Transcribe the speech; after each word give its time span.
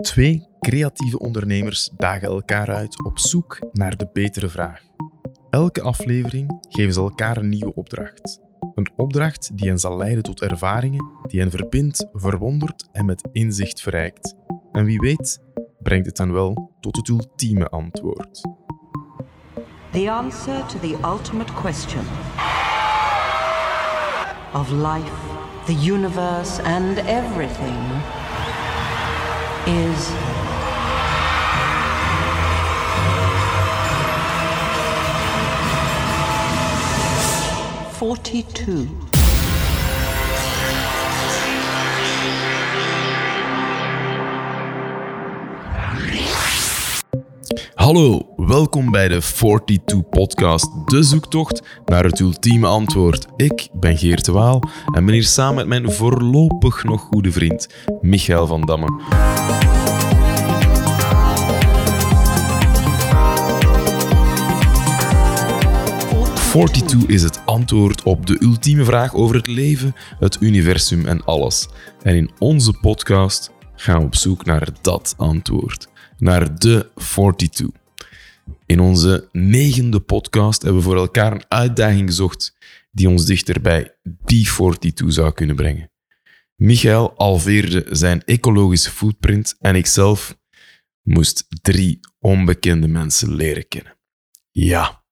Twee 0.00 0.48
creatieve 0.60 1.18
ondernemers 1.18 1.90
dagen 1.96 2.28
elkaar 2.28 2.74
uit 2.74 3.04
op 3.04 3.18
zoek 3.18 3.58
naar 3.72 3.96
de 3.96 4.08
betere 4.12 4.48
vraag. 4.48 4.80
Elke 5.50 5.82
aflevering 5.82 6.58
geven 6.68 6.92
ze 6.92 7.00
elkaar 7.00 7.36
een 7.36 7.48
nieuwe 7.48 7.74
opdracht. 7.74 8.40
Een 8.74 8.90
opdracht 8.96 9.56
die 9.56 9.68
hen 9.68 9.78
zal 9.78 9.96
leiden 9.96 10.22
tot 10.22 10.42
ervaringen, 10.42 11.10
die 11.26 11.40
hen 11.40 11.50
verbindt, 11.50 12.06
verwondert 12.12 12.88
en 12.92 13.04
met 13.04 13.28
inzicht 13.32 13.80
verrijkt. 13.80 14.34
En 14.72 14.84
wie 14.84 14.98
weet, 14.98 15.38
brengt 15.82 16.06
het 16.06 16.16
dan 16.16 16.32
wel 16.32 16.72
tot 16.80 16.96
het 16.96 17.08
ultieme 17.08 17.68
antwoord. 17.68 18.40
The 19.90 20.10
answer 20.10 20.66
to 20.66 20.78
the 20.78 20.96
ultimate 21.04 21.52
question 21.52 22.04
of 24.54 24.70
life, 24.70 25.16
the 25.66 25.92
universe, 25.92 26.62
and 26.62 26.96
everything 26.96 28.18
is 29.66 30.10
forty-two. 37.98 38.88
Hallo, 47.90 48.32
welkom 48.36 48.90
bij 48.90 49.08
de 49.08 49.20
42 49.20 50.08
Podcast, 50.08 50.68
de 50.86 51.02
zoektocht 51.02 51.62
naar 51.84 52.04
het 52.04 52.20
ultieme 52.20 52.66
antwoord. 52.66 53.26
Ik 53.36 53.68
ben 53.72 53.98
Geert 53.98 54.24
de 54.24 54.32
Waal 54.32 54.62
en 54.94 55.04
ben 55.04 55.14
hier 55.14 55.24
samen 55.24 55.54
met 55.54 55.66
mijn 55.66 55.92
voorlopig 55.92 56.84
nog 56.84 57.00
goede 57.00 57.32
vriend 57.32 57.68
Michael 58.00 58.46
van 58.46 58.60
Damme. 58.60 59.02
Forty-two 66.34 67.06
is 67.06 67.22
het 67.22 67.40
antwoord 67.44 68.02
op 68.02 68.26
de 68.26 68.36
ultieme 68.42 68.84
vraag 68.84 69.14
over 69.14 69.36
het 69.36 69.46
leven, 69.46 69.94
het 70.18 70.36
universum 70.40 71.06
en 71.06 71.24
alles. 71.24 71.68
En 72.02 72.16
in 72.16 72.30
onze 72.38 72.72
podcast 72.80 73.52
gaan 73.74 73.98
we 73.98 74.04
op 74.04 74.14
zoek 74.14 74.44
naar 74.44 74.68
dat 74.80 75.14
antwoord, 75.16 75.88
naar 76.18 76.58
de 76.58 76.86
42. 76.94 77.79
In 78.70 78.80
onze 78.80 79.28
negende 79.32 80.00
podcast 80.00 80.62
hebben 80.62 80.80
we 80.80 80.86
voor 80.88 80.96
elkaar 80.96 81.32
een 81.32 81.44
uitdaging 81.48 82.08
gezocht 82.08 82.56
die 82.90 83.08
ons 83.08 83.24
dichter 83.26 83.60
bij 83.60 83.96
die 84.02 84.44
42 84.44 85.12
zou 85.12 85.32
kunnen 85.32 85.56
brengen. 85.56 85.90
Michael 86.56 87.16
alveerde 87.16 87.86
zijn 87.90 88.24
ecologische 88.24 88.90
footprint 88.90 89.56
en 89.60 89.74
ikzelf 89.74 90.38
moest 91.02 91.46
drie 91.62 92.00
onbekende 92.18 92.88
mensen 92.88 93.34
leren 93.34 93.68
kennen. 93.68 93.98
Ja, 94.50 95.04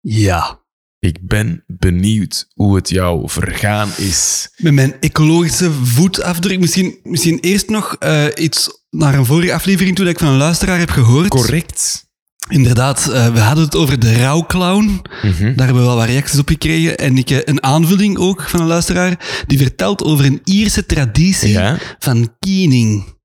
Ja. 0.00 0.64
ik 0.98 1.26
ben 1.26 1.64
benieuwd 1.66 2.48
hoe 2.54 2.76
het 2.76 2.88
jou 2.88 3.28
vergaan 3.28 3.88
is. 3.96 4.50
Met 4.56 4.72
mijn 4.72 5.00
ecologische 5.00 5.72
voetafdruk. 5.72 6.58
Misschien, 6.58 6.98
misschien 7.02 7.38
eerst 7.40 7.68
nog 7.68 7.94
eh, 7.94 8.26
iets 8.34 8.84
naar 8.90 9.14
een 9.14 9.26
vorige 9.26 9.54
aflevering 9.54 9.96
toe 9.96 10.04
dat 10.04 10.14
ik 10.14 10.20
van 10.20 10.28
een 10.28 10.36
luisteraar 10.36 10.78
heb 10.78 10.90
gehoord. 10.90 11.28
Correct. 11.28 12.08
Inderdaad, 12.48 13.08
eh, 13.08 13.32
we 13.32 13.38
hadden 13.40 13.64
het 13.64 13.76
over 13.76 13.98
de 13.98 14.16
rouwclown. 14.16 15.02
Mhm. 15.22 15.42
Daar 15.56 15.66
hebben 15.66 15.74
we 15.82 15.88
wel 15.88 15.96
wat 15.96 16.06
reacties 16.06 16.38
op 16.38 16.48
gekregen. 16.48 16.98
En 16.98 17.16
ik, 17.18 17.30
eh, 17.30 17.38
een 17.44 17.62
aanvulling 17.62 18.18
ook 18.18 18.42
van 18.48 18.60
een 18.60 18.66
luisteraar 18.66 19.42
die 19.46 19.58
vertelt 19.58 20.02
over 20.04 20.24
een 20.24 20.40
Ierse 20.44 20.86
traditie 20.86 21.48
Ja. 21.50 21.78
van 21.98 22.34
keening. 22.38 23.18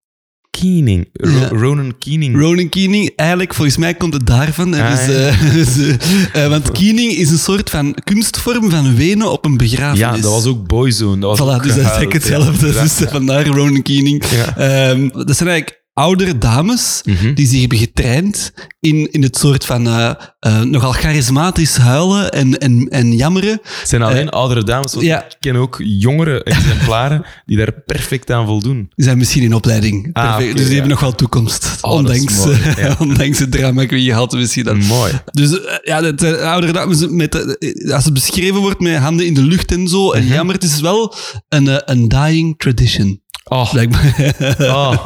Keening. 0.50 1.10
Ro- 1.14 1.30
Ja. 1.40 1.48
Ronan 1.48 1.98
Keening. 2.00 2.40
Ronan 2.40 2.70
Keening, 2.70 3.12
eigenlijk 3.16 3.54
volgens 3.54 3.78
mij 3.78 3.94
komt 3.94 4.14
het 4.14 4.26
daarvan. 4.28 4.74
Ah, 4.74 4.92
dus, 4.92 5.06
ja. 5.06 5.12
eh, 5.28 5.54
dus, 5.54 6.48
want 6.50 6.72
keening 6.72 7.12
is 7.12 7.30
een 7.32 7.38
soort 7.38 7.70
van 7.70 7.96
kunstvorm 8.04 8.70
van 8.70 8.96
wenen 8.96 9.32
op 9.32 9.46
een 9.46 9.58
begrafenis. 9.58 10.00
ja, 10.00 10.12
dat 10.12 10.32
was 10.32 10.46
ook 10.46 10.68
Boyzone. 10.68 11.20
Dat 11.22 11.38
was 11.38 11.48
Voilà, 11.50 11.56
ook 11.56 11.64
dus 11.64 11.68
dat 11.72 11.78
is 11.78 11.84
eigenlijk 11.84 12.14
hetzelfde. 12.14 12.68
ja. 12.74 12.82
Dus 12.82 12.92
vandaar 13.10 13.46
Ronan 13.46 13.82
Keening. 13.82 14.24
Ehm, 14.24 15.10
dat 15.12 15.36
zijn 15.38 15.50
eigenlijk 15.50 15.84
oudere 16.00 16.38
dames 16.38 17.02
Mhm. 17.06 17.34
die 17.34 17.48
zich 17.48 17.60
hebben 17.60 17.78
getraind 17.78 18.54
in, 18.80 19.12
in 19.12 19.22
het 19.24 19.38
soort 19.38 19.66
van 19.66 19.88
eh, 19.88 20.12
eh, 20.40 20.62
nogal 20.62 20.92
charismatisch 20.92 21.78
huilen 21.78 22.32
en, 22.32 22.58
en, 22.58 22.88
en 22.90 23.12
jammeren. 23.16 23.60
Het 23.64 23.90
zijn 23.90 24.02
alleen 24.02 24.30
oudere 24.30 24.64
dames, 24.64 24.92
want 24.92 25.04
Eh, 25.06 25.10
ja. 25.12 25.24
ik 25.26 25.36
ken 25.40 25.56
ook 25.56 25.82
jongere 25.84 26.44
exemplaren 26.44 27.26
die 27.46 27.58
daar 27.58 27.74
perfect 27.86 28.32
aan 28.32 28.46
voldoen. 28.46 28.90
Die 28.96 29.06
zijn 29.06 29.18
misschien 29.18 29.44
in 29.44 29.54
opleiding. 29.54 30.10
Ah, 30.14 30.38
dus 30.38 30.54
die 30.54 30.64
ja. 30.66 30.70
hebben 30.72 30.90
nog 30.90 31.00
wel 31.00 31.16
toekomst. 31.16 31.78
Oh, 31.82 31.92
ondanks, 31.92 32.36
mooi, 32.46 32.60
eh, 32.62 32.78
ja. 32.78 32.96
ondanks 33.08 33.40
het 33.40 33.52
drama 33.52 33.86
wie 33.86 34.04
je 34.04 34.14
had 34.14 34.32
misschien 34.34 34.64
dat. 34.64 34.76
Mooi. 34.78 35.12
Dus 35.32 35.60
eh, 35.62 35.76
ja, 35.84 36.02
dat 36.02 36.20
zijn 36.20 36.36
oudere 36.40 36.74
dames 36.74 37.06
met, 37.10 37.36
eh, 37.58 37.94
als 37.94 38.06
het 38.06 38.14
beschreven 38.14 38.60
wordt 38.62 38.80
met 38.80 38.98
handen 38.98 39.26
in 39.26 39.34
de 39.34 39.44
lucht 39.44 39.72
en 39.72 39.88
zo, 39.88 40.08
Mhm. 40.08 40.16
en 40.18 40.28
jammer, 40.28 40.56
het 40.56 40.64
is 40.64 40.80
wel 40.80 41.14
een, 41.50 41.68
eh, 41.68 41.78
een 41.86 42.08
dying 42.08 42.58
tradition. 42.58 43.24
Oh, 43.50 43.74
oh, 44.60 45.06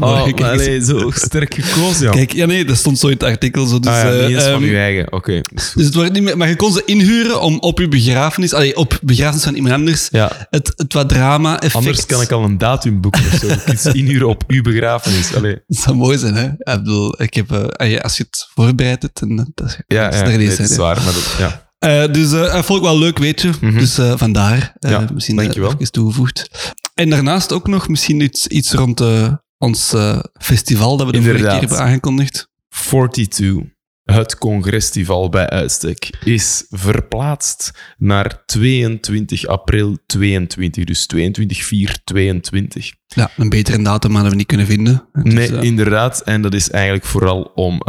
oh 0.00 0.32
allee, 0.42 0.84
zo 0.84 1.10
sterk 1.14 1.54
gekozen, 1.54 2.04
ja. 2.04 2.10
Kijk, 2.10 2.32
ja 2.32 2.46
nee, 2.46 2.64
dat 2.64 2.76
stond 2.76 2.98
zo 2.98 3.06
in 3.06 3.12
het 3.12 3.22
artikel. 3.22 3.66
Zo, 3.66 3.78
dus, 3.80 3.92
ah, 3.92 4.02
ja, 4.02 4.12
eh, 4.12 4.26
niet 4.26 4.36
eens 4.36 4.44
van 4.44 4.52
ehm, 4.52 4.62
uw 4.62 4.74
eigen. 4.76 5.12
Oké. 5.12 5.40
Dus 5.74 5.84
het 5.84 5.94
wordt 5.94 6.12
niet 6.12 6.22
meer, 6.22 6.36
maar 6.36 6.48
je 6.48 6.56
kon 6.56 6.72
ze 6.72 6.82
inhuren 6.84 7.40
om 7.40 7.58
op 7.58 7.78
je 7.78 7.88
begrafenis, 7.88 8.52
allee, 8.52 8.76
op 8.76 8.98
begrafenis 9.02 9.44
van 9.44 9.54
iemand 9.54 9.74
anders, 9.74 10.08
Ja. 10.10 10.46
het, 10.50 10.72
het 10.76 10.92
wat 10.92 11.08
drama-effect. 11.08 11.74
Anders 11.74 12.06
kan 12.06 12.20
ik 12.20 12.30
al 12.30 12.44
een 12.44 12.58
datum 12.58 13.00
boeken 13.00 13.24
of 13.32 13.38
zo. 13.38 13.72
Iets 13.72 13.86
inhuren 14.00 14.28
op 14.28 14.44
uw 14.46 14.62
begrafenis. 14.62 15.34
Allee. 15.34 15.58
Dat 15.66 15.82
zou 15.82 15.96
mooi 15.96 16.18
zijn, 16.18 16.34
hè? 16.34 16.46
Ik 16.46 16.64
bedoel, 16.64 17.22
ik 17.22 17.34
heb, 17.34 17.52
allee, 17.52 18.00
als 18.00 18.16
je 18.16 18.22
het 18.22 18.48
voorbereidt, 18.54 19.08
dan 19.12 19.36
dat 19.54 19.66
is 19.68 19.78
Ja, 19.86 20.04
dat 20.04 20.14
is 20.14 20.20
ja 20.20 20.26
nee, 20.26 20.48
het 20.48 20.58
is 20.58 20.70
hè. 20.70 20.76
waar. 20.76 20.96
Maar 20.96 21.12
dat, 21.12 21.34
ja. 21.38 21.68
Eh, 21.80 22.12
dus 22.12 22.32
eh, 22.32 22.52
dat 22.52 22.64
vond 22.64 22.78
ik 22.78 22.84
wel 22.84 22.98
leuk, 22.98 23.18
weet 23.18 23.40
je. 23.40 23.50
Dus 23.60 23.98
eh, 23.98 24.12
vandaar. 24.16 24.72
Ja, 24.78 25.06
misschien 25.14 25.36
dankjewel. 25.36 25.72
even 25.78 25.92
toegevoegd. 25.92 26.50
En 27.00 27.10
daarnaast 27.10 27.52
ook 27.52 27.68
nog 27.68 27.88
misschien 27.88 28.20
iets, 28.20 28.46
iets 28.46 28.72
rond 28.72 29.00
eh, 29.00 29.34
ons 29.58 29.92
eh, 29.92 30.18
festival 30.40 30.96
dat 30.96 31.06
we 31.06 31.12
de 31.12 31.22
vorige 31.22 31.42
keer 31.42 31.58
hebben 31.58 31.78
aangekondigd. 31.78 32.48
42, 32.68 33.62
het 34.04 34.38
congresfestival 34.38 35.28
bij 35.28 35.48
uitstek, 35.48 36.10
is 36.24 36.64
verplaatst 36.68 37.70
naar 37.98 38.42
22 38.46 39.46
april 39.46 39.98
22. 40.06 40.84
Dus 40.84 41.06
22, 41.06 41.64
4, 41.64 42.00
22. 42.04 42.92
Ja, 43.06 43.30
een 43.36 43.48
betere 43.48 43.82
datum 43.82 44.12
hadden 44.12 44.30
we 44.30 44.36
niet 44.36 44.46
kunnen 44.46 44.66
vinden. 44.66 45.08
Dus, 45.12 45.34
Nee, 45.34 45.56
eh, 45.56 45.62
inderdaad. 45.62 46.20
En 46.20 46.42
dat 46.42 46.54
is 46.54 46.70
eigenlijk 46.70 47.04
vooral 47.04 47.42
om 47.42 47.82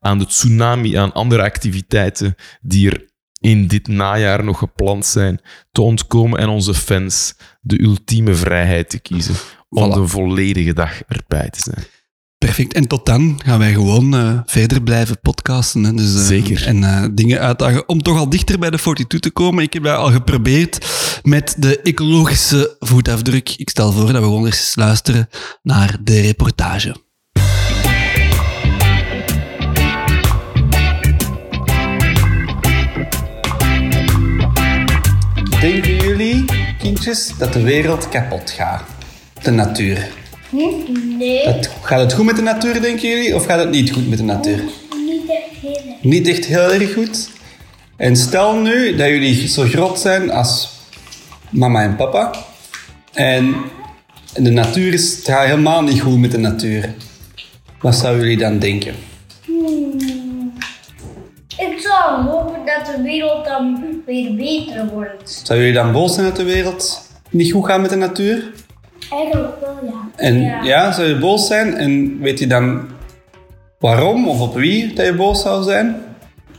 aan 0.00 0.18
de 0.18 0.26
tsunami, 0.26 0.96
aan 0.96 1.12
andere 1.12 1.42
activiteiten 1.42 2.34
die 2.60 2.90
er 2.90 3.10
in 3.42 3.66
dit 3.66 3.88
najaar 3.88 4.44
nog 4.44 4.58
gepland 4.58 5.06
zijn, 5.06 5.40
te 5.72 5.80
ontkomen 5.82 6.38
en 6.38 6.48
onze 6.48 6.74
fans 6.74 7.34
de 7.60 7.82
ultieme 7.82 8.34
vrijheid 8.34 8.90
te 8.90 8.98
kiezen 8.98 9.34
om 9.68 9.90
Voilà. 9.90 9.94
de 9.94 10.06
volledige 10.06 10.72
dag 10.72 11.02
erbij 11.08 11.50
te 11.50 11.60
zijn. 11.60 11.84
Perfect. 12.38 12.72
En 12.72 12.86
tot 12.86 13.06
dan 13.06 13.40
gaan 13.44 13.58
wij 13.58 13.72
gewoon 13.72 14.14
eh, 14.14 14.40
verder 14.46 14.82
blijven 14.82 15.20
podcasten. 15.20 15.84
Hè. 15.84 15.94
Dus, 15.94 16.14
eh, 16.14 16.20
Zeker. 16.20 16.66
En 16.66 16.84
eh, 16.84 17.04
dingen 17.12 17.40
uitdagen 17.40 17.88
om 17.88 18.02
toch 18.02 18.18
al 18.18 18.28
dichter 18.28 18.58
bij 18.58 18.70
de 18.70 18.78
42 18.78 19.20
te 19.20 19.30
komen. 19.30 19.62
Ik 19.64 19.72
heb 19.72 19.82
dat 19.82 19.96
al 19.96 20.10
geprobeerd 20.12 20.86
met 21.22 21.54
de 21.58 21.80
ecologische 21.80 22.76
voetafdruk. 22.78 23.54
Ik 23.56 23.70
stel 23.70 23.92
voor 23.92 24.06
dat 24.06 24.12
we 24.14 24.18
gewoon 24.18 24.46
eens 24.46 24.72
luisteren 24.74 25.28
naar 25.62 25.96
de 26.02 26.20
reportage. 26.20 26.96
Denken 35.62 35.96
jullie, 35.96 36.44
kindjes, 36.78 37.32
dat 37.38 37.52
de 37.52 37.62
wereld 37.62 38.08
kapot 38.08 38.50
gaat? 38.50 38.82
De 39.42 39.50
natuur. 39.50 40.08
Nee, 41.18 41.58
gaat 41.82 42.00
het 42.00 42.12
goed 42.12 42.24
met 42.24 42.36
de 42.36 42.42
natuur, 42.42 42.80
denken 42.80 43.08
jullie? 43.08 43.34
Of 43.34 43.46
gaat 43.46 43.58
het 43.58 43.70
niet 43.70 43.92
goed 43.92 44.08
met 44.08 44.18
de 44.18 44.24
natuur? 44.24 44.62
niet 45.06 45.30
echt 45.30 45.60
heel 45.60 45.74
erg. 45.74 46.02
Niet 46.02 46.28
echt 46.28 46.44
heel 46.44 46.72
erg 46.72 46.92
goed. 46.92 47.30
En 47.96 48.16
stel 48.16 48.56
nu 48.56 48.96
dat 48.96 49.08
jullie 49.08 49.48
zo 49.48 49.62
groot 49.62 50.00
zijn 50.00 50.30
als 50.30 50.70
mama 51.50 51.82
en 51.82 51.96
papa. 51.96 52.34
En 53.12 53.54
de 54.34 54.50
natuur 54.50 54.92
is, 54.92 55.16
het 55.16 55.24
gaat 55.24 55.46
helemaal 55.46 55.82
niet 55.82 56.00
goed 56.00 56.18
met 56.18 56.30
de 56.30 56.38
natuur. 56.38 56.94
Wat 57.80 57.94
zouden 57.94 58.22
jullie 58.22 58.38
dan 58.38 58.58
denken? 58.58 58.94
Ik 59.98 60.11
zou 61.92 62.22
hopen 62.22 62.66
dat 62.66 62.86
de 62.96 63.02
wereld 63.02 63.44
dan 63.44 63.84
weer 64.06 64.34
beter 64.34 64.86
wordt. 64.86 65.30
Zouden 65.30 65.66
jullie 65.66 65.82
dan 65.82 65.92
boos 65.92 66.14
zijn 66.14 66.26
dat 66.26 66.36
de 66.36 66.44
wereld 66.44 67.08
niet 67.30 67.52
goed 67.52 67.66
gaat 67.66 67.80
met 67.80 67.90
de 67.90 67.96
natuur? 67.96 68.52
Eigenlijk 69.10 69.60
wel, 69.60 69.78
ja. 69.82 70.08
En 70.16 70.64
ja, 70.64 70.92
zou 70.92 71.08
je 71.08 71.18
boos 71.18 71.46
zijn? 71.46 71.74
En 71.74 72.18
weet 72.20 72.38
je 72.38 72.46
dan 72.46 72.88
waarom 73.78 74.28
of 74.28 74.40
op 74.40 74.54
wie 74.54 74.94
dat 74.94 75.06
je 75.06 75.14
boos 75.14 75.42
zou 75.42 75.62
zijn? 75.62 76.02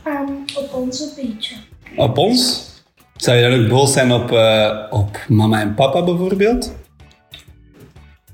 Ehm, 0.04 0.32
op 0.56 0.74
ons 0.74 1.00
een 1.00 1.10
beetje. 1.16 1.54
Op 1.96 2.18
ons? 2.18 2.68
Zou 3.16 3.36
je 3.36 3.50
dan 3.50 3.62
ook 3.62 3.68
boos 3.68 3.92
zijn 3.92 4.12
op, 4.12 4.32
eh, 4.32 4.78
op 4.90 5.18
mama 5.28 5.60
en 5.60 5.74
papa 5.74 6.04
bijvoorbeeld? 6.04 6.74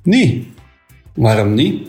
Nee. 0.03 0.53
Waarom 1.15 1.55
niet? 1.55 1.89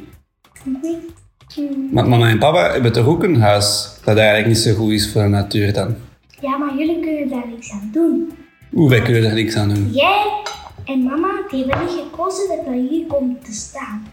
Maar 1.91 2.07
mama 2.07 2.29
en 2.29 2.39
papa 2.39 2.71
hebben 2.71 2.91
toch 2.91 3.05
ook 3.05 3.23
een 3.23 3.41
huis 3.41 3.90
dat 4.03 4.17
eigenlijk 4.17 4.47
niet 4.47 4.57
zo 4.57 4.73
goed 4.73 4.91
is 4.91 5.11
voor 5.11 5.21
de 5.21 5.27
natuur 5.27 5.73
dan? 5.73 5.95
Ja, 6.41 6.57
maar 6.57 6.77
jullie 6.77 6.99
kunnen 6.99 7.29
daar 7.29 7.47
niks 7.47 7.71
aan 7.71 7.89
doen. 7.93 8.31
Hoe, 8.71 8.89
wij 8.89 9.01
kunnen 9.01 9.21
daar 9.21 9.33
niks 9.33 9.55
aan 9.55 9.69
doen. 9.73 9.89
Jij 9.91 10.41
en 10.85 11.03
mama 11.03 11.27
die 11.49 11.65
hebben 11.65 11.85
niet 11.85 12.03
gekozen 12.11 12.47
dat 12.47 12.65
wij 12.65 12.87
hier 12.89 13.05
komen 13.05 13.37
te 13.43 13.53
staan. 13.53 14.07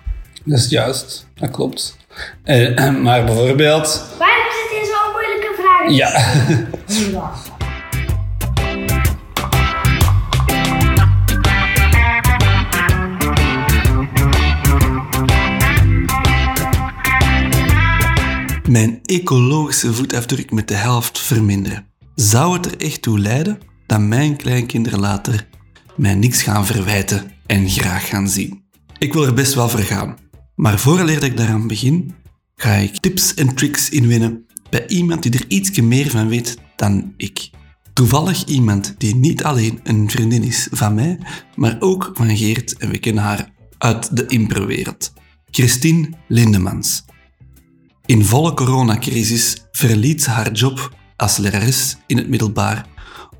Dat 0.44 0.58
is 0.58 0.68
juist, 0.68 1.26
dat 1.34 1.50
klopt. 1.50 1.96
Eh, 2.42 2.90
maar 3.04 3.24
bijvoorbeeld... 3.24 4.04
Waarom 4.18 4.52
zit 4.52 4.78
hier 4.78 4.86
zo'n 4.86 5.12
moeilijke 5.12 5.54
vraag? 5.62 5.90
Ja, 5.90 6.10
Mijn 18.68 19.00
ecologische 19.04 19.94
voetafdruk 19.94 20.50
met 20.50 20.68
de 20.68 20.74
helft 20.74 21.18
verminderen. 21.18 21.86
Zou 22.14 22.56
het 22.56 22.66
er 22.66 22.76
echt 22.80 23.02
toe 23.02 23.18
leiden 23.18 23.58
dat 23.86 24.00
mijn 24.00 24.36
kleinkinderen 24.36 24.98
later 25.00 25.48
mij 25.96 26.14
niks 26.14 26.42
gaan 26.42 26.66
verwijten 26.66 27.32
en 27.46 27.68
graag 27.68 28.08
gaan 28.08 28.28
zien? 28.28 28.62
Ik 28.98 29.12
wil 29.12 29.26
er 29.26 29.34
best 29.34 29.54
wel 29.54 29.68
voor 29.68 29.80
gaan. 29.80 30.16
Maar 30.54 30.78
vooraleer 30.78 31.22
ik 31.22 31.36
daaraan 31.36 31.66
begin, 31.66 32.14
ga 32.54 32.72
ik 32.72 32.96
tips 32.96 33.34
en 33.34 33.54
tricks 33.54 33.88
inwinnen 33.88 34.46
bij 34.70 34.86
iemand 34.86 35.22
die 35.22 35.32
er 35.32 35.44
iets 35.48 35.80
meer 35.80 36.10
van 36.10 36.28
weet 36.28 36.58
dan 36.76 37.14
ik. 37.16 37.50
Toevallig 37.92 38.44
iemand 38.44 38.94
die 38.98 39.14
niet 39.14 39.44
alleen 39.44 39.80
een 39.82 40.10
vriendin 40.10 40.42
is 40.42 40.68
van 40.70 40.94
mij, 40.94 41.18
maar 41.54 41.76
ook 41.78 42.10
van 42.14 42.36
Geert 42.36 42.76
en 42.76 42.90
we 42.90 42.98
kennen 42.98 43.22
haar 43.22 43.50
uit 43.78 44.16
de 44.16 44.26
improwereld. 44.26 45.12
Christine 45.50 46.08
Lindemans. 46.26 47.04
In 48.08 48.24
volle 48.24 48.54
coronacrisis 48.54 49.56
verliet 49.72 50.22
ze 50.22 50.30
haar 50.30 50.52
job 50.52 50.96
als 51.16 51.36
lerares 51.36 51.96
in 52.06 52.16
het 52.16 52.28
middelbaar 52.28 52.86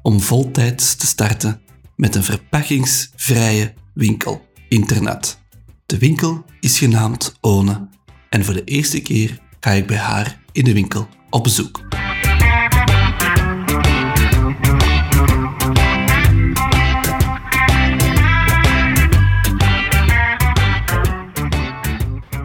om 0.03 0.21
voltijds 0.21 0.95
te 0.95 1.07
starten 1.07 1.61
met 1.97 2.15
een 2.15 2.23
verpakkingsvrije 2.25 3.75
winkel, 3.95 4.47
internet. 4.69 5.39
De 5.87 5.99
winkel 5.99 6.45
is 6.61 6.79
genaamd 6.79 7.37
One 7.41 7.89
en 8.29 8.45
voor 8.45 8.55
de 8.55 8.65
eerste 8.65 9.01
keer 9.01 9.41
ga 9.61 9.71
ik 9.71 9.87
bij 9.87 9.97
haar 9.97 10.41
in 10.53 10.65
de 10.65 10.73
winkel 10.73 11.09
op 11.31 11.43
bezoek. 11.43 11.81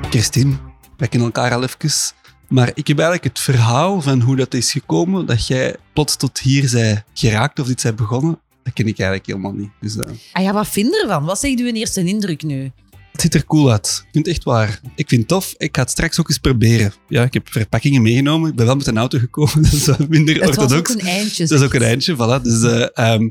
Christine, 0.09 0.72
wij 0.97 1.07
kennen 1.07 1.31
elkaar 1.33 1.53
al 1.53 1.63
even. 1.63 2.13
Maar 2.47 2.71
ik 2.73 2.87
heb 2.87 2.99
eigenlijk 2.99 3.23
het 3.23 3.39
verhaal 3.39 4.01
van 4.01 4.21
hoe 4.21 4.35
dat 4.35 4.53
is 4.53 4.71
gekomen, 4.71 5.25
dat 5.25 5.47
jij 5.47 5.75
plots 5.93 6.15
tot 6.15 6.39
hier 6.39 6.67
zij 6.67 7.03
geraakt 7.13 7.59
of 7.59 7.69
iets 7.69 7.81
zij 7.81 7.95
begonnen, 7.95 8.39
dat 8.63 8.73
ken 8.73 8.87
ik 8.87 8.99
eigenlijk 8.99 9.27
helemaal 9.27 9.53
niet. 9.53 9.69
Dus 9.81 9.97
eh, 9.97 10.11
Ah 10.31 10.43
ja, 10.43 10.53
wat 10.53 10.67
vind 10.67 10.93
je 10.93 11.01
ervan? 11.01 11.25
Wat 11.25 11.39
zegt 11.39 11.59
uw 11.59 11.71
eerste 11.73 12.03
indruk 12.03 12.43
nu? 12.43 12.71
het 13.13 13.21
ziet 13.21 13.33
er 13.33 13.45
cool 13.45 13.71
uit. 13.71 14.03
Ik 14.05 14.09
vind 14.11 14.25
het 14.25 14.35
echt 14.35 14.43
waar. 14.43 14.79
Ik 14.95 15.09
vind 15.09 15.21
het 15.21 15.29
tof. 15.29 15.53
Ik 15.57 15.75
ga 15.75 15.81
het 15.81 15.91
straks 15.91 16.19
ook 16.19 16.29
eens 16.29 16.37
proberen. 16.37 16.93
Ja, 17.07 17.23
ik 17.23 17.33
heb 17.33 17.47
verpakkingen 17.51 18.01
meegenomen. 18.01 18.49
Ik 18.49 18.55
ben 18.55 18.65
wel 18.65 18.75
met 18.75 18.87
een 18.87 18.97
auto 18.97 19.19
gekomen. 19.19 19.61
Dat 19.63 19.73
is 19.73 19.85
wat 19.85 20.07
minder 20.07 20.35
Het 20.35 20.45
was 20.45 20.55
ook 20.55 20.61
orthodox. 20.61 20.93
een 20.93 20.99
eindje. 20.99 21.47
Dat 21.47 21.59
is 21.59 21.65
ook 21.65 21.73
een 21.73 21.81
eindje, 21.81 22.15
voilà. 22.15 22.41
Dus 22.41 22.63
eh, 22.63 22.87
ehm, 22.93 23.29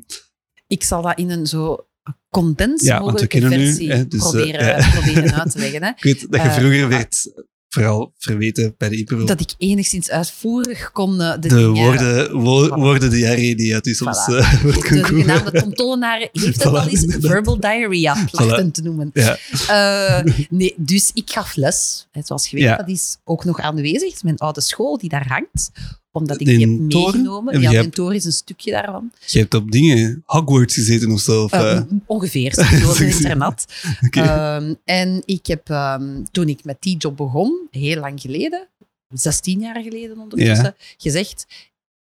Ik 0.66 0.82
zal 0.84 1.02
dat 1.02 1.18
in 1.18 1.30
een 1.30 1.46
zo 1.46 1.86
condens 2.30 2.82
Ja, 2.82 2.98
mogelijke 2.98 3.40
u, 3.40 3.48
versie 3.48 3.92
hè, 3.92 4.08
dus, 4.08 4.20
eh, 4.20 4.30
proberen, 4.30 4.90
proberen 4.90 5.34
uit 5.34 5.50
te 5.50 5.58
leggen. 5.58 5.82
Hè. 5.82 5.88
ik 5.96 6.02
weet 6.02 6.26
dat 6.30 6.42
je 6.42 6.50
vroeger 6.50 6.88
werd 6.88 7.32
vooral 7.72 8.12
verweten 8.18 8.74
bij 8.78 8.88
de 8.88 8.96
impro. 8.98 9.24
Dat 9.24 9.40
ik 9.40 9.54
enigszins 9.58 10.10
uitvoerig 10.10 10.92
kon 10.92 11.20
eh, 11.20 11.32
de, 11.32 11.38
de 11.38 11.48
dingen... 11.48 11.70
woorden, 11.70 12.40
wo 12.40 12.66
Voilà. 12.68 12.72
woorden 12.74 13.10
diarree 13.10 13.54
die 13.56 13.74
uit 13.74 13.86
u 13.86 13.94
soms 13.94 14.18
Voilà. 14.30 14.60
wordt 14.62 14.88
De 14.88 15.04
genaamde 15.04 15.50
Tom 15.50 15.74
Tollenaar 15.74 16.18
heeft 16.32 16.44
het 16.46 16.68
Voilà, 16.68 16.70
al 16.70 16.88
eens 16.88 17.04
verbal 17.20 17.60
diarrhea 17.60 18.24
plachten 18.30 18.70
te 18.72 18.82
noemen. 18.82 19.10
Ja. 19.14 19.36
Eh, 19.68 20.24
nee, 20.50 20.74
dus 20.76 21.10
ik 21.14 21.30
gaf 21.30 21.56
les. 21.56 22.06
Zoals 22.24 22.48
je 22.48 22.56
weet, 22.56 22.64
Ja. 22.64 22.76
dat 22.76 22.88
is 22.88 23.16
ook 23.24 23.44
nog 23.44 23.60
aanwezig. 23.60 24.12
Het 24.12 24.22
mijn 24.22 24.38
oude 24.38 24.60
school 24.60 24.98
die 24.98 25.08
daar 25.08 25.28
hangt. 25.28 25.70
Omdat 26.12 26.40
ik 26.40 26.46
In 26.46 26.58
die 26.58 26.68
heb 26.80 26.90
Toren? 26.90 27.12
meegenomen. 27.12 27.54
En 27.54 27.60
Ja, 27.60 27.88
Toren 27.88 28.14
is 28.16 28.24
een 28.24 28.32
stukje 28.32 28.70
daarvan. 28.70 29.12
Je 29.26 29.38
hebt 29.38 29.54
op 29.54 29.70
dingen, 29.70 30.22
Hogwarts 30.26 30.74
gezeten 30.74 31.10
of 31.10 31.20
zo. 31.20 31.44
Of, 31.44 31.52
Eh, 31.52 31.76
eh, 31.76 31.82
ongeveer, 32.06 32.58
een 32.58 33.06
internat. 33.14 33.64
oké. 34.06 34.20
Ehm, 34.20 34.74
en 34.84 35.22
ik 35.24 35.46
heb, 35.46 35.70
ehm, 35.70 36.22
toen 36.30 36.48
ik 36.48 36.64
met 36.64 36.76
die 36.80 36.96
job 36.96 37.16
begon, 37.16 37.66
heel 37.70 38.00
lang 38.00 38.20
geleden, 38.20 38.68
16 39.08 39.60
jaar 39.60 39.82
geleden 39.82 40.18
ondertussen, 40.18 40.74
gezegd, 40.96 41.46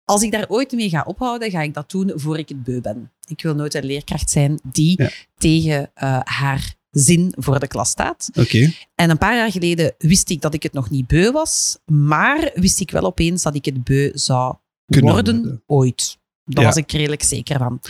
als 0.04 0.22
ik 0.22 0.30
daar 0.32 0.48
ooit 0.48 0.72
mee 0.72 0.88
ga 0.88 1.02
ophouden, 1.06 1.50
ga 1.50 1.62
ik 1.62 1.74
dat 1.74 1.90
doen 1.90 2.12
voor 2.14 2.38
ik 2.38 2.48
het 2.48 2.62
beu 2.64 2.80
ben. 2.80 3.10
Ik 3.28 3.42
wil 3.42 3.54
nooit 3.54 3.74
een 3.74 3.84
leerkracht 3.84 4.30
zijn 4.30 4.60
die 4.72 5.02
Ja. 5.02 5.10
tegen 5.38 5.90
eh, 5.94 6.20
haar 6.24 6.74
zin 6.92 7.34
voor 7.38 7.58
de 7.60 7.66
klas 7.66 7.90
staat. 7.90 8.28
Oké. 8.38 8.72
En 8.94 9.10
een 9.10 9.18
paar 9.18 9.36
jaar 9.36 9.50
geleden 9.50 9.94
wist 9.98 10.30
ik 10.30 10.40
dat 10.40 10.54
ik 10.54 10.62
het 10.62 10.72
nog 10.72 10.90
niet 10.90 11.06
beu 11.06 11.30
was, 11.30 11.78
maar 11.86 12.50
wist 12.54 12.80
ik 12.80 12.90
wel 12.90 13.02
opeens 13.04 13.42
dat 13.42 13.54
ik 13.54 13.64
het 13.64 13.84
beu 13.84 14.10
zou 14.14 14.54
Kunnen 14.86 15.12
worden 15.12 15.36
worden. 15.42 15.62
ooit. 15.66 16.20
Daar 16.44 16.62
Ja. 16.62 16.68
was 16.68 16.76
ik 16.78 16.92
redelijk 16.92 17.22
zeker 17.22 17.58
van. 17.58 17.80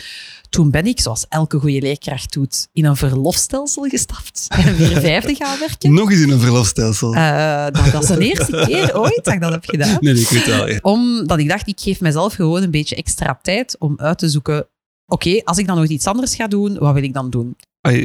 Toen 0.49 0.71
ben 0.71 0.85
ik, 0.85 0.99
zoals 0.99 1.25
elke 1.29 1.59
goede 1.59 1.81
leerkracht 1.81 2.33
doet, 2.33 2.67
in 2.73 2.85
een 2.85 2.95
verlofstelsel 2.95 3.83
gestapt 3.83 4.45
en 4.65 4.75
weer 4.75 4.99
vijfde 5.01 5.35
gaan 5.35 5.59
werken. 5.59 5.93
Nog 5.93 6.11
eens 6.11 6.21
in 6.21 6.29
een 6.29 6.39
verlofstelsel. 6.39 7.15
Eh, 7.15 7.63
dat, 7.71 7.91
dat 7.91 8.03
is 8.03 8.07
de 8.09 8.19
eerste 8.27 8.63
keer 8.67 8.99
ooit 8.99 9.19
dat 9.23 9.33
ik 9.33 9.41
dat 9.41 9.51
heb 9.51 9.65
gedaan. 9.65 9.97
nee, 9.99 10.13
ik 10.19 10.27
weet 10.29 10.45
wel. 10.45 10.67
ja. 10.69 10.79
Omdat 10.81 11.39
ik 11.39 11.47
dacht, 11.49 11.67
ik 11.67 11.79
geef 11.79 11.99
mezelf 12.01 12.33
gewoon 12.33 12.63
een 12.63 12.71
beetje 12.71 12.95
extra 12.95 13.39
tijd 13.41 13.75
om 13.79 13.93
uit 13.97 14.17
te 14.17 14.29
zoeken. 14.29 14.67
Oké, 15.05 15.41
als 15.43 15.57
ik 15.57 15.67
dan 15.67 15.77
nog 15.77 15.87
iets 15.87 16.07
anders 16.07 16.35
ga 16.35 16.47
doen, 16.47 16.77
wat 16.77 16.93
wil 16.93 17.03
ik 17.03 17.13
dan 17.13 17.29
doen? 17.29 17.55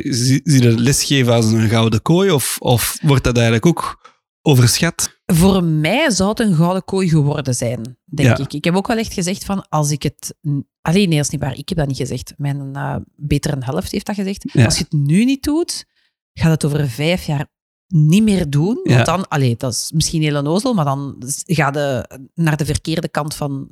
Zie 0.05 0.41
je 0.45 0.61
dat 0.61 0.79
lesgeven 0.79 1.33
als 1.33 1.47
een 1.47 1.69
gouden 1.69 2.03
kooi 2.03 2.31
of, 2.31 2.57
of 2.59 2.99
wordt 3.03 3.25
dat 3.25 3.35
eigenlijk 3.37 3.67
ook 3.67 4.11
overschat? 4.43 5.17
Voor 5.27 5.65
mij 5.65 6.11
zou 6.11 6.29
het 6.29 6.41
een 6.41 6.55
gouden 6.55 6.85
kooi 6.85 7.09
geworden 7.09 7.55
zijn, 7.55 7.99
denk 8.05 8.29
Ja. 8.29 8.45
ik. 8.45 8.53
Ik 8.53 8.65
heb 8.65 8.75
ook 8.77 8.87
wel 8.87 8.97
echt 8.97 9.13
gezegd 9.13 9.45
van, 9.45 9.69
als 9.69 9.91
ik 9.91 10.03
het... 10.03 10.35
Alleen, 10.83 11.09
nee, 11.09 11.17
dat 11.17 11.27
is 11.27 11.33
niet 11.33 11.41
waar. 11.41 11.59
Ik 11.59 11.69
heb 11.69 11.79
dat 11.79 11.87
niet 11.87 11.97
gezegd. 11.97 12.33
Mijn 12.37 12.75
eh, 12.77 12.97
betere 13.17 13.57
helft 13.61 13.93
heeft 13.93 14.07
dat 14.07 14.15
gezegd. 14.15 14.51
Ja. 14.53 14.65
Als 14.65 14.79
je 14.79 14.85
het 14.89 14.93
nu 14.93 15.25
niet 15.25 15.43
doet, 15.43 15.85
gaat 16.33 16.51
het 16.51 16.65
over 16.65 16.89
vijf 16.89 17.25
jaar 17.27 17.47
niet 17.89 18.23
meer 18.23 18.51
doen. 18.51 18.81
Ja. 18.83 18.95
Want 18.95 19.07
dan, 19.07 19.29
allee, 19.29 19.55
dat 19.59 19.73
is 19.73 19.91
misschien 19.95 20.23
heel 20.23 20.37
onnozel, 20.37 20.75
maar 20.75 20.85
dan 20.85 21.17
ga 21.47 21.71
je 21.73 22.09
naar 22.35 22.57
de 22.57 22.65
verkeerde 22.65 23.09
kant 23.09 23.35
van 23.35 23.67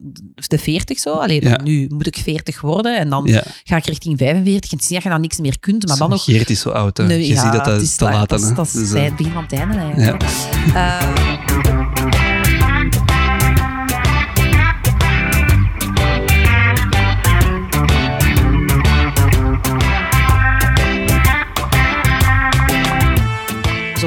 de 0.49 0.58
40 0.58 0.99
zo. 0.99 1.12
Allee, 1.12 1.42
Ja. 1.44 1.61
nu 1.62 1.87
moet 1.88 2.06
ik 2.06 2.16
40 2.16 2.61
worden 2.61 2.99
en 2.99 3.08
dan 3.11 3.25
Ja. 3.26 3.42
ga 3.64 3.76
ik 3.76 3.87
richting 3.87 4.18
45. 4.18 4.70
En 4.70 4.76
het 4.76 4.82
is 4.85 4.88
niet 4.88 4.94
dat 4.94 5.02
je 5.02 5.08
dan 5.08 5.20
niks 5.20 5.38
meer 5.38 5.58
kunt, 5.61 5.88
maar 5.88 5.96
dan 5.99 6.11
nog... 6.11 6.25
Geert 6.25 6.50
is 6.50 6.61
zo 6.61 6.70
oud. 6.70 6.96
Hè. 6.96 7.06
Nee, 7.06 7.18
je 7.26 7.37
ziet 7.37 7.52
dat 7.52 7.64
dat 7.64 7.80
is 7.80 7.96
te 7.96 8.04
la- 8.04 8.11
laat 8.12 8.28
Dat, 8.28 8.52
dat 8.56 8.66
is 8.66 8.73
Dus, 8.73 8.92
eh, 8.92 9.02
het 9.04 9.16
begin 9.16 9.32
van 9.32 9.42
het 9.42 9.52
einde 9.52 9.76
eigenlijk. 9.78 10.23
Eh, 10.75 11.75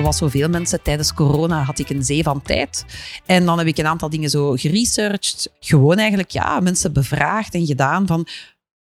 Zoals 0.10 0.34
zoveel 0.34 0.50
mensen 0.50 0.82
tijdens 0.82 1.13
corona 1.13 1.63
had 1.63 1.80
ik 1.80 1.89
een 1.89 2.04
zee 2.04 2.24
van 2.24 2.42
tijd. 2.42 2.86
En 3.25 3.46
dan 3.46 3.58
heb 3.58 3.68
ik 3.68 3.78
een 3.78 3.86
aantal 3.86 4.10
dingen 4.10 4.30
zo 4.30 4.51
geresearched. 4.51 5.51
Gewoon 5.60 5.98
eigenlijk, 5.98 6.30
ja, 6.30 6.60
mensen 6.60 6.94
bevraagd 6.94 7.54
en 7.54 7.66
gedaan 7.66 8.08
van... 8.08 8.28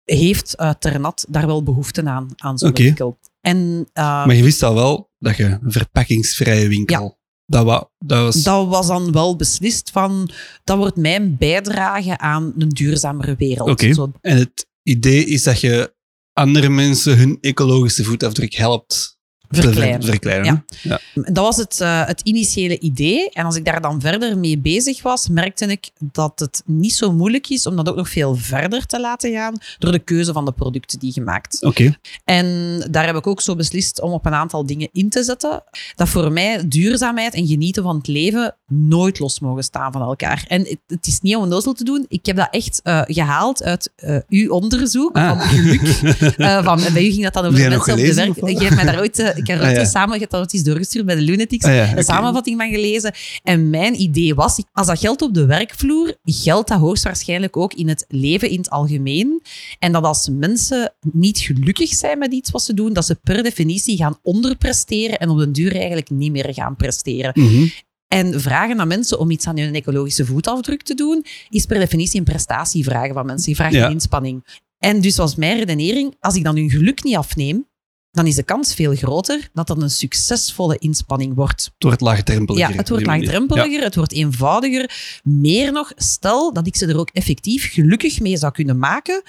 Heeft 0.04 0.56
uh, 0.60 0.70
Ternat 0.80 1.26
daar 1.30 1.46
wel 1.46 1.64
behoefte 1.64 2.06
aan, 2.06 2.28
aan 2.36 2.58
zo'n 2.58 2.74
winkel? 2.74 3.20
En, 3.42 3.58
uh, 3.94 4.26
Maar 4.26 4.36
je 4.36 4.44
wist 4.44 4.64
al 4.64 4.74
wel 4.74 5.12
dat 5.20 5.38
je 5.38 5.44
een 5.44 5.72
verpakkingsvrije 5.72 6.68
winkel... 6.68 7.18
Dat, 7.46 7.66
wa, 7.66 7.90
dat 7.98 8.22
was... 8.24 8.44
dat 8.44 8.68
was 8.68 8.88
dan 8.88 9.12
wel 9.12 9.36
beslist 9.36 9.90
van... 9.92 10.30
Dat 10.64 10.78
wordt 10.78 10.96
mijn 10.96 11.38
bijdrage 11.38 12.18
aan 12.18 12.54
een 12.58 12.70
duurzamere 12.70 13.36
wereld. 13.36 13.70
Oké. 13.70 14.12
En 14.22 14.38
het 14.38 14.68
idee 14.84 15.26
is 15.26 15.44
dat 15.44 15.60
je 15.60 15.96
andere 16.34 16.70
mensen 16.70 17.18
hun 17.18 17.38
ecologische 17.42 18.04
voetafdruk 18.04 18.54
helpt 18.54 19.13
Verkleinen. 19.62 20.02
ver- 20.02 20.10
verkleinen. 20.10 20.64
Ja. 20.82 21.00
Ja. 21.14 21.24
Dat 21.32 21.46
was 21.46 21.58
het, 21.58 21.80
uh, 21.82 22.06
het 22.06 22.22
initiële 22.24 22.80
idee. 22.80 23.30
En 23.30 23.46
als 23.46 23.56
ik 23.56 23.66
daar 23.66 23.82
dan 23.82 24.02
verder 24.02 24.38
mee 24.38 24.58
bezig 24.60 25.02
was, 25.02 25.28
merkte 25.28 25.66
ik 25.66 25.90
dat 26.12 26.40
het 26.40 26.62
niet 26.66 26.94
zo 26.94 27.12
moeilijk 27.14 27.50
is 27.50 27.66
om 27.68 27.76
dat 27.76 27.90
ook 27.90 27.96
nog 27.96 28.10
veel 28.10 28.36
verder 28.36 28.86
te 28.86 29.00
laten 29.00 29.32
gaan 29.32 29.58
door 29.80 29.92
de 29.92 30.00
keuze 30.00 30.34
van 30.34 30.46
de 30.46 30.52
producten 30.52 31.00
die 31.00 31.12
je 31.16 31.22
maakt. 31.22 31.58
Oké. 31.62 31.98
En 32.24 32.80
daar 32.92 33.06
heb 33.06 33.16
ik 33.16 33.28
ook 33.28 33.42
zo 33.42 33.56
beslist 33.56 34.02
om 34.02 34.12
op 34.12 34.26
een 34.26 34.34
aantal 34.34 34.66
dingen 34.66 34.90
in 34.92 35.10
te 35.10 35.24
zetten. 35.24 35.64
Dat 35.96 36.10
voor 36.10 36.32
mij 36.32 36.68
duurzaamheid 36.68 37.34
en 37.34 37.48
genieten 37.48 37.84
van 37.84 37.96
het 37.98 38.08
leven 38.08 38.56
nooit 38.68 39.20
los 39.20 39.40
mogen 39.40 39.64
staan 39.64 39.92
van 39.92 40.02
elkaar. 40.02 40.46
En 40.48 40.60
het, 40.60 40.78
het 40.88 41.08
is 41.08 41.20
niet 41.22 41.36
om 41.36 41.42
onnozel 41.42 41.74
te 41.74 41.84
doen. 41.84 42.06
Ik 42.08 42.26
heb 42.26 42.36
dat 42.36 42.48
echt 42.52 42.80
uh, 42.84 43.02
gehaald 43.06 43.64
uit 43.64 43.92
uh, 44.04 44.18
uw 44.30 44.50
onderzoek 44.52 45.16
Ah. 45.16 45.28
van 45.30 45.40
geluk. 45.40 45.82
Van, 46.64 46.82
bij 46.94 47.06
u 47.06 47.12
ging 47.12 47.24
dat 47.24 47.34
dan 47.34 47.46
over 47.46 47.60
Heb 47.60 47.70
jij 47.70 47.70
de 47.70 47.76
nog 47.76 47.86
mensen 47.86 47.94
op 47.94 47.98
de 47.98 48.22
gelezen, 48.22 48.34
werk. 48.46 48.58
Je 48.60 48.64
hebt 48.66 48.76
mij 48.76 48.86
daar 48.94 49.00
ooit 49.02 49.42
ik 49.44 49.60
heb 49.60 49.62
Ah, 49.62 49.72
ja. 49.72 49.86
samen, 49.86 50.20
hebt 50.20 50.32
dat 50.32 50.54
eens 50.54 50.64
doorgestuurd 50.64 51.06
bij 51.06 51.16
de 51.16 51.22
Lunatics, 51.22 51.66
Ah, 51.66 51.76
ja, 51.76 51.98
een 51.98 52.04
samenvatting 52.04 52.58
van 52.60 52.70
gelezen. 52.70 53.14
En 53.44 53.70
mijn 53.70 54.02
idee 54.02 54.36
was, 54.36 54.62
als 54.72 54.88
dat 54.88 55.00
geldt 55.00 55.22
op 55.22 55.34
de 55.34 55.46
werkvloer, 55.46 56.16
geldt 56.24 56.70
dat 56.70 56.80
hoogstwaarschijnlijk 56.80 57.58
ook 57.58 57.74
in 57.74 57.88
het 57.88 58.06
leven 58.08 58.50
in 58.50 58.58
het 58.58 58.70
algemeen. 58.70 59.42
En 59.80 59.92
dat 59.92 60.04
als 60.04 60.30
mensen 60.32 60.94
niet 61.12 61.38
gelukkig 61.40 61.90
zijn 61.94 62.18
met 62.18 62.34
iets 62.34 62.52
wat 62.52 62.64
ze 62.64 62.74
doen, 62.74 62.94
dat 62.94 63.06
ze 63.06 63.16
per 63.16 63.44
definitie 63.44 63.98
gaan 63.98 64.18
onderpresteren 64.22 65.20
en 65.20 65.30
op 65.30 65.38
den 65.38 65.52
duur 65.52 65.76
eigenlijk 65.76 66.10
niet 66.10 66.32
meer 66.32 66.54
gaan 66.54 66.76
presteren. 66.76 67.32
Mhm. 67.36 67.68
En 68.08 68.42
vragen 68.42 68.80
aan 68.80 68.88
mensen 68.88 69.20
om 69.20 69.32
iets 69.32 69.48
aan 69.48 69.58
hun 69.58 69.76
ecologische 69.76 70.26
voetafdruk 70.26 70.82
te 70.84 70.94
doen, 70.94 71.26
is 71.50 71.66
per 71.66 71.80
definitie 71.80 72.20
een 72.20 72.26
prestatie 72.26 72.84
vragen 72.84 73.14
van 73.14 73.26
mensen. 73.26 73.50
Je 73.50 73.56
vraagt 73.56 73.74
Ja. 73.74 73.86
een 73.86 73.92
inspanning. 73.92 74.62
En 74.78 75.02
dus 75.02 75.16
was 75.18 75.36
mijn 75.36 75.58
redenering, 75.58 76.16
als 76.20 76.36
ik 76.36 76.44
dan 76.44 76.56
hun 76.56 76.70
geluk 76.70 77.04
niet 77.04 77.16
afneem, 77.16 77.66
dan 78.14 78.28
is 78.28 78.36
de 78.36 78.44
kans 78.44 78.74
veel 78.74 78.96
groter 78.96 79.50
dat 79.54 79.68
dat 79.68 79.82
een 79.82 79.90
succesvolle 79.90 80.78
inspanning 80.78 81.36
wordt. 81.36 81.64
Het 81.64 81.84
wordt 81.84 82.02
laagdrempeliger. 82.02 82.70
Ja, 82.70 82.76
het 82.78 82.90
wordt 82.90 83.06
laagdrempeliger, 83.06 83.84
het 83.84 83.96
wordt 83.96 84.12
eenvoudiger. 84.14 84.92
Meer 85.24 85.72
nog, 85.72 85.92
stel 85.96 86.54
dat 86.54 86.68
ik 86.68 86.76
ze 86.76 86.86
er 86.88 86.98
ook 86.98 87.10
effectief 87.14 87.72
gelukkig 87.74 88.20
mee 88.20 88.38
zou 88.38 88.52
kunnen 88.52 88.78
maken, 88.78 89.22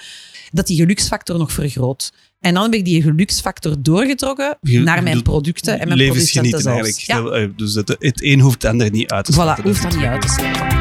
dat 0.51 0.67
die 0.67 0.77
geluksfactor 0.77 1.37
nog 1.37 1.51
vergroot. 1.51 2.11
En 2.39 2.53
dan 2.53 2.63
heb 2.63 2.73
ik 2.73 2.85
die 2.85 3.01
geluksfactor 3.01 3.75
doorgetrokken 3.81 4.57
naar 4.61 5.03
mijn 5.03 5.21
producten 5.21 5.79
en 5.79 5.87
mijn 5.87 5.99
producenten 5.99 6.41
Levensgenieten 6.43 6.61
zelfs. 6.61 7.05
eigenlijk. 7.07 7.33
Ja, 7.33 7.41
eh, 7.41 7.49
Dus 7.57 7.73
het, 7.73 7.95
het 7.99 8.23
een 8.23 8.39
hoeft 8.39 8.61
het 8.61 8.71
ander 8.71 8.91
niet 8.91 9.11
uit 9.11 9.25
te 9.25 9.31
voilà, 9.31 9.35
sluiten. 9.35 9.63
hoeft 9.63 9.81
dat 9.81 9.95
niet 9.95 10.05
uit 10.05 10.21
te 10.21 10.27
sluiten. 10.27 10.74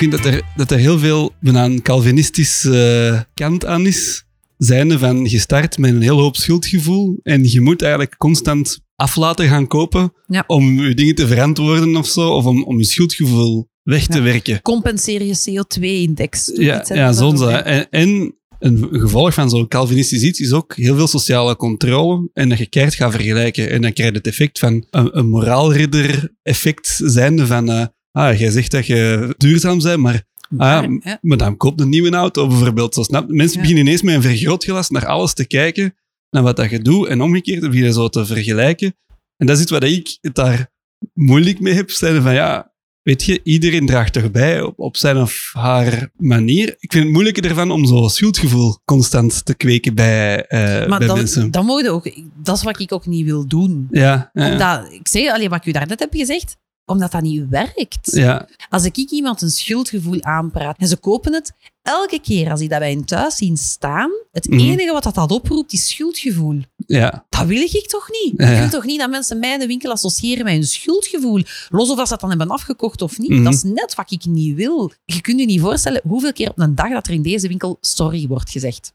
Vind 0.00 0.12
dat 0.12 0.24
er, 0.24 0.42
dat 0.56 0.70
er 0.70 0.78
heel 0.78 0.98
veel 0.98 1.32
een 1.42 1.82
Calvinistische 1.82 3.12
eh, 3.14 3.20
kant 3.34 3.66
aan 3.66 3.86
is. 3.86 4.24
Zijnde 4.56 4.98
van 4.98 5.28
gestart 5.28 5.78
met 5.78 5.90
een 5.90 6.02
heel 6.02 6.18
hoop 6.20 6.36
schuldgevoel. 6.36 7.20
En 7.22 7.50
je 7.50 7.60
moet 7.60 7.82
eigenlijk 7.82 8.16
constant 8.16 8.80
af 8.96 9.16
laten 9.16 9.48
gaan 9.48 9.66
kopen 9.66 10.12
Ja. 10.26 10.44
om 10.46 10.80
je 10.80 10.94
dingen 10.94 11.14
te 11.14 11.26
verantwoorden 11.26 11.96
of 11.96 12.06
zo. 12.06 12.28
Of 12.30 12.44
om, 12.44 12.64
om 12.64 12.78
je 12.78 12.84
schuldgevoel 12.84 13.68
weg 13.82 14.06
te 14.06 14.16
Ja. 14.16 14.22
werken. 14.24 14.62
Compenseer 14.62 15.22
je 15.22 15.34
CO2-index. 15.36 16.50
Ja, 16.54 16.84
ja 16.88 17.12
zo'n 17.12 17.38
zo. 17.38 17.48
En, 17.48 17.88
en 17.90 18.34
een 18.58 18.88
gevolg 18.90 19.34
van 19.34 19.50
zo'n 19.50 19.68
Calvinistisch 19.68 20.22
iets 20.22 20.40
is 20.40 20.52
ook 20.52 20.76
heel 20.76 20.96
veel 20.96 21.06
sociale 21.06 21.56
controle. 21.56 22.28
En 22.32 22.48
dat 22.48 22.58
je 22.58 22.66
keihard 22.66 22.96
gaat 22.96 23.12
vergelijken. 23.12 23.70
En 23.70 23.82
dan 23.82 23.92
krijg 23.92 24.10
je 24.10 24.16
het 24.16 24.26
effect 24.26 24.58
van 24.58 24.86
een, 24.90 25.18
een 25.18 25.28
moraalridder-effect 25.28 27.00
zijnde 27.04 27.46
van... 27.46 27.70
eh, 27.70 27.86
ah, 28.12 28.38
jij 28.38 28.50
zegt 28.50 28.70
dat 28.70 28.86
je 28.86 29.34
duurzaam 29.36 29.78
bent, 29.82 30.00
maar 30.00 30.28
Ah, 30.56 30.84
ja. 31.02 31.18
maar 31.20 31.36
dan 31.36 31.56
koopt 31.56 31.80
een 31.80 31.88
nieuwe 31.88 32.10
auto 32.10 32.46
bijvoorbeeld. 32.46 32.94
Zo 32.94 33.02
snap, 33.02 33.28
mensen 33.28 33.56
Ja. 33.56 33.60
beginnen 33.60 33.84
ineens 33.86 34.02
met 34.02 34.14
een 34.14 34.22
vergrootglas 34.22 34.90
naar 34.90 35.06
alles 35.06 35.34
te 35.34 35.46
kijken, 35.46 35.94
naar 36.30 36.42
wat 36.42 36.56
dat 36.56 36.70
je 36.70 36.78
doet, 36.78 37.06
en 37.08 37.20
omgekeerd 37.20 37.60
begin 37.60 37.84
je 37.84 37.92
zo 37.92 38.08
te 38.08 38.26
vergelijken. 38.26 38.94
En 39.36 39.46
dat 39.46 39.56
is 39.56 39.62
iets 39.62 39.70
wat 39.70 39.82
ik 39.84 40.18
het 40.20 40.34
daar 40.34 40.70
moeilijk 41.14 41.60
mee 41.60 41.74
heb. 41.74 41.90
Zijn 41.90 42.22
van 42.22 42.34
ja, 42.34 42.72
weet 43.02 43.24
je, 43.24 43.40
iedereen 43.42 43.86
draagt 43.86 44.12
toch 44.12 44.30
bij 44.30 44.62
op, 44.62 44.78
op 44.78 44.96
zijn 44.96 45.16
of 45.16 45.50
haar 45.52 46.10
manier. 46.16 46.68
Ik 46.78 46.92
vind 46.92 47.04
het 47.04 47.12
moeilijker 47.12 47.44
ervan 47.44 47.70
om 47.70 47.86
zo'n 47.86 48.10
schuldgevoel 48.10 48.78
constant 48.84 49.44
te 49.44 49.54
kweken 49.54 49.94
bij, 49.94 50.46
eh, 50.46 50.88
Maar 50.88 50.98
bij 50.98 51.06
dan, 51.08 51.16
mensen. 51.16 51.50
dan 51.50 51.64
mogen 51.66 51.92
ook, 51.92 52.12
dat 52.42 52.56
is 52.56 52.62
wat 52.62 52.80
ik 52.80 52.92
ook 52.92 53.06
niet 53.06 53.24
wil 53.24 53.46
doen. 53.46 53.88
ja, 53.90 54.30
ja, 54.32 54.50
Omdat, 54.52 54.92
ik 54.92 55.08
zeg 55.08 55.32
alleen 55.32 55.48
wat 55.48 55.58
ik 55.60 55.66
u 55.66 55.72
daarnet 55.72 55.98
heb 55.98 56.14
gezegd, 56.14 56.56
omdat 56.90 57.12
dat 57.12 57.22
niet 57.22 57.48
werkt. 57.48 57.98
ja, 58.12 58.46
Als 58.68 58.84
ik 58.84 58.96
iemand 58.96 59.42
een 59.42 59.50
schuldgevoel 59.50 60.22
aanpraat 60.22 60.76
en 60.78 60.88
ze 60.88 60.96
kopen 60.96 61.32
het, 61.34 61.52
elke 61.82 62.20
keer 62.20 62.50
als 62.50 62.60
die 62.60 62.68
dat 62.68 62.78
bij 62.78 62.92
hun 62.92 63.04
thuis 63.04 63.36
zien 63.36 63.56
staan, 63.56 64.10
het 64.32 64.48
Mhm. 64.48 64.60
enige 64.60 64.92
wat 64.92 65.02
dat, 65.02 65.14
dat 65.14 65.30
oproept 65.32 65.72
is 65.72 65.88
schuldgevoel. 65.88 66.60
ja, 66.86 67.24
Dat 67.28 67.46
wil 67.46 67.60
ik 67.60 67.86
toch 67.88 68.08
niet? 68.24 68.32
Ja. 68.36 68.48
Ik 68.48 68.58
wil 68.58 68.68
toch 68.68 68.84
niet 68.84 68.98
dat 68.98 69.10
mensen 69.10 69.38
mij 69.38 69.52
in 69.52 69.58
de 69.58 69.66
winkel 69.66 69.90
associëren 69.90 70.44
met 70.44 70.52
hun 70.52 70.64
schuldgevoel. 70.66 71.42
Los 71.68 71.90
of 71.90 71.96
dat 71.96 72.04
ze 72.06 72.10
dat 72.12 72.20
dan 72.20 72.28
hebben 72.28 72.48
afgekocht 72.50 73.02
of 73.02 73.18
niet. 73.18 73.30
Mhm. 73.30 73.42
Dat 73.44 73.54
is 73.54 73.62
net 73.62 73.94
wat 73.94 74.10
ik 74.12 74.24
niet 74.24 74.54
wil. 74.56 74.92
Je 75.04 75.20
kunt 75.20 75.40
je 75.40 75.46
niet 75.46 75.60
voorstellen 75.60 76.00
hoeveel 76.08 76.32
keer 76.32 76.50
op 76.50 76.58
een 76.58 76.74
dag 76.74 76.90
dat 76.90 77.06
er 77.06 77.12
in 77.12 77.22
deze 77.22 77.48
winkel 77.48 77.78
sorry 77.80 78.26
wordt 78.26 78.50
gezegd. 78.50 78.92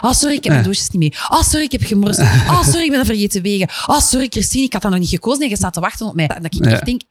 Ah, 0.00 0.12
sorry, 0.12 0.34
ik 0.36 0.44
heb 0.44 0.52
mijn 0.52 0.64
douches 0.64 0.90
niet 0.90 1.00
mee. 1.00 1.12
Ah, 1.28 1.42
sorry, 1.42 1.64
ik 1.64 1.72
heb 1.72 1.82
gemorst. 1.82 2.18
Ah, 2.48 2.64
sorry, 2.64 2.84
ik 2.84 2.90
ben 2.90 2.98
er 3.00 3.06
vergeten 3.06 3.42
wegen. 3.42 3.68
Ah, 3.86 4.00
sorry, 4.00 4.26
Christine, 4.30 4.64
ik 4.64 4.72
had 4.72 4.82
dat 4.82 4.90
nog 4.90 5.00
niet 5.00 5.08
gekozen 5.08 5.42
en 5.42 5.48
je 5.48 5.56
staat 5.56 5.72
te 5.72 5.80
wachten 5.80 6.06
op 6.06 6.14
mij. 6.14 6.26
En 6.26 6.42
dat 6.42 6.54
ik 6.54 6.64
echt 6.66 6.84
denk, 6.84 7.02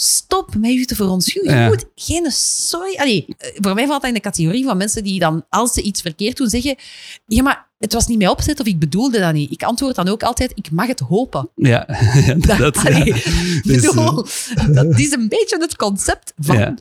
stop 0.00 0.54
met 0.54 0.72
je 0.72 0.84
te 0.84 0.94
verontschuldigen. 0.94 1.58
Ja. 1.58 1.64
Je 1.64 1.68
moet 1.68 1.84
geen. 1.94 2.32
Allee, 2.96 3.26
eh, 3.38 3.50
voor 3.54 3.74
mij 3.74 3.86
valt 3.86 4.00
dat 4.00 4.08
in 4.10 4.14
de 4.14 4.20
categorie 4.20 4.64
van 4.64 4.76
mensen 4.76 5.04
die 5.04 5.18
dan, 5.18 5.44
als 5.48 5.72
ze 5.72 5.82
iets 5.82 6.00
verkeerd 6.00 6.36
doen, 6.36 6.48
zeggen 6.48 6.76
ja, 7.26 7.42
maar 7.42 7.68
het 7.78 7.92
was 7.92 8.06
niet 8.06 8.18
mijn 8.18 8.30
opzet 8.30 8.60
of 8.60 8.66
ik 8.66 8.78
bedoelde 8.78 9.18
dat 9.18 9.32
niet. 9.32 9.50
Ik 9.52 9.62
antwoord 9.62 9.94
dan 9.94 10.08
ook 10.08 10.22
altijd, 10.22 10.52
ik 10.54 10.70
mag 10.70 10.86
het 10.86 11.00
hopen. 11.00 11.50
ja. 11.54 11.86
ja, 12.26 12.34
dat, 12.34 12.58
Dat, 12.58 12.74
ja. 12.74 12.82
allee, 12.82 13.12
Dus, 13.62 13.82
eh, 13.82 13.94
bedoel, 13.94 14.26
dat 14.68 14.98
is 14.98 15.12
een 15.12 15.28
beetje 15.28 15.56
het 15.60 15.76
concept 15.76 16.32
van... 16.36 16.58
Ja. 16.58 16.74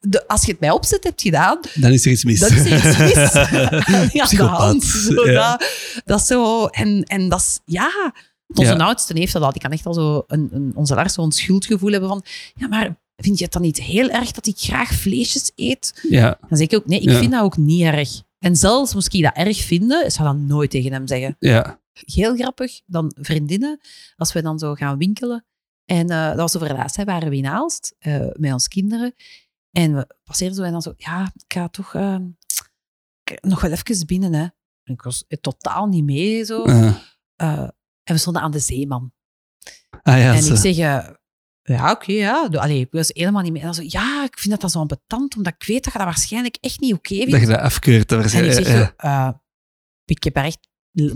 De, 0.00 0.28
als 0.28 0.44
je 0.44 0.50
het 0.50 0.60
mij 0.60 0.70
opzet 0.70 1.04
hebt 1.04 1.22
gedaan, 1.22 1.60
dan 1.74 1.92
is 1.92 2.04
er 2.04 2.12
iets 2.12 2.24
mis. 2.24 2.38
dan 2.38 2.50
is 2.50 2.64
er 2.64 2.76
iets 2.76 2.98
mis 2.98 3.32
aan 4.22 4.36
de 4.36 4.42
hand. 4.42 4.84
Zo, 4.84 5.30
ja. 5.30 5.56
dat, 5.56 5.70
dat 6.04 6.20
is 6.20 6.26
zo... 6.26 6.66
En, 6.66 7.02
en 7.02 7.28
dat 7.28 7.40
is... 7.40 7.60
Ja, 7.64 8.12
onze 8.58 8.78
oudste 8.78 9.18
heeft 9.18 9.32
dat 9.32 9.42
al. 9.42 9.52
Die 9.52 9.60
kan 9.60 9.70
echt 9.70 9.86
al 9.86 9.94
zo... 9.94 10.24
Een, 10.26 10.48
een, 10.52 10.72
onze 10.74 10.94
Lars 10.94 11.12
zo'n 11.12 11.32
schuldgevoel 11.32 11.90
hebben 11.90 12.08
van... 12.08 12.24
Ja, 12.54 12.68
maar 12.68 12.96
vind 13.16 13.38
je 13.38 13.44
het 13.44 13.52
dan 13.52 13.62
niet 13.62 13.80
heel 13.80 14.08
erg 14.10 14.30
dat 14.30 14.46
ik 14.46 14.58
graag 14.58 14.94
vleesjes 14.94 15.52
eet? 15.54 16.04
ja, 16.08 16.38
Dan 16.48 16.58
zeg 16.58 16.66
ik 16.66 16.74
ook, 16.74 16.86
nee, 16.86 17.00
ik 17.00 17.10
vind 17.10 17.32
dat 17.32 17.42
ook 17.42 17.56
niet 17.56 17.82
erg. 17.82 18.22
En 18.38 18.56
zelfs 18.56 18.94
moest 18.94 19.14
ik 19.14 19.22
dat 19.22 19.34
erg 19.34 19.58
vinden, 19.58 20.12
zou 20.12 20.28
dat 20.28 20.36
nooit 20.36 20.70
tegen 20.70 20.92
hem 20.92 21.06
zeggen 21.06 21.36
ja, 21.38 21.80
heel 21.92 22.34
grappig. 22.36 22.80
Dan 22.86 23.12
vriendinnen, 23.20 23.80
als 24.16 24.32
we 24.32 24.42
dan 24.42 24.58
zo 24.58 24.74
gaan 24.74 24.98
winkelen. 24.98 25.44
En 25.84 26.10
eh, 26.10 26.26
dat 26.26 26.36
was 26.36 26.56
over 26.56 26.72
laatst, 26.72 26.96
hè, 26.96 27.04
waren 27.04 27.30
we 27.30 27.36
in 27.36 27.46
Aalst 27.46 27.94
eh, 27.98 28.26
met 28.32 28.52
ons 28.52 28.68
kinderen. 28.68 29.14
En 29.70 29.94
we 29.94 30.06
passeerden 30.24 30.56
zo 30.56 30.62
en 30.62 30.72
dan 30.72 30.82
zo, 30.82 30.94
ja, 30.96 31.32
ik 31.34 31.52
ga 31.52 31.68
toch 31.68 31.94
eh, 31.94 32.16
nog 33.40 33.60
wel 33.60 33.70
even 33.70 34.06
binnen. 34.06 34.34
Hè. 34.34 34.42
En 34.82 34.94
ik 34.94 35.02
was 35.02 35.24
totaal 35.40 35.86
niet 35.86 36.04
mee. 36.04 36.44
Zo. 36.44 36.64
En 38.04 38.14
we 38.14 38.20
stonden 38.20 38.42
aan 38.42 38.50
de 38.50 38.58
zeeman. 38.58 39.12
ah 40.02 40.18
ja, 40.18 40.34
en 40.34 40.42
zo. 40.42 40.52
ik 40.52 40.58
zeg, 40.58 40.76
eh, 40.76 41.08
ja, 41.62 41.90
oké, 41.90 42.12
ja. 42.12 42.48
Allee, 42.50 42.80
ik 42.80 42.92
was 42.92 43.10
helemaal 43.12 43.42
niet 43.42 43.52
mee. 43.52 43.60
En 43.60 43.66
dan 43.66 43.74
zo, 43.74 43.82
ja, 43.86 44.24
ik 44.24 44.38
vind 44.38 44.50
dat, 44.50 44.60
dat 44.60 44.70
zo 44.70 44.78
ambetant, 44.78 45.36
omdat 45.36 45.54
ik 45.58 45.66
weet 45.66 45.84
dat 45.84 45.92
je 45.92 45.98
dat 45.98 46.08
waarschijnlijk 46.08 46.56
echt 46.60 46.80
niet 46.80 46.94
oké 46.94 47.14
vindt. 47.14 47.30
dat 47.30 47.40
je 47.40 47.46
dat 47.46 47.58
afkeurt. 47.58 48.08
Dat 48.08 48.32
En 48.32 48.44
ik 48.44 48.52
zeg, 48.52 48.68
ja, 48.68 48.94
eh, 48.96 49.30
ik 50.04 50.24
heb 50.24 50.34
daar 50.34 50.44
echt 50.44 50.68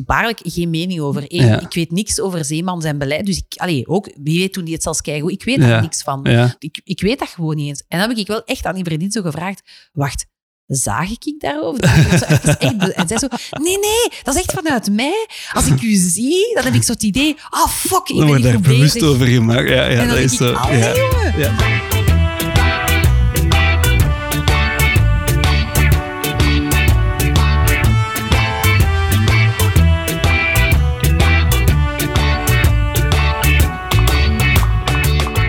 waarlijk 0.06 0.40
geen 0.42 0.70
mening 0.70 1.00
over. 1.00 1.24
Eén, 1.26 1.46
Ja. 1.46 1.60
Ik 1.60 1.74
weet 1.74 1.90
niks 1.90 2.20
over 2.20 2.44
Zeeman 2.44 2.82
zijn 2.82 2.98
beleid. 2.98 3.26
Dus 3.26 3.38
ik, 3.38 3.54
allee, 3.56 3.86
ook, 3.86 4.10
wie 4.20 4.38
weet 4.38 4.52
toen 4.52 4.64
die 4.64 4.74
het 4.74 4.82
zelfs 4.82 5.00
keigoed. 5.00 5.32
Ik 5.32 5.44
weet 5.44 5.58
daar 5.58 5.80
niks 5.82 6.02
van. 6.02 6.26
Ik, 6.58 6.80
ik 6.84 7.00
weet 7.00 7.18
dat 7.18 7.28
gewoon 7.28 7.56
niet 7.56 7.68
eens. 7.68 7.84
En 7.88 7.98
dan 7.98 8.08
heb 8.08 8.18
ik 8.18 8.26
wel 8.26 8.44
echt 8.44 8.64
aan 8.64 8.74
die 8.74 8.84
vriendin 8.84 9.10
zo 9.10 9.22
gevraagd, 9.22 9.88
wacht, 9.92 10.26
zag 10.68 11.10
ik 11.10 11.24
ik 11.24 11.40
daarover? 11.40 11.80
Dat 12.10 12.56
echt- 12.58 12.92
en 12.92 13.08
zij 13.08 13.18
zo, 13.18 13.26
nee, 13.62 13.78
nee, 13.78 14.20
dat 14.22 14.34
is 14.34 14.40
echt 14.40 14.52
vanuit 14.52 14.90
mij. 14.90 15.26
Als 15.52 15.66
ik 15.66 15.82
u 15.82 15.94
zie, 15.94 16.54
dan 16.54 16.64
heb 16.64 16.74
ik 16.74 16.82
zo 16.82 16.92
het 16.92 17.02
idee, 17.02 17.36
ah, 17.50 17.68
fuck, 17.68 18.08
ik 18.08 18.16
ben 18.16 18.28
je 18.28 18.38
daar 18.38 18.60
bewust 18.60 18.94
bezig. 18.94 19.08
over 19.08 19.26
gemaakt. 19.26 19.68
Ja, 19.68 19.84
ja 19.88 20.06
dat 20.06 20.18
is 20.18 20.36
zo. 20.36 20.50
ja. 20.52 20.94
Ja. 21.36 21.56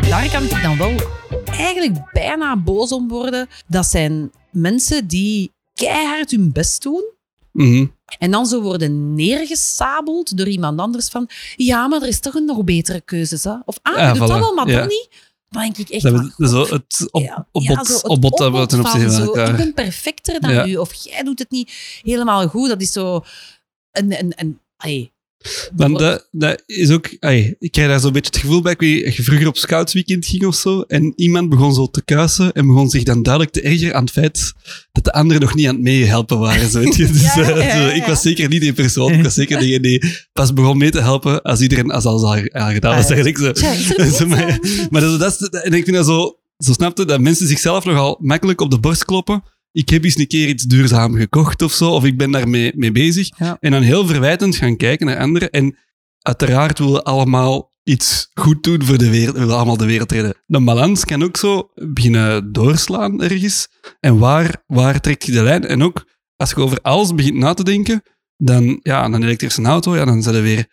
Daar 0.09 0.29
kan 0.31 0.43
ik 0.43 0.61
dan 0.63 0.77
wel 0.77 0.93
eigenlijk 1.51 2.11
bijna 2.13 2.57
boos 2.57 2.91
om 2.91 3.07
worden. 3.07 3.47
Dat 3.67 3.85
zijn 3.85 4.31
mensen 4.51 5.07
die 5.07 5.51
keihard 5.73 6.31
hun 6.31 6.51
best 6.51 6.81
doen. 6.83 7.03
Mhm. 7.51 7.85
En 8.19 8.31
dan 8.31 8.45
zo 8.45 8.61
worden 8.61 9.15
neergesabeld 9.15 10.37
door 10.37 10.47
iemand 10.47 10.79
anders 10.79 11.09
van 11.09 11.29
ja, 11.55 11.87
maar 11.87 12.01
er 12.01 12.07
is 12.07 12.19
toch 12.19 12.33
een 12.33 12.45
nog 12.45 12.63
betere 12.63 13.01
keuze. 13.01 13.49
Hè? 13.49 13.55
Of 13.65 13.79
ah, 13.81 13.93
je 13.95 13.99
Ja, 14.01 14.13
doet 14.13 14.19
dat 14.27 14.29
voilà. 14.29 14.39
wel, 14.39 14.53
maar 14.53 14.67
Ja. 14.69 14.79
dan 14.79 14.87
niet. 14.87 15.09
Dan 15.49 15.61
denk 15.61 15.77
ik 15.77 15.89
echt 15.89 16.03
Dat 16.03 16.49
zo 16.49 16.61
het 16.61 17.07
op, 17.11 17.21
ja, 17.21 17.47
ja, 17.51 17.83
zo 17.83 17.93
het 17.93 18.03
opzichte 18.03 18.51
van 18.51 18.85
van 18.85 19.11
zo. 19.11 19.33
Ik 19.33 19.55
ben 19.55 19.73
perfecter 19.73 20.41
dan 20.41 20.69
u, 20.69 20.75
of 20.75 20.93
jij 20.93 21.23
doet 21.23 21.39
het 21.39 21.51
niet 21.51 21.71
helemaal 22.03 22.47
goed. 22.47 22.69
Dat 22.69 22.81
is 22.81 22.91
zo 22.91 23.23
een... 23.91 24.19
een, 24.19 24.33
een 24.35 24.59
Dan 25.73 25.93
dat, 25.93 26.27
dat 26.31 26.63
is 26.65 26.89
ook... 26.89 27.09
ai, 27.19 27.55
ik 27.59 27.71
krijg 27.71 27.87
daar 27.87 27.99
zo'n 27.99 28.11
beetje 28.11 28.31
het 28.31 28.41
gevoel 28.41 28.61
bij, 28.61 28.71
ik 28.71 28.79
weet 28.79 29.05
als 29.05 29.15
je 29.15 29.23
vroeger 29.23 29.47
op 29.47 29.57
scoutsweekend 29.57 30.25
ging 30.25 30.45
of 30.45 30.55
zo, 30.55 30.81
en 30.81 31.13
iemand 31.15 31.49
begon 31.49 31.73
zo 31.73 31.89
te 31.89 32.03
kuisen 32.03 32.51
en 32.51 32.67
begon 32.67 32.89
zich 32.89 33.03
dan 33.03 33.23
duidelijk 33.23 33.53
te 33.53 33.61
ergeren 33.61 33.95
aan 33.95 34.03
het 34.03 34.11
feit 34.11 34.53
dat 34.91 35.03
de 35.03 35.13
anderen 35.13 35.41
nog 35.41 35.55
niet 35.55 35.67
aan 35.67 35.73
het 35.73 35.83
meehelpen 35.83 36.39
waren. 36.39 36.69
Zo, 36.69 36.79
weet 36.79 36.95
je. 36.95 37.07
Dus, 37.11 37.33
Ja, 37.33 37.47
ja, 37.47 37.55
eh, 37.55 37.67
ja, 37.67 37.91
ik 37.91 38.05
was 38.05 38.21
zeker 38.21 38.49
niet 38.49 38.61
die 38.61 38.73
persoon. 38.73 39.13
Ik 39.13 39.23
was 39.23 39.33
zeker 39.33 39.59
degene 39.59 39.79
die 39.79 40.03
pas 40.33 40.53
begon 40.53 40.77
mee 40.77 40.91
te 40.91 41.01
helpen 41.01 41.41
als 41.41 41.61
iedereen 41.61 41.91
als 41.91 42.05
alles 42.05 42.21
al, 42.21 42.71
gedaan 42.73 42.95
was. 42.95 43.05
Ah, 43.05 43.11
eigenlijk 43.11 43.37
zo. 43.37 43.51
Maar, 43.97 44.11
zo? 44.11 44.25
maar 44.89 45.01
dat, 45.01 45.49
en 45.63 45.73
ik 45.73 45.83
vind 45.83 45.95
dat 45.95 46.05
zo, 46.05 46.39
zo 46.57 46.73
snapte 46.73 47.05
dat 47.05 47.19
mensen 47.19 47.47
zichzelf 47.47 47.85
nogal 47.85 48.17
makkelijk 48.21 48.61
op 48.61 48.71
de 48.71 48.79
borst 48.79 49.05
kloppen. 49.05 49.43
Ik 49.71 49.89
heb 49.89 50.03
eens 50.03 50.17
een 50.17 50.27
keer 50.27 50.47
iets 50.47 50.63
duurzaam 50.63 51.15
gekocht 51.15 51.61
of 51.61 51.71
zo, 51.71 51.89
of 51.89 52.05
ik 52.05 52.17
ben 52.17 52.31
daarmee 52.31 52.71
mee 52.75 52.91
bezig. 52.91 53.29
Ja. 53.37 53.57
En 53.59 53.71
dan 53.71 53.81
heel 53.81 54.07
verwijtend 54.07 54.55
gaan 54.55 54.77
kijken 54.77 55.05
naar 55.05 55.17
anderen. 55.17 55.49
En 55.49 55.77
uiteraard 56.19 56.79
willen 56.79 56.93
we 56.93 57.03
allemaal 57.03 57.73
iets 57.83 58.29
goed 58.33 58.63
doen 58.63 58.83
voor 58.83 58.97
de 58.97 59.09
wereld. 59.09 59.33
We 59.33 59.39
willen 59.39 59.55
allemaal 59.55 59.77
de 59.77 59.85
wereld 59.85 60.11
redden. 60.11 60.35
De 60.45 60.63
balans 60.63 61.05
kan 61.05 61.23
ook 61.23 61.37
zo 61.37 61.69
beginnen 61.73 62.51
doorslaan 62.51 63.21
ergens. 63.21 63.67
En 63.99 64.17
waar, 64.17 64.63
waar 64.67 65.01
trekt 65.01 65.25
je 65.25 65.31
de 65.31 65.43
lijn? 65.43 65.65
En 65.65 65.83
ook, 65.83 66.05
als 66.35 66.49
je 66.49 66.55
over 66.55 66.81
alles 66.81 67.15
begint 67.15 67.35
na 67.35 67.53
te 67.53 67.63
denken, 67.63 68.03
dan, 68.37 68.79
ja, 68.83 69.05
een 69.05 69.23
elektrische 69.23 69.61
auto, 69.61 69.95
ja, 69.95 70.05
dan 70.05 70.23
zijn 70.23 70.35
er 70.35 70.41
weer 70.41 70.67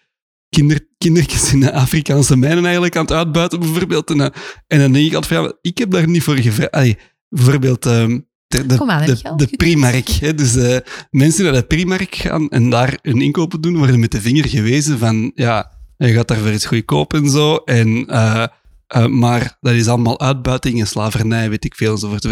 kinder, 0.49 0.89
kindertjes 0.99 1.53
in 1.53 1.61
de 1.61 1.73
Afrikaanse 1.73 2.37
mijnen 2.37 2.65
eigenlijk 2.65 2.97
aan 2.97 3.03
het 3.03 3.13
uitbuiten, 3.13 3.61
bijvoorbeeld. 3.61 4.11
En, 4.11 4.21
en 4.67 4.79
dan 4.79 4.93
denk 4.93 5.07
ik 5.07 5.15
altijd 5.15 5.35
van, 5.35 5.43
ja, 5.43 5.53
ik 5.61 5.79
heb 5.79 5.91
daar 5.91 6.09
niet 6.09 6.23
voor 6.23 6.37
gevraagd. 6.37 6.97
Bijvoorbeeld 7.29 7.87
ehm, 7.87 8.19
de, 8.47 8.67
de, 8.67 9.19
aan? 9.23 9.49
Primark. 9.57 10.09
Hè? 10.09 10.35
Dus 10.35 10.57
eh, 10.57 10.79
mensen 11.11 11.45
naar 11.45 11.53
de 11.53 11.63
Primark 11.63 12.15
gaan 12.15 12.49
en 12.49 12.71
daar 12.71 12.99
hun 13.03 13.21
inkopen 13.21 13.61
doen, 13.61 13.77
worden 13.77 14.01
met 14.01 14.11
de 14.11 14.21
vinger 14.21 14.49
gewezen 14.49 14.99
van, 14.99 15.33
ja, 15.35 15.73
je 15.97 16.13
gaat 16.13 16.29
daarvoor 16.29 16.53
iets 16.53 16.67
goedkoop 16.67 17.15
en 17.15 17.31
zo. 17.31 17.57
En, 17.57 18.07
eh, 18.07 18.47
eh, 18.87 19.07
maar 19.07 19.57
dat 19.61 19.75
is 19.75 19.89
allemaal 19.89 20.21
uitbuiting 20.21 20.81
en 20.81 20.87
slavernij, 20.87 21.51
weet 21.51 21.65
ik 21.65 21.75
veel, 21.75 21.93
enzovoort. 21.93 22.25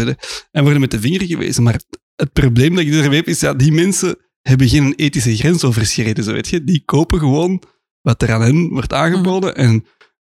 En 0.51 0.63
worden 0.63 0.81
met 0.81 0.91
de 0.91 0.99
vinger 0.99 1.23
gewezen. 1.23 1.63
Maar 1.63 1.79
het 2.15 2.33
probleem 2.33 2.75
dat 2.75 2.85
ik 2.85 2.93
ermee 2.93 3.17
heb, 3.17 3.27
is 3.27 3.39
ja, 3.39 3.53
die 3.53 3.71
mensen 3.71 4.17
hebben 4.41 4.67
geen 4.67 4.93
ethische 4.95 5.35
grens 5.35 5.63
overschreden, 5.63 6.23
zo 6.23 6.31
weet 6.31 6.47
je. 6.47 6.63
Die 6.63 6.83
kopen 6.85 7.19
gewoon 7.19 7.61
wat 8.01 8.21
er 8.21 8.33
aan 8.33 8.41
hen 8.41 8.69
wordt 8.69 8.93
aangeboden. 8.93 9.55
En 9.55 9.85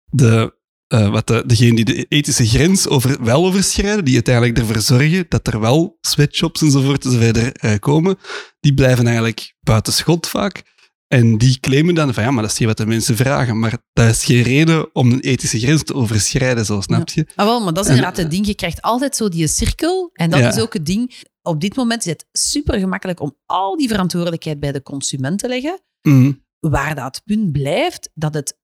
de, 0.06 0.54
eh, 0.88 1.10
wat 1.10 1.28
de, 1.28 1.44
degene 1.46 1.76
die 1.76 1.86
de 1.86 2.06
ethische 2.10 2.46
grens 2.48 2.88
over, 2.88 3.24
wel 3.24 3.46
overschrijden, 3.46 4.06
die 4.06 4.14
uiteindelijk 4.14 4.58
ervoor 4.58 4.82
zorgen 4.82 5.26
dat 5.30 5.48
er 5.48 5.60
wel 5.60 5.98
sweatshops 6.02 6.62
enzovoort 6.62 7.06
enzoverder 7.06 7.52
eh, 7.52 7.74
komen, 7.80 8.18
die 8.60 8.74
blijven 8.74 9.06
eigenlijk 9.06 9.56
buiten 9.60 9.94
schot 9.94 10.28
vaak. 10.28 10.74
En 11.08 11.38
die 11.38 11.60
claimen 11.60 11.96
dan 11.96 12.14
van 12.14 12.24
ja, 12.24 12.32
maar 12.32 12.42
dat 12.44 12.52
is 12.52 12.58
niet 12.58 12.68
wat 12.68 12.78
de 12.78 12.86
mensen 12.86 13.16
vragen. 13.16 13.60
Maar 13.60 13.78
dat 13.94 14.10
is 14.10 14.24
geen 14.26 14.42
reden 14.42 14.96
om 14.96 15.12
een 15.12 15.20
ethische 15.20 15.60
grens 15.60 15.84
te 15.84 15.94
overschrijden, 15.94 16.66
zo 16.66 16.82
snap 16.82 17.10
je? 17.10 17.28
Ah, 17.36 17.46
wel, 17.46 17.64
maar 17.64 17.74
dat 17.74 17.84
is 17.84 17.90
En- 17.90 17.96
inderdaad 17.96 18.18
het 18.22 18.32
ding. 18.32 18.46
Je 18.46 18.56
krijgt 18.56 18.82
altijd 18.82 19.16
zo 19.16 19.30
die 19.30 19.48
cirkel. 19.48 20.10
En 20.14 20.30
dat 20.30 20.40
Ja. 20.40 20.50
is 20.50 20.60
ook 20.60 20.74
het 20.74 20.86
ding. 20.86 21.24
Op 21.42 21.62
dit 21.62 21.76
moment 21.76 22.06
is 22.06 22.12
het 22.12 22.26
super 22.32 22.80
gemakkelijk 22.80 23.20
om 23.20 23.36
al 23.46 23.78
die 23.78 23.88
verantwoordelijkheid 23.88 24.60
bij 24.60 24.72
de 24.72 24.82
consument 24.82 25.40
te 25.40 25.48
leggen. 25.48 25.80
Mhm. 26.02 26.32
Waar 26.60 26.96
dat 26.96 27.22
punt 27.26 27.52
blijft, 27.52 28.10
dat 28.14 28.34
het 28.34 28.58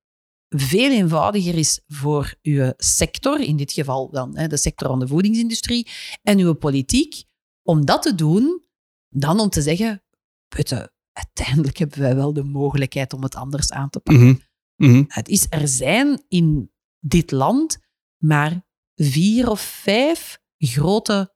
veel 0.56 0.92
eenvoudiger 0.92 1.56
is 1.56 1.82
voor 1.88 2.36
uw 2.42 2.74
sector, 2.78 3.40
in 3.40 3.58
dit 3.58 3.72
geval 3.72 4.10
dan 4.10 4.38
hè, 4.38 4.48
de 4.48 4.58
sector 4.58 4.88
van 4.88 5.00
de 5.00 5.08
voedingsindustrie, 5.08 5.88
en 6.24 6.40
uw 6.40 6.54
politiek, 6.54 7.24
om 7.64 7.86
dat 7.86 8.02
te 8.02 8.16
doen, 8.16 8.64
dan 9.10 9.40
om 9.40 9.50
te 9.50 9.62
zeggen, 9.62 10.04
putte, 10.48 10.92
uiteindelijk 11.12 11.78
hebben 11.78 12.00
wij 12.00 12.16
wel 12.16 12.34
de 12.34 12.44
mogelijkheid 12.44 13.14
om 13.14 13.24
het 13.24 13.36
anders 13.36 13.72
aan 13.72 13.90
te 13.90 14.00
pakken. 14.00 14.26
Mhm. 14.28 14.92
Mhm. 14.92 15.04
Het 15.08 15.28
is, 15.30 15.46
er 15.50 15.68
zijn 15.68 16.24
in 16.28 16.72
dit 17.00 17.32
land 17.32 17.80
maar 18.18 18.66
vier 18.96 19.50
of 19.50 19.62
vijf 19.62 20.40
grote 20.58 21.34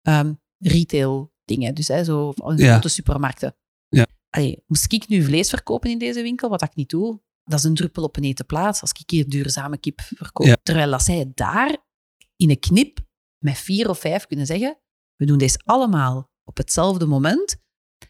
ehm, 0.00 0.34
retail 0.58 1.32
dingen. 1.44 1.74
Dus 1.74 1.88
hè, 1.88 2.04
zo 2.04 2.32
Ja. 2.56 2.72
grote 2.72 2.88
supermarkten. 2.88 3.56
Ja. 3.88 4.06
Allee, 4.30 4.62
moest 4.66 4.92
ik 4.92 5.08
nu 5.08 5.22
vlees 5.22 5.48
verkopen 5.48 5.90
in 5.90 5.98
deze 5.98 6.22
winkel, 6.22 6.48
wat 6.48 6.62
ik 6.62 6.74
niet 6.74 6.90
doe, 6.90 7.22
dat 7.44 7.58
is 7.58 7.64
een 7.64 7.74
druppel 7.74 8.02
op 8.02 8.16
een 8.16 8.24
hete 8.24 8.44
plaats 8.44 8.80
als 8.80 8.90
ik 8.90 9.10
hier 9.10 9.28
duurzame 9.28 9.78
kip 9.78 10.00
verkoop. 10.00 10.46
Ja. 10.46 10.56
Terwijl 10.62 10.90
dat 10.90 11.02
zij 11.02 11.30
daar 11.34 11.76
in 12.36 12.50
een 12.50 12.58
knip 12.58 12.98
met 13.38 13.58
vier 13.58 13.88
of 13.88 13.98
vijf 13.98 14.26
kunnen 14.26 14.46
zeggen, 14.46 14.78
we 15.16 15.26
doen 15.26 15.38
deze 15.38 15.60
allemaal 15.64 16.30
op 16.44 16.56
hetzelfde 16.56 17.06
moment. 17.06 17.56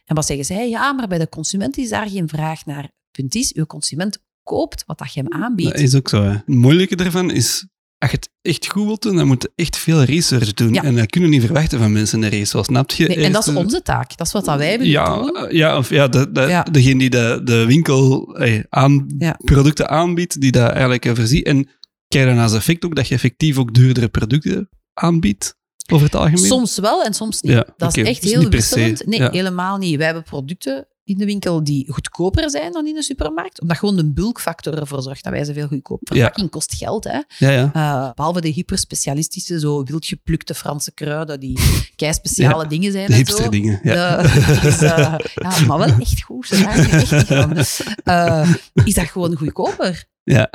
En 0.05 0.14
wat 0.14 0.27
zeggen 0.27 0.44
zij? 0.44 0.68
Ja, 0.68 0.92
maar 0.92 1.09
bij 1.09 1.18
de 1.18 1.29
consument 1.29 1.77
is 1.77 1.88
daar 1.88 2.09
geen 2.09 2.29
vraag 2.29 2.64
naar. 2.64 2.83
Het 2.83 2.92
punt 3.11 3.35
is, 3.35 3.55
uw 3.55 3.66
consument 3.66 4.18
koopt 4.42 4.85
wat 4.87 4.99
dat 4.99 5.12
je 5.12 5.20
hem 5.20 5.33
aanbiedt. 5.33 5.70
Dat 5.70 5.81
is 5.81 5.94
ook 5.94 6.09
zo. 6.09 6.23
Hè. 6.23 6.31
Het 6.31 6.47
moeilijke 6.47 6.97
daarvan 6.97 7.31
is, 7.31 7.66
als 8.05 8.12
je 8.12 8.17
het 8.17 8.31
echt 8.43 8.67
goed 8.67 8.85
wilt 8.85 9.03
doen, 9.03 9.17
dan 9.17 9.27
moet 9.27 9.43
je 9.43 9.51
echt 9.55 9.77
veel 9.77 10.03
research 10.03 10.55
doen. 10.55 10.73
Ja. 10.75 10.83
En 10.83 10.97
dat 10.97 11.11
kunnen 11.11 11.31
we 11.31 11.37
niet 11.37 11.45
verwachten 11.45 11.79
van 11.79 11.93
mensen 11.93 12.23
in 12.23 12.31
de 12.31 12.37
race. 12.37 12.51
Zoals 12.51 12.67
snap 12.67 12.90
je? 12.90 13.07
Nee, 13.09 13.25
en 13.25 13.33
dat 13.33 13.47
is 13.47 13.53
eh, 13.53 13.59
onze 13.59 13.83
taak. 13.83 14.17
Dat 14.17 14.27
is 14.27 14.33
wat 14.33 14.45
dat 14.45 14.57
wij 14.59 14.71
willen 14.79 14.93
ja, 14.93 15.14
doen. 15.17 15.37
eh, 15.37 15.57
ja, 15.57 15.77
of 15.77 15.88
ja, 15.90 16.09
de, 16.09 16.33
de, 16.33 16.40
Ja. 16.40 16.62
degene 16.62 16.99
die 16.99 17.11
de, 17.11 17.40
de 17.45 17.67
winkel 17.67 18.35
eh, 18.37 18.62
aan, 18.69 19.07
producten 19.45 19.88
aanbiedt, 19.88 20.40
die 20.40 20.53
dat 20.53 20.71
eigenlijk 20.71 21.11
voorziet. 21.14 21.47
En 21.47 21.69
krijg 22.09 22.27
je 22.29 22.35
dan 22.35 22.43
als 22.43 22.55
effect 22.55 22.85
ook 22.85 22.97
dat 22.97 23.09
je 23.09 23.14
effectief 23.14 23.59
ook 23.59 23.75
duurdere 23.75 24.09
producten 24.09 24.69
aanbiedt, 24.95 25.57
over 25.93 26.07
het 26.07 26.14
algemeen? 26.14 26.38
Soms 26.47 26.79
wel 26.79 27.03
en 27.05 27.14
soms 27.14 27.40
niet. 27.40 27.53
Ja, 27.53 27.67
dat 27.77 27.97
is 27.97 28.05
echt 28.09 28.23
Dus 28.23 28.31
heel 28.33 28.49
wisselend. 28.49 29.07
Nee, 29.07 29.29
helemaal 29.31 29.77
niet. 29.77 29.97
Wij 29.97 30.05
hebben 30.07 30.23
producten 30.25 30.87
in 31.05 31.19
de 31.19 31.25
winkel 31.25 31.64
die 31.64 31.93
goedkoper 31.93 32.51
zijn 32.51 32.73
dan 32.73 32.87
in 32.87 32.95
de 32.95 33.03
supermarkt, 33.03 33.61
omdat 33.61 33.77
gewoon 33.79 33.97
de 33.97 34.12
bulkfactor 34.12 34.79
ervoor 34.79 35.03
zorgt 35.03 35.25
dat 35.25 35.33
wij 35.33 35.45
ze 35.45 35.53
veel 35.53 35.67
goedkoop. 35.67 36.01
Verpakking 36.05 36.51
kost 36.51 36.75
geld, 36.75 37.05
hè. 37.05 37.21
Ja, 37.38 37.51
ja. 37.51 37.71
Eh, 37.73 38.12
behalve 38.14 38.40
de 38.40 38.49
hyperspecialistische, 38.49 39.59
zo 39.61 39.83
wild 39.83 40.07
geplukte 40.07 40.55
Franse 40.55 40.93
kruiden, 40.93 41.40
die 41.40 41.59
kei 41.97 42.12
speciale 42.12 42.62
Ja, 42.62 42.69
dingen 42.69 42.93
zijn 42.93 43.07
De 43.07 43.14
hipster 43.14 43.51
dingen. 43.51 43.81
Ja. 43.83 44.23
De- 44.23 44.29
is, 44.69 44.83
eh, 44.83 45.14
ja, 45.35 45.67
maar 45.67 45.79
wel 45.79 45.99
echt 46.01 46.23
goed. 46.23 46.47
Ze 46.47 46.67
echt 46.67 47.12
niet 47.12 47.25
van. 47.27 47.57
Eh, 48.05 48.55
is 48.85 48.95
dat 48.95 49.07
gewoon 49.07 49.37
goedkoper? 49.37 50.05
Ja. 50.23 50.51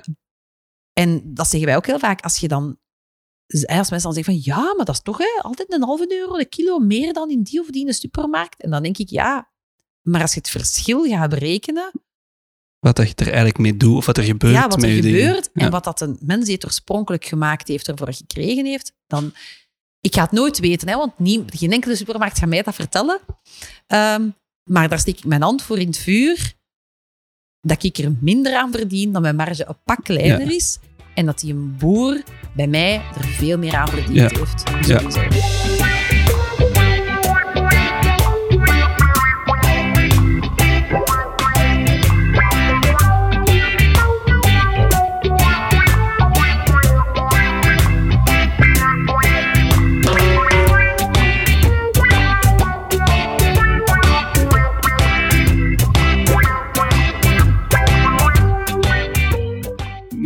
En 0.94 1.22
dat 1.34 1.48
zeggen 1.48 1.68
wij 1.68 1.78
ook 1.78 1.86
heel 1.86 2.00
vaak. 2.00 2.22
Als 2.22 2.38
je 2.38 2.48
dan... 2.48 2.78
Als 3.48 3.90
mensen 3.90 4.02
dan 4.02 4.14
zeggen 4.14 4.34
van, 4.34 4.42
ja, 4.44 4.74
maar 4.76 4.86
dat 4.86 4.96
is 4.96 5.02
toch 5.02 5.18
hè, 5.18 5.42
altijd 5.42 5.74
een 5.74 5.84
halve 5.84 6.14
euro 6.14 6.38
de 6.38 6.46
kilo 6.46 6.80
meer 6.80 7.14
dan 7.14 7.30
in 7.30 7.44
die 7.44 7.60
of 7.60 7.68
die 7.68 7.82
in 7.82 7.88
de 7.88 7.94
supermarkt. 7.94 8.62
En 8.62 8.70
dan 8.70 8.84
denk 8.84 8.98
ik, 8.98 9.10
ja, 9.10 9.52
maar 10.02 10.22
als 10.22 10.34
je 10.34 10.40
het 10.40 10.50
verschil 10.50 11.04
gaat 11.06 11.30
berekenen, 11.30 11.92
Wat 12.80 12.96
dat 12.96 13.08
je 13.08 13.16
er 13.16 13.26
eigenlijk 13.26 13.58
mee 13.58 13.78
doet, 13.78 13.96
of 13.96 14.06
wat 14.06 14.18
er 14.18 14.24
gebeurt 14.24 14.54
ja, 14.54 14.68
wat 14.68 14.80
met 14.80 14.90
er 14.90 14.96
gebeurt 14.96 15.50
en 15.54 15.64
Ja. 15.64 15.70
wat 15.70 15.84
dat 15.84 16.02
een 16.02 16.18
mens 16.22 16.46
die 16.46 16.54
het 16.54 16.66
oorspronkelijk 16.66 17.26
gemaakt 17.26 17.68
heeft 17.68 17.88
ervoor 17.88 18.14
gekregen 18.14 18.66
heeft, 18.66 18.94
dan... 19.08 19.34
Ik 20.02 20.16
ga 20.16 20.22
het 20.22 20.32
nooit 20.32 20.60
weten, 20.60 20.88
hè, 20.88 20.96
want 20.96 21.20
nie, 21.20 21.44
geen 21.48 21.72
enkele 21.72 21.96
supermarkt 21.96 22.38
gaat 22.40 22.50
mij 22.50 22.62
dat 22.62 22.76
vertellen. 22.76 23.20
Ehm, 23.88 24.30
maar 24.64 24.90
daar 24.90 25.00
steek 25.00 25.18
ik 25.18 25.26
mijn 25.26 25.42
hand 25.42 25.62
voor 25.62 25.80
in 25.80 25.88
het 25.88 25.98
vuur 25.98 26.54
dat 27.62 27.84
ik 27.84 27.98
er 27.98 28.16
minder 28.22 28.56
aan 28.56 28.72
verdien, 28.72 29.12
dat 29.12 29.22
mijn 29.22 29.36
marge 29.36 29.66
een 29.68 29.78
pak 29.86 30.04
kleiner 30.04 30.48
Ja. 30.50 30.56
is 30.56 30.78
en 31.16 31.26
dat 31.26 31.40
die 31.40 31.54
een 31.54 31.78
boer 31.78 32.24
bij 32.56 32.68
mij 32.68 32.94
er 33.18 33.24
veel 33.26 33.58
meer 33.58 33.76
aan 33.76 33.90
verdiend 33.90 34.16
Ja. 34.16 34.28
heeft. 34.40 34.88
Ja. 34.88 35.89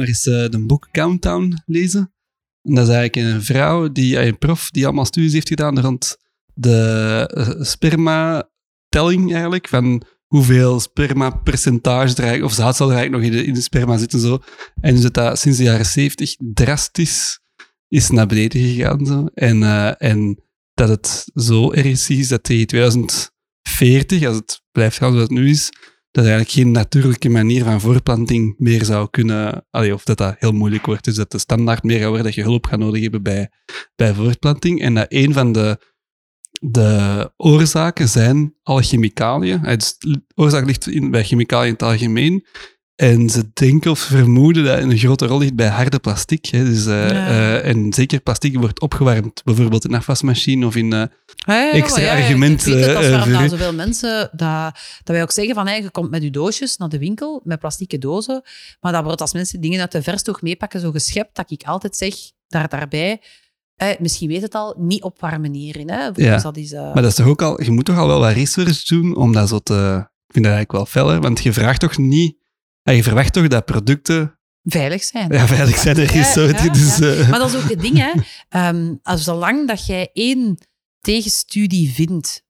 Maar 0.04 0.12
eens 0.12 0.28
eh, 0.28 0.50
de 0.50 0.66
boek 0.66 0.88
Countdown 0.92 1.62
lezen. 1.66 2.14
En 2.62 2.76
dat 2.76 2.88
is 2.88 2.94
eigenlijk 2.94 3.34
een 3.34 3.44
vrouw, 3.44 3.92
die, 3.92 4.18
eh, 4.18 4.26
een 4.26 4.38
prof, 4.38 4.72
die 4.72 4.86
allemaal 4.86 5.06
studies 5.06 5.34
heeft 5.34 5.48
gedaan 5.48 5.80
rond 5.80 6.18
de 6.54 7.30
eh, 7.34 7.62
sperma-telling 7.62 9.34
eigenlijk, 9.34 9.68
van 9.68 10.04
hoeveel 10.28 10.80
sperma-percentage 10.80 12.24
er 12.24 12.44
of 12.44 12.54
zaadcel 12.54 12.90
er 12.90 12.96
eigenlijk 12.96 13.24
nog 13.24 13.34
in 13.34 13.38
de, 13.38 13.48
in 13.48 13.54
de 13.54 13.62
sperma 13.62 13.98
zit 13.98 14.14
en 14.14 14.20
zo. 14.20 14.40
En 14.82 14.94
dus 14.94 15.04
dat 15.04 15.14
dat 15.14 15.40
sinds 15.40 15.58
de 15.58 15.64
jaren 15.64 15.86
70 15.86 16.36
drastisch 16.54 17.40
is 17.88 18.10
naar 18.10 18.28
beneden 18.28 18.62
gegaan. 18.62 19.06
Zo. 19.06 19.26
En, 19.34 19.64
en 19.98 20.44
dat 20.74 20.90
het 20.90 21.32
zo 21.34 21.72
erg 21.72 22.10
is 22.10 22.28
dat 22.28 22.44
tegen 22.44 22.68
2040, 22.68 24.26
als 24.26 24.36
het 24.36 24.62
blijft 24.72 24.98
gaan 24.98 25.12
zoals 25.12 25.28
het 25.30 25.38
nu 25.38 25.50
is, 25.50 25.70
dat 26.14 26.24
er 26.24 26.32
eigenlijk 26.32 26.50
geen 26.50 26.72
natuurlijke 26.72 27.30
manier 27.30 27.64
van 27.64 27.82
voortplanting 27.82 28.56
meer 28.58 28.86
zou 28.86 29.08
kunnen... 29.10 29.66
Allee, 29.70 29.94
of 29.94 30.04
dat 30.04 30.18
dat 30.18 30.36
heel 30.40 30.52
moeilijk 30.52 30.86
wordt. 30.86 31.04
Dus 31.04 31.16
dat 31.16 31.32
de 31.32 31.38
standaard 31.38 31.84
meer 31.84 31.98
gaat 31.98 32.08
worden 32.08 32.26
dat 32.26 32.36
je 32.36 32.42
hulp 32.42 32.66
gaat 32.66 32.80
nodig 32.80 33.02
hebben 33.02 33.24
bij, 33.24 33.50
bij 33.96 34.14
voortplanting. 34.14 34.82
En 34.82 34.94
dat 34.94 35.06
een 35.10 35.34
van 35.34 35.52
de 35.52 35.92
de 36.66 37.32
oorzaken 37.38 38.10
zijn 38.10 38.56
alle 38.64 38.82
chemicaliën. 38.82 39.62
De 39.62 40.24
oorzaak 40.36 40.66
ligt 40.66 40.88
in, 40.88 41.12
bij 41.12 41.24
chemicaliën 41.24 41.68
in 41.68 41.74
het 41.74 41.84
algemeen. 41.84 42.46
En 42.96 43.30
ze 43.30 43.44
denken 43.54 43.92
of 43.92 44.00
vermoeden 44.00 44.64
dat 44.64 44.80
een 44.80 44.98
grote 44.98 45.26
rol 45.26 45.40
ligt 45.40 45.56
bij 45.56 45.68
harde 45.68 46.00
plastic. 46.00 46.46
Hè. 46.46 46.64
Dus, 46.64 46.86
eh, 46.86 47.10
Ja. 47.10 47.28
eh, 47.28 47.68
en 47.70 47.94
zeker 47.94 48.20
plastic 48.20 48.58
wordt 48.58 48.80
opgewarmd, 48.82 49.44
bijvoorbeeld 49.44 49.86
in 49.86 49.92
een 49.92 49.98
afwasmachine 49.98 50.66
of 50.66 50.76
in... 50.76 50.94
eh, 50.94 51.00
Ja, 51.46 51.62
ja, 51.62 51.72
Extra 51.72 52.02
maar 52.02 52.10
ja, 52.12 52.16
ja, 52.18 52.24
argument, 52.24 52.66
Ik 52.68 52.82
dat 52.86 53.28
u. 53.28 53.48
zoveel 53.50 53.74
mensen... 53.74 54.30
Dat, 54.32 54.74
dat 55.04 55.16
wij 55.16 55.22
ook 55.22 55.32
zeggen 55.32 55.56
van, 55.56 55.68
hey, 55.68 55.82
je 55.82 55.92
komt 55.92 56.10
met 56.10 56.24
je 56.24 56.30
doosjes 56.30 56.78
naar 56.78 56.90
de 56.90 56.98
winkel, 56.98 57.42
met 57.44 57.60
plastieke 57.60 57.98
dozen. 57.98 58.42
Maar 58.82 58.92
dat 58.92 59.04
wordt 59.04 59.22
als 59.22 59.34
mensen 59.34 59.62
dingen 59.62 59.80
uit 59.80 59.92
de 59.92 60.02
verstoog 60.04 60.42
meepakken, 60.42 60.80
zo 60.80 60.92
geschept, 60.92 61.36
dat 61.36 61.52
ik 61.52 61.64
altijd 61.64 61.96
zeg, 61.96 62.14
daar, 62.48 62.68
daarbij... 62.70 63.22
eh, 63.76 63.88
misschien 64.00 64.28
weet 64.28 64.42
het 64.42 64.54
al, 64.56 64.76
niet 64.78 65.04
opwarmen 65.04 65.54
hierin. 65.54 65.90
Hè. 65.90 66.10
Ja. 66.16 66.38
dat 66.38 66.58
is, 66.58 66.72
Maar 66.72 66.94
dat 66.94 67.06
is 67.06 67.16
toch 67.16 67.28
ook 67.28 67.42
al... 67.42 67.64
Je 67.64 67.72
moet 67.72 67.86
toch 67.86 67.98
al 67.98 68.08
wel 68.08 68.20
wat 68.20 68.34
research 68.34 68.84
doen 68.84 69.16
om 69.16 69.34
dat 69.34 69.50
zo 69.50 69.60
te... 69.60 69.74
Ik 70.28 70.34
vind 70.34 70.46
dat 70.46 70.54
eigenlijk 70.54 70.72
wel 70.72 70.86
feller, 70.86 71.22
want 71.22 71.44
je 71.44 71.54
vraagt 71.54 71.80
toch 71.80 71.98
niet... 71.98 72.42
ah, 72.84 72.96
Je 72.96 73.04
verwacht 73.04 73.34
toch 73.34 73.48
dat 73.48 73.66
producten 73.66 74.40
veilig 74.64 75.04
zijn. 75.04 75.32
ja, 75.32 75.48
veilig 75.48 75.78
zijn 75.78 75.98
er 75.98 76.16
is. 76.16 76.32
Zo, 76.32 76.42
ja, 76.42 76.70
dus, 76.70 76.98
ja. 76.98 77.14
eh, 77.14 77.30
Maar 77.30 77.40
dat 77.40 77.54
is 77.54 77.64
ook 77.64 77.70
het 77.70 77.82
ding, 77.82 77.98
hè. 77.98 78.12
Ehm, 78.50 78.96
als 79.02 79.24
zolang 79.24 79.68
dat 79.68 79.86
jij 79.86 80.10
één 80.14 80.58
tegenstudie 81.00 81.92
vindt, 81.92 82.44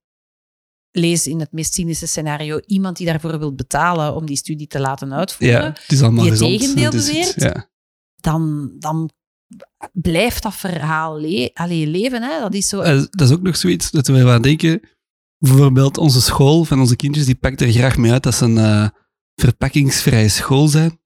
lees 0.91 1.27
in 1.27 1.39
het 1.39 1.51
meest 1.51 1.73
cynische 1.73 2.07
scenario 2.07 2.59
iemand 2.65 2.97
die 2.97 3.07
daarvoor 3.07 3.39
wil 3.39 3.55
betalen 3.55 4.15
om 4.15 4.25
die 4.25 4.37
studie 4.37 4.67
te 4.67 4.79
laten 4.79 5.13
uitvoeren, 5.13 5.65
het 5.65 5.91
is 5.91 6.01
allemaal 6.01 6.23
die 6.23 6.31
het 6.31 6.41
gezond. 6.41 6.59
tegendeel 6.59 6.91
beweert. 6.91 7.33
Ja. 7.41 7.69
dan, 8.15 8.71
dan 8.79 9.09
blijft 9.93 10.43
dat 10.43 10.55
verhaal 10.55 11.19
le 11.19 11.51
allee, 11.53 11.87
leven. 11.87 12.21
Hè? 12.21 12.39
Dat 12.39 12.53
is 12.53 12.67
zo... 12.67 12.79
Eh, 12.79 13.03
dat 13.09 13.27
is 13.27 13.31
ook 13.31 13.41
nog 13.41 13.57
zoiets 13.57 13.91
dat 13.91 14.07
we 14.07 14.29
aan 14.29 14.41
denken. 14.41 14.81
Bijvoorbeeld 15.37 15.97
onze 15.97 16.21
school 16.21 16.63
van 16.63 16.79
onze 16.79 16.95
kindjes, 16.95 17.25
die 17.25 17.35
pakt 17.35 17.61
er 17.61 17.71
graag 17.71 17.97
mee 17.97 18.11
uit 18.11 18.23
dat 18.23 18.35
ze 18.35 18.45
een 18.45 18.57
eh, 18.57 18.87
verpakkingsvrije 19.35 20.29
school 20.29 20.67
zijn. 20.67 20.99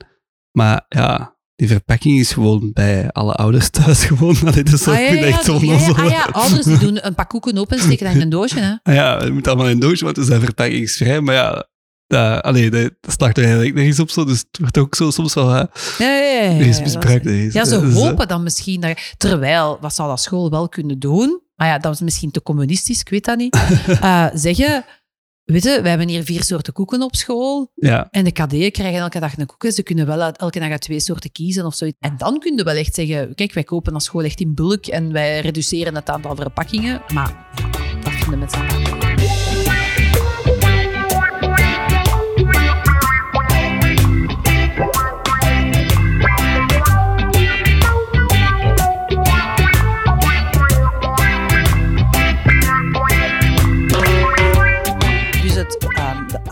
Maar 0.51 0.85
ja, 0.87 1.35
die 1.55 1.67
verpakking 1.67 2.19
is 2.19 2.31
gewoon 2.33 2.71
bij 2.73 3.09
alle 3.11 3.33
ouders 3.33 3.69
thuis 3.69 4.03
gewoon. 4.09 4.35
Allee, 4.45 4.63
dat 4.63 4.73
is 4.73 4.87
Ah, 4.87 4.93
ja, 4.93 4.99
ja, 4.99 5.07
echt 5.21 5.45
ja, 5.45 5.53
ja, 5.61 5.93
ah, 5.93 6.09
ja, 6.09 6.23
ouders 6.31 6.65
die 6.65 6.77
doen 6.77 7.05
een 7.05 7.15
pak 7.15 7.29
koeken 7.29 7.57
open 7.57 7.77
en 7.77 7.83
steken 7.83 8.05
dat 8.05 8.15
in 8.15 8.21
een 8.21 8.29
doosje. 8.29 8.59
Hè? 8.59 8.73
Ah 8.83 8.93
ja, 8.93 9.17
het 9.17 9.33
moet 9.33 9.47
allemaal 9.47 9.65
in 9.65 9.71
een 9.71 9.79
doosje, 9.79 10.03
want 10.03 10.17
we 10.17 10.23
zijn 10.23 10.41
verpakkingsvrij. 10.41 11.21
Maar 11.21 11.35
ja, 11.35 11.67
dat, 12.07 12.41
allee, 12.41 12.69
dat, 12.69 12.91
slaagt 13.01 13.37
er 13.37 13.43
eigenlijk 13.43 13.75
nergens 13.75 13.99
op 13.99 14.09
zo. 14.09 14.25
Dus 14.25 14.39
het 14.39 14.57
wordt 14.59 14.77
ook 14.77 14.95
zo 14.95 15.11
soms 15.11 15.33
wel... 15.33 15.49
hè, 15.49 15.63
is 16.59 16.75
dat 16.75 16.83
misbruik. 16.85 17.25
er 17.25 17.45
is- 17.45 17.53
Ja, 17.53 17.65
ze 17.65 17.79
dus, 17.79 17.93
eh, 17.95 18.01
hopen 18.01 18.27
dan 18.27 18.43
misschien 18.43 18.81
dat... 18.81 18.97
Terwijl, 19.17 19.77
wat 19.81 19.95
zou 19.95 20.09
dat 20.09 20.21
school 20.21 20.49
wel 20.49 20.69
kunnen 20.69 20.99
doen? 20.99 21.41
Maar 21.55 21.67
ja, 21.67 21.77
dat 21.77 21.93
is 21.93 21.99
misschien 22.01 22.31
te 22.31 22.41
communistisch, 22.41 22.99
ik 22.99 23.09
weet 23.09 23.25
dat 23.25 23.37
niet. 23.37 23.57
Eh, 24.01 24.25
zeggen, 24.33 24.85
weet 25.53 25.63
je, 25.63 25.79
wij 25.81 25.89
hebben 25.89 26.07
hier 26.07 26.23
vier 26.23 26.43
soorten 26.43 26.73
koeken 26.73 27.01
op 27.01 27.15
school. 27.15 27.71
Ja, 27.75 28.07
En 28.11 28.23
de 28.23 28.31
KD'en 28.31 28.71
krijgen 28.71 28.99
elke 28.99 29.19
dag 29.19 29.37
een 29.37 29.45
koeken. 29.45 29.71
Ze 29.71 29.83
kunnen 29.83 30.05
wel 30.05 30.21
uit, 30.21 30.37
elke 30.37 30.59
dag 30.59 30.69
uit 30.69 30.81
twee 30.81 30.99
soorten 30.99 31.31
kiezen 31.31 31.65
of 31.65 31.75
zoiets. 31.75 31.97
En 31.99 32.13
dan 32.17 32.39
kun 32.39 32.55
je 32.55 32.63
wel 32.63 32.75
echt 32.75 32.95
zeggen, 32.95 33.35
kijk, 33.35 33.53
wij 33.53 33.63
kopen 33.63 33.93
als 33.93 34.03
school 34.03 34.23
echt 34.23 34.39
in 34.39 34.53
bulk 34.53 34.85
en 34.85 35.11
wij 35.11 35.39
reduceren 35.39 35.95
het 35.95 36.09
aantal 36.09 36.35
verpakkingen. 36.35 37.01
Maar 37.13 37.47
dat 38.03 38.13
vinden 38.13 38.39
mensen 38.39 38.65
niet. 38.65 39.06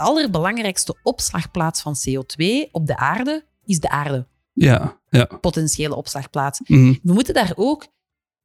Allerbelangrijkste 0.06 0.96
opslagplaats 1.04 1.82
van 1.82 1.96
CO2 1.96 2.72
op 2.72 2.88
de 2.88 2.98
aarde 2.98 3.46
is 3.65 3.80
de 3.80 3.89
aarde. 3.89 4.28
ja, 4.54 5.00
ja. 5.10 5.26
Potentiële 5.26 5.96
opslagplaats. 5.96 6.60
Mhm. 6.60 6.94
We 7.04 7.13
moeten 7.13 7.34
daar 7.34 7.54
ook 7.56 7.88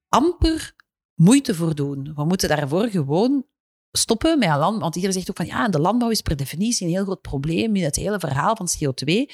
amper 0.09 0.75
moeite 1.15 1.55
voor 1.55 1.75
doen. 1.75 2.13
We 2.15 2.25
moeten 2.25 2.49
daarvoor 2.49 2.89
gewoon 2.89 3.45
stoppen 3.93 4.39
met 4.39 4.49
land. 4.49 4.81
Want 4.81 4.95
iedereen 4.95 5.17
zegt 5.17 5.31
ook 5.31 5.37
van 5.37 5.47
ja, 5.47 5.69
de 5.69 5.81
landbouw 5.81 6.11
is 6.11 6.21
per 6.21 6.37
definitie 6.37 6.87
een 6.87 6.93
heel 6.93 7.05
groot 7.05 7.21
probleem 7.21 7.77
in 7.77 7.85
het 7.85 7.97
hele 7.97 8.19
verhaal 8.19 8.57
van 8.57 8.69
CO2. 8.69 9.31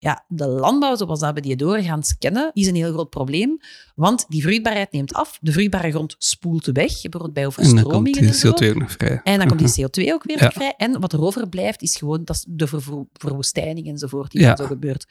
Ja, 0.00 0.24
de 0.28 0.46
landbouw 0.46 0.96
zoals 0.96 1.20
dat 1.20 1.34
we 1.34 1.40
die 1.40 1.56
doorgaans 1.56 2.18
kennen, 2.18 2.50
is 2.52 2.66
een 2.66 2.74
heel 2.74 2.92
groot 2.92 3.10
probleem. 3.10 3.60
Want 3.94 4.24
die 4.28 4.42
vruchtbaarheid 4.42 4.92
neemt 4.92 5.12
af. 5.14 5.38
De 5.40 5.52
vruchtbare 5.52 5.90
grond 5.90 6.14
spoelt 6.18 6.66
weg, 6.66 7.00
bijvoorbeeld 7.00 7.32
bij 7.32 7.42
En 7.42 7.50
dan 7.50 7.54
komt 7.54 7.68
overstromingen 7.76 8.20
die 8.20 8.28
en 8.30 8.34
zo. 8.34 8.50
CO2 8.52 8.68
ook 8.68 8.78
nog 8.80 8.92
vrij. 8.92 9.20
En 9.24 9.38
dan 9.38 9.48
komt 9.48 9.74
die 9.74 9.86
CO2 9.86 10.12
ook 10.12 10.22
weer 10.24 10.42
Ja. 10.42 10.50
vrij. 10.50 10.74
En 10.76 11.00
wat 11.00 11.12
er 11.12 11.20
overblijft, 11.22 11.82
is 11.82 11.96
gewoon 11.96 12.24
dat 12.24 12.36
is 12.36 12.44
de 12.48 12.66
verwoestijning 13.12 13.86
enzovoort 13.88 14.30
die 14.30 14.40
Ja. 14.40 14.46
dan 14.48 14.56
zo 14.56 14.64
gebeurt. 14.66 15.06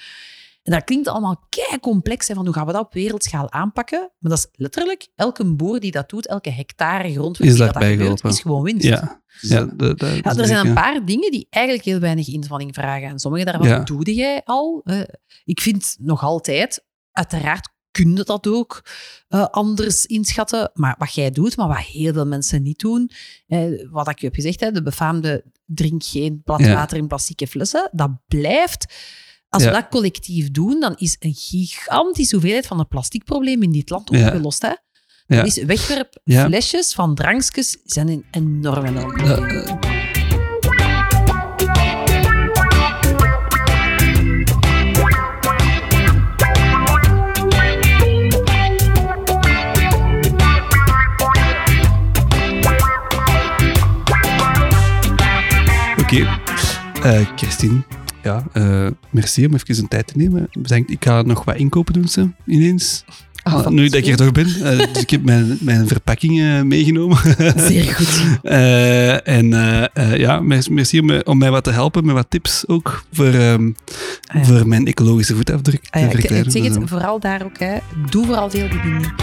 En 0.67 0.73
dat 0.73 0.83
klinkt 0.83 1.07
allemaal 1.07 1.45
kei 1.49 1.79
complex, 1.79 2.27
hè, 2.27 2.33
van 2.35 2.45
hoe 2.45 2.53
gaan 2.53 2.65
we 2.65 2.71
dat 2.71 2.81
op 2.85 2.93
wereldschaal 2.93 3.51
aanpakken? 3.51 3.99
Maar 4.19 4.31
dat 4.31 4.37
is 4.39 4.47
letterlijk, 4.51 5.07
elke 5.15 5.45
boer 5.55 5.79
die 5.79 5.91
dat 5.91 6.09
doet, 6.09 6.27
elke 6.27 6.49
hectare 6.51 7.11
grond 7.11 7.39
Is 7.39 7.49
die 7.49 7.57
dat, 7.65 7.73
dat 7.73 7.83
gebeurt, 7.83 8.23
is 8.23 8.39
gewoon 8.41 8.61
winst. 8.63 8.83
Ja, 8.85 9.21
ja, 9.41 9.59
dat- 9.65 9.77
dat- 9.79 9.99
dat 9.99 10.09
Ja, 10.23 10.31
is 10.31 10.37
er 10.37 10.45
zijn 10.45 10.67
een 10.67 10.73
paar 10.73 11.05
dingen 11.05 11.31
die 11.31 11.47
eigenlijk 11.49 11.85
heel 11.85 11.99
weinig 11.99 12.27
inspanning 12.27 12.73
vragen. 12.73 13.07
En 13.07 13.19
sommige 13.19 13.45
daarvan 13.45 13.67
Ja. 13.67 13.79
doe 13.79 14.13
jij 14.13 14.41
al. 14.45 14.85
Ik 15.45 15.61
vind 15.61 15.95
nog 15.99 16.23
altijd, 16.23 16.85
uiteraard 17.11 17.69
kun 17.91 18.15
je 18.15 18.23
dat 18.23 18.47
ook 18.47 18.83
eh, 19.27 19.45
anders 19.45 20.05
inschatten. 20.05 20.71
Maar 20.73 20.95
wat 20.97 21.13
jij 21.13 21.31
doet, 21.31 21.57
maar 21.57 21.67
wat 21.67 21.77
heel 21.77 22.13
veel 22.13 22.25
mensen 22.27 22.63
niet 22.63 22.79
doen, 22.79 23.11
eh, 23.47 23.87
wat 23.91 24.09
ik 24.09 24.19
je 24.19 24.25
heb 24.25 24.35
gezegd, 24.35 24.59
hè, 24.59 24.71
de 24.71 24.83
befaamde 24.83 25.43
drink 25.65 26.03
geen 26.03 26.41
plat 26.43 26.59
Ja. 26.59 26.73
water 26.73 26.97
in 26.97 27.07
plastieke 27.07 27.47
flessen, 27.47 27.89
dat 27.91 28.11
blijft. 28.27 28.93
Als 29.49 29.63
Ja. 29.63 29.69
we 29.69 29.75
dat 29.75 29.87
collectief 29.89 30.51
doen, 30.51 30.79
dan 30.79 30.93
is 30.97 31.15
een 31.19 31.33
gigantische 31.33 32.35
hoeveelheid 32.35 32.67
van 32.67 32.79
het 32.79 32.87
plasticprobleem 32.87 33.63
in 33.63 33.71
dit 33.71 33.89
land 33.89 34.09
opgelost. 34.09 34.61
Hè? 34.61 34.73
Ja. 35.35 35.43
Dus 35.43 35.63
wegwerp 35.63 36.19
Ja. 36.23 36.45
flesjes 36.45 36.93
van 36.93 37.15
drankjes 37.15 37.77
zijn 37.83 38.07
een 38.07 38.25
enorm, 38.31 38.85
enorm 38.85 39.13
probleem. 39.13 39.45
Eh, 39.45 39.69
eh, 39.69 39.77
Oké, 56.01 56.27
Eh, 57.03 57.25
Christine. 57.35 57.83
Ja, 58.27 58.43
eh, 58.53 58.87
merci 59.09 59.45
om 59.45 59.53
even 59.53 59.77
een 59.83 59.87
tijd 59.87 60.07
te 60.07 60.13
nemen. 60.17 60.49
Ik 60.85 61.03
ga 61.03 61.21
nog 61.21 61.43
wat 61.45 61.55
inkopen 61.55 61.93
doen, 61.93 62.07
ze, 62.07 62.29
ineens. 62.45 63.03
Ah, 63.43 63.53
Ah, 63.53 63.67
nu 63.67 63.89
dat 63.89 63.99
ik 63.99 64.07
er 64.07 64.15
toch 64.17 64.31
ben. 64.31 64.45
Eh, 64.63 64.77
dus 64.93 65.01
ik 65.01 65.09
heb 65.09 65.23
mijn, 65.23 65.57
mijn 65.61 65.87
verpakking 65.87 66.39
eh, 66.41 66.61
meegenomen. 66.61 67.17
Zeer 67.57 67.83
goed. 67.93 68.21
En 69.23 69.47
ja, 70.17 70.39
merci, 70.39 70.99
om, 70.99 71.05
mij- 71.05 71.25
om 71.25 71.37
mij 71.37 71.51
wat 71.51 71.63
te 71.63 71.71
helpen 71.71 72.05
met 72.05 72.15
wat 72.15 72.25
tips 72.29 72.67
ook 72.67 73.03
voor, 73.11 73.25
ehm, 73.33 73.71
Ah, 74.27 74.35
ja. 74.41 74.43
voor 74.43 74.67
mijn 74.67 74.87
ecologische 74.87 75.35
voetafdruk 75.35 75.87
Ah 75.89 76.01
ja, 76.01 76.07
ik, 76.09 76.51
zeg 76.51 76.63
het 76.63 76.77
vooral 76.85 77.19
daar 77.19 77.43
ook. 77.43 77.59
Hè. 77.59 77.77
Doe 78.09 78.25
vooral 78.25 78.49
veel 78.49 78.69
dingen 78.69 79.13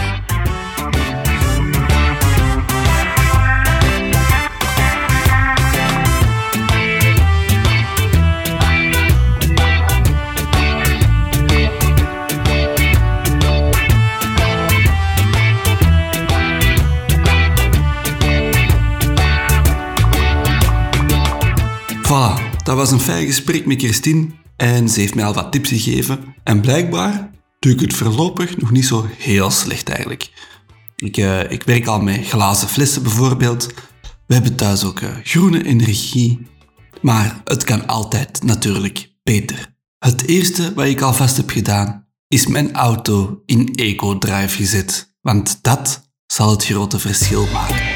Voilà, 22.05 22.63
dat 22.63 22.75
was 22.75 22.91
een 22.91 22.99
fijn 22.99 23.25
gesprek 23.25 23.65
met 23.65 23.81
Christine 23.81 24.27
en 24.55 24.89
ze 24.89 24.99
heeft 24.99 25.15
mij 25.15 25.25
al 25.25 25.33
wat 25.33 25.51
tips 25.51 25.69
gegeven. 25.69 26.35
En 26.43 26.61
blijkbaar 26.61 27.31
doe 27.59 27.71
ik 27.71 27.79
het 27.79 27.93
voorlopig 27.93 28.57
nog 28.57 28.71
niet 28.71 28.85
zo 28.85 29.05
heel 29.17 29.51
slecht 29.51 29.89
eigenlijk. 29.89 30.31
Ik, 30.95 31.17
eh, 31.17 31.51
ik 31.51 31.63
werk 31.63 31.87
al 31.87 32.01
met 32.01 32.27
glazen 32.27 32.67
flessen 32.67 33.03
bijvoorbeeld. 33.03 33.73
We 34.27 34.33
hebben 34.33 34.55
thuis 34.55 34.83
ook 34.83 34.99
eh, 34.99 35.09
groene 35.23 35.63
energie. 35.65 36.47
Maar 37.01 37.41
het 37.43 37.63
kan 37.63 37.87
altijd 37.87 38.43
natuurlijk 38.43 39.15
beter. 39.23 39.75
Het 39.99 40.27
eerste 40.27 40.73
wat 40.73 40.85
ik 40.85 41.01
alvast 41.01 41.37
heb 41.37 41.49
gedaan, 41.49 42.07
is 42.27 42.47
mijn 42.47 42.73
auto 42.73 43.41
in 43.45 43.73
eco-drive 43.75 44.55
gezet. 44.55 45.15
Want 45.21 45.59
dat 45.61 46.11
zal 46.27 46.49
het 46.49 46.65
grote 46.65 46.99
verschil 46.99 47.47
maken. 47.53 47.94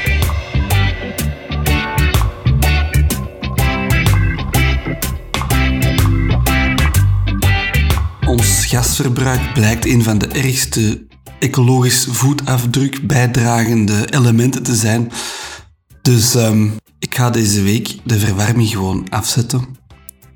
Ons 8.30 8.66
gasverbruik 8.66 9.52
blijkt 9.52 9.84
een 9.84 10.02
van 10.02 10.18
de 10.18 10.26
ergste 10.26 11.06
ecologisch 11.38 12.06
voetafdruk 12.10 13.06
bijdragende 13.06 14.12
elementen 14.12 14.62
te 14.62 14.74
zijn. 14.74 15.12
Dus 16.02 16.34
ehm, 16.34 16.68
ik 16.98 17.14
ga 17.14 17.30
deze 17.30 17.62
week 17.62 17.96
de 18.04 18.18
verwarming 18.18 18.68
gewoon 18.68 19.08
afzetten. 19.08 19.66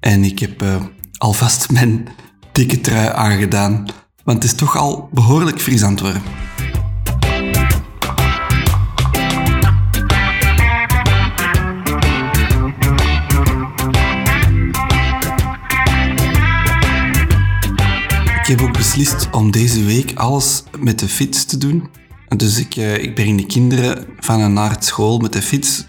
En 0.01 0.25
ik 0.25 0.39
heb 0.39 0.63
eh, 0.63 0.83
alvast 1.19 1.71
mijn 1.71 2.09
dikke 2.53 2.81
trui 2.81 3.09
aangedaan. 3.09 3.87
Want 4.25 4.43
het 4.43 4.53
is 4.53 4.59
toch 4.59 4.77
al 4.77 5.09
behoorlijk 5.13 5.61
fris 5.61 5.83
aan 5.83 5.91
het 5.91 6.01
worden. 6.01 6.23
Ik 18.45 18.51
heb 18.51 18.61
ook 18.61 18.73
beslist 18.73 19.31
om 19.31 19.51
deze 19.51 19.85
week 19.85 20.13
alles 20.15 20.63
met 20.79 20.99
de 20.99 21.09
fiets 21.09 21.45
te 21.45 21.59
doen. 21.59 21.89
Dus 22.37 22.59
ik, 22.59 22.77
eh, 22.77 23.03
ik 23.03 23.15
breng 23.15 23.41
de 23.41 23.47
kinderen 23.47 24.07
van 24.19 24.41
en 24.41 24.53
naar 24.53 24.77
school 24.79 25.19
met 25.19 25.33
de 25.33 25.43
fiets. 25.43 25.87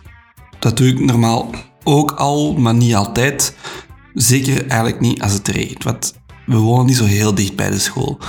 Dat 0.59 0.77
doe 0.77 0.87
ik 0.87 0.99
normaal 0.99 1.49
ook 1.83 2.11
al, 2.11 2.53
maar 2.53 2.73
niet 2.73 2.95
altijd. 2.95 3.55
Zeker 4.13 4.67
eigenlijk 4.67 5.01
niet 5.01 5.21
als 5.21 5.33
het 5.33 5.47
regent, 5.47 5.83
want 5.83 6.15
we 6.45 6.55
wonen 6.55 6.85
niet 6.85 6.95
zo 6.95 7.05
heel 7.05 7.35
dicht 7.35 7.55
bij 7.55 7.69
de 7.69 7.79
school. 7.79 8.19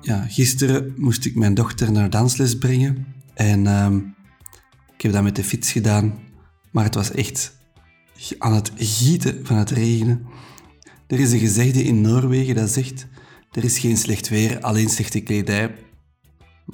Ja, 0.00 0.26
gisteren 0.28 0.94
moest 0.96 1.24
ik 1.24 1.34
mijn 1.34 1.54
dochter 1.54 1.92
naar 1.92 2.10
dansles 2.10 2.58
brengen. 2.58 3.06
En 3.34 3.66
ehm, 3.66 3.96
ik 4.96 5.02
heb 5.02 5.12
dat 5.12 5.22
met 5.22 5.36
de 5.36 5.44
fiets 5.44 5.72
gedaan. 5.72 6.18
Maar 6.70 6.84
het 6.84 6.94
was 6.94 7.10
echt 7.10 7.56
aan 8.38 8.54
het 8.54 8.72
gieten 8.76 9.40
van 9.42 9.56
het 9.56 9.70
regenen. 9.70 10.26
Er 11.06 11.20
is 11.20 11.32
een 11.32 11.38
gezegde 11.38 11.84
in 11.84 12.00
Noorwegen 12.00 12.54
dat 12.54 12.70
zegt... 12.70 13.06
Er 13.56 13.64
is 13.64 13.78
geen 13.78 13.96
slecht 13.96 14.28
weer, 14.28 14.60
alleen 14.60 14.88
slechte 14.88 15.20
kledij. 15.20 15.74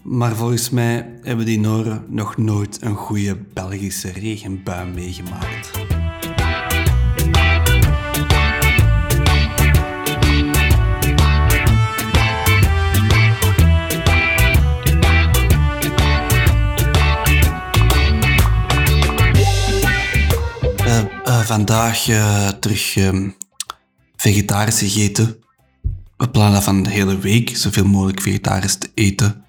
Maar 0.02 0.36
volgens 0.36 0.70
mij 0.70 1.18
hebben 1.22 1.46
die 1.46 1.60
Noren 1.60 2.04
nog 2.08 2.36
nooit 2.36 2.82
een 2.82 2.94
goede 2.94 3.36
Belgische 3.36 4.10
regenbui 4.10 4.90
meegemaakt. 4.90 5.70
Eh, 20.76 20.98
eh, 21.24 21.40
vandaag 21.40 22.08
eh, 22.08 22.48
terug 22.48 22.96
ehm, 22.96 23.28
vegetarisch 24.16 24.78
gegeten. 24.78 25.41
We 26.22 26.28
plannen 26.28 26.62
van 26.62 26.82
de 26.82 26.90
hele 26.90 27.18
week 27.18 27.56
zoveel 27.56 27.86
mogelijk 27.86 28.20
vegetarisch 28.20 28.74
te 28.74 28.90
eten. 28.94 29.44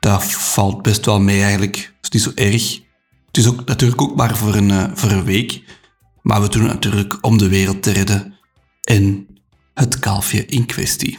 Dat 0.00 0.24
valt 0.24 0.82
best 0.82 1.04
wel 1.04 1.20
mee 1.20 1.42
eigenlijk. 1.42 1.92
Het 2.00 2.04
is 2.04 2.10
niet 2.10 2.22
zo 2.22 2.42
erg. 2.42 2.80
Het 3.26 3.36
is 3.36 3.46
ook 3.46 3.64
natuurlijk 3.64 4.02
ook 4.02 4.16
maar 4.16 4.36
voor 4.36 4.54
een, 4.54 4.70
eh, 4.70 4.90
voor 4.94 5.10
een 5.10 5.24
week. 5.24 5.62
Maar 6.22 6.42
we 6.42 6.48
doen 6.48 6.62
het 6.62 6.72
natuurlijk 6.72 7.18
om 7.20 7.38
de 7.38 7.48
wereld 7.48 7.82
te 7.82 7.90
redden. 7.90 8.34
En 8.82 9.26
het 9.74 9.98
kalfje 9.98 10.46
in 10.46 10.66
kwestie. 10.66 11.18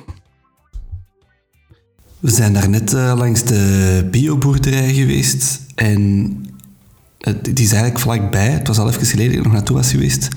We 2.19 2.29
zijn 2.29 2.53
daarnet 2.53 2.91
net 2.91 3.17
langs 3.17 3.43
de 3.43 4.07
bioboerderij 4.11 4.93
geweest. 4.93 5.61
En 5.75 6.31
het, 7.17 7.59
is 7.59 7.71
eigenlijk 7.71 7.99
vlakbij. 7.99 8.49
Het 8.49 8.67
was 8.67 8.77
al 8.77 8.89
even 8.89 9.05
geleden 9.05 9.31
dat 9.31 9.37
ik 9.37 9.43
nog 9.43 9.53
naartoe 9.53 9.75
was 9.75 9.91
geweest. 9.91 10.27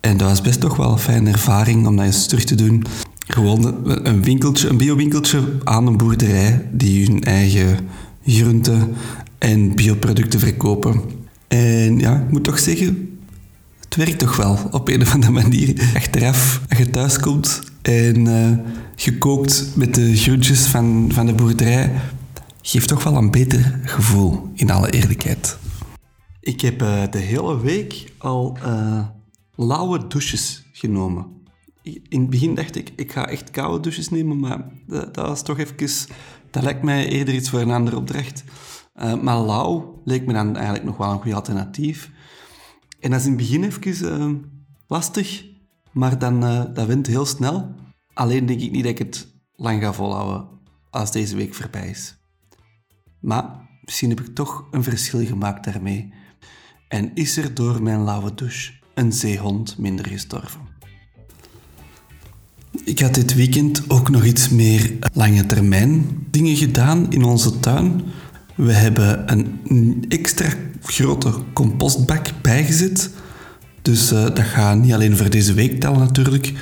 En 0.00 0.16
dat 0.16 0.28
was 0.28 0.40
best 0.40 0.60
toch 0.60 0.76
wel 0.76 0.92
een 0.92 0.98
fijne 0.98 1.30
ervaring 1.30 1.86
om 1.86 1.96
dat 1.96 2.04
eens 2.04 2.26
terug 2.26 2.44
te 2.44 2.54
doen. 2.54 2.84
Gewoon 3.26 3.86
een 4.06 4.22
winkeltje, 4.22 4.68
een 4.68 4.76
biowinkeltje 4.76 5.42
aan 5.64 5.86
een 5.86 5.96
boerderij 5.96 6.68
die 6.72 7.06
hun 7.06 7.22
eigen 7.22 7.88
groenten 8.26 8.94
en 9.38 9.74
bioproducten 9.74 10.40
verkopen. 10.40 11.00
En 11.48 11.98
ja, 11.98 12.20
ik 12.20 12.30
moet 12.30 12.44
toch 12.44 12.58
zeggen, 12.58 13.18
het 13.80 13.96
werkt 13.96 14.18
toch 14.18 14.36
wel 14.36 14.58
op 14.70 14.88
een 14.88 15.02
of 15.02 15.14
andere 15.14 15.32
manier. 15.32 15.90
Achteraf, 15.94 16.60
als 16.68 16.78
je 16.78 16.90
thuis 16.90 17.18
komt 17.18 17.62
en 17.82 18.26
uh, 18.26 18.58
gekookt 18.96 19.70
met 19.74 19.94
de 19.94 20.16
groentjes 20.16 20.66
van, 20.66 21.10
van 21.12 21.26
de 21.26 21.34
boerderij, 21.34 21.92
geeft 22.62 22.88
toch 22.88 23.04
wel 23.04 23.16
een 23.16 23.30
beter 23.30 23.80
gevoel, 23.84 24.50
in 24.54 24.70
alle 24.70 24.90
eerlijkheid. 24.90 25.58
Ik 26.40 26.60
heb 26.60 26.82
uh, 26.82 27.02
de 27.10 27.18
hele 27.18 27.60
week 27.60 28.12
al 28.18 28.58
uh, 28.66 29.00
lauwe 29.54 30.06
douches 30.06 30.64
genomen 30.72 31.26
in 31.84 32.20
het 32.20 32.30
begin 32.30 32.54
dacht 32.54 32.76
ik, 32.76 32.92
ik 32.96 33.12
ga 33.12 33.28
echt 33.28 33.50
koude 33.50 33.80
douches 33.80 34.08
nemen, 34.08 34.40
maar 34.40 34.68
dat, 34.86 35.14
dat 35.14 35.26
was 35.26 35.42
toch 35.42 35.58
even... 35.58 36.08
Dat 36.50 36.62
lijkt 36.62 36.82
mij 36.82 37.08
eerder 37.08 37.34
iets 37.34 37.50
voor 37.50 37.60
een 37.60 37.70
andere 37.70 37.96
opdracht. 37.96 38.44
Uh, 38.94 39.22
maar 39.22 39.40
lauw 39.40 40.00
leek 40.04 40.26
me 40.26 40.32
dan 40.32 40.54
eigenlijk 40.54 40.84
nog 40.84 40.96
wel 40.96 41.10
een 41.10 41.20
goed 41.20 41.32
alternatief. 41.32 42.10
En 43.00 43.10
dat 43.10 43.20
is 43.20 43.26
in 43.26 43.32
het 43.32 43.40
begin 43.40 43.64
even 43.64 44.20
uh, 44.20 44.34
lastig, 44.86 45.46
maar 45.92 46.18
dan, 46.18 46.44
uh, 46.44 46.64
dat 46.74 46.86
wint 46.86 47.06
heel 47.06 47.26
snel. 47.26 47.74
Alleen 48.12 48.46
denk 48.46 48.60
ik 48.60 48.70
niet 48.70 48.82
dat 48.82 48.92
ik 48.92 48.98
het 48.98 49.34
lang 49.56 49.82
ga 49.82 49.92
volhouden 49.92 50.48
als 50.90 51.12
deze 51.12 51.36
week 51.36 51.54
voorbij 51.54 51.88
is. 51.88 52.16
Maar 53.20 53.68
misschien 53.80 54.08
heb 54.08 54.20
ik 54.20 54.34
toch 54.34 54.68
een 54.70 54.82
verschil 54.82 55.26
gemaakt 55.26 55.64
daarmee. 55.64 56.12
En 56.88 57.14
is 57.14 57.36
er 57.36 57.54
door 57.54 57.82
mijn 57.82 58.04
lauwe 58.04 58.34
douche 58.34 58.72
een 58.94 59.12
zeehond 59.12 59.78
minder 59.78 60.06
gestorven. 60.06 60.73
Ik 62.84 63.00
had 63.00 63.14
dit 63.14 63.34
weekend 63.34 63.82
ook 63.88 64.10
nog 64.10 64.24
iets 64.24 64.48
meer 64.48 64.92
lange 65.12 65.46
termijn 65.46 66.06
dingen 66.30 66.56
gedaan 66.56 67.12
in 67.12 67.24
onze 67.24 67.60
tuin. 67.60 68.02
We 68.54 68.72
hebben 68.72 69.32
een 69.72 70.04
extra 70.08 70.48
grote 70.82 71.32
compostbak 71.52 72.26
bijgezet. 72.42 73.10
Dus 73.82 74.12
uh, 74.12 74.22
dat 74.22 74.38
gaat 74.38 74.78
niet 74.78 74.92
alleen 74.92 75.16
voor 75.16 75.30
deze 75.30 75.54
week 75.54 75.80
tellen 75.80 75.98
natuurlijk. 75.98 76.52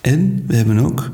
En 0.00 0.44
we 0.46 0.56
hebben 0.56 0.78
ook 0.78 1.10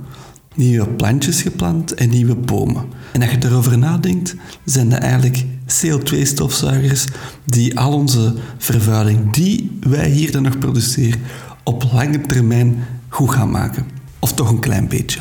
nieuwe 0.54 0.88
plantjes 0.88 1.42
geplant 1.42 1.94
en 1.94 2.10
nieuwe 2.10 2.34
bomen. 2.34 2.84
En 3.12 3.22
als 3.22 3.30
je 3.30 3.38
erover 3.42 3.78
nadenkt, 3.78 4.34
zijn 4.64 4.88
dat 4.88 4.98
eigenlijk 4.98 5.44
CO2-stofzuigers 5.66 7.04
die 7.44 7.78
al 7.78 7.92
onze 7.92 8.34
vervuiling 8.58 9.32
die 9.32 9.78
wij 9.80 10.08
hier 10.08 10.32
dan 10.32 10.42
nog 10.42 10.58
produceren 10.58 11.20
op 11.64 11.84
lange 11.92 12.20
termijn 12.20 12.84
goed 13.08 13.30
gaan 13.30 13.50
maken. 13.50 13.99
Of 14.20 14.34
toch 14.34 14.50
een 14.50 14.60
klein 14.60 14.88
beetje. 14.88 15.20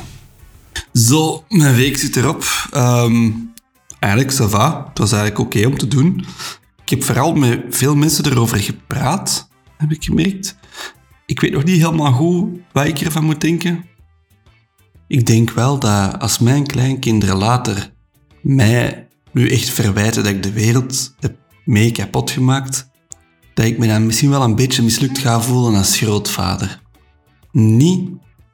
Zo, 0.94 1.44
mijn 1.50 1.76
week 1.76 1.98
zit 1.98 2.16
erop. 2.16 2.44
Um, 2.76 3.54
eigenlijk, 4.00 4.34
ça 4.34 4.50
va. 4.50 4.86
Het 4.90 4.98
was 4.98 5.12
eigenlijk 5.12 5.42
oké 5.42 5.68
om 5.68 5.78
te 5.78 5.88
doen. 5.88 6.26
Ik 6.82 6.90
heb 6.90 7.04
vooral 7.04 7.34
met 7.34 7.66
veel 7.70 7.96
mensen 7.96 8.26
erover 8.26 8.58
gepraat, 8.58 9.50
heb 9.78 9.92
ik 9.92 10.04
gemerkt. 10.04 10.58
Ik 11.26 11.40
weet 11.40 11.52
nog 11.52 11.64
niet 11.64 11.82
helemaal 11.82 12.12
goed 12.12 12.60
wat 12.72 12.86
ik 12.86 13.00
ervan 13.00 13.24
moet 13.24 13.42
denken. 13.42 13.86
Ik 15.08 15.26
denk 15.26 15.52
wel 15.52 15.80
dat 15.80 16.20
als 16.20 16.40
mijn 16.40 16.68
kleinkinderen 16.68 17.38
later 17.38 17.94
mij 18.42 19.08
nu 19.32 19.50
echt 19.50 19.70
verwijten 19.70 20.24
dat 20.24 20.34
ik 20.34 20.44
de 20.44 20.52
wereld 20.52 21.16
heb 21.20 21.38
mee 21.66 21.92
kapot 21.92 22.32
gemaakt, 22.32 22.90
dat 23.54 23.66
ik 23.66 23.78
me 23.78 23.88
dan 23.88 24.06
misschien 24.06 24.30
wel 24.30 24.44
een 24.44 24.56
beetje 24.56 24.84
mislukt 24.84 25.18
ga 25.18 25.42
voelen 25.42 25.76
als 25.76 25.98
grootvader. 25.98 26.82
Niet 27.52 28.10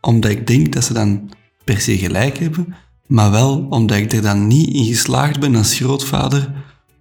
omdat 0.05 0.31
ik 0.31 0.47
denk 0.47 0.73
dat 0.73 0.83
ze 0.83 0.93
dan 0.93 1.29
per 1.63 1.79
se 1.81 1.97
gelijk 1.97 2.37
hebben, 2.37 2.75
maar 3.07 3.31
wel 3.31 3.67
omdat 3.69 3.97
ik 3.97 4.11
er 4.11 4.21
dan 4.21 4.47
niet 4.47 4.73
in 4.73 4.85
geslaagd 4.85 5.39
ben 5.39 5.55
als 5.55 5.75
grootvader 5.75 6.51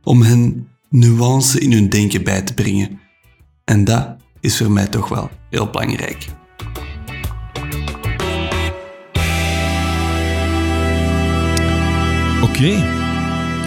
om 0.03 0.23
hen 0.23 0.69
nuance 0.89 1.61
in 1.61 1.73
hun 1.73 1.89
denken 1.89 2.25
bij 2.25 2.43
te 2.43 2.55
brengen. 2.55 3.01
En 3.65 3.85
dat 3.85 4.17
is 4.41 4.57
voor 4.57 4.71
mij 4.71 4.87
toch 4.87 5.09
wel 5.09 5.31
heel 5.51 5.71
belangrijk. 5.71 6.27
Oké, 12.43 12.71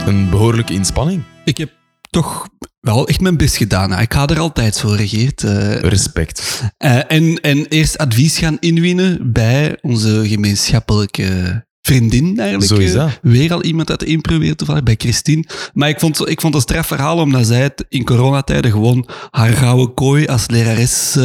een 0.05 0.29
behoorlijke 0.29 0.73
inspanning. 0.73 1.23
Ik 1.45 1.57
heb 1.57 1.71
toch 2.09 2.47
wel 2.79 3.07
echt 3.07 3.21
mijn 3.21 3.37
best 3.37 3.55
gedaan. 3.55 3.99
Ik 3.99 4.13
ga 4.13 4.27
er 4.27 4.39
altijd 4.39 4.79
voor, 4.79 4.97
Geert. 4.97 5.43
Uh, 5.43 5.75
Respect. 5.75 6.61
Uh, 6.77 7.11
en, 7.11 7.41
en 7.41 7.65
eerst 7.65 7.97
advies 7.97 8.37
gaan 8.37 8.57
inwinnen 8.59 9.31
bij 9.31 9.77
onze 9.81 10.27
gemeenschappelijke 10.27 11.65
vriendin 11.81 12.39
eigenlijk. 12.39 12.69
Zo 12.69 12.77
is 12.77 12.93
dat. 12.93 13.19
weer 13.21 13.53
al 13.53 13.63
iemand 13.63 13.89
uit 13.89 13.99
de 13.99 14.05
impro 14.05 14.53
toevallig, 14.55 14.83
bij 14.83 14.95
Christine. 14.97 15.43
Maar 15.73 15.89
ik 15.89 15.99
vond, 15.99 16.29
ik 16.29 16.41
vond 16.41 16.53
het 16.53 16.63
een 16.63 16.69
straf 16.69 16.87
verhaal, 16.87 17.17
omdat 17.17 17.47
zij 17.47 17.61
het 17.61 17.85
in 17.89 18.03
coronatijden 18.03 18.71
gewoon 18.71 19.07
haar 19.31 19.53
gouden 19.53 19.93
kooi 19.93 20.25
als 20.25 20.49
lerares 20.49 21.15
uh, 21.17 21.23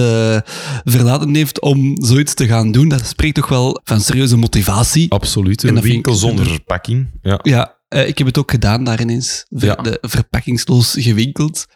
verlaten 0.85 1.35
heeft 1.35 1.61
om 1.61 1.97
zoiets 2.05 2.35
te 2.35 2.47
gaan 2.47 2.73
doen. 2.73 2.89
Dat 2.89 3.07
spreekt 3.07 3.35
toch 3.35 3.49
wel 3.49 3.81
van 3.85 4.01
serieuze 4.01 4.37
motivatie. 4.37 5.11
Absoluut. 5.11 5.63
Een 5.63 5.81
winkel 5.81 6.15
zonder 6.15 6.47
verpakking. 6.47 7.07
Ja. 7.23 7.39
ja 7.43 7.81
uh, 7.93 8.09
ik 8.09 8.19
heb 8.19 8.27
het 8.27 8.39
ook 8.39 8.51
gedaan 8.51 8.85
daar 8.85 9.01
ineens. 9.01 9.47
Ver, 9.51 9.69
ja. 9.69 9.75
de 9.75 9.99
verpakkingsloos 10.01 10.97
gewinkeld. 10.99 11.67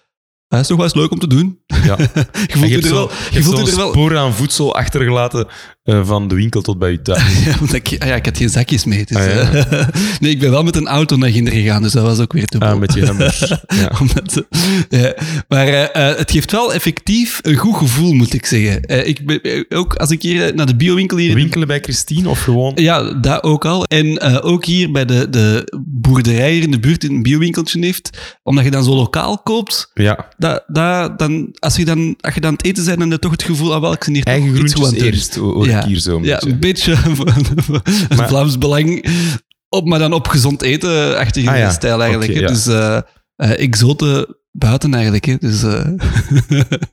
dat 0.48 0.60
is 0.60 0.66
toch 0.66 0.76
wel 0.76 0.86
eens 0.86 0.94
leuk 0.94 1.10
om 1.10 1.18
te 1.18 1.26
doen. 1.26 1.60
Ja. 1.66 1.96
je 1.98 2.48
voelt 2.48 2.68
je 2.68 2.82
er 2.82 2.92
wel... 2.92 3.10
je 3.30 3.42
voelt 3.42 3.68
er 3.68 3.76
wel... 3.76 3.90
sporen 3.90 4.18
aan 4.18 4.34
voedsel 4.34 4.74
achtergelaten 4.74 5.46
eh, 5.86 6.06
van 6.06 6.28
de 6.28 6.34
winkel 6.34 6.62
tot 6.62 6.78
bij 6.78 6.90
je 6.90 7.02
thuis. 7.02 7.22
Ja, 7.44 7.52
omdat 7.60 7.74
ik, 7.74 7.96
ah 7.98 8.08
ja, 8.08 8.14
ik 8.14 8.24
had 8.24 8.36
geen 8.36 8.48
zakjes 8.48 8.84
mee. 8.84 9.04
Dus, 9.04 9.16
Ah, 9.16 9.24
ja. 9.24 9.52
eh, 9.52 9.88
nee, 10.20 10.30
ik 10.30 10.38
ben 10.38 10.50
wel 10.50 10.62
met 10.62 10.76
een 10.76 10.86
auto 10.86 11.16
naar 11.16 11.30
Ginder 11.30 11.52
gegaan, 11.52 11.82
dus 11.82 11.92
dat 11.92 12.02
was 12.04 12.18
ook 12.18 12.32
weer 12.32 12.46
te 12.46 12.58
Ah, 12.58 12.78
met 12.78 12.94
je 12.94 13.06
hammer. 13.06 13.38
Ja. 13.76 13.92
Omdat, 14.00 14.44
ja. 14.88 15.14
Maar 15.48 15.66
het 16.16 16.30
geeft 16.30 16.52
wel 16.52 16.72
effectief 16.74 17.38
een 17.42 17.54
goed 17.56 17.76
gevoel, 17.76 18.12
moet 18.12 18.34
ik 18.34 18.46
zeggen. 18.46 19.06
Ik 19.08 19.26
ben, 19.26 19.66
ook 19.68 19.94
als 19.94 20.10
ik 20.10 20.22
hier 20.22 20.54
naar 20.54 20.66
de 20.66 20.76
biowinkel 20.76 21.16
hier... 21.16 21.34
Winkelen 21.34 21.66
bij 21.66 21.80
Christine 21.80 22.28
of 22.28 22.40
gewoon... 22.40 22.72
Ja, 22.74 23.12
dat 23.12 23.42
ook 23.42 23.64
al. 23.64 23.84
En 23.84 24.20
ook 24.42 24.64
hier 24.64 24.90
bij 24.92 25.04
de, 25.04 25.28
de 25.30 25.78
boerderij 25.86 26.52
hier 26.52 26.62
in 26.62 26.70
de 26.70 26.80
buurt 26.80 27.04
een 27.04 27.22
biowinkeltje 27.22 27.80
heeft. 27.84 28.36
Omdat 28.42 28.64
je 28.64 28.70
dan 28.70 28.84
zo 28.84 28.94
lokaal 28.94 29.38
koopt, 29.38 29.90
Ja, 29.94 30.28
dat, 30.38 30.64
dat, 30.66 31.18
dan, 31.18 31.48
als, 31.58 31.76
je 31.76 31.84
dan, 31.84 32.16
als 32.20 32.34
je 32.34 32.40
dan 32.40 32.50
aan 32.50 32.56
het 32.56 32.64
eten 32.66 32.84
bent, 32.84 32.98
dan 32.98 33.10
heb 33.10 33.22
je 33.22 33.28
toch 33.28 33.30
het 33.30 33.42
gevoel, 33.42 33.74
ah, 33.74 33.80
wel, 33.80 33.92
ik 33.92 34.04
ben 34.04 34.14
hier 34.14 34.24
eigen 34.24 34.54
groentjes 34.54 35.30
doen. 35.30 35.64
Ik 35.80 35.84
hier 35.84 35.98
zo 36.00 36.16
een 36.16 36.24
ja, 36.24 36.34
beetje. 36.34 36.50
een 36.50 36.60
beetje 36.60 36.92
een 37.04 38.16
Maar- 38.16 38.28
Vlaams 38.28 38.58
belang, 38.58 39.06
op, 39.68 39.86
maar 39.88 39.98
dan 39.98 40.12
op 40.12 40.28
gezond 40.28 40.62
eten 40.62 41.18
achtige 41.18 41.50
Ah 41.50 41.58
ja, 41.58 41.70
stijl 41.70 42.00
eigenlijk. 42.02 42.32
ja. 42.32 42.46
Dus 42.46 42.66
eh 42.66 42.98
eh, 43.36 43.58
exoten 43.58 44.36
buiten 44.52 44.94
eigenlijk. 44.94 45.24
Hè. 45.24 45.36
Dus, 45.40 45.62
eh, 45.62 45.86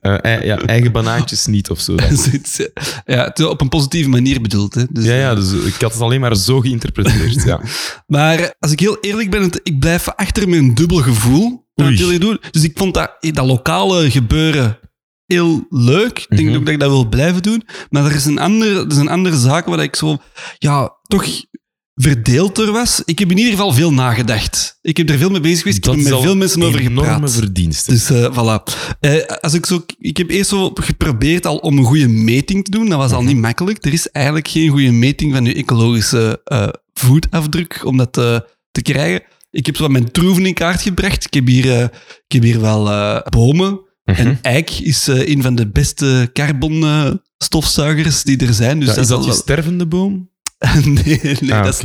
Eh, 0.00 0.44
ja, 0.44 0.58
eigen 0.58 0.92
banaantjes 0.92 1.46
niet 1.46 1.70
of 1.70 1.80
zo. 1.80 1.94
eh, 1.96 2.66
ja, 3.04 3.32
op 3.48 3.60
een 3.60 3.68
positieve 3.68 4.08
manier 4.08 4.40
bedoeld. 4.40 4.74
Hè. 4.74 4.82
Dus, 4.90 5.04
Ja, 5.04 5.14
ja, 5.14 5.30
eh, 5.30 5.36
dus 5.36 5.52
ik 5.52 5.80
had 5.80 5.92
het 5.92 6.02
alleen 6.02 6.20
maar 6.20 6.36
zo 6.36 6.60
geïnterpreteerd. 6.60 7.42
Ja. 7.44 7.60
Maar 8.06 8.54
als 8.58 8.72
ik 8.72 8.80
heel 8.80 8.98
eerlijk 9.00 9.30
ben, 9.30 9.42
het- 9.42 9.60
ik 9.62 9.78
blijf 9.78 10.08
achter 10.08 10.42
een 10.52 10.74
dubbel 10.74 10.98
gevoel. 11.02 11.62
Wil 11.74 12.10
je 12.10 12.18
doen. 12.18 12.40
Dus 12.50 12.62
ik 12.62 12.78
vond 12.78 12.94
dat, 12.94 13.16
dat 13.20 13.46
lokale 13.46 14.10
gebeuren 14.10 14.78
heel 15.26 15.66
leuk. 15.70 16.18
Ik 16.28 16.36
denk 16.36 16.48
Mhm. 16.48 16.56
ook 16.58 16.64
dat 16.64 16.74
ik 16.74 16.80
dat 16.80 16.90
wil 16.90 17.08
blijven 17.08 17.42
doen. 17.42 17.62
Maar 17.90 18.04
er 18.04 18.14
is 18.14 18.24
een 18.24 18.38
andere, 18.38 18.80
er 18.80 18.90
is 18.90 18.96
een 18.96 19.08
andere 19.08 19.36
zaak 19.36 19.66
waar 19.66 19.82
ik 19.82 19.96
zo, 19.96 20.16
ja, 20.58 20.92
toch 21.06 21.26
verdeeld 21.94 22.56
door 22.56 22.72
was. 22.72 23.02
Ik 23.04 23.18
heb 23.18 23.30
in 23.30 23.36
ieder 23.36 23.52
geval 23.52 23.72
veel 23.72 23.92
nagedacht. 23.92 24.78
Ik 24.82 24.96
heb 24.96 25.10
er 25.10 25.18
veel 25.18 25.30
mee 25.30 25.40
bezig 25.40 25.58
geweest. 25.58 25.76
Ik 25.76 25.84
heb 25.84 25.94
er 25.94 26.02
met 26.02 26.22
veel 26.22 26.36
mensen 26.36 26.62
over 26.62 26.80
enorme 26.80 27.12
gepraat. 27.12 27.32
verdienste. 27.32 27.90
Dus 27.90 28.10
eh, 28.10 28.32
voilà. 28.32 28.62
Eh, 29.00 29.26
als 29.40 29.54
ik, 29.54 29.66
zo, 29.66 29.84
ik 29.98 30.16
heb 30.16 30.30
eerst 30.30 30.50
zo 30.50 30.70
geprobeerd 30.74 31.46
al 31.46 31.56
om 31.56 31.78
een 31.78 31.84
goede 31.84 32.08
meting 32.08 32.64
te 32.64 32.70
doen. 32.70 32.88
Dat 32.88 32.98
was 32.98 33.12
al 33.12 33.22
niet 33.22 33.36
makkelijk. 33.36 33.84
Er 33.84 33.92
is 33.92 34.10
eigenlijk 34.10 34.48
geen 34.48 34.68
goede 34.68 34.90
meting 34.90 35.32
van 35.32 35.44
je 35.44 35.54
ecologische 35.54 36.40
eh, 36.44 36.68
voetafdruk 36.92 37.84
om 37.84 37.96
dat 37.96 38.12
te 38.12 38.82
krijgen. 38.82 39.22
Ik 39.50 39.66
heb 39.66 39.76
zo 39.76 39.82
wat 39.82 39.90
mijn 39.90 40.10
troeven 40.10 40.46
in 40.46 40.54
kaart 40.54 40.82
gebracht. 40.82 41.24
Ik 41.24 41.34
heb 41.34 41.46
hier, 41.46 41.82
ik 42.26 42.32
heb 42.32 42.42
hier 42.42 42.60
wel 42.60 42.90
eh, 42.90 43.16
Mhm. 44.04 44.18
En 44.18 44.38
eik 44.42 44.70
is 44.70 45.08
eh, 45.08 45.28
een 45.28 45.42
van 45.42 45.54
de 45.54 45.68
beste 45.68 46.30
carbonstofzuigers 46.32 48.22
die 48.22 48.46
er 48.46 48.54
zijn. 48.54 48.80
Dus 48.80 48.94
Ja, 48.94 49.00
is 49.00 49.06
dat 49.06 49.20
je 49.20 49.26
wel- 49.26 49.34
stervende 49.34 49.86
boom? 49.86 50.32
nee, 50.84 51.20
nee, 51.40 51.54
Ah, 51.54 51.64
dat, 51.64 51.74
is, 51.74 51.80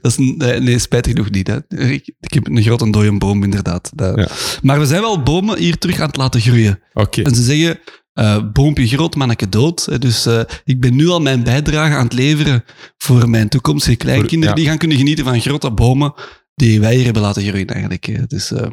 dat 0.00 0.10
is 0.10 0.16
nee, 0.36 0.60
nee, 0.60 0.78
spijtig 0.78 1.12
genoeg 1.12 1.30
niet. 1.30 1.46
Hè. 1.46 1.56
Ik, 1.90 2.14
ik 2.20 2.32
heb 2.34 2.46
een 2.48 2.62
grote 2.62 2.90
dode 2.90 3.18
boom, 3.18 3.42
inderdaad. 3.42 3.90
Dat- 3.94 4.16
Ja. 4.18 4.28
Maar 4.62 4.78
we 4.78 4.86
zijn 4.86 5.00
wel 5.00 5.22
bomen 5.22 5.58
hier 5.58 5.78
terug 5.78 6.00
aan 6.00 6.06
het 6.06 6.16
laten 6.16 6.40
groeien. 6.40 6.80
En 7.24 7.34
ze 7.34 7.42
zeggen, 7.42 7.78
eh, 8.12 8.42
boompje 8.52 8.86
groot, 8.86 9.14
manneke 9.14 9.48
dood. 9.48 9.86
Hè. 9.90 9.98
Dus 9.98 10.26
eh, 10.26 10.40
ik 10.64 10.80
ben 10.80 10.96
nu 10.96 11.08
al 11.08 11.20
mijn 11.20 11.42
bijdrage 11.42 11.94
aan 11.94 12.04
het 12.04 12.12
leveren 12.12 12.64
voor 12.98 13.28
mijn 13.30 13.48
toekomstige 13.48 13.96
kleinkinderen. 13.96 14.48
ja. 14.48 14.54
Die 14.54 14.66
gaan 14.66 14.78
kunnen 14.78 14.96
genieten 14.96 15.24
van 15.24 15.40
grote 15.40 15.70
bomen 15.70 16.14
die 16.54 16.80
wij 16.80 16.94
hier 16.94 17.04
hebben 17.04 17.22
laten 17.22 17.42
groeien 17.42 17.66
eigenlijk. 17.66 18.30
Dus, 18.30 18.52
eh, 18.52 18.66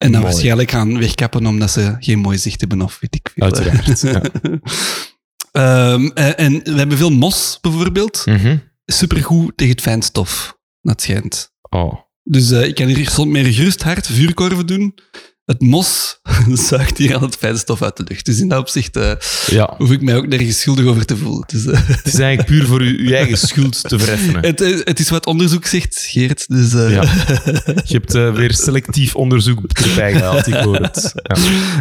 en 0.00 0.12
dan 0.12 0.20
Mooi. 0.20 0.32
waarschijnlijk 0.32 0.70
gaan 0.70 0.98
wegkappen 0.98 1.46
omdat 1.46 1.70
ze 1.70 1.96
geen 1.98 2.18
mooi 2.18 2.38
zicht 2.38 2.60
hebben 2.60 2.82
of 2.82 2.98
weet 3.00 3.14
ik 3.14 3.30
veel. 3.34 3.42
Uiteraard, 3.44 4.00
ja. 4.00 4.22
Ehm, 5.52 6.06
en, 6.14 6.36
en 6.36 6.52
we 6.64 6.72
hebben 6.78 6.96
veel 6.96 7.10
mos 7.10 7.58
bijvoorbeeld 7.60 8.22
Mhm. 8.26 8.56
supergoed 8.86 9.56
tegen 9.56 9.72
het 9.74 9.82
fijnstof, 9.82 10.58
dat 10.80 11.02
schijnt. 11.02 11.52
Oh. 11.70 11.94
Dus 12.22 12.50
eh, 12.50 12.64
ik 12.66 12.74
kan 12.74 12.86
hier 12.86 13.08
soms 13.10 13.32
met 13.32 13.44
een 13.44 13.52
gerust 13.52 13.82
hart 13.82 14.06
vuurkorven 14.06 14.66
doen. 14.66 14.94
Het 15.50 15.60
mos 15.60 16.20
zuigt 16.68 16.98
hier 16.98 17.14
al 17.14 17.20
het 17.20 17.36
fijnstof 17.36 17.82
uit 17.82 17.96
de 17.96 18.04
lucht. 18.08 18.24
Dus 18.24 18.38
in 18.40 18.48
dat 18.48 18.58
opzicht 18.58 18.96
eh, 18.96 19.12
Ja. 19.46 19.74
hoef 19.78 19.90
ik 19.90 20.00
mij 20.02 20.16
ook 20.16 20.26
nergens 20.26 20.60
schuldig 20.60 20.84
over 20.86 21.04
te 21.06 21.16
voelen. 21.16 21.44
Dus, 21.46 21.64
Het 21.64 22.06
is 22.06 22.18
eigenlijk 22.18 22.44
puur 22.48 22.66
voor 22.66 22.82
u, 22.82 23.06
uw 23.06 23.14
eigen 23.14 23.38
schuld 23.38 23.82
te 23.88 23.98
vereffenen. 23.98 24.42
het, 24.42 24.60
eh, 24.60 24.78
het 24.84 24.98
is 25.00 25.10
wat 25.10 25.26
onderzoek 25.26 25.66
zegt, 25.66 26.06
Geert. 26.10 26.48
Dus, 26.48 26.72
Ja. 26.72 27.02
Je 27.90 28.00
hebt 28.02 28.12
weer 28.12 28.54
selectief 28.54 29.14
onderzoek 29.16 29.60
erbij 29.72 30.12
gehaald, 30.12 30.46
ik 30.46 30.54
hoor 30.54 30.76
het. 30.76 31.12
Ja. 31.14 31.36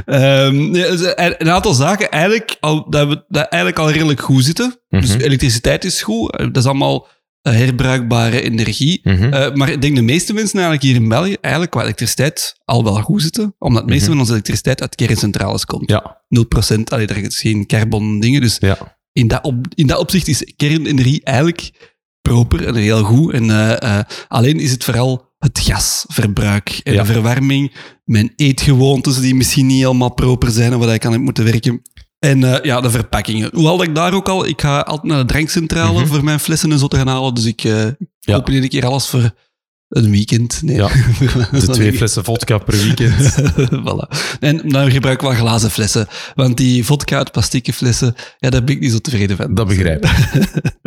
Ehm, 0.06 0.72
dus, 0.72 1.02
een 1.16 1.50
aantal 1.52 1.74
zaken 1.74 2.10
eigenlijk 2.12 2.58
al, 2.60 2.90
dat 2.90 3.08
we 3.08 3.24
dat 3.28 3.48
eigenlijk 3.48 3.80
al 3.82 3.92
redelijk 3.92 4.22
goed 4.22 4.44
zitten. 4.46 4.80
Dus 4.90 5.10
Mhm. 5.10 5.20
elektriciteit 5.20 5.86
is 5.86 6.02
goed. 6.02 6.38
Dat 6.38 6.58
is 6.58 6.66
allemaal 6.66 7.08
herbruikbare 7.42 8.42
energie. 8.42 9.00
Mhm. 9.04 9.34
Eh, 9.34 9.54
maar 9.54 9.70
ik 9.70 9.82
denk 9.82 9.96
de 9.96 10.02
meeste 10.02 10.34
mensen 10.34 10.54
eigenlijk 10.60 10.84
hier 10.84 10.96
in 10.96 11.10
België 11.10 11.36
eigenlijk 11.42 11.72
qua 11.74 11.82
elektriciteit 11.84 12.60
al 12.66 12.84
wel 12.84 13.02
goed 13.02 13.22
zitten. 13.22 13.56
Omdat 13.60 13.82
de 13.84 13.90
meeste 13.90 14.04
Mhm. 14.04 14.12
van 14.12 14.20
onze 14.20 14.32
elektriciteit 14.34 14.82
uit 14.82 14.96
kerncentrales 14.96 15.66
komt. 15.66 15.90
Ja, 15.90 16.22
0%, 16.28 16.92
allee, 16.92 17.08
daar 17.08 17.18
is 17.18 17.40
geen 17.40 17.66
carbon 17.66 18.20
dingen. 18.20 18.42
Dus 18.42 18.58
ja. 18.60 18.98
in 19.12 19.28
dat, 19.28 19.44
op, 19.44 19.56
in 19.76 19.88
dat 19.88 20.00
opzicht 20.00 20.28
is 20.28 20.52
kernenergie 20.56 21.24
eigenlijk 21.24 21.72
proper 22.22 22.68
en 22.68 22.76
heel 22.76 23.04
goed. 23.04 23.34
En, 23.34 23.50
eh, 23.50 23.98
eh, 24.00 24.06
alleen 24.28 24.60
is 24.60 24.72
het 24.72 24.84
vooral 24.84 25.28
het 25.38 25.60
gasverbruik 25.60 26.80
en 26.84 26.94
Ja. 26.94 27.04
de 27.04 27.14
verwarming, 27.14 27.72
mijn 28.04 28.34
eetgewoontes 28.36 29.20
die 29.20 29.36
misschien 29.36 29.66
niet 29.66 29.82
helemaal 29.82 30.14
proper 30.14 30.52
zijn 30.52 30.72
en 30.72 30.80
waar 30.80 30.94
ik 30.94 31.06
aan 31.06 31.12
heb 31.12 31.22
moeten 31.22 31.44
werken. 31.44 31.82
En 32.20 32.44
eh, 32.44 32.64
ja, 32.64 32.82
de 32.82 32.90
verpakkingen. 32.90 33.50
Hoewel 33.54 33.78
dat 33.78 33.88
ik 33.88 33.96
daar 33.96 34.14
ook 34.14 34.30
al... 34.30 34.46
Ik 34.48 34.62
ga 34.62 34.80
altijd 34.80 35.08
naar 35.12 35.20
de 35.20 35.26
drankcentrale 35.34 36.00
Mhm. 36.00 36.08
voor 36.08 36.24
mijn 36.24 36.40
flessen 36.40 36.72
en 36.72 36.80
zo 36.80 36.88
te 36.88 36.98
gaan 36.98 37.08
halen. 37.08 37.34
Dus 37.34 37.46
ik 37.46 37.64
eh 37.64 37.84
Ja. 38.20 38.36
koop 38.36 38.50
iedere 38.50 38.68
keer 38.68 38.86
alles 38.86 39.08
voor 39.08 39.32
een 39.90 40.12
weekend. 40.12 40.62
Nee. 40.62 40.76
Ja, 40.76 40.88
De 41.52 41.68
twee 41.72 41.94
flessen 41.94 42.24
vodka 42.24 42.58
per 42.58 42.78
weekend. 42.78 43.36
voilà. 43.86 44.18
En 44.40 44.70
dan 44.70 44.92
gebruik 44.92 45.22
ik 45.22 45.28
wel 45.28 45.38
glazen 45.38 45.72
flessen. 45.72 46.08
Want 46.36 46.58
die 46.58 46.86
vodka 46.86 47.18
uit 47.18 47.32
plastieke 47.32 47.74
flessen, 47.74 48.16
ja, 48.38 48.50
daar 48.50 48.64
ben 48.64 48.76
ik 48.76 48.82
niet 48.82 48.92
zo 48.92 48.98
tevreden 48.98 49.38
van. 49.38 49.54
Dat 49.54 49.68
begrijp 49.68 50.06
ik. 50.06 50.12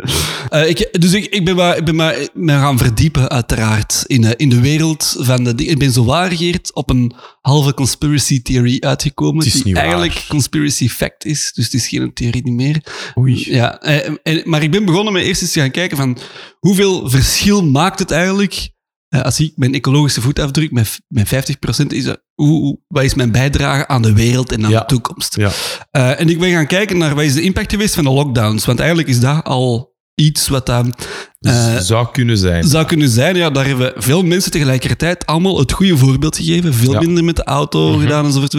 Eh, 0.49 0.69
ik, 0.69 1.01
dus 1.01 1.13
ik, 1.13 1.25
ik 1.25 1.45
ben 1.45 1.55
maar, 1.55 1.77
ik 1.77 1.85
ben 1.85 1.95
maar 1.95 2.15
me 2.33 2.51
gaan 2.51 2.77
verdiepen, 2.77 3.29
uiteraard, 3.29 4.03
in, 4.07 4.23
eh, 4.23 4.31
in 4.35 4.49
de 4.49 4.59
wereld 4.59 5.15
van 5.19 5.43
de. 5.43 5.65
Ik 5.65 5.77
ben 5.77 5.91
zo 5.91 6.05
waargeerd 6.05 6.73
op 6.73 6.89
een 6.89 7.13
halve 7.41 7.73
conspiracy 7.73 8.41
theory 8.41 8.77
uitgekomen, 8.79 9.45
Het 9.45 9.53
is 9.53 9.63
die 9.63 9.73
waar. 9.73 9.83
eigenlijk 9.83 10.25
conspiracy 10.27 10.89
fact 10.89 11.25
is. 11.25 11.51
Dus 11.53 11.65
het 11.65 11.73
is 11.73 11.87
geen 11.87 12.13
theorie 12.13 12.43
niet 12.43 12.53
meer. 12.53 12.83
Oei. 13.17 13.43
Ja, 13.53 13.81
eh, 13.81 14.15
en, 14.23 14.41
maar 14.43 14.63
ik 14.63 14.71
ben 14.71 14.85
begonnen 14.85 15.13
met 15.13 15.23
eerst 15.23 15.41
eens 15.41 15.51
te 15.51 15.59
gaan 15.59 15.71
kijken 15.71 15.97
van 15.97 16.17
hoeveel 16.59 17.09
verschil 17.09 17.65
maakt 17.65 17.99
het 17.99 18.11
eigenlijk 18.11 18.72
als 19.21 19.39
ik 19.39 19.51
mijn 19.55 19.73
ecologische 19.73 20.21
voetafdruk 20.21 20.71
met, 20.71 20.99
met 21.07 21.27
50% 21.27 21.87
is, 21.87 22.05
eh, 22.05 22.13
hoe, 22.33 22.77
wat 22.87 23.03
is 23.03 23.13
mijn 23.13 23.31
bijdrage 23.31 23.87
aan 23.87 24.01
de 24.01 24.13
wereld 24.13 24.51
en 24.51 24.65
aan 24.65 24.71
Ja. 24.71 24.79
de 24.79 24.85
toekomst? 24.85 25.35
Ja. 25.35 25.51
Eh, 25.91 26.19
en 26.19 26.29
ik 26.29 26.39
ben 26.39 26.51
gaan 26.51 26.67
kijken 26.67 26.97
naar 26.97 27.15
wat 27.15 27.23
is 27.23 27.33
de 27.33 27.41
impact 27.41 27.71
geweest 27.71 27.95
van 27.95 28.03
de 28.03 28.09
lockdowns. 28.09 28.65
Want 28.65 28.79
eigenlijk 28.79 29.09
is 29.09 29.19
dat 29.19 29.43
al 29.43 29.91
iets 30.15 30.47
wat 30.47 30.65
dan 30.65 30.93
eh, 31.39 31.77
zou 31.77 32.07
kunnen 32.11 32.37
zijn. 32.37 32.63
zou 32.63 32.85
kunnen 32.85 33.09
zijn. 33.09 33.35
Ja, 33.35 33.49
daar 33.49 33.65
hebben 33.65 33.93
veel 33.95 34.23
mensen 34.23 34.51
tegelijkertijd 34.51 35.25
allemaal 35.25 35.59
het 35.59 35.71
goede 35.71 35.97
voorbeeld 35.97 36.35
gegeven. 36.35 36.73
Veel 36.73 36.91
Ja. 36.93 36.99
minder 36.99 37.23
met 37.23 37.35
de 37.35 37.43
auto 37.43 37.89
Mhm. 37.91 38.01
gedaan 38.01 38.25
enzovoort. 38.25 38.53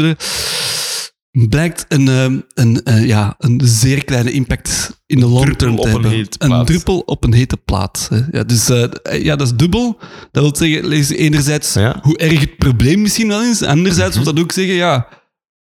Blijkt 1.49 1.85
een, 1.89 2.09
ehm, 2.09 2.41
een, 2.55 2.83
eh, 2.83 3.07
ja, 3.07 3.35
een 3.39 3.61
zeer 3.65 4.05
kleine 4.05 4.33
impact 4.33 5.01
in 5.07 5.21
de 5.21 5.27
long 5.27 5.57
term 5.57 5.77
te 5.77 5.89
hebben. 5.89 6.27
Een 6.39 6.65
druppel 6.65 6.99
op 6.99 7.25
een 7.25 7.33
hete 7.33 7.57
plaat. 7.57 8.11
Ja, 8.31 8.43
dus 8.45 8.69
eh, 8.69 9.23
ja, 9.25 9.37
dat 9.37 9.47
is 9.47 9.55
dubbel. 9.57 9.99
Dat 10.31 10.43
wil 10.43 10.57
zeggen, 10.69 11.17
enerzijds 11.17 11.73
Ja. 11.73 11.99
hoe 12.03 12.17
erg 12.19 12.41
het 12.41 12.57
probleem 12.57 13.01
misschien 13.03 13.29
wel 13.29 13.43
is. 13.43 13.63
Anderzijds 13.63 14.15
Mhm. 14.17 14.25
wil 14.25 14.35
dat 14.35 14.43
ook 14.43 14.53
zeggen, 14.53 14.75
ja, 14.75 15.09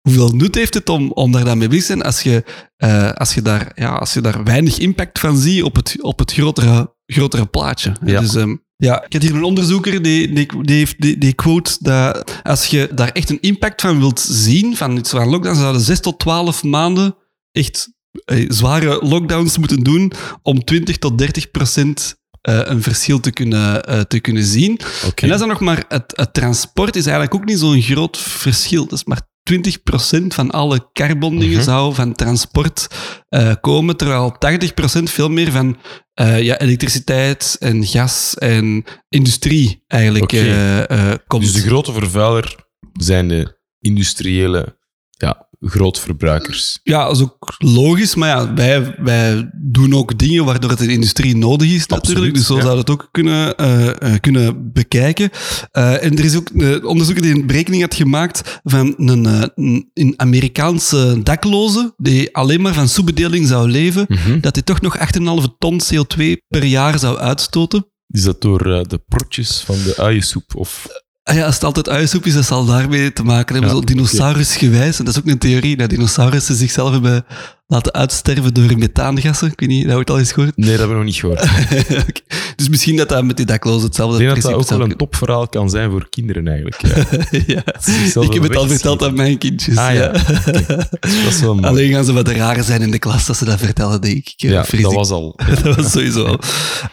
hoeveel 0.02 0.30
nut 0.32 0.56
heeft 0.56 0.74
het 0.74 0.90
om, 0.90 1.12
om 1.12 1.32
daar 1.32 1.46
dan 1.46 1.58
mee 1.58 1.68
bezig 1.68 1.86
te 1.86 1.92
zijn 1.92 2.02
als 2.04 2.22
je, 2.22 2.44
eh, 2.78 3.12
als, 3.12 3.34
je 3.34 3.42
daar, 3.42 3.72
ja, 3.76 3.90
als 3.90 4.14
je 4.14 4.22
daar 4.22 4.44
weinig 4.44 4.78
impact 4.78 5.20
van 5.20 5.38
ziet 5.38 5.64
op 5.64 5.76
het, 5.76 5.96
op 6.02 6.20
het 6.20 6.34
grotere, 6.34 6.96
grotere 7.06 7.46
plaatje. 7.46 7.96
Ja. 8.06 8.20
Dus, 8.20 8.36
ja, 8.82 9.06
ik 9.06 9.14
had 9.14 9.22
hier 9.22 9.36
een 9.36 9.44
onderzoeker 9.44 10.02
die, 10.02 10.34
die, 10.34 10.64
die, 10.64 10.76
heeft, 10.76 11.02
die, 11.02 11.18
die 11.18 11.34
quote 11.34 11.78
dat 11.80 12.40
als 12.44 12.66
je 12.66 12.90
daar 12.94 13.10
echt 13.10 13.30
een 13.30 13.42
impact 13.42 13.82
van 13.82 14.00
wilt 14.00 14.20
zien, 14.20 14.78
van 14.78 14.98
iets 14.98 15.10
van 15.10 15.30
lockdown, 15.30 15.56
zouden 15.56 15.82
6 15.82 16.00
tot 16.00 16.20
12 16.20 16.64
maanden 16.64 17.16
echt 17.52 17.90
eh, 18.26 18.46
zware 18.50 19.06
lockdowns 19.06 19.58
moeten 19.58 19.80
doen 19.80 20.12
om 20.42 20.64
20 20.64 20.98
tot 20.98 21.18
30 21.18 21.52
procent 21.52 22.16
eh, 22.42 22.60
een 22.64 22.82
verschil 22.82 23.20
te 23.20 23.32
kunnen, 23.32 23.84
eh, 23.84 24.00
te 24.00 24.20
kunnen 24.20 24.44
zien. 24.44 24.80
En 25.16 25.28
dat 25.28 25.32
is 25.32 25.40
dan 25.40 25.48
nog 25.48 25.60
maar, 25.60 25.86
het, 25.88 26.14
het 26.16 26.34
transport 26.34 26.96
is 26.96 27.06
eigenlijk 27.06 27.36
ook 27.36 27.46
niet 27.46 27.60
zo'n 27.60 27.82
groot 27.82 28.18
verschil. 28.18 28.84
Dat 28.84 28.98
is 28.98 29.06
maar 29.06 29.22
20% 29.44 30.34
van 30.34 30.52
alle 30.52 30.90
carbondingen 30.94 31.56
Mhm. 31.56 31.64
zou 31.64 31.94
van 31.94 32.14
transport 32.14 32.88
eh, 33.30 33.54
komen, 33.62 33.98
terwijl 33.98 34.36
80% 34.40 35.04
veel 35.04 35.30
meer 35.30 35.52
van 35.52 35.78
eh, 36.14 36.42
ja, 36.42 36.60
elektriciteit 36.60 37.56
en 37.60 37.86
gas 37.86 38.36
en 38.38 38.84
industrie 39.10 39.84
eigenlijk 39.88 40.24
Oké. 40.24 40.84
eh, 40.88 41.14
komt. 41.28 41.44
Dus 41.44 41.54
de 41.54 41.62
grote 41.62 41.94
vervuiler 41.94 42.56
zijn 42.94 43.28
de 43.28 43.60
industriële 43.80 44.80
grootverbruikers. 45.62 46.80
Ja, 46.84 47.06
dat 47.06 47.16
is 47.16 47.22
ook 47.22 47.56
logisch, 47.58 48.16
maar 48.16 48.30
ja, 48.30 48.54
wij, 48.54 48.96
wij 49.00 49.50
doen 49.54 49.94
ook 49.94 50.18
dingen 50.18 50.46
waardoor 50.46 50.70
het 50.70 50.82
in 50.82 50.88
de 50.88 50.94
industrie 50.94 51.36
nodig 51.36 51.72
is 51.72 51.88
natuurlijk. 51.88 52.34
Dus 52.34 52.46
zo 52.46 52.56
ja. 52.56 52.62
zou 52.62 52.76
dat 52.76 52.90
ook 52.90 53.10
kunnen, 53.12 53.56
eh, 53.56 53.88
eh, 53.90 54.20
kunnen 54.20 54.72
bekijken. 54.72 55.30
Eh, 55.72 56.04
en 56.04 56.18
er 56.18 56.26
is 56.26 56.36
ook 56.36 56.50
een 56.54 56.86
onderzoek 56.86 57.22
die 57.22 57.34
een 57.34 57.48
berekening 57.48 57.82
had 57.82 57.96
gemaakt 57.96 58.60
van 58.64 58.94
een, 58.98 59.52
een, 59.94 60.14
Amerikaanse 60.16 61.20
dakloze 61.24 61.94
die 61.98 62.36
alleen 62.36 62.62
maar 62.62 62.74
van 62.74 62.88
soepbedeling 62.88 63.48
zou 63.48 63.70
leven, 63.70 64.06
Mhm. 64.08 64.40
dat 64.40 64.56
hij 64.56 64.64
toch 64.64 64.82
nog 64.82 64.98
8,5 64.98 65.48
ton 65.58 65.82
CO2 65.94 66.38
per 66.48 66.64
jaar 66.64 67.00
zou 67.00 67.18
uitstoten. 67.18 67.86
Is 68.08 68.24
dat 68.24 68.42
door 68.42 68.64
de 68.88 69.02
protjes 69.08 69.62
van 69.66 69.76
de 69.76 69.94
uiensoep? 69.98 70.56
Of... 70.56 70.88
Ah 71.24 71.36
ja, 71.36 71.46
als 71.46 71.56
het 71.56 71.64
altijd 71.64 71.90
uiensoep 71.90 72.26
is, 72.26 72.34
dat 72.34 72.46
zal 72.46 72.66
daarmee 72.66 73.14
te 73.14 73.24
maken 73.24 73.54
hebben. 73.54 73.74
Ja, 73.74 73.80
zo 73.80 73.86
dinosaurusgewijs. 73.86 75.00
En 75.00 75.06
dat 75.06 75.14
is 75.14 75.20
ook 75.20 75.28
een 75.28 75.38
theorie, 75.38 75.78
dat 75.78 75.90
dinosaurussen 75.90 76.56
zichzelf 76.56 76.92
hebben 76.92 77.26
laten 77.68 77.94
uitsterven 77.94 78.54
door 78.54 78.78
methaangassen. 78.78 79.52
Ik 79.52 79.60
weet 79.60 79.70
niet, 79.70 79.86
dat 79.86 79.94
wordt 79.94 80.10
al 80.10 80.20
eens 80.20 80.32
gehoord. 80.32 80.58
Nee, 80.58 80.70
dat 80.70 80.80
hebben 80.80 80.98
we 80.98 81.04
nog 81.04 81.14
niet 81.14 81.20
gehoord. 81.20 81.50
Dus 82.62 82.70
misschien 82.70 82.96
dat 82.96 83.10
dat 83.10 83.24
met 83.24 83.38
die 83.38 83.46
daklozen 83.46 83.86
hetzelfde 83.86 84.24
Ik 84.24 84.30
denk 84.30 84.42
dat 84.42 84.52
dat 84.52 84.62
ook 84.62 84.70
wel 84.70 84.82
een 84.82 84.96
topverhaal 84.96 85.48
kan 85.48 85.70
zijn 85.70 85.92
voor 85.92 86.10
kinderen 86.10 86.48
eigenlijk. 86.48 86.82
Ja. 86.82 86.96
ja. 87.56 87.64
Ik 88.22 88.34
heb 88.34 88.44
het 88.44 88.56
al 88.56 88.68
verteld 88.68 89.04
aan 89.04 89.14
mijn 89.14 89.38
kindjes. 89.38 89.78
Ah 89.78 89.94
ja, 89.94 90.08
dat 90.08 91.28
is 91.30 91.42
wel 91.42 91.56
mooi. 91.56 91.68
Alleen 91.68 91.92
gaan 91.92 92.06
ze 92.06 92.14
wat 92.14 92.28
raar 92.28 92.64
zijn 92.64 92.82
in 92.82 92.92
de 92.92 93.00
klas 93.00 93.28
als 93.28 93.38
ze 93.38 93.46
dat 93.46 93.60
vertellen, 93.60 94.02
denk 94.02 94.18
ik. 94.18 94.34
ja, 94.36 94.66
Vrees 94.66 94.82
dat 94.82 94.94
was 94.94 95.10
al. 95.10 95.40
dat 95.64 95.76
was 95.76 95.92
sowieso 95.92 96.26
al. 96.26 96.40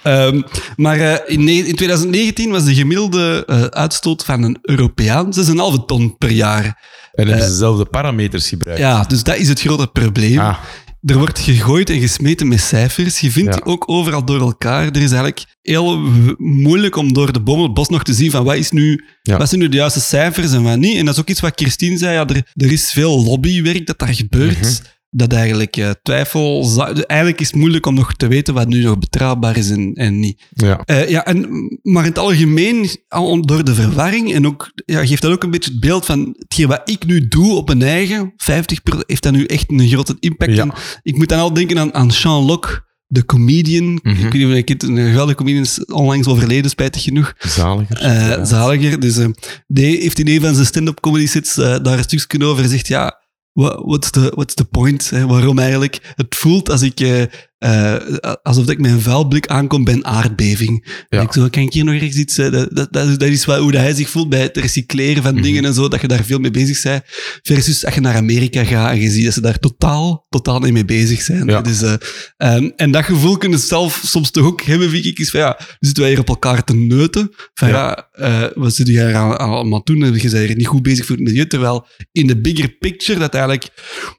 Ehm, 0.03 0.43
maar 0.77 0.99
eh, 1.01 1.37
in 1.37 1.77
2019 1.77 2.51
was 2.51 2.65
de 2.65 2.75
gemiddelde 2.75 3.45
eh, 3.47 3.63
uitstoot 3.63 4.25
van 4.25 4.43
een 4.43 4.59
Europeaan 4.63 5.33
6,5 5.47 5.85
ton 5.87 6.17
per 6.19 6.31
jaar. 6.31 6.65
En 7.13 7.27
hebben 7.27 7.45
ze 7.45 7.51
dezelfde 7.51 7.85
parameters 7.85 8.49
gebruikt. 8.49 8.81
Ja, 8.81 9.05
dus 9.05 9.23
dat 9.23 9.37
is 9.37 9.49
het 9.49 9.61
grote 9.61 9.87
probleem. 9.87 10.39
Ah, 10.39 10.59
Er 11.03 11.19
wordt 11.19 11.39
gegooid 11.39 11.91
en 11.91 12.01
gesmeten 12.01 12.49
met 12.49 12.61
cijfers. 12.61 13.21
Je 13.21 13.31
vindt 13.31 13.55
Ja. 13.55 13.61
die 13.61 13.65
ook 13.73 13.89
overal 13.89 14.25
door 14.25 14.41
elkaar. 14.41 14.87
Er 14.87 14.97
is 14.97 15.11
eigenlijk 15.11 15.45
heel 15.63 15.99
moeilijk 16.39 16.97
om 16.97 17.13
door 17.13 17.33
de 17.33 17.41
boom 17.41 17.63
het 17.63 17.75
bos 17.75 17.89
nog 17.89 18.03
te 18.05 18.13
zien 18.15 18.31
van 18.31 18.45
wat, 18.45 18.57
is 18.57 18.71
nu, 18.71 19.05
Ja. 19.23 19.37
wat 19.37 19.49
zijn 19.49 19.61
nu 19.61 19.69
de 19.69 19.77
juiste 19.77 20.01
cijfers 20.01 20.53
en 20.53 20.63
wat 20.63 20.79
niet. 20.79 20.97
En 20.97 21.05
dat 21.05 21.15
is 21.15 21.21
ook 21.21 21.29
iets 21.29 21.41
wat 21.41 21.53
Christine 21.61 21.99
zei. 21.99 22.13
Ja, 22.15 22.27
er, 22.27 22.43
er 22.55 22.73
is 22.73 22.91
veel 22.91 23.25
lobbywerk 23.25 23.87
dat 23.87 23.99
daar 23.99 24.15
gebeurt. 24.15 24.61
Mhm. 24.61 24.73
Dat 25.11 25.33
eigenlijk 25.33 25.77
eh, 25.77 25.91
twijfel... 26.03 26.61
Eigenlijk 27.07 27.41
is 27.41 27.47
het 27.47 27.57
moeilijk 27.57 27.87
om 27.87 27.95
nog 27.95 28.15
te 28.15 28.27
weten 28.29 28.55
wat 28.55 28.69
nu 28.69 28.83
nog 28.83 28.99
betrouwbaar 28.99 29.57
is 29.57 29.71
en, 29.71 29.93
en 29.95 30.19
niet. 30.21 30.43
ja. 30.55 30.81
Eh, 30.85 31.09
ja, 31.09 31.25
en, 31.27 31.49
maar 31.83 32.03
in 32.03 32.09
het 32.09 32.19
algemeen, 32.19 32.89
al 33.09 33.47
door 33.47 33.65
de 33.65 33.75
verwarring, 33.75 34.35
en 34.35 34.47
ook, 34.47 34.73
ja, 34.85 35.07
geeft 35.07 35.23
dat 35.23 35.33
ook 35.33 35.43
een 35.43 35.51
beetje 35.51 35.71
het 35.71 35.81
beeld 35.81 36.05
van 36.05 36.35
hetgeen 36.39 36.67
wat 36.69 36.81
ik 36.85 37.07
nu 37.07 37.29
doe 37.29 37.53
op 37.55 37.67
mijn 37.69 37.83
eigen, 37.83 38.33
50 38.37 38.81
heeft 39.07 39.23
dat 39.23 39.33
nu 39.33 39.45
echt 39.45 39.71
een 39.71 39.89
grote 39.89 40.17
impact. 40.21 40.55
Ja. 40.55 40.63
En 40.63 40.73
ik 41.03 41.17
moet 41.17 41.29
dan 41.29 41.39
al 41.39 41.53
denken 41.53 41.79
aan, 41.79 41.95
aan 41.95 42.11
Sean 42.11 42.45
Locke, 42.45 42.87
de 43.07 43.25
comedian. 43.25 44.01
Ik 44.03 44.17
weet 44.19 44.33
niet 44.33 44.57
of 44.59 44.65
kent, 44.65 44.83
een 44.83 44.97
geweldige 44.97 45.37
comedian, 45.37 45.63
is 45.63 45.85
onlangs 45.85 46.27
overleden, 46.27 46.71
spijtig 46.71 47.03
genoeg. 47.03 47.35
Zaliger. 47.39 47.97
Eh, 47.97 48.29
Ja. 48.29 48.45
zaliger. 48.45 49.01
Dus 49.01 49.19
die 49.67 49.97
heeft 50.01 50.19
in 50.19 50.29
een 50.29 50.41
van 50.41 50.55
zijn 50.55 50.67
stand-up 50.67 51.01
comedy 51.01 51.27
sets 51.27 51.55
daar 51.55 51.87
een 51.99 52.03
stukje 52.03 52.45
over 52.45 52.63
gezegd, 52.63 52.89
ja, 52.89 53.18
what's 53.59 54.11
the, 54.11 54.33
what's 54.35 54.55
the 54.55 54.65
point? 54.65 55.11
Hè? 55.11 55.27
Waarom 55.27 55.59
eigenlijk? 55.59 56.13
Het 56.17 56.35
voelt 56.37 56.71
als 56.71 56.83
ik, 56.83 57.29
eh, 57.59 57.95
alsof 58.43 58.69
ik 58.69 58.79
met 58.81 58.91
een 58.91 59.01
vuilblik 59.01 59.47
aankom 59.47 59.85
bij 59.85 59.95
een 59.95 60.05
aardbeving. 60.07 60.87
Ja. 61.09 61.19
En 61.19 61.25
ik 61.25 61.33
zo, 61.33 61.49
kan 61.49 61.63
ik 61.63 61.73
hier 61.73 61.85
nog 61.85 61.95
ergens 61.95 62.17
iets... 62.17 62.39
eh, 62.39 62.51
dat, 62.51 62.69
dat, 62.75 62.93
dat, 62.93 63.23
is- 63.23 63.45
wel 63.45 63.61
hoe 63.63 63.77
hij 63.77 63.95
zich 63.95 64.09
voelt 64.11 64.29
bij 64.29 64.41
het 64.43 64.57
recycleren 64.57 65.23
van 65.23 65.35
Mhm. 65.35 65.43
dingen 65.43 65.65
en 65.65 65.75
zo, 65.75 65.89
dat 65.89 66.01
je 66.01 66.09
daar 66.09 66.25
veel 66.25 66.39
mee 66.39 66.51
bezig 66.51 66.83
bent. 66.83 67.03
Versus 67.43 67.85
als 67.85 67.95
je 67.95 68.01
naar 68.01 68.15
Amerika 68.17 68.65
gaat 68.65 68.91
en 68.91 69.01
je 69.01 69.11
ziet 69.11 69.25
dat 69.25 69.33
ze 69.35 69.41
daar 69.41 69.59
totaal, 69.59 70.27
totaal 70.29 70.61
niet 70.61 70.73
mee 70.73 70.85
bezig 70.85 71.23
zijn. 71.23 71.47
Ja. 71.47 71.61
Dus, 71.61 71.83
eh, 71.83 71.95
ehm, 72.37 72.71
en 72.77 72.91
dat 72.91 73.05
gevoel 73.05 73.37
kunnen 73.37 73.59
ze 73.59 73.67
zelf 73.67 74.01
soms 74.05 74.31
toch 74.31 74.45
ook 74.45 74.63
hebben, 74.63 74.91
vind 74.91 75.05
ik, 75.05 75.19
is 75.19 75.31
van 75.31 75.41
ja, 75.41 75.55
we 75.59 75.77
zitten 75.87 76.03
wij 76.03 76.13
hier 76.13 76.21
op 76.23 76.29
elkaar 76.29 76.65
te 76.65 76.75
neuten. 76.75 77.31
Van 77.55 77.69
ja, 77.69 78.09
Ja. 78.19 78.51
wat 78.55 78.75
zit 78.75 78.87
je 78.87 78.93
hier 78.93 79.15
aan- 79.15 79.31
aan- 79.39 79.49
allemaal 79.49 79.85
doen? 79.85 80.03
En 80.03 80.15
je 80.15 80.21
bent 80.21 80.33
hier 80.33 80.57
niet 80.57 80.67
goed 80.67 80.83
bezig 80.83 81.07
voor 81.07 81.17
het 81.17 81.25
milieu, 81.25 81.47
terwijl 81.47 81.87
in 82.13 82.27
de 82.27 82.41
bigger 82.41 82.69
picture 82.69 83.19
dat 83.19 83.35
eigenlijk 83.35 83.69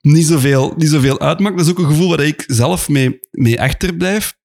niet 0.01 0.25
zoveel, 0.25 0.73
niet 0.77 0.89
zoveel 0.89 1.19
uitmaakt. 1.19 1.57
Dat 1.57 1.65
is 1.65 1.71
ook 1.71 1.79
een 1.79 1.85
gevoel 1.85 2.09
waar 2.09 2.25
ik 2.25 2.43
zelf 2.47 2.89
mee, 2.89 3.19
mee 3.39 3.61
achterblijf. 3.61 4.37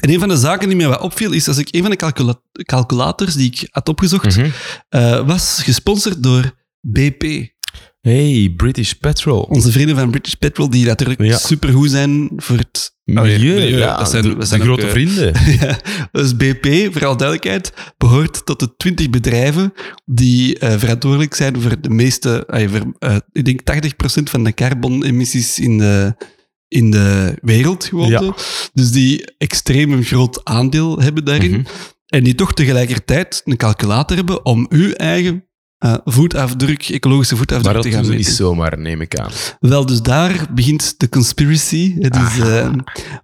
En 0.00 0.10
een 0.10 0.18
van 0.18 0.28
de 0.28 0.36
zaken 0.36 0.68
die 0.68 0.76
mij 0.76 0.88
wat 0.88 1.00
opviel, 1.00 1.32
is 1.32 1.48
als 1.48 1.58
ik 1.58 1.68
een 1.70 1.80
van 1.80 1.90
de 1.90 1.96
calcula- 1.96 2.40
calculators 2.62 3.34
die 3.34 3.46
ik 3.46 3.68
had 3.70 3.88
opgezocht, 3.88 4.36
Mhm. 4.36 4.48
eh, 4.88 5.26
was 5.26 5.60
gesponsord 5.62 6.22
door 6.22 6.54
BP. 6.80 7.22
Hey, 8.00 8.52
British 8.56 8.92
Petrol. 8.92 9.40
Onze 9.42 9.72
vrienden 9.72 9.96
van 9.96 10.10
British 10.10 10.32
Petrol, 10.32 10.70
die 10.70 10.86
natuurlijk 10.86 11.22
Ja. 11.22 11.36
supergoed 11.36 11.90
zijn 11.90 12.30
voor 12.36 12.56
het 12.56 12.96
Milieu, 13.04 13.76
ja, 13.78 13.96
dat 13.98 14.10
zijn- 14.10 14.22
de, 14.22 14.28
dat 14.28 14.40
de 14.40 14.46
zijn 14.46 14.60
ook, 14.60 14.66
grote 14.66 14.88
vrienden. 14.88 15.32
ja, 15.60 15.78
dus 16.12 16.36
BP, 16.36 16.88
voor 16.92 17.06
alle 17.06 17.16
duidelijkheid, 17.16 17.72
behoort 17.96 18.46
tot 18.46 18.60
de 18.60 18.76
20 18.76 19.10
bedrijven 19.10 19.72
die 20.04 20.58
eh, 20.58 20.78
verantwoordelijk 20.78 21.34
zijn 21.34 21.60
voor 21.60 21.80
de 21.80 21.90
meeste, 21.90 22.44
voor, 22.46 22.92
eh, 22.98 23.16
ik 23.32 23.44
denk 23.44 23.60
80% 23.60 24.30
van 24.30 24.44
de 24.44 24.52
carbonemissies 24.54 25.58
in 25.58 25.78
de, 25.78 26.14
in 26.68 26.90
de 26.90 27.38
wereld. 27.42 27.90
Ja. 27.92 28.18
zo. 28.22 28.34
Dus 28.72 28.90
die 28.90 29.34
extreem 29.38 29.92
een 29.92 30.04
groot 30.04 30.44
aandeel 30.44 31.00
hebben 31.00 31.24
daarin. 31.24 31.50
Mhm. 31.50 31.62
En 32.06 32.24
die 32.24 32.34
toch 32.34 32.54
tegelijkertijd 32.54 33.42
een 33.44 33.56
calculator 33.56 34.16
hebben 34.16 34.44
om 34.44 34.66
uw 34.68 34.90
eigen 34.92 35.42
eh, 35.78 35.94
voetafdruk, 36.04 36.88
ecologische 36.88 37.34
Maar 37.34 37.42
voetafdruk 37.46 37.74
dat 37.74 37.82
te 37.82 37.90
gaan 37.90 38.04
ze 38.04 38.10
niet 38.10 38.18
meten. 38.18 38.34
zomaar, 38.34 38.78
neem 38.78 39.00
ik 39.00 39.16
aan. 39.18 39.30
Wel, 39.60 39.86
dus 39.86 40.02
daar 40.02 40.46
begint 40.54 40.94
de 41.00 41.08
conspiracy. 41.08 41.96
Eh, 42.00 42.72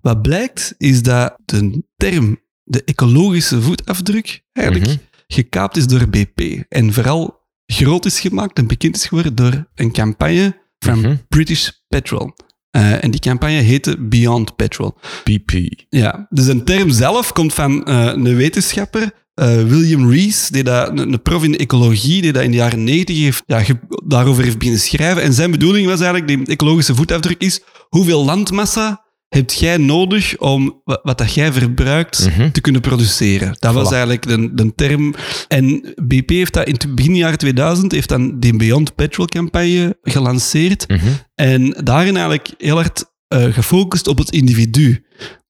wat 0.03 0.22
blijkt, 0.22 0.74
is 0.78 1.03
dat 1.03 1.36
de 1.45 1.82
term 1.97 2.40
de 2.62 2.84
ecologische 2.84 3.62
voetafdruk 3.62 4.42
eigenlijk 4.53 4.88
Mhm. 4.90 4.97
gekaapt 5.26 5.76
is 5.76 5.86
door 5.86 6.09
BP. 6.09 6.62
En 6.68 6.92
vooral 6.92 7.42
groot 7.66 8.05
is 8.05 8.20
gemaakt 8.20 8.59
en 8.59 8.66
bekend 8.66 8.97
is 8.97 9.07
geworden 9.07 9.34
door 9.34 9.68
een 9.74 9.92
campagne 9.92 10.57
van 10.78 10.99
Mhm. 10.99 11.16
British 11.28 11.68
Petrol. 11.88 12.34
Eh, 12.74 13.04
en 13.04 13.10
die 13.10 13.20
campagne 13.20 13.56
heette 13.60 13.96
Beyond 13.98 14.56
Petrol. 14.56 14.96
PP. 15.24 15.52
Ja, 15.88 16.26
dus 16.30 16.46
een 16.46 16.64
term 16.64 16.90
zelf 16.90 17.32
komt 17.32 17.54
van 17.54 17.84
eh, 17.84 18.04
een 18.04 18.36
wetenschapper, 18.36 19.10
eh, 19.34 19.46
William 19.62 20.10
Rees, 20.10 20.48
die 20.48 20.62
dat, 20.62 20.88
een, 20.88 20.98
een 21.12 21.22
prof 21.22 21.44
in 21.44 21.50
de 21.52 21.58
ecologie, 21.58 22.22
die 22.22 22.32
dat 22.32 22.42
in 22.42 22.50
de 22.50 22.56
jaren 22.56 22.84
90 22.84 23.16
heeft, 23.18 23.42
ja, 23.46 23.60
ge- 23.64 23.78
daarover 24.06 24.44
heeft 24.44 24.58
beginnen 24.58 24.80
schrijven. 24.82 25.22
En 25.22 25.32
zijn 25.32 25.50
bedoeling 25.50 25.86
was 25.86 26.00
eigenlijk, 26.00 26.28
die 26.28 26.46
ecologische 26.46 26.94
voetafdruk 26.94 27.40
is, 27.40 27.60
hoeveel 27.88 28.24
landmassa 28.24 29.03
hebt 29.35 29.59
jij 29.59 29.76
nodig 29.76 30.39
om 30.39 30.80
wat, 30.85 31.18
dat 31.18 31.35
jij 31.35 31.53
verbruikt 31.53 32.28
Mhm. 32.28 32.51
te 32.51 32.61
kunnen 32.61 32.80
produceren? 32.80 33.57
Dat 33.59 33.74
was 33.74 33.91
eigenlijk 33.91 34.26
de, 34.26 34.55
de 34.55 34.74
term. 34.74 35.14
En 35.49 35.95
BP 36.03 36.28
heeft 36.28 36.53
dat 36.53 36.66
in 36.66 36.72
het 36.72 36.95
begin 36.95 37.16
jaren 37.16 37.39
2000 37.39 37.93
heeft 37.93 38.09
dan 38.09 38.41
die 38.41 38.57
Beyond 38.57 38.95
Petrol 38.95 39.26
campagne 39.26 39.99
gelanceerd. 40.03 40.89
Mhm. 40.89 41.07
En 41.35 41.76
daarin 41.85 42.14
eigenlijk 42.14 42.51
heel 42.59 42.74
hard 42.76 43.05
eh, 43.28 43.45
gefocust 43.45 44.07
op 44.07 44.18
het 44.18 44.30
individu. 44.30 45.05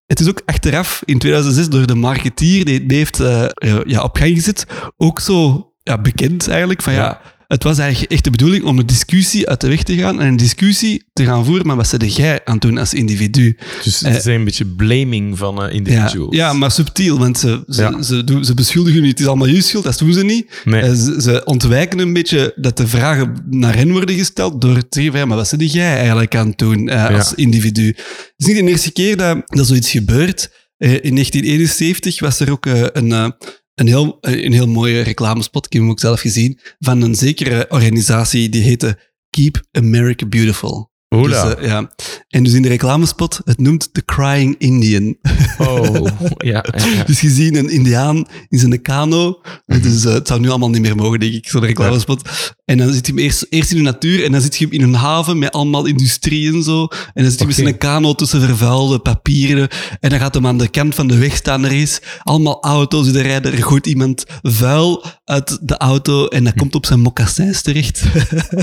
Het 0.07 0.21
is 0.21 0.29
ook 0.29 0.43
achteraf, 0.45 1.03
in 1.05 1.19
2006, 1.19 1.69
door 1.69 1.87
de 1.87 1.95
marketeer 1.95 2.65
die 2.65 2.87
die 2.87 2.97
heeft 2.97 3.21
eh, 3.21 3.45
eh, 3.45 3.81
ja, 3.87 4.03
op 4.03 4.17
gang 4.17 4.35
gezet, 4.35 4.67
ook 4.97 5.21
zo 5.21 5.69
ja, 5.83 6.01
bekend 6.01 6.49
eigenlijk 6.49 6.83
van 6.83 6.93
ja. 6.93 7.21
Het 7.47 7.63
was 7.63 7.79
eigenlijk 7.79 8.13
echt 8.13 8.25
de 8.25 8.31
bedoeling 8.31 8.65
om 8.65 8.79
een 8.79 8.87
discussie 8.87 9.49
uit 9.49 9.61
de 9.61 9.69
weg 9.69 9.83
te 9.83 9.97
gaan 9.97 10.21
en 10.21 10.27
een 10.27 10.37
discussie 10.37 11.05
te 11.13 11.25
gaan 11.25 11.45
voeren, 11.45 11.67
maar 11.67 11.77
wat 11.77 11.89
zit 11.89 12.17
jij 12.17 12.41
aan 12.45 12.59
doen 12.59 12.79
als 12.79 12.95
individu? 12.95 13.57
Dus 13.85 14.03
Eh, 14.03 14.09
het 14.13 14.19
is 14.19 14.25
een 14.25 14.45
beetje 14.45 14.67
blaming 14.67 15.39
van 15.39 15.57
eh, 15.63 15.69
Ja, 15.69 15.75
individuals. 15.75 16.37
ja, 16.37 16.53
maar 16.53 16.71
subtiel, 16.71 17.19
want 17.19 17.39
ze, 17.39 17.65
ze, 17.69 17.83
Ja. 17.83 18.03
ze, 18.03 18.25
doen, 18.25 18.45
ze 18.45 18.55
beschuldigen 18.55 19.01
niet, 19.01 19.11
het 19.11 19.21
is 19.21 19.27
allemaal 19.27 19.47
je 19.47 19.61
schuld, 19.61 19.85
dat 19.85 19.99
doen 19.99 20.13
ze 20.13 20.25
niet. 20.25 20.61
Nee. 20.65 20.81
Eh, 20.83 20.93
ze, 20.93 21.17
ze 21.23 21.45
ontwijken 21.45 21.99
een 21.99 22.13
beetje 22.13 22.53
dat 22.57 22.77
de 22.77 22.87
vragen 22.87 23.45
naar 23.51 23.75
hen 23.77 23.93
worden 23.93 24.17
gesteld 24.17 24.61
door 24.61 24.89
te 24.89 25.03
zeggen, 25.03 25.29
maar 25.29 25.37
wat 25.37 25.49
zit 25.49 25.73
jij 25.73 25.97
eigenlijk 25.97 26.37
aan 26.37 26.53
doen 26.57 26.89
eh, 26.89 27.15
als 27.17 27.35
individu? 27.35 27.87
Het 27.87 27.97
is 28.37 28.47
niet 28.47 28.57
de 28.57 28.63
eerste 28.71 28.93
keer 28.93 29.17
dat, 29.17 29.43
dat 29.45 29.67
zoiets 29.67 29.91
gebeurt. 29.91 30.51
Eh, 30.77 30.91
in 30.93 31.15
1971 31.15 32.21
was 32.21 32.41
er 32.41 32.51
ook 32.51 32.67
eh, 32.67 32.83
een, 32.93 33.13
eh, 33.13 33.29
een, 33.75 33.87
heel, 33.87 34.19
een 34.21 34.53
heel 34.53 34.69
mooie 34.69 35.01
reclamespot, 35.01 35.67
ik 35.67 35.73
heb 35.73 35.83
hem 35.83 35.91
ook 35.91 36.01
zelf 36.01 36.21
gezien, 36.21 36.61
van 36.79 37.03
een 37.03 37.15
zekere 37.15 37.67
organisatie 37.69 38.49
die 38.49 38.63
heette 38.63 38.99
Keep 39.31 39.67
America 39.71 40.27
Beautiful. 40.27 40.93
Hola. 41.15 41.45
Dus, 41.45 41.55
eh, 41.55 41.67
ja. 41.67 41.91
En 42.29 42.45
dus 42.45 42.53
in 42.53 42.63
de 42.63 42.69
reclamespot, 42.69 43.41
het 43.45 43.61
noemt 43.61 43.89
The 43.93 44.05
Crying 44.05 44.55
Indian. 44.59 45.17
Oh, 45.59 46.07
ja. 46.37 46.65
Dus 47.07 47.21
je 47.21 47.29
ziet 47.29 47.57
een 47.57 47.69
indiaan 47.69 48.25
in 48.49 48.59
zijn 48.59 48.83
kano. 48.83 49.41
Dus 49.67 50.05
het 50.05 50.29
zou 50.29 50.41
nu 50.41 50.49
allemaal 50.49 50.71
niet 50.71 50.81
meer 50.81 50.97
mogen, 50.97 51.21
denk 51.21 51.33
ik, 51.33 51.49
zo'n 51.49 51.65
reclamespot. 51.65 52.23
En 52.65 52.79
dan 52.79 52.93
zit 52.93 53.07
hij 53.07 53.15
hem 53.15 53.25
eerst, 53.25 53.47
eerst 53.49 53.71
in 53.71 53.77
de 53.77 53.83
natuur 53.83 54.25
en 54.25 54.33
dan 54.33 54.41
zit 54.41 54.57
je 54.57 54.65
hem 54.65 54.75
in 54.75 54.83
een 54.83 54.95
haven 54.95 55.39
met 55.39 55.53
allemaal 55.53 55.87
industrie 55.87 56.53
en 56.53 56.63
zo. 56.63 56.81
En 57.13 57.23
dan 57.23 57.31
zit 57.31 57.39
hij 57.39 57.47
met 57.47 57.57
zijn 57.57 57.79
kano 57.79 58.15
tussen 58.15 58.41
vervuilde 58.41 58.99
papieren. 58.99 59.69
En 60.01 60.11
dan 60.11 60.19
gaat 60.19 60.35
hem 60.35 60.47
aan 60.47 60.59
de 60.59 60.69
kant 60.69 60.95
van 60.95 61.07
de 61.07 61.19
weg 61.19 61.37
staan. 61.37 61.65
Er 61.65 61.73
is 61.73 62.01
allemaal 62.23 62.63
auto's 62.63 63.07
die 63.07 63.19
er 63.19 63.27
rijden. 63.27 63.53
Er 63.53 63.63
gooit 63.63 63.87
iemand 63.87 64.25
vuil 64.43 65.05
uit 65.25 65.59
de 65.63 65.77
auto 65.77 66.27
en 66.27 66.45
dat 66.45 66.55
komt 66.55 66.75
op 66.75 66.87
zijn 66.87 67.01
mocassins 67.01 67.63
terecht. 67.63 68.03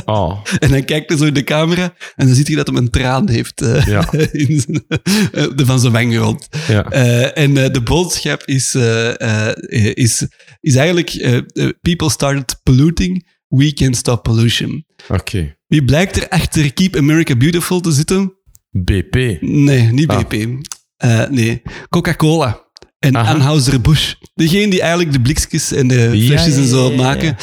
Oh, 0.06 0.39
En 0.60 0.70
dan 0.70 0.86
kijkt 0.86 1.10
hij 1.10 1.18
zo 1.18 1.26
in 1.26 1.34
de 1.34 1.43
camera 1.43 1.93
en 2.16 2.26
dan 2.28 2.36
ziet 2.48 2.56
hij 2.56 2.64
dat 2.64 2.68
hij 2.68 2.78
een 2.78 2.89
traan 2.89 3.30
heeft 3.30 3.62
eh, 3.62 3.86
Ja. 3.88 4.12
in 4.32 4.62
zijn, 4.62 4.84
eh, 5.32 5.66
van 5.66 5.80
zijn 5.80 5.94
wang 5.94 6.39
ja. 6.68 6.84
Eh, 6.89 7.44
en 7.44 7.54
de 7.54 7.82
boodschap 7.84 8.44
is, 8.46 8.76
is, 9.94 10.28
is 10.60 10.76
eigenlijk: 10.76 11.10
people 11.82 12.10
started 12.10 12.60
polluting, 12.64 13.28
we 13.48 13.74
can 13.74 13.94
stop 13.94 14.24
pollution. 14.24 14.86
Oké. 15.10 15.56
Wie 15.68 15.86
blijkt 15.86 16.18
er 16.18 16.30
achter 16.30 16.74
Keep 16.74 16.96
America 16.96 17.36
Beautiful 17.36 17.80
te 17.80 17.92
zitten? 17.92 18.34
BP. 18.72 19.16
Nee, 19.42 19.82
niet 19.92 20.08
Ah. 20.08 20.20
BP. 20.28 20.48
Nee, 21.30 21.62
Coca-Cola. 21.89 22.70
En 23.00 23.16
Aha. 23.18 23.34
Anheuser-Busch. 23.34 24.14
Degene 24.34 24.70
die 24.70 24.82
eigenlijk 24.82 25.12
de 25.12 25.22
blikjes 25.22 25.72
en 25.72 25.88
de 25.88 26.10
Ja, 26.14 26.26
flesjes 26.26 26.56
en 26.56 26.68
zo 26.68 26.96
maken. 26.96 27.36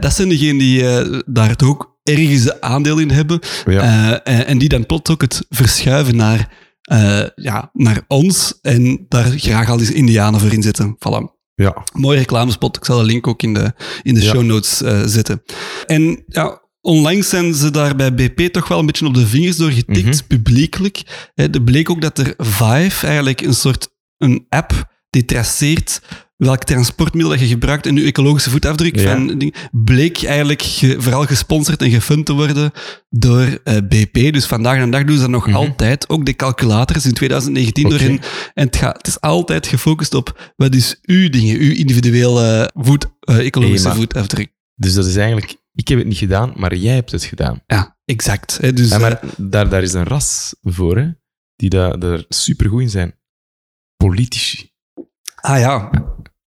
dat 0.00 0.14
zijn 0.14 0.28
degenen 0.28 0.58
die 0.58 0.82
daar 1.26 1.56
toch 1.56 1.68
ook 1.68 1.93
ergens 2.04 2.60
aandeel 2.60 2.98
in 2.98 3.10
hebben. 3.10 3.38
Ja. 3.66 3.80
Eh, 4.24 4.34
en, 4.34 4.46
en 4.46 4.58
die 4.58 4.68
dan 4.68 4.86
plots 4.86 5.10
ook 5.10 5.20
het 5.20 5.46
verschuiven 5.48 6.16
naar, 6.16 6.48
eh, 6.82 7.22
ja, 7.34 7.70
naar 7.72 8.02
ons 8.08 8.58
en 8.62 9.06
daar 9.08 9.24
graag 9.36 9.68
al 9.70 9.78
eens 9.80 9.90
indianen 9.92 10.40
voor 10.40 10.52
inzetten. 10.52 10.96
Voilà. 10.98 11.32
ja. 11.54 11.84
Mooie 11.92 12.18
reclamespot. 12.18 12.76
Ik 12.76 12.84
zal 12.84 12.98
de 12.98 13.04
link 13.04 13.26
ook 13.26 13.42
in 13.42 13.54
de, 13.54 13.72
in 14.02 14.14
de 14.14 14.20
Ja. 14.22 14.30
show 14.32 14.42
notes 14.42 14.82
eh, 14.82 15.02
zetten. 15.04 15.42
En 15.86 16.24
ja, 16.26 16.62
onlangs 16.80 17.28
zijn 17.28 17.54
ze 17.54 17.70
daar 17.70 17.96
bij 17.96 18.14
BP 18.14 18.40
toch 18.52 18.68
wel 18.68 18.78
een 18.78 18.86
beetje 18.86 19.06
op 19.06 19.14
de 19.14 19.26
vingers 19.26 19.56
door 19.56 19.70
getikt, 19.70 20.04
Mhm. 20.06 20.26
publiekelijk. 20.28 21.02
Er 21.34 21.62
bleek 21.62 21.90
ook 21.90 22.00
dat 22.00 22.18
er 22.18 22.34
Vive, 22.36 23.06
eigenlijk 23.06 23.40
een 23.40 23.54
soort 23.54 23.88
een 24.18 24.46
app 24.48 24.92
die 25.10 25.24
traceert 25.24 26.00
welk 26.44 26.64
transportmiddel 26.64 27.30
dat 27.30 27.40
je 27.40 27.46
gebruikt 27.46 27.86
en 27.86 27.94
je 27.96 28.04
ecologische 28.04 28.50
voetafdruk 28.50 28.98
Ja. 28.98 29.12
van 29.12 29.38
ding, 29.38 29.54
bleek 29.70 30.22
eigenlijk 30.24 30.62
ge- 30.62 30.96
vooral 30.98 31.24
gesponsord 31.26 31.82
en 31.82 31.90
gefund 31.90 32.26
te 32.26 32.32
worden 32.32 32.70
door 33.10 33.60
eh, 33.64 33.76
BP. 33.76 34.32
Dus 34.32 34.46
vandaag 34.46 34.84
de 34.84 34.90
dag 34.90 35.04
doen 35.04 35.14
ze 35.14 35.20
dat 35.20 35.30
nog 35.30 35.46
Mhm. 35.46 35.56
altijd. 35.56 36.08
Ook 36.08 36.26
de 36.26 36.34
calculators 36.36 37.06
in 37.06 37.12
2019 37.12 37.86
Oké. 37.86 37.94
door 37.98 38.06
hen. 38.06 38.18
En 38.54 38.66
het, 38.66 38.76
gaat, 38.76 38.96
het 38.96 39.06
is 39.06 39.20
altijd 39.20 39.66
gefocust 39.66 40.14
op 40.14 40.52
wat 40.56 40.74
is 40.74 40.98
uw 41.02 41.28
dingen, 41.30 41.58
uw 41.58 41.72
individuele 41.72 42.70
voet, 42.74 43.06
eh, 43.20 43.38
ecologische 43.46 43.88
Hey, 43.88 43.96
voetafdruk. 43.96 44.52
Dus 44.74 44.94
dat 44.94 45.06
is 45.06 45.16
eigenlijk... 45.16 45.56
Ik 45.74 45.88
heb 45.88 45.98
het 45.98 46.06
niet 46.06 46.16
gedaan, 46.18 46.52
maar 46.56 46.74
jij 46.76 46.94
hebt 46.94 47.10
het 47.10 47.24
gedaan. 47.24 47.60
Ja, 47.66 47.96
exact. 48.04 48.58
Hè, 48.60 48.72
dus, 48.72 48.88
Ja, 48.88 48.94
eh, 48.94 49.00
maar 49.00 49.20
daar, 49.36 49.68
daar 49.68 49.82
is 49.82 49.92
een 49.92 50.04
ras 50.04 50.54
voor, 50.62 50.96
hè, 50.98 51.08
die 51.56 51.68
daar, 51.70 51.98
daar 51.98 52.24
supergoed 52.28 52.80
in 52.80 52.90
zijn. 52.90 53.14
Politici. 53.96 54.70
ah 55.40 55.58
ja. 55.58 55.90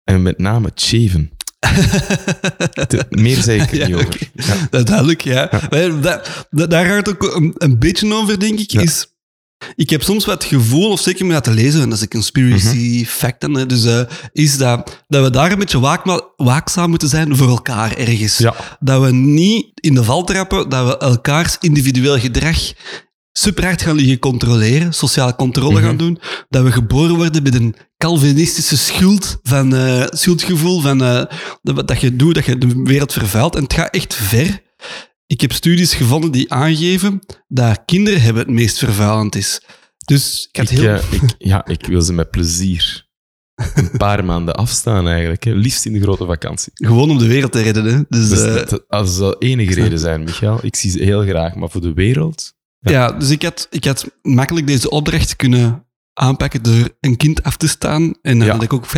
En 0.08 0.22
met 0.22 0.38
name 0.38 0.72
Cheven. 0.76 1.32
Te- 2.88 3.06
Meer 3.10 3.42
zei 3.42 3.62
ik 3.62 3.72
er 3.72 3.78
Ja, 3.78 3.88
niet 3.88 3.96
over. 3.96 4.30
Ja. 4.36 4.56
Dat 4.70 4.80
is 4.82 4.86
duidelijk, 4.86 5.22
ja. 5.22 5.50
Dat, 5.70 6.48
dat- 6.50 6.70
daar 6.70 6.86
gaat 6.86 7.06
het 7.06 7.10
ook 7.10 7.36
een, 7.36 7.54
een 7.58 7.80
beetje 7.80 8.14
over, 8.14 8.40
denk 8.40 8.60
ik. 8.60 8.74
Is, 8.74 9.08
ik 9.76 9.90
heb 9.90 10.04
soms 10.04 10.26
wat 10.26 10.44
het 10.44 10.54
gevoel, 10.54 10.92
of 10.92 11.00
zeker 11.00 11.26
met 11.26 11.34
dat 11.36 11.44
te 11.44 11.62
lezen, 11.62 11.82
en 11.82 11.90
dat 11.90 11.98
is 11.98 12.04
een 12.04 12.10
conspiracy 12.10 12.96
Mhm. 13.00 13.04
fact, 13.06 13.42
dan, 13.42 13.68
dus, 13.68 13.86
eh, 13.86 14.02
is 14.32 14.58
dat, 14.58 15.04
dat 15.08 15.24
we 15.24 15.30
daar 15.30 15.52
een 15.52 15.60
beetje 15.60 15.98
waakzaam 16.38 16.90
moeten 16.90 17.08
zijn 17.10 17.36
voor 17.36 17.48
elkaar 17.50 17.98
ergens. 17.98 18.38
Dat 18.80 19.02
we 19.04 19.12
niet 19.12 19.68
in 19.76 19.94
de 19.94 20.04
val 20.04 20.24
trappen, 20.24 20.70
dat 20.70 20.88
we 20.88 20.98
elkaars 20.98 21.58
individueel 21.60 22.20
gedrag 22.20 22.58
super 23.32 23.64
hard 23.66 23.82
gaan 23.82 23.96
liggen 23.96 24.20
controleren, 24.20 24.94
sociale 24.94 25.36
controle 25.36 25.74
Mhm. 25.80 25.84
gaan 25.84 25.98
doen, 25.98 26.20
dat 26.50 26.64
we 26.64 26.72
geboren 26.72 27.16
worden 27.16 27.44
met 27.44 27.56
een 27.56 27.76
Calvinistische 27.98 28.78
schuld 28.78 29.40
van, 29.44 29.76
eh, 29.76 30.06
schuldgevoel 30.10 30.82
van 30.82 31.04
eh, 31.04 31.24
dat, 31.62 32.02
je 32.02 32.16
doet, 32.16 32.36
dat 32.36 32.46
je 32.46 32.58
de 32.58 32.82
wereld 32.84 33.14
vervuilt. 33.14 33.56
En 33.56 33.64
het 33.64 33.74
gaat 33.74 33.94
echt 33.94 34.14
ver. 34.16 34.62
Ik 35.28 35.42
heb 35.42 35.52
studies 35.52 35.94
gevonden 35.94 36.32
die 36.32 36.54
aangeven 36.54 37.20
dat 37.48 37.82
kinderen 37.86 38.22
hebben 38.22 38.42
het 38.44 38.52
meest 38.52 38.78
vervuilend 38.78 39.36
is. 39.36 39.62
Dus 40.06 40.48
ik 40.52 40.58
had 40.58 40.72
Ik, 40.72 40.78
heel... 40.78 40.90
eh, 40.94 41.12
ik, 41.12 41.36
ja, 41.38 41.66
ik 41.66 41.86
wil 41.86 42.02
ze 42.02 42.14
met 42.14 42.32
plezier 42.32 43.06
een 43.74 43.92
paar 43.98 44.26
maanden 44.26 44.56
afstaan 44.56 45.08
eigenlijk. 45.08 45.44
Hè. 45.44 45.52
Liefst 45.52 45.86
in 45.86 45.94
de 45.94 46.02
grote 46.02 46.26
vakantie. 46.26 46.72
Gewoon 46.74 47.10
om 47.10 47.18
de 47.18 47.28
wereld 47.28 47.52
te 47.52 47.62
redden. 47.62 47.86
Hè. 47.86 48.02
Dus, 48.10 48.30
Dus 48.30 48.42
dat, 48.70 48.84
als 48.88 49.36
enige 49.40 49.74
reden 49.74 50.00
zijn, 50.00 50.24
Michael, 50.24 50.60
ik 50.62 50.76
zie 50.76 50.92
ze 50.92 51.04
heel 51.04 51.22
graag. 51.24 51.56
Maar 51.56 51.70
voor 51.70 51.82
de 51.82 51.94
wereld... 51.94 52.54
ja. 52.80 52.92
Ja, 52.92 53.12
dus 53.12 53.30
ik 53.30 53.42
had, 53.42 53.68
ik 53.70 53.86
had 53.86 54.06
makkelijk 54.22 54.68
deze 54.68 54.90
opdracht 54.90 55.36
kunnen 55.36 55.87
aanpakken 56.18 56.64
door 56.64 56.90
een 57.00 57.18
kind 57.18 57.44
af 57.44 57.58
te 57.58 57.68
staan. 57.68 58.14
En 58.22 58.38
dan 58.38 58.48
Ja. 58.48 58.54
had 58.54 58.64
ik 58.64 58.74
ook 58.74 58.86
50% 58.88 58.90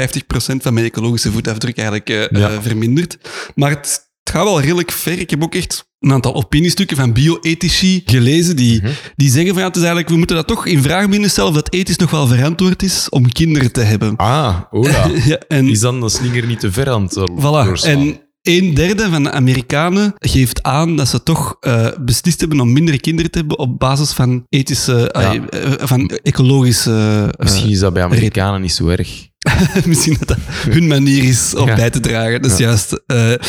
van 0.63 0.73
mijn 0.73 0.85
ecologische 0.85 1.31
voetafdruk 1.31 1.77
eigenlijk 1.77 2.07
Ja. 2.07 2.27
eh, 2.29 2.57
verminderd. 2.61 3.17
Maar 3.55 3.69
het, 3.69 4.07
het 4.23 4.35
gaat 4.35 4.43
wel 4.43 4.61
redelijk 4.61 4.91
ver. 4.91 5.19
Ik 5.19 5.29
heb 5.29 5.43
ook 5.43 5.55
echt 5.55 5.87
een 5.99 6.11
aantal 6.13 6.35
opiniestukken 6.35 6.97
van 6.97 7.13
bio-ethici 7.13 8.01
gelezen 8.05 8.55
die, 8.55 8.81
Mhm. 8.81 8.91
die 9.15 9.29
zeggen 9.29 9.51
van 9.51 9.59
ja, 9.61 9.67
het 9.67 9.75
is 9.75 9.81
eigenlijk, 9.81 10.09
we 10.11 10.17
moeten 10.17 10.35
dat 10.35 10.47
toch 10.47 10.65
in 10.65 10.81
vraag 10.81 11.09
binnen 11.09 11.29
stellen 11.29 11.49
of 11.49 11.55
dat 11.55 11.73
ethisch 11.73 11.97
nog 11.97 12.11
wel 12.11 12.27
verantwoord 12.27 12.83
is 12.83 13.09
om 13.09 13.31
kinderen 13.31 13.71
te 13.71 13.81
hebben. 13.81 14.15
Ah, 14.15 14.55
hola. 14.69 15.09
Ja, 15.25 15.37
en, 15.47 15.67
Is 15.67 15.79
dan 15.79 15.99
de 15.99 16.09
slinger 16.09 16.45
niet 16.45 16.59
te 16.59 16.71
ver 16.71 16.89
aan 16.89 17.03
het 17.03 17.19
Voilà. 17.19 17.41
doorslaan? 17.41 17.91
En 17.99 18.21
een 18.41 18.73
derde 18.73 19.09
van 19.09 19.23
de 19.23 19.31
Amerikanen 19.31 20.13
geeft 20.17 20.63
aan 20.63 20.95
dat 20.95 21.07
ze 21.07 21.23
toch 21.23 21.57
eh, 21.59 21.87
beslist 22.01 22.39
hebben 22.39 22.59
om 22.59 22.73
minder 22.73 22.99
kinderen 23.01 23.31
te 23.31 23.37
hebben 23.39 23.59
op 23.59 23.79
basis 23.79 24.11
van 24.11 24.45
ethische, 24.49 25.11
ah, 25.13 25.35
eh, 25.35 25.41
van 25.77 26.07
ecologische... 26.23 26.91
eh, 27.31 27.43
Misschien 27.43 27.69
is 27.71 27.79
dat 27.79 27.93
bij 27.93 28.03
Amerikanen 28.03 28.61
niet 28.61 28.73
zo 28.73 28.87
erg. 28.87 29.27
misschien 29.85 30.15
dat 30.19 30.27
dat 30.27 30.37
hun 30.69 30.87
manier 30.87 31.23
is 31.23 31.55
om 31.55 31.67
Ja. 31.67 31.75
bij 31.75 31.89
te 31.89 31.99
dragen. 31.99 32.41
Dat 32.41 32.51
is 32.51 32.57
Ja. 32.57 32.65
juist. 32.67 33.01
eh, 33.05 33.33
eh, 33.33 33.39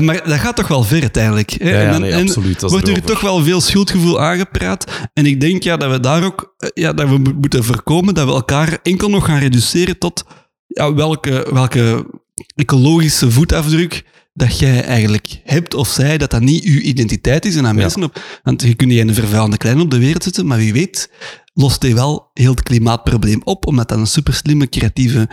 maar 0.00 0.28
dat 0.28 0.38
gaat 0.38 0.56
toch 0.56 0.68
wel 0.68 0.82
ver 0.82 1.00
uiteindelijk. 1.00 1.50
hè? 1.50 1.70
Ja, 1.70 1.80
en 1.84 1.90
dan- 1.92 2.00
nee, 2.00 2.16
absoluut, 2.16 2.60
wordt 2.60 2.88
er 2.88 3.02
toch 3.02 3.20
wel 3.20 3.42
veel 3.44 3.60
schuldgevoel 3.60 4.20
aangepraat. 4.20 4.84
En 5.12 5.26
ik 5.26 5.40
denk 5.40 5.62
ja, 5.62 5.76
dat 5.76 5.90
we 5.90 6.00
daar 6.00 6.24
ook 6.24 6.54
eh, 6.58 6.68
ja, 6.74 6.92
dat 6.92 7.08
we 7.08 7.18
mo- 7.18 7.32
moeten 7.40 7.64
voorkomen 7.64 8.14
dat 8.14 8.26
we 8.26 8.32
elkaar 8.32 8.78
enkel 8.82 9.08
nog 9.10 9.24
gaan 9.24 9.38
reduceren 9.38 9.98
tot 9.98 10.24
ja, 10.66 10.94
welke, 10.94 11.46
welke 11.52 12.06
ecologische 12.54 13.30
voetafdruk 13.30 14.04
dat 14.40 14.58
jij 14.58 14.84
eigenlijk 14.84 15.40
hebt 15.44 15.74
of 15.74 15.88
zij, 15.88 16.18
dat 16.18 16.30
dat 16.30 16.40
niet 16.40 16.64
uw 16.64 16.80
identiteit 16.80 17.44
is 17.44 17.56
en 17.56 17.66
aan 17.66 17.74
Ja. 17.74 17.80
mensen 17.80 18.02
op. 18.02 18.22
Want 18.42 18.62
je 18.62 18.74
kunt 18.74 18.90
niet 18.90 19.00
een 19.08 19.14
vervuilende 19.14 19.56
klein 19.56 19.80
op 19.80 19.90
de 19.90 19.98
wereld 19.98 20.22
zetten, 20.22 20.46
maar 20.46 20.58
wie 20.58 20.72
weet 20.72 21.10
lost 21.54 21.82
hij 21.82 21.94
wel 21.94 22.30
heel 22.34 22.50
het 22.50 22.62
klimaatprobleem 22.62 23.40
op, 23.44 23.66
omdat 23.66 23.88
dat 23.88 23.98
een 23.98 24.06
super 24.06 24.34
slimme, 24.34 24.68
creatieve 24.68 25.28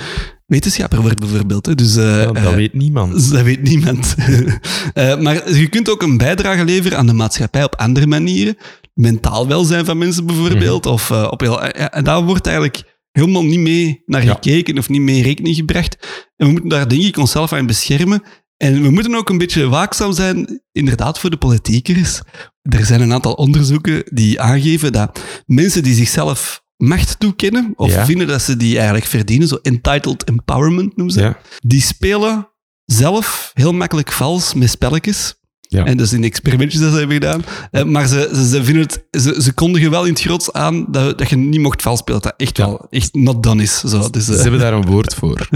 wetenschapper 0.46 1.02
wordt 1.02 1.20
bijvoorbeeld. 1.20 1.66
hè. 1.66 1.76
Dus, 1.76 1.96
eh, 1.96 2.04
Ja, 2.22 2.26
dat 2.26 2.36
eh, 2.36 2.54
weet 2.56 2.74
niemand. 2.74 3.32
dat 3.32 3.42
weet 3.44 3.62
niemand. 3.64 4.16
Eh, 4.94 5.20
maar 5.20 5.54
je 5.54 5.68
kunt 5.68 5.90
ook 5.90 6.02
een 6.02 6.18
bijdrage 6.18 6.66
leveren 6.66 6.98
aan 6.98 7.06
de 7.08 7.14
maatschappij 7.14 7.64
op 7.64 7.76
andere 7.76 8.08
manieren. 8.08 8.58
Mentaal 8.94 9.48
welzijn 9.48 9.86
van 9.86 9.98
mensen 9.98 10.26
bijvoorbeeld. 10.26 10.84
Mhm. 10.86 10.94
Of 10.94 11.10
eh, 11.12 11.28
op 11.32 11.40
heel, 11.40 11.62
eh, 11.64 11.80
ja, 11.82 11.92
en 11.92 12.04
daar 12.04 12.24
wordt 12.24 12.46
eigenlijk 12.48 12.84
helemaal 13.12 13.44
niet 13.46 13.60
mee 13.60 14.02
naar 14.06 14.24
Ja. 14.26 14.34
gekeken 14.34 14.78
of 14.78 14.90
niet 14.90 15.02
mee 15.02 15.18
in 15.18 15.24
rekening 15.24 15.56
gebracht. 15.56 15.98
En 16.38 16.46
we 16.46 16.52
moeten 16.52 16.70
daar 16.70 16.90
denk 16.90 17.04
ik 17.04 17.18
onszelf 17.18 17.54
aan 17.54 17.66
beschermen. 17.66 18.24
En 18.58 18.82
we 18.82 18.90
moeten 18.90 19.16
ook 19.16 19.30
een 19.30 19.38
beetje 19.38 19.68
waakzaam 19.68 20.14
zijn, 20.14 20.62
inderdaad, 20.72 21.20
voor 21.20 21.30
de 21.30 21.38
politiekers. 21.38 22.22
Er 22.62 22.86
zijn 22.86 23.02
een 23.02 23.14
aantal 23.14 23.34
onderzoeken 23.34 24.04
die 24.14 24.42
aangeven 24.42 24.92
dat 24.92 25.20
mensen 25.46 25.84
die 25.84 25.94
zichzelf 25.94 26.64
macht 26.78 27.20
toekennen, 27.20 27.74
of 27.76 27.92
Ja. 27.92 28.06
vinden 28.06 28.28
dat 28.28 28.42
ze 28.42 28.58
die 28.58 28.76
eigenlijk 28.76 29.06
verdienen, 29.06 29.48
zo 29.48 29.56
entitled 29.62 30.24
empowerment 30.24 30.96
noemen 30.98 31.14
ze, 31.16 31.22
Ja. 31.22 31.40
die 31.60 31.82
spelen 31.82 32.50
zelf 32.86 33.52
heel 33.54 33.74
makkelijk 33.74 34.12
vals 34.12 34.54
met 34.54 34.70
spelletjes. 34.70 35.36
Ja. 35.70 35.86
En 35.86 35.98
dat 35.98 36.06
is 36.06 36.14
in 36.14 36.24
experimentjes 36.24 36.82
dat 36.82 36.92
ze 36.92 36.98
hebben 36.98 37.16
gedaan. 37.16 37.44
Eh, 37.72 37.84
maar 37.84 38.08
ze, 38.08 38.30
ze, 38.34 38.48
ze, 38.48 38.64
vinden 38.64 38.84
het, 38.84 39.04
ze, 39.22 39.42
ze 39.42 39.54
kondigen 39.54 39.90
wel 39.90 40.04
in 40.06 40.12
het 40.14 40.22
grots 40.22 40.54
aan 40.54 40.86
dat, 40.92 41.18
dat 41.18 41.30
je 41.30 41.36
niet 41.36 41.60
mocht 41.60 41.82
vals 41.82 42.00
spelen. 42.00 42.22
Dat 42.22 42.34
echt 42.38 42.58
Ja. 42.58 42.66
wel 42.66 42.88
echt 42.90 43.14
not 43.14 43.44
done 43.44 43.62
is. 43.64 43.80
Zo. 43.80 44.10
Dus, 44.10 44.26
Ze 44.26 44.36
eh, 44.36 44.42
hebben 44.42 44.60
daar 44.60 44.74
een 44.78 44.86
woord 44.86 45.14
voor. 45.14 45.48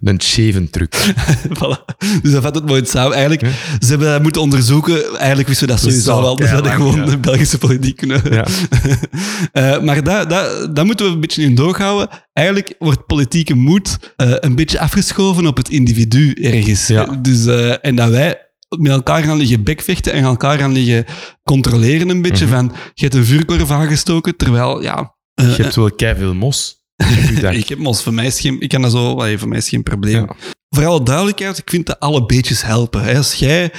Een 0.00 0.20
cheven 0.20 0.70
truc. 0.70 0.94
voilà. 1.48 1.84
dus 2.22 2.32
dat 2.32 2.42
vat 2.42 2.54
het 2.54 2.66
mooi 2.66 2.84
samen. 2.86 3.12
Eigenlijk, 3.12 3.54
ze 3.80 3.88
hebben 3.88 4.08
dat 4.08 4.22
moeten 4.22 4.42
onderzoeken. 4.42 5.18
Eigenlijk 5.18 5.48
wisten 5.48 5.66
we 5.66 5.72
dat 5.72 5.82
sowieso 5.82 6.20
wel. 6.20 6.36
Dus 6.36 6.50
dat 6.50 6.66
gewoon 6.68 7.04
de 7.04 7.18
Belgische 7.18 7.58
politiek 7.58 7.96
kunnen... 7.96 8.22
Ja. 8.30 8.46
Eh, 9.52 9.80
maar 9.82 10.04
daar 10.04 10.28
dat, 10.28 10.76
dat 10.76 10.84
moeten 10.84 11.06
we 11.06 11.12
een 11.12 11.20
beetje 11.20 11.42
in 11.42 11.54
doorhouden. 11.54 12.08
Eigenlijk 12.32 12.74
wordt 12.78 13.06
politieke 13.06 13.54
moed 13.54 13.98
een 14.16 14.54
beetje 14.54 14.80
afgeschoven 14.80 15.46
op 15.46 15.56
het 15.56 15.68
individu 15.68 16.32
ergens. 16.32 16.86
Ja. 16.86 17.04
Dus, 17.22 17.46
en 17.80 17.96
dat 17.96 18.08
wij 18.10 18.49
met 18.78 18.92
elkaar 18.92 19.22
gaan 19.22 19.36
liggen 19.36 19.62
bekvechten 19.64 20.12
en 20.12 20.20
gaan 20.20 20.30
elkaar 20.30 20.58
gaan 20.58 20.72
liggen 20.72 21.04
controleren 21.42 22.08
een 22.08 22.22
beetje. 22.22 22.46
Mhm. 22.46 22.54
Van, 22.54 22.72
je 22.94 23.02
hebt 23.02 23.14
een 23.14 23.24
vuurkorf 23.24 23.70
aangestoken, 23.70 24.36
terwijl, 24.36 24.82
ja... 24.82 25.16
eh, 25.34 25.56
Je 25.56 25.62
hebt 25.62 25.74
wel 25.74 25.92
keiveel 25.92 26.34
mos. 26.34 26.78
ik 27.52 27.68
heb 27.68 27.78
mos, 27.78 28.02
voor 28.02 28.14
mij 28.14 28.26
is 28.26 28.40
geen, 28.40 28.60
ik 28.60 28.68
kan 28.68 28.82
dat 28.82 28.90
zo, 28.90 29.10
allee, 29.12 29.38
voor 29.38 29.48
mij 29.48 29.58
is 29.58 29.68
geen 29.68 29.82
probleem. 29.82 30.14
Ja. 30.24 30.36
Voor 30.68 30.86
alle 30.86 31.02
duidelijkheid, 31.02 31.58
ik 31.58 31.70
vind 31.70 31.86
dat 31.86 32.00
alle 32.00 32.26
beetjes 32.26 32.62
helpen. 32.62 33.02
Hè. 33.02 33.16
Als 33.16 33.34
jij 33.34 33.72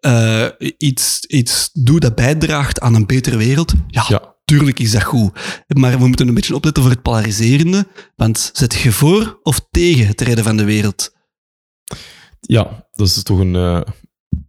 eh, 0.00 0.46
iets, 0.78 1.20
iets 1.26 1.70
doet 1.72 2.00
dat 2.00 2.14
bijdraagt 2.14 2.80
aan 2.80 2.94
een 2.94 3.06
betere 3.06 3.36
wereld, 3.36 3.72
ja, 3.86 4.04
Ja. 4.08 4.34
tuurlijk 4.44 4.80
is 4.80 4.90
dat 4.90 5.02
goed. 5.02 5.38
Maar 5.66 5.98
we 5.98 6.06
moeten 6.06 6.28
een 6.28 6.34
beetje 6.34 6.54
opletten 6.54 6.82
voor 6.82 6.92
het 6.92 7.02
polariserende, 7.02 7.86
want 8.16 8.50
zet 8.52 8.74
je 8.74 8.92
voor 8.92 9.38
of 9.42 9.60
tegen 9.70 10.06
het 10.06 10.20
redden 10.20 10.44
van 10.44 10.56
de 10.56 10.64
wereld? 10.64 11.14
Ja, 12.40 12.88
dat 12.92 13.06
is 13.06 13.22
toch 13.22 13.38
een, 13.38 13.54
eh, 13.54 13.80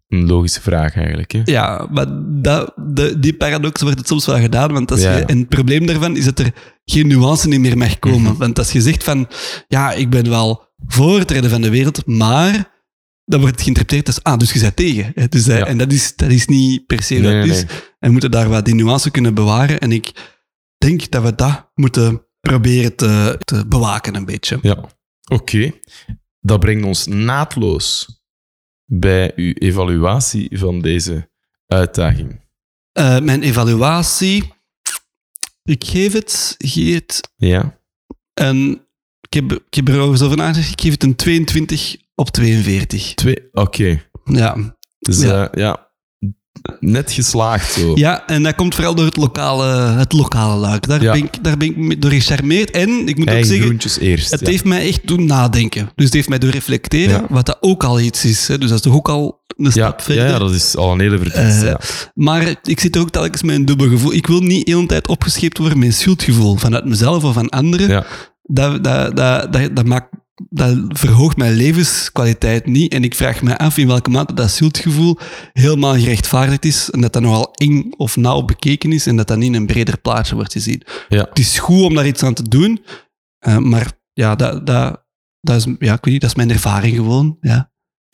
een 0.08 0.26
logische 0.28 0.62
vraag 0.62 0.96
eigenlijk. 0.96 1.32
Hè? 1.32 1.42
Ja, 1.46 1.88
maar 1.92 2.06
dat, 2.42 2.74
de, 2.76 3.20
die 3.20 3.34
paradox 3.34 3.82
wordt 3.82 3.98
het 3.98 4.08
soms 4.08 4.26
wel 4.26 4.40
gedaan. 4.40 4.74
Want 4.74 4.92
als 4.92 5.02
Ja. 5.02 5.18
je, 5.18 5.24
en 5.26 5.38
het 5.38 5.50
probleem 5.50 5.86
daarvan 5.86 6.18
is 6.18 6.26
dat 6.26 6.40
er 6.40 6.54
geen 6.86 7.08
nuance 7.08 7.50
in 7.50 7.62
meer 7.62 7.78
mag 7.78 8.00
komen. 8.00 8.22
Mhm. 8.32 8.38
Want 8.38 8.58
als 8.60 8.72
je 8.72 8.82
zegt 8.82 9.04
van, 9.04 9.28
ja, 9.68 9.92
ik 9.92 10.10
ben 10.10 10.30
wel 10.30 10.66
voor 10.88 11.20
het 11.20 11.32
redden 11.32 11.52
van 11.52 11.62
de 11.62 11.70
wereld, 11.70 12.06
maar 12.06 12.76
dan 13.26 13.40
wordt 13.40 13.56
het 13.56 13.64
geïnterpreteerd 13.64 14.08
als, 14.08 14.24
ah, 14.24 14.38
dus 14.40 14.52
je 14.54 14.60
bent 14.60 14.76
tegen. 14.76 15.12
hè. 15.16 15.28
Dus, 15.28 15.48
eh, 15.48 15.58
Ja. 15.58 15.66
En 15.66 15.78
dat 15.78 15.92
is, 15.92 16.16
dat 16.16 16.30
is 16.30 16.46
niet 16.46 16.86
per 16.86 17.04
se 17.04 17.22
wat 17.22 17.32
het 17.34 17.46
is. 17.46 17.62
En 17.62 17.68
we 18.00 18.10
moeten 18.10 18.32
daar 18.32 18.50
wat 18.50 18.66
die 18.66 18.76
nuance 18.76 19.12
kunnen 19.12 19.34
bewaren. 19.34 19.80
En 19.80 19.92
ik 19.92 20.12
denk 20.78 21.10
dat 21.12 21.24
we 21.24 21.36
dat 21.36 21.72
moeten 21.76 22.26
proberen 22.40 22.96
te, 22.96 23.40
te 23.46 23.66
bewaken 23.68 24.16
een 24.16 24.26
beetje. 24.26 24.60
Ja, 24.62 24.78
oké. 25.32 25.72
Dat 26.40 26.60
brengt 26.60 26.86
ons 26.86 27.08
naadloos 27.08 28.17
bij 28.88 29.32
uw 29.36 29.54
evaluatie 29.54 30.58
van 30.58 30.82
deze 30.82 31.30
uitdaging. 31.66 32.42
Eh, 32.92 33.20
mijn 33.20 33.44
evaluatie, 33.44 34.54
ik 35.64 35.84
geef 35.84 36.14
het, 36.14 36.56
geef 36.58 36.94
het 36.94 37.32
Ja? 37.36 37.80
En 38.34 38.88
ik 39.22 39.34
heb, 39.34 39.52
ik 39.52 39.74
heb 39.74 39.88
er 39.88 40.00
over 40.00 40.26
over 40.26 40.38
nagedacht. 40.38 40.72
Ik 40.72 40.82
geef 40.82 40.92
het 40.92 41.04
een 41.04 41.16
22 41.16 41.98
op 42.16 42.30
42. 42.30 43.14
Twee? 43.14 43.48
Oké. 43.52 44.10
Ja. 44.24 44.78
Dus 45.00 45.22
Ja. 45.22 45.28
ja. 45.28 45.50
ja, 45.54 45.87
net 46.80 47.12
geslaagd 47.12 47.72
zo. 47.74 47.92
ja, 47.96 48.28
en 48.28 48.44
dat 48.44 48.56
komt 48.56 48.76
vooral 48.76 48.96
door 48.96 49.06
het 49.06 49.18
lokale, 49.18 49.66
het 49.98 50.14
lokale 50.14 50.56
luik. 50.60 50.88
Daar, 50.88 51.02
Ja. 51.02 51.12
ben 51.12 51.24
ik, 51.24 51.44
daar 51.44 51.58
ben 51.58 51.92
ik 51.92 52.02
door 52.02 52.12
gecharmeerd. 52.12 52.72
En 52.72 52.90
ik 53.08 53.18
moet 53.18 53.28
ook 53.28 53.34
Eigen 53.34 53.48
zeggen, 53.48 53.66
groentjes 53.66 54.00
eerst. 54.00 54.32
het 54.32 54.40
ja. 54.40 54.50
heeft 54.50 54.64
mij 54.64 54.88
echt 54.88 55.08
doen 55.08 55.26
nadenken. 55.26 55.90
Dus 55.96 56.06
het 56.06 56.14
heeft 56.14 56.30
mij 56.30 56.38
doen 56.38 56.50
reflecteren, 56.50 57.22
Ja. 57.22 57.26
wat 57.30 57.46
dat 57.46 57.58
ook 57.60 57.84
al 57.84 58.00
iets 58.00 58.26
is. 58.26 58.48
Hè. 58.48 58.58
Dus 58.58 58.68
dat 58.70 58.78
is 58.78 58.84
toch 58.84 58.94
ook 58.96 59.10
al 59.10 59.40
een 59.58 59.64
ja, 59.66 59.72
stap 59.72 60.00
ja, 60.00 60.06
verder. 60.06 60.28
ja, 60.28 60.38
dat 60.38 60.54
is 60.54 60.76
al 60.76 60.92
een 60.92 61.00
hele 61.00 61.18
verdienst. 61.18 61.62
Eh, 61.62 61.68
ja. 61.70 61.80
Maar 62.14 62.56
ik 62.64 62.80
zit 62.80 62.96
er 62.96 63.02
ook 63.02 63.10
telkens 63.10 63.44
met 63.44 63.56
een 63.56 63.66
dubbel 63.66 63.88
gevoel. 63.90 64.14
Ik 64.14 64.28
wil 64.28 64.40
niet 64.40 64.66
de 64.66 64.72
hele 64.72 64.86
tijd 64.86 65.08
opgescheept 65.08 65.58
worden 65.58 65.80
met 65.80 65.88
een 65.88 65.94
schuldgevoel 65.94 66.56
vanuit 66.56 66.86
mezelf 66.86 67.24
of 67.24 67.34
van 67.34 67.50
anderen. 67.50 67.88
Ja. 67.90 68.06
dat, 68.44 68.84
dat, 68.84 69.16
dat, 69.18 69.54
dat, 69.54 69.76
dat, 69.76 69.86
maakt, 69.86 70.10
dat 70.50 70.78
verhoogt 70.88 71.38
mijn 71.38 71.54
levenskwaliteit 71.54 72.66
niet. 72.66 72.94
En 72.94 73.04
ik 73.04 73.16
vraag 73.16 73.42
me 73.42 73.58
af 73.58 73.78
in 73.78 73.88
welke 73.88 74.10
mate 74.10 74.34
dat 74.34 74.50
schuldgevoel 74.52 75.18
helemaal 75.54 75.94
gerechtvaardigd 75.94 76.66
is. 76.66 76.90
En 76.90 77.02
dat 77.02 77.14
dat 77.14 77.22
nogal 77.22 77.52
eng 77.54 77.92
of 77.98 78.16
nauw 78.16 78.42
bekeken 78.42 78.92
is. 78.92 79.08
En 79.08 79.16
dat 79.16 79.28
dat 79.28 79.38
niet 79.38 79.48
in 79.48 79.54
een 79.54 79.66
breder 79.66 80.00
plaatje 80.00 80.36
wordt 80.36 80.52
gezien. 80.52 80.82
Ja. 81.10 81.26
Het 81.30 81.40
is 81.40 81.60
goed 81.60 81.82
om 81.84 81.96
daar 81.96 82.08
iets 82.08 82.24
aan 82.24 82.34
te 82.34 82.50
doen. 82.50 82.84
eh, 83.40 83.58
maar 83.58 83.92
ja, 84.14 84.36
dat, 84.36 84.66
dat, 84.68 85.06
dat, 85.40 85.56
is, 85.56 85.66
ja, 85.80 85.94
ik 85.94 86.04
weet 86.04 86.14
niet, 86.14 86.22
dat 86.22 86.30
is 86.30 86.36
mijn 86.36 86.52
ervaring 86.52 86.96
gewoon. 86.96 87.38
Ja. 87.42 87.72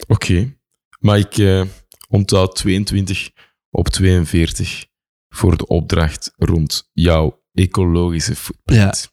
Oké. 0.08 0.58
Maar 1.00 1.18
ik 1.18 1.38
eh, 1.38 1.64
onthoud 2.10 2.56
22 2.56 3.30
op 3.70 3.90
42 3.90 4.86
voor 5.30 5.58
de 5.58 5.68
opdracht 5.68 6.34
rond 6.36 6.90
jouw 6.94 7.44
ecologische 7.54 8.36
footprint. 8.36 9.13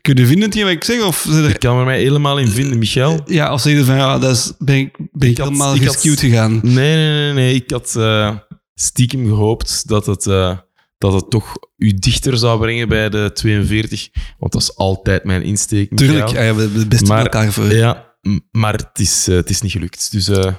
Kun 0.00 0.16
je 0.16 0.26
vinden 0.26 0.48
wat 0.64 0.72
ik 0.72 0.84
zeg? 0.84 1.02
Of, 1.02 1.24
er- 1.24 1.48
Ik 1.50 1.58
kan 1.58 1.78
er 1.78 1.84
mij 1.84 1.98
helemaal 1.98 2.38
in 2.38 2.48
vinden, 2.48 2.78
Michel. 2.78 3.20
ja, 3.26 3.52
of 3.52 3.60
zeg 3.60 3.72
je 3.76 3.84
van 3.84 3.96
ja, 3.96 4.18
dat 4.18 4.36
is, 4.36 4.52
ben 4.58 4.76
ik, 4.78 4.96
ben 5.12 5.28
ik 5.28 5.36
helemaal 5.36 5.78
had- 5.78 5.96
gegaan? 6.00 6.60
Nee, 6.62 6.74
nee, 6.74 7.06
nee, 7.22 7.32
nee. 7.32 7.54
Ik 7.54 7.70
had 7.70 7.94
eh, 7.96 8.36
stiekem 8.74 9.26
gehoopt 9.26 9.88
dat 9.88 10.06
het, 10.06 10.26
eh, 10.26 10.58
dat 10.98 11.12
het 11.12 11.30
toch 11.30 11.52
u 11.76 11.94
dichter 11.94 12.38
zou 12.38 12.60
brengen 12.60 12.88
bij 12.88 13.08
de 13.10 13.30
42. 13.34 14.08
Want 14.38 14.52
dat 14.52 14.62
is 14.62 14.76
altijd 14.76 15.24
mijn 15.24 15.42
insteek. 15.42 15.90
Michael. 15.90 16.08
Tuurlijk, 16.10 16.28
ja, 16.30 16.54
we 16.54 16.60
hebben 16.60 16.78
het 16.78 16.88
beste 16.88 17.06
Maar- 17.06 17.22
elkaar 17.22 17.52
voor. 17.52 17.74
Ja, 17.74 18.14
maar 18.50 18.72
het 18.74 18.98
is, 18.98 19.28
eh, 19.28 19.34
het 19.36 19.50
is 19.50 19.60
niet 19.60 19.72
gelukt. 19.72 20.12
Dus 20.12 20.28
eh, 20.28 20.52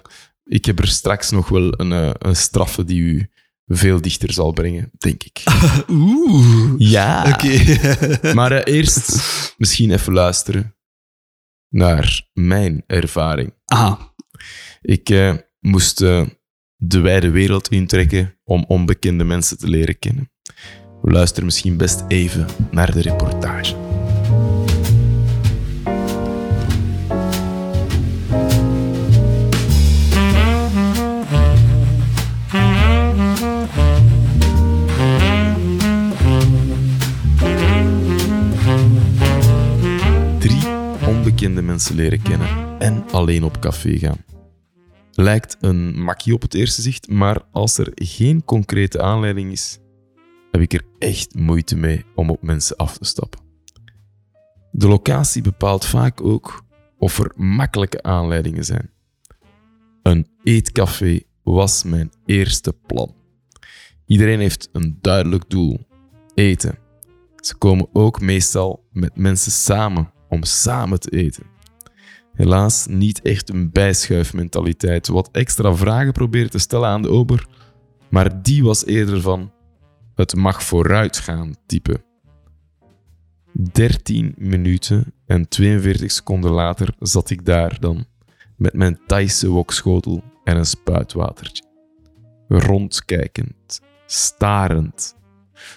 ik 0.45 0.65
heb 0.65 0.79
er 0.79 0.87
straks 0.87 1.31
nog 1.31 1.49
wel 1.49 1.79
een, 1.79 1.91
eh, 1.91 2.09
een 2.17 2.35
straffe 2.35 2.83
die 2.83 3.01
u 3.01 3.29
veel 3.67 4.01
dichter 4.01 4.33
zal 4.33 4.51
brengen, 4.51 4.91
denk 4.97 5.23
ik. 5.23 5.43
Oeh. 5.89 6.73
Ja. 6.77 7.29
Oké. 7.33 7.77
Maar 8.33 8.51
eh, 8.51 8.73
eerst 8.75 9.21
misschien 9.57 9.91
even 9.91 10.13
luisteren 10.13 10.75
naar 11.69 12.27
mijn 12.33 12.83
ervaring. 12.87 13.53
ah, 13.65 14.01
Ik 14.81 15.09
eh, 15.09 15.33
moest 15.59 16.01
eh, 16.01 16.25
de 16.75 16.99
wijde 16.99 17.29
wereld 17.29 17.67
intrekken 17.67 18.39
om 18.43 18.65
onbekende 18.67 19.23
mensen 19.23 19.57
te 19.57 19.67
leren 19.67 19.99
kennen. 19.99 20.31
We 21.01 21.11
luisteren 21.11 21.45
misschien 21.45 21.77
best 21.77 22.03
even 22.07 22.47
naar 22.71 22.91
de 22.91 23.01
reportage. 23.01 23.86
Onbekende 41.37 41.67
mensen 41.67 41.95
leren 41.95 42.21
kennen 42.21 42.79
en 42.79 43.05
alleen 43.11 43.43
op 43.43 43.59
café 43.59 43.97
gaan. 43.97 44.25
Lijkt 45.11 45.57
een 45.59 46.01
makkie 46.01 46.33
op 46.33 46.41
het 46.41 46.53
eerste 46.53 46.81
zicht, 46.81 47.09
maar 47.09 47.41
als 47.51 47.77
er 47.77 47.91
geen 47.95 48.45
concrete 48.45 49.01
aanleiding 49.01 49.51
is, 49.51 49.79
heb 50.51 50.61
ik 50.61 50.73
er 50.73 50.85
echt 50.99 51.35
moeite 51.35 51.75
mee 51.75 52.05
om 52.15 52.29
op 52.29 52.41
mensen 52.41 52.75
af 52.75 52.97
te 52.97 53.05
stappen. 53.05 53.39
De 54.71 54.87
locatie 54.87 55.41
bepaalt 55.41 55.85
vaak 55.85 56.21
ook 56.21 56.63
of 56.97 57.19
er 57.19 57.31
makkelijke 57.35 58.03
aanleidingen 58.03 58.65
zijn. 58.65 58.89
Een 60.03 60.27
eetcafé 60.43 61.19
was 61.43 61.83
mijn 61.83 62.11
eerste 62.25 62.73
plan. 62.85 63.15
Iedereen 64.05 64.39
heeft 64.39 64.69
een 64.71 64.97
duidelijk 65.01 65.49
doel: 65.49 65.87
eten. 66.33 66.77
Ze 67.35 67.55
komen 67.55 67.87
ook 67.93 68.21
meestal 68.21 68.85
met 68.91 69.15
mensen 69.15 69.51
samen 69.51 70.15
om 70.29 70.43
samen 70.43 70.99
te 70.99 71.09
eten. 71.09 71.43
Helaas 72.33 72.85
niet 72.87 73.21
echt 73.21 73.49
een 73.49 73.71
bijschuifmentaliteit, 73.71 75.07
wat 75.07 75.29
extra 75.31 75.73
vragen 75.73 76.11
probeert 76.11 76.51
te 76.51 76.59
stellen 76.59 76.89
aan 76.89 77.01
de 77.01 77.09
ober, 77.09 77.47
maar 78.09 78.41
die 78.41 78.63
was 78.63 78.85
eerder 78.85 79.21
van 79.21 79.51
het 80.15 80.35
mag 80.35 80.63
vooruit 80.63 81.17
gaan 81.17 81.55
type. 81.65 82.05
13 83.71 84.33
minuten 84.37 85.13
en 85.25 85.47
42 85.47 86.11
seconden 86.11 86.51
later 86.51 86.95
zat 86.99 87.29
ik 87.29 87.45
daar 87.45 87.79
dan 87.79 88.05
met 88.55 88.73
mijn 88.73 88.99
Thaise 89.07 89.49
wokschotel 89.49 90.23
en 90.43 90.57
een 90.57 90.65
spuitwatertje. 90.65 91.63
Rondkijkend, 92.47 93.81
starend. 94.05 95.15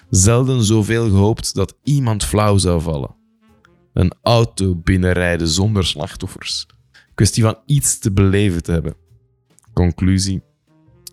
Zelden 0.09 0.63
zoveel 0.63 1.09
gehoopt 1.09 1.55
dat 1.55 1.77
iemand 1.83 2.23
flauw 2.23 2.57
zou 2.57 2.81
vallen. 2.81 3.15
Een 3.93 4.13
auto 4.21 4.75
binnenrijden 4.75 5.47
zonder 5.47 5.85
slachtoffers. 5.85 6.65
Kwestie 7.13 7.43
van 7.43 7.57
iets 7.65 7.99
te 7.99 8.11
beleven 8.11 8.63
te 8.63 8.71
hebben. 8.71 8.95
Conclusie: 9.73 10.41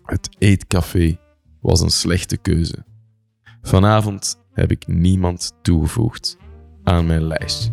het 0.03 0.29
eetcafé 0.37 1.17
was 1.61 1.81
een 1.81 1.89
slechte 1.89 2.37
keuze. 2.37 2.85
Vanavond 3.61 4.39
heb 4.53 4.71
ik 4.71 4.87
niemand 4.87 5.53
toegevoegd 5.61 6.37
aan 6.83 7.05
mijn 7.05 7.27
lijstje. 7.27 7.71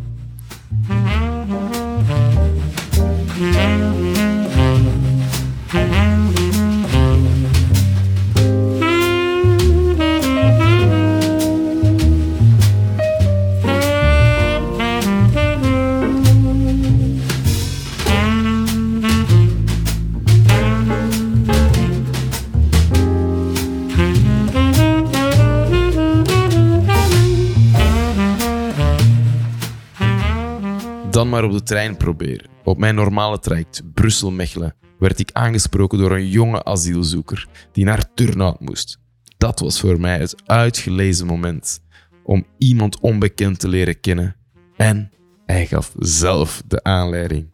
Dan 31.16 31.28
maar 31.28 31.44
op 31.44 31.52
de 31.52 31.62
trein 31.62 31.96
proberen. 31.96 32.50
Op 32.64 32.78
mijn 32.78 32.94
normale 32.94 33.38
traject 33.38 33.82
Brussel-Mechelen 33.94 34.74
werd 34.98 35.18
ik 35.18 35.30
aangesproken 35.32 35.98
door 35.98 36.12
een 36.12 36.28
jonge 36.28 36.64
asielzoeker 36.64 37.48
die 37.72 37.84
naar 37.84 38.14
Turnhout 38.14 38.60
moest. 38.60 38.98
Dat 39.38 39.60
was 39.60 39.80
voor 39.80 40.00
mij 40.00 40.18
het 40.18 40.42
uitgelezen 40.46 41.26
moment 41.26 41.80
om 42.24 42.46
iemand 42.58 43.00
onbekend 43.00 43.58
te 43.58 43.68
leren 43.68 44.00
kennen. 44.00 44.36
En 44.76 45.10
hij 45.46 45.66
gaf 45.66 45.94
zelf 45.98 46.62
de 46.66 46.82
aanleiding. 46.82 47.50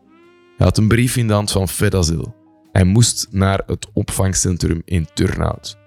Hij 0.56 0.66
had 0.66 0.78
een 0.78 0.88
brief 0.88 1.16
in 1.16 1.26
de 1.26 1.32
hand 1.32 1.50
van 1.50 1.68
Fedazil. 1.68 2.34
Hij 2.72 2.84
moest 2.84 3.28
naar 3.30 3.62
het 3.66 3.88
opvangcentrum 3.92 4.82
in 4.84 5.06
Turnhout. 5.14 5.78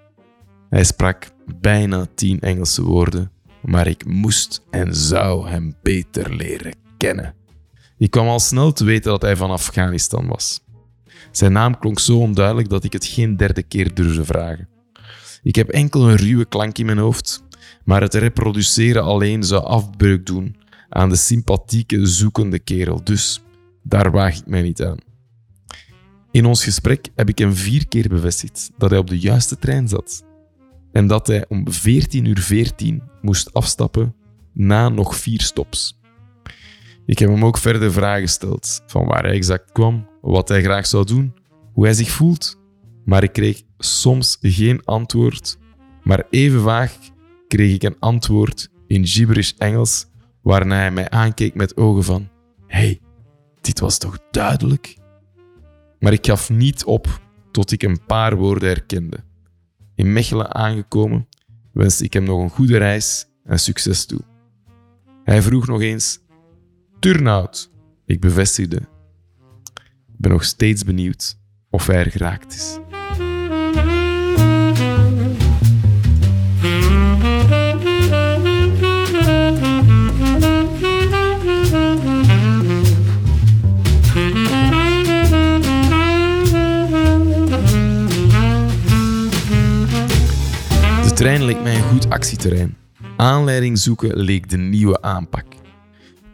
Hij 0.68 0.84
sprak 0.84 1.26
bijna 1.60 2.06
tien 2.14 2.40
Engelse 2.40 2.82
woorden, 2.82 3.32
maar 3.62 3.86
ik 3.86 4.06
moest 4.06 4.62
en 4.70 4.94
zou 4.94 5.48
hem 5.48 5.74
beter 5.82 6.34
leren 6.34 6.74
kennen. 6.96 7.34
Ik 7.98 8.10
kwam 8.10 8.26
al 8.26 8.40
snel 8.40 8.72
te 8.72 8.84
weten 8.84 9.10
dat 9.10 9.22
hij 9.22 9.36
van 9.36 9.50
Afghanistan 9.50 10.26
was. 10.26 10.60
Zijn 11.30 11.52
naam 11.52 11.78
klonk 11.78 11.98
zo 11.98 12.18
onduidelijk 12.18 12.68
dat 12.68 12.84
ik 12.84 12.92
het 12.92 13.04
geen 13.04 13.36
derde 13.36 13.62
keer 13.62 13.94
durfde 13.94 14.24
vragen. 14.24 14.68
Ik 15.42 15.54
heb 15.54 15.68
enkel 15.68 16.10
een 16.10 16.16
ruwe 16.16 16.44
klank 16.44 16.78
in 16.78 16.86
mijn 16.86 16.98
hoofd, 16.98 17.44
maar 17.84 18.00
het 18.00 18.14
reproduceren 18.14 19.02
alleen 19.02 19.42
zou 19.42 19.64
afbreuk 19.64 20.26
doen 20.26 20.56
aan 20.88 21.08
de 21.08 21.16
sympathieke, 21.16 22.06
zoekende 22.06 22.58
kerel, 22.58 23.04
dus 23.04 23.42
daar 23.82 24.10
waag 24.10 24.38
ik 24.38 24.46
mij 24.46 24.62
niet 24.62 24.82
aan. 24.82 24.98
In 26.30 26.46
ons 26.46 26.64
gesprek 26.64 27.08
heb 27.14 27.28
ik 27.28 27.38
hem 27.38 27.54
vier 27.54 27.88
keer 27.88 28.08
bevestigd 28.08 28.70
dat 28.78 28.90
hij 28.90 28.98
op 28.98 29.08
de 29.08 29.18
juiste 29.18 29.58
trein 29.58 29.88
zat 29.88 30.24
en 30.92 31.06
dat 31.06 31.26
hij 31.26 31.44
om 31.48 31.72
14 31.72 32.24
uur 32.24 32.38
14 32.40 33.02
moest 33.20 33.52
afstappen 33.52 34.14
na 34.52 34.88
nog 34.88 35.16
vier 35.16 35.40
stops. 35.40 35.98
Ik 37.06 37.18
heb 37.18 37.28
hem 37.28 37.44
ook 37.44 37.58
verder 37.58 37.92
vragen 37.92 38.22
gesteld 38.22 38.82
van 38.86 39.06
waar 39.06 39.22
hij 39.22 39.32
exact 39.32 39.72
kwam, 39.72 40.08
wat 40.20 40.48
hij 40.48 40.62
graag 40.62 40.86
zou 40.86 41.04
doen, 41.04 41.34
hoe 41.72 41.84
hij 41.84 41.94
zich 41.94 42.10
voelt, 42.10 42.60
maar 43.04 43.22
ik 43.22 43.32
kreeg 43.32 43.62
soms 43.78 44.38
geen 44.40 44.84
antwoord, 44.84 45.58
maar 46.02 46.26
even 46.30 46.60
vaag 46.60 46.96
kreeg 47.48 47.74
ik 47.74 47.82
een 47.82 47.98
antwoord 47.98 48.70
in 48.86 49.06
gibberish 49.06 49.52
Engels, 49.58 50.06
waarna 50.42 50.76
hij 50.76 50.90
mij 50.90 51.10
aankeek 51.10 51.54
met 51.54 51.76
ogen 51.76 52.04
van: 52.04 52.28
hey, 52.66 53.00
dit 53.60 53.80
was 53.80 53.98
toch 53.98 54.18
duidelijk? 54.30 54.96
Maar 55.98 56.12
ik 56.12 56.26
gaf 56.26 56.50
niet 56.50 56.84
op 56.84 57.20
tot 57.50 57.72
ik 57.72 57.82
een 57.82 58.00
paar 58.06 58.36
woorden 58.36 58.68
herkende. 58.68 59.24
In 59.94 60.12
Mechelen 60.12 60.54
aangekomen 60.54 61.28
wenste 61.72 62.04
ik 62.04 62.12
hem 62.12 62.24
nog 62.24 62.42
een 62.42 62.50
goede 62.50 62.78
reis 62.78 63.26
en 63.44 63.58
succes 63.58 64.06
toe. 64.06 64.20
Hij 65.24 65.42
vroeg 65.42 65.66
nog 65.66 65.80
eens: 65.80 66.18
Turnhout. 66.98 67.70
Ik 68.06 68.20
bevestigde. 68.20 68.76
Ik 70.06 70.16
ben 70.16 70.30
nog 70.30 70.44
steeds 70.44 70.84
benieuwd 70.84 71.38
of 71.70 71.86
hij 71.86 71.96
er 71.96 72.10
geraakt 72.10 72.54
is. 72.54 72.78
De 91.02 91.12
trein 91.14 91.44
leek 91.44 91.62
mij 91.62 91.76
een 91.76 91.82
goed 91.82 92.10
actieterrein. 92.10 92.76
Aanleiding 93.16 93.78
zoeken 93.78 94.16
leek 94.16 94.50
de 94.50 94.56
nieuwe 94.56 95.02
aanpak. 95.02 95.55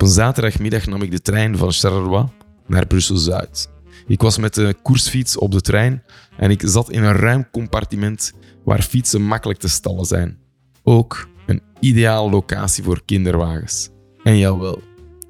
Op 0.02 0.08
een 0.08 0.14
zaterdagmiddag 0.14 0.86
nam 0.86 1.02
ik 1.02 1.10
de 1.10 1.22
trein 1.22 1.56
van 1.56 1.72
Charleroi 1.72 2.26
naar 2.66 2.86
Brussel-Zuid. 2.86 3.70
Ik 4.06 4.20
was 4.20 4.38
met 4.38 4.54
de 4.54 4.76
koersfiets 4.82 5.36
op 5.36 5.50
de 5.50 5.60
trein 5.60 6.02
en 6.36 6.50
ik 6.50 6.62
zat 6.64 6.90
in 6.90 7.02
een 7.02 7.16
ruim 7.16 7.50
compartiment 7.50 8.32
waar 8.64 8.82
fietsen 8.82 9.22
makkelijk 9.22 9.58
te 9.58 9.68
stallen 9.68 10.04
zijn. 10.04 10.38
Ook 10.82 11.28
een 11.46 11.62
ideale 11.80 12.30
locatie 12.30 12.84
voor 12.84 13.02
kinderwagens. 13.04 13.90
En 14.22 14.38
jawel, 14.38 14.82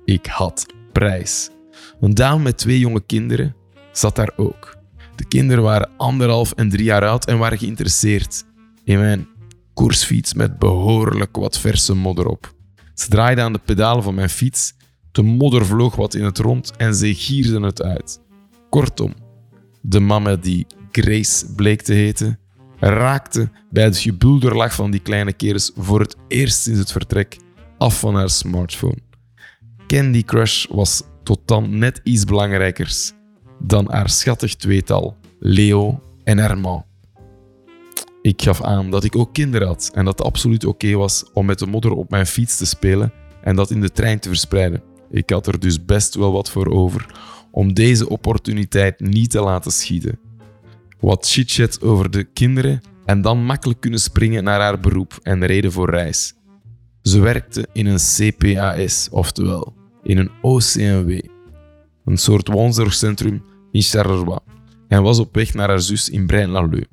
ik 0.05 0.27
had 0.27 0.67
prijs. 0.93 1.51
Een 2.01 2.15
dame 2.15 2.43
met 2.43 2.59
twee 2.59 2.79
jonge 2.79 3.03
kinderen 3.07 3.55
zat 3.91 4.17
daar 4.17 4.33
ook. 4.37 4.77
De 5.17 5.25
kinderen 5.25 5.63
waren 5.63 5.91
anderhalf 5.97 6.53
en 6.53 6.69
drie 6.69 6.85
jaar 6.85 7.07
oud 7.07 7.27
en 7.27 7.39
waren 7.39 7.59
geïnteresseerd 7.59 8.45
in 8.85 8.99
mijn 8.99 9.29
koersfiets 9.75 10.35
met 10.35 10.59
behoorlijk 10.59 11.37
wat 11.37 11.59
verse 11.59 11.95
modder 11.95 12.27
op. 12.27 12.61
Ze 12.95 13.09
draaide 13.09 13.41
aan 13.41 13.53
de 13.53 13.61
pedalen 13.65 14.03
van 14.03 14.15
mijn 14.15 14.31
fiets, 14.31 14.75
de 15.13 15.23
modder 15.23 15.67
vloog 15.67 15.97
wat 15.97 16.15
in 16.15 16.25
het 16.25 16.39
rond 16.39 16.77
en 16.77 16.95
ze 16.95 17.15
gierden 17.15 17.63
het 17.63 17.83
uit. 17.83 18.21
Kortom, 18.71 19.15
de 19.81 20.01
mama 20.01 20.37
die 20.37 20.67
Grace 20.93 21.55
bleek 21.55 21.83
te 21.83 21.93
heten, 21.93 22.39
raakte 22.79 23.51
bij 23.71 23.85
het 23.85 23.99
gebulderlag 23.99 24.75
van 24.75 24.91
die 24.91 25.01
kleine 25.01 25.33
kerels 25.33 25.73
voor 25.77 26.01
het 26.01 26.17
eerst 26.29 26.63
sinds 26.63 26.79
het 26.79 26.93
vertrek 26.93 27.37
af 27.79 27.99
van 27.99 28.15
haar 28.15 28.31
smartphone. 28.31 28.99
Candy 29.87 30.25
Crush 30.25 30.67
was 30.69 31.03
tot 31.23 31.41
dan 31.45 31.79
net 31.79 32.01
iets 32.03 32.25
belangrijkers 32.25 33.13
dan 33.59 33.91
haar 33.91 34.11
schattig 34.11 34.55
tweetal, 34.55 35.17
Leo 35.39 36.03
en 36.25 36.39
Herman. 36.39 36.85
Ik 38.23 38.43
gaf 38.43 38.63
aan 38.63 38.91
dat 38.91 39.05
ik 39.05 39.17
ook 39.17 39.33
kinderen 39.33 39.67
had 39.67 39.91
en 39.95 40.05
dat 40.05 40.19
het 40.19 40.27
absoluut 40.27 40.65
oké 40.65 40.93
was 40.93 41.25
om 41.33 41.47
met 41.47 41.59
de 41.59 41.67
modder 41.67 41.93
op 41.93 42.11
mijn 42.11 42.27
fiets 42.27 42.57
te 42.57 42.67
spelen 42.67 43.13
en 43.41 43.57
dat 43.57 43.71
in 43.71 43.81
de 43.81 43.91
trein 43.91 44.19
te 44.19 44.29
verspreiden. 44.29 44.83
Ik 45.11 45.31
had 45.31 45.47
er 45.47 45.61
dus 45.61 45.85
best 45.85 46.15
wel 46.15 46.33
wat 46.33 46.51
voor 46.51 46.67
over 46.67 47.07
om 47.51 47.75
deze 47.75 48.09
opportuniteit 48.09 49.01
niet 49.01 49.31
te 49.31 49.41
laten 49.41 49.73
schieten. 49.73 50.19
Wat 51.01 51.29
chitchat 51.29 51.83
over 51.83 52.11
de 52.11 52.25
kinderen 52.25 52.81
en 53.05 53.23
dan 53.23 53.45
makkelijk 53.45 53.81
kunnen 53.81 54.01
springen 54.01 54.45
naar 54.45 54.61
haar 54.61 54.81
beroep 54.81 55.19
en 55.23 55.47
reden 55.47 55.73
voor 55.73 55.91
reis. 55.91 56.35
Ze 57.03 57.21
werkte 57.21 57.69
in 57.73 57.87
een 57.87 57.99
CPAS, 57.99 59.09
oftewel 59.11 59.75
in 60.03 60.19
een 60.19 60.31
OCMW, 60.41 61.21
een 62.05 62.17
soort 62.17 62.49
woonzorgcentrum 62.49 63.43
in 63.73 63.83
Charleroi, 63.83 64.39
en 64.89 65.03
was 65.03 65.19
op 65.19 65.35
weg 65.35 65.55
naar 65.55 65.69
haar 65.69 65.81
zus 65.81 66.09
in 66.09 66.27
Braine-l'Alleud 66.27 66.87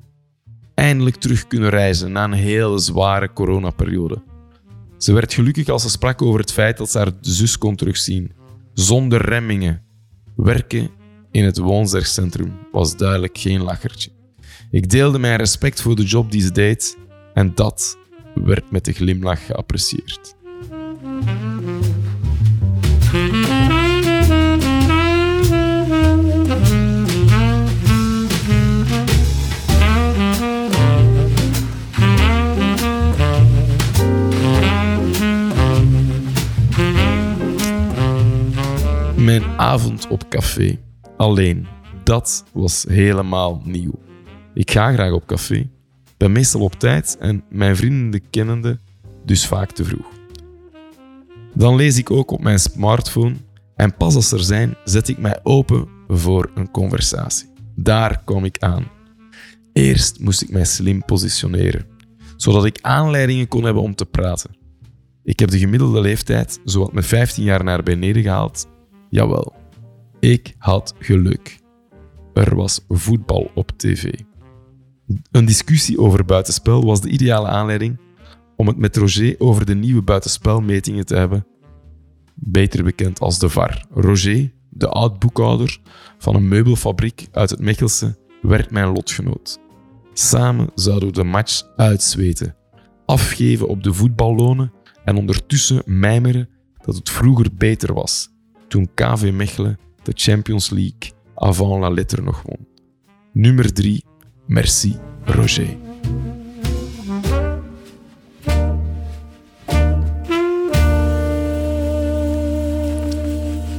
eindelijk 0.80 1.16
terug 1.16 1.46
kunnen 1.46 1.68
reizen 1.68 2.12
na 2.12 2.24
een 2.24 2.32
hele 2.32 2.78
zware 2.78 3.32
coronaperiode. 3.32 4.22
Ze 4.98 5.12
werd 5.12 5.34
gelukkig 5.34 5.68
als 5.68 5.82
ze 5.82 5.90
sprak 5.90 6.22
over 6.22 6.40
het 6.40 6.52
feit 6.52 6.76
dat 6.76 6.90
ze 6.90 6.98
haar 6.98 7.12
zus 7.20 7.58
kon 7.58 7.76
terugzien, 7.76 8.32
zonder 8.74 9.24
remmingen. 9.24 9.82
Werken 10.36 10.90
in 11.30 11.44
het 11.44 11.58
woonzorgcentrum 11.58 12.52
was 12.72 12.96
duidelijk 12.96 13.38
geen 13.38 13.62
lachertje. 13.62 14.10
Ik 14.70 14.90
deelde 14.90 15.18
mijn 15.18 15.36
respect 15.36 15.80
voor 15.80 15.96
de 15.96 16.04
job 16.04 16.30
die 16.30 16.40
ze 16.40 16.52
deed 16.52 16.96
en 17.34 17.54
dat 17.54 17.98
werd 18.34 18.70
met 18.70 18.86
een 18.86 18.94
glimlach 18.94 19.46
geapprecieerd. 19.46 20.34
Mijn 39.30 39.58
avond 39.58 40.08
op 40.08 40.28
café. 40.28 40.78
Alleen, 41.16 41.66
dat 42.04 42.44
was 42.52 42.84
helemaal 42.88 43.62
nieuw. 43.64 43.98
Ik 44.54 44.70
ga 44.70 44.92
graag 44.92 45.12
op 45.12 45.26
café, 45.26 45.68
ben 46.16 46.32
meestal 46.32 46.60
op 46.60 46.74
tijd 46.74 47.16
en 47.20 47.44
mijn 47.50 47.76
vrienden 47.76 48.10
de 48.10 48.20
kennende 48.30 48.78
dus 49.24 49.46
vaak 49.46 49.70
te 49.70 49.84
vroeg. 49.84 50.06
Dan 51.54 51.76
lees 51.76 51.98
ik 51.98 52.10
ook 52.10 52.30
op 52.30 52.40
mijn 52.40 52.58
smartphone 52.58 53.34
en 53.76 53.96
pas 53.96 54.14
als 54.14 54.32
er 54.32 54.40
zijn, 54.40 54.76
zet 54.84 55.08
ik 55.08 55.18
mij 55.18 55.40
open 55.42 55.88
voor 56.08 56.50
een 56.54 56.70
conversatie. 56.70 57.48
Daar 57.74 58.22
kom 58.24 58.44
ik 58.44 58.58
aan. 58.58 58.90
Eerst 59.72 60.20
moest 60.20 60.42
ik 60.42 60.50
mij 60.50 60.64
slim 60.64 61.04
positioneren, 61.04 61.86
zodat 62.36 62.64
ik 62.64 62.78
aanleidingen 62.80 63.48
kon 63.48 63.64
hebben 63.64 63.82
om 63.82 63.94
te 63.94 64.06
praten. 64.06 64.50
Ik 65.22 65.38
heb 65.38 65.50
de 65.50 65.58
gemiddelde 65.58 66.00
leeftijd 66.00 66.60
zowat 66.64 66.92
met 66.92 67.06
15 67.06 67.44
jaar 67.44 67.64
naar 67.64 67.82
beneden 67.82 68.22
gehaald 68.22 68.68
Jawel, 69.10 69.52
ik 70.20 70.54
had 70.58 70.94
geluk. 70.98 71.58
Er 72.34 72.56
was 72.56 72.84
voetbal 72.88 73.50
op 73.54 73.72
tv. 73.76 74.12
Een 75.30 75.44
discussie 75.44 75.98
over 75.98 76.24
buitenspel 76.24 76.84
was 76.84 77.00
de 77.00 77.08
ideale 77.08 77.48
aanleiding 77.48 78.00
om 78.56 78.66
het 78.66 78.76
met 78.76 78.96
Roger 78.96 79.34
over 79.38 79.66
de 79.66 79.74
nieuwe 79.74 80.02
buitenspelmetingen 80.02 81.06
te 81.06 81.16
hebben. 81.16 81.46
Beter 82.34 82.84
bekend 82.84 83.20
als 83.20 83.38
de 83.38 83.48
VAR. 83.48 83.84
Roger, 83.90 84.52
de 84.68 84.88
oud-boekhouder 84.88 85.78
van 86.18 86.34
een 86.34 86.48
meubelfabriek 86.48 87.28
uit 87.32 87.50
het 87.50 87.60
Mechelse, 87.60 88.18
werd 88.42 88.70
mijn 88.70 88.92
lotgenoot. 88.92 89.60
Samen 90.12 90.70
zouden 90.74 91.08
we 91.08 91.14
de 91.14 91.24
match 91.24 91.62
uitzweten, 91.76 92.56
afgeven 93.06 93.68
op 93.68 93.82
de 93.82 93.92
voetballonen 93.92 94.72
en 95.04 95.16
ondertussen 95.16 95.82
mijmeren 95.84 96.48
dat 96.84 96.94
het 96.94 97.10
vroeger 97.10 97.46
beter 97.54 97.94
was 97.94 98.30
toen 98.70 98.90
KV 98.94 99.30
Mechelen 99.32 99.78
de 100.02 100.12
Champions 100.14 100.70
League 100.70 101.12
avant 101.34 101.80
la 101.80 101.90
lettre 101.90 102.22
nog 102.22 102.42
won. 102.42 102.66
Nummer 103.32 103.72
3. 103.72 104.04
Merci, 104.46 104.96
Roger. 105.24 105.76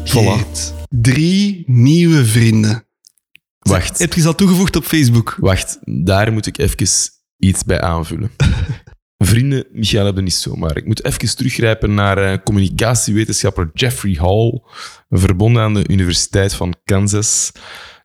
Voilà. 0.05 0.45
Drie 0.89 1.63
nieuwe 1.67 2.25
vrienden. 2.25 2.85
Wacht. 3.59 3.99
Heb 3.99 4.13
je 4.13 4.21
ze 4.21 4.27
al 4.27 4.35
toegevoegd 4.35 4.75
op 4.75 4.83
Facebook? 4.83 5.37
Wacht, 5.39 5.79
daar 6.03 6.33
moet 6.33 6.45
ik 6.45 6.57
even 6.57 6.87
iets 7.37 7.63
bij 7.63 7.81
aanvullen. 7.81 8.31
Vrienden, 9.25 9.65
Michael 9.71 10.05
hebben 10.05 10.23
niet 10.23 10.33
zomaar. 10.33 10.77
Ik 10.77 10.85
moet 10.85 11.05
even 11.05 11.35
teruggrijpen 11.35 11.93
naar 11.93 12.17
eh, 12.17 12.37
communicatiewetenschapper 12.43 13.69
Jeffrey 13.73 14.17
Hall, 14.19 14.61
verbonden 15.09 15.61
aan 15.63 15.73
de 15.73 15.87
Universiteit 15.87 16.53
van 16.53 16.75
Kansas. 16.83 17.51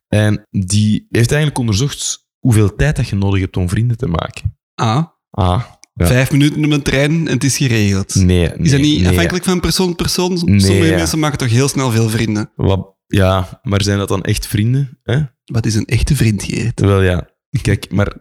En 0.08 0.46
die 0.50 1.06
heeft 1.10 1.30
eigenlijk 1.30 1.58
onderzocht 1.60 2.26
hoeveel 2.38 2.74
tijd 2.74 2.96
dat 2.96 3.08
je 3.08 3.16
nodig 3.16 3.40
hebt 3.40 3.56
om 3.56 3.68
vrienden 3.68 3.96
te 3.96 4.06
maken. 4.06 4.58
Ah, 4.74 5.04
Ah, 5.30 5.62
ja. 5.94 6.06
vijf 6.06 6.30
minuten 6.30 6.64
op 6.64 6.70
een 6.70 6.82
trein 6.82 7.10
en 7.10 7.34
het 7.34 7.44
is 7.44 7.56
geregeld. 7.56 8.14
nee, 8.14 8.52
is 8.56 8.70
dat 8.70 8.80
niet 8.80 9.00
nee. 9.00 9.08
afhankelijk 9.08 9.44
van 9.44 9.60
persoon 9.60 9.86
tot 9.86 9.96
persoon? 9.96 10.40
Nee, 10.44 10.60
Sommige 10.60 10.90
ja. 10.90 10.96
mensen 10.96 11.18
maken 11.18 11.38
toch 11.38 11.48
heel 11.50 11.68
snel 11.68 11.90
veel 11.90 12.08
vrienden. 12.08 12.50
Wat, 12.56 12.94
ja, 13.06 13.60
maar 13.62 13.82
zijn 13.82 13.98
dat 13.98 14.08
dan 14.08 14.22
echt 14.22 14.46
vrienden? 14.46 14.98
Hè? 15.02 15.20
Wat 15.44 15.66
is 15.66 15.74
een 15.74 15.84
echte 15.86 16.16
vriend, 16.16 16.42
Geert? 16.42 16.76
Terwijl 16.76 17.02
ja, 17.02 17.28
kijk, 17.62 17.90
maar 17.90 18.12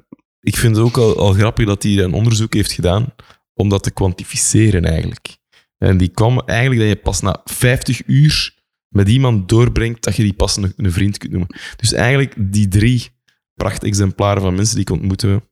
ik 0.45 0.55
vind 0.57 0.75
het 0.75 0.85
ook 0.85 0.97
al, 0.97 1.17
al 1.17 1.33
grappig 1.33 1.65
dat 1.65 1.83
hij 1.83 1.97
een 1.97 2.13
onderzoek 2.13 2.53
heeft 2.53 2.71
gedaan 2.71 3.13
om 3.53 3.69
dat 3.69 3.83
te 3.83 3.91
kwantificeren 3.91 4.85
eigenlijk. 4.85 5.37
En 5.77 5.97
die 5.97 6.07
kwam 6.07 6.39
eigenlijk 6.39 6.79
dat 6.81 6.89
je 6.89 6.95
pas 7.03 7.21
na 7.21 7.41
50 7.45 8.01
uur 8.05 8.53
met 8.89 9.09
iemand 9.09 9.49
doorbrengt 9.49 10.03
dat 10.03 10.15
je 10.15 10.23
die 10.23 10.33
pas 10.33 10.57
een, 10.57 10.73
een 10.77 10.91
vriend 10.91 11.17
kunt 11.17 11.31
noemen. 11.31 11.55
Dus 11.75 11.93
eigenlijk 11.93 12.33
die 12.37 12.67
drie 12.67 13.09
prachtexemplaren 13.53 14.41
van 14.41 14.55
mensen 14.55 14.75
die 14.75 14.83
ik 14.83 14.89
ontmoeten 14.91 15.43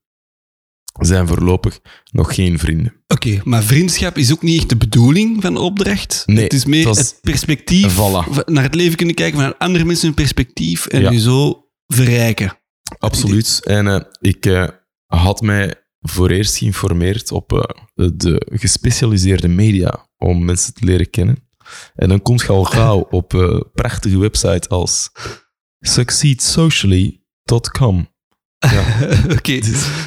zijn 0.99 1.27
voorlopig 1.27 1.79
nog 2.11 2.35
geen 2.35 2.59
vrienden. 2.59 2.93
Oké, 3.07 3.41
maar 3.43 3.63
vriendschap 3.63 4.17
is 4.17 4.31
ook 4.31 4.41
niet 4.41 4.59
echt 4.59 4.69
de 4.69 4.75
bedoeling 4.77 5.41
van 5.41 5.53
de 5.53 5.59
opdracht. 5.59 6.23
Nee, 6.25 6.43
het 6.43 6.53
is 6.53 6.65
meer 6.65 6.87
het 6.87 7.19
perspectief, 7.21 7.93
Voilà. 7.93 8.45
naar 8.45 8.63
het 8.63 8.75
leven 8.75 8.97
kunnen 8.97 9.15
kijken 9.15 9.35
vanuit 9.37 9.59
andere 9.59 9.85
mensen 9.85 10.05
hun 10.05 10.15
perspectief 10.15 10.85
en 10.85 11.01
Ja. 11.01 11.11
je 11.11 11.19
zo 11.19 11.67
verrijken. 11.87 12.57
Absoluut. 12.99 13.59
En 13.63 13.87
eh, 13.87 14.01
ik 14.21 14.45
eh, 14.45 14.67
had 15.18 15.41
mij 15.41 15.76
voor 15.99 16.30
eerst 16.30 16.57
geïnformeerd 16.57 17.32
op 17.32 17.53
eh, 17.53 17.59
de 18.16 18.47
gespecialiseerde 18.51 19.47
media 19.47 20.07
om 20.18 20.45
mensen 20.45 20.74
te 20.74 20.86
leren 20.86 21.09
kennen. 21.09 21.47
En 21.95 22.09
dan 22.09 22.22
komt 22.22 22.41
je 22.41 22.47
al 22.47 22.64
gauw 22.64 23.07
op 23.20 23.34
eh, 23.34 23.59
prachtige 23.74 24.18
websites 24.18 24.70
als 24.70 25.11
succeedsocially.com. 25.80 28.11
Ja. 28.59 28.84
Oké, 29.38 29.53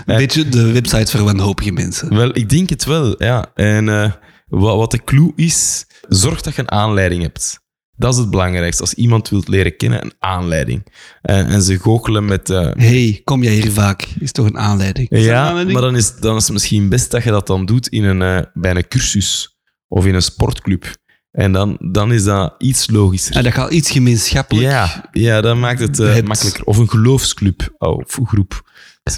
een 0.07 0.17
beetje 0.17 0.49
de 0.49 0.73
website 0.73 1.17
voor 1.17 1.25
wanhopige 1.25 1.73
mensen. 1.73 2.15
Wel, 2.15 2.37
ik 2.37 2.49
denk 2.49 2.69
het 2.69 2.85
wel, 2.85 3.23
ja. 3.23 3.51
En 3.55 3.89
eh, 3.89 4.13
wat, 4.47 4.77
wat 4.77 4.91
de 4.91 5.05
clue 5.05 5.33
is, 5.37 5.87
zorg 6.09 6.43
dat 6.43 6.55
je 6.55 6.61
een 6.61 6.71
aanleiding 6.71 7.23
hebt. 7.23 7.65
Dat 7.97 8.13
is 8.13 8.19
het 8.19 8.31
belangrijkste. 8.31 8.83
Als 8.83 8.95
iemand 8.95 9.29
wilt 9.29 9.49
leren 9.49 9.77
kennen, 9.77 10.05
een 10.05 10.13
aanleiding. 10.19 10.87
En, 11.23 11.47
en 11.47 11.63
ze 11.63 11.79
goochelen 11.79 12.25
met... 12.25 12.51
eh, 12.51 12.71
hey, 12.77 13.21
kom 13.25 13.43
jij 13.43 13.53
hier 13.53 13.73
vaak? 13.73 14.09
Is 14.21 14.33
toch 14.33 14.47
een 14.47 14.59
aanleiding? 14.59 15.11
Is 15.11 15.19
dat 15.19 15.27
een 15.29 15.33
Ja, 15.35 15.47
aanleiding? 15.47 15.73
maar 15.79 15.83
dan 15.87 15.97
is, 15.97 16.17
dan 16.17 16.37
is 16.37 16.43
het 16.43 16.53
misschien 16.53 16.89
best 16.89 17.11
dat 17.11 17.23
je 17.25 17.31
dat 17.31 17.47
dan 17.47 17.67
doet 17.67 17.89
in 17.89 18.05
een, 18.05 18.23
eh, 18.23 18.39
bij 18.55 18.75
een 18.75 18.89
cursus 18.89 19.57
of 19.89 20.07
in 20.07 20.15
een 20.15 20.23
sportclub. 20.23 20.95
En 21.31 21.53
dan, 21.53 21.77
dan 21.93 22.13
is 22.13 22.25
dat 22.25 22.55
iets 22.59 22.91
logischer. 22.91 23.37
En 23.37 23.43
dat 23.43 23.53
gaat 23.53 23.71
iets 23.73 23.91
gemeenschappelijk. 23.91 24.67
ja, 24.67 25.09
ja, 25.13 25.41
dat 25.41 25.57
maakt 25.57 25.81
het 25.81 25.99
eh, 26.01 26.15
Het- 26.15 26.25
makkelijker. 26.29 26.65
Of 26.65 26.77
een 26.79 26.89
geloofsclub. 26.89 27.75
Oh, 27.79 27.97
of 27.97 28.19
groep. 28.25 28.71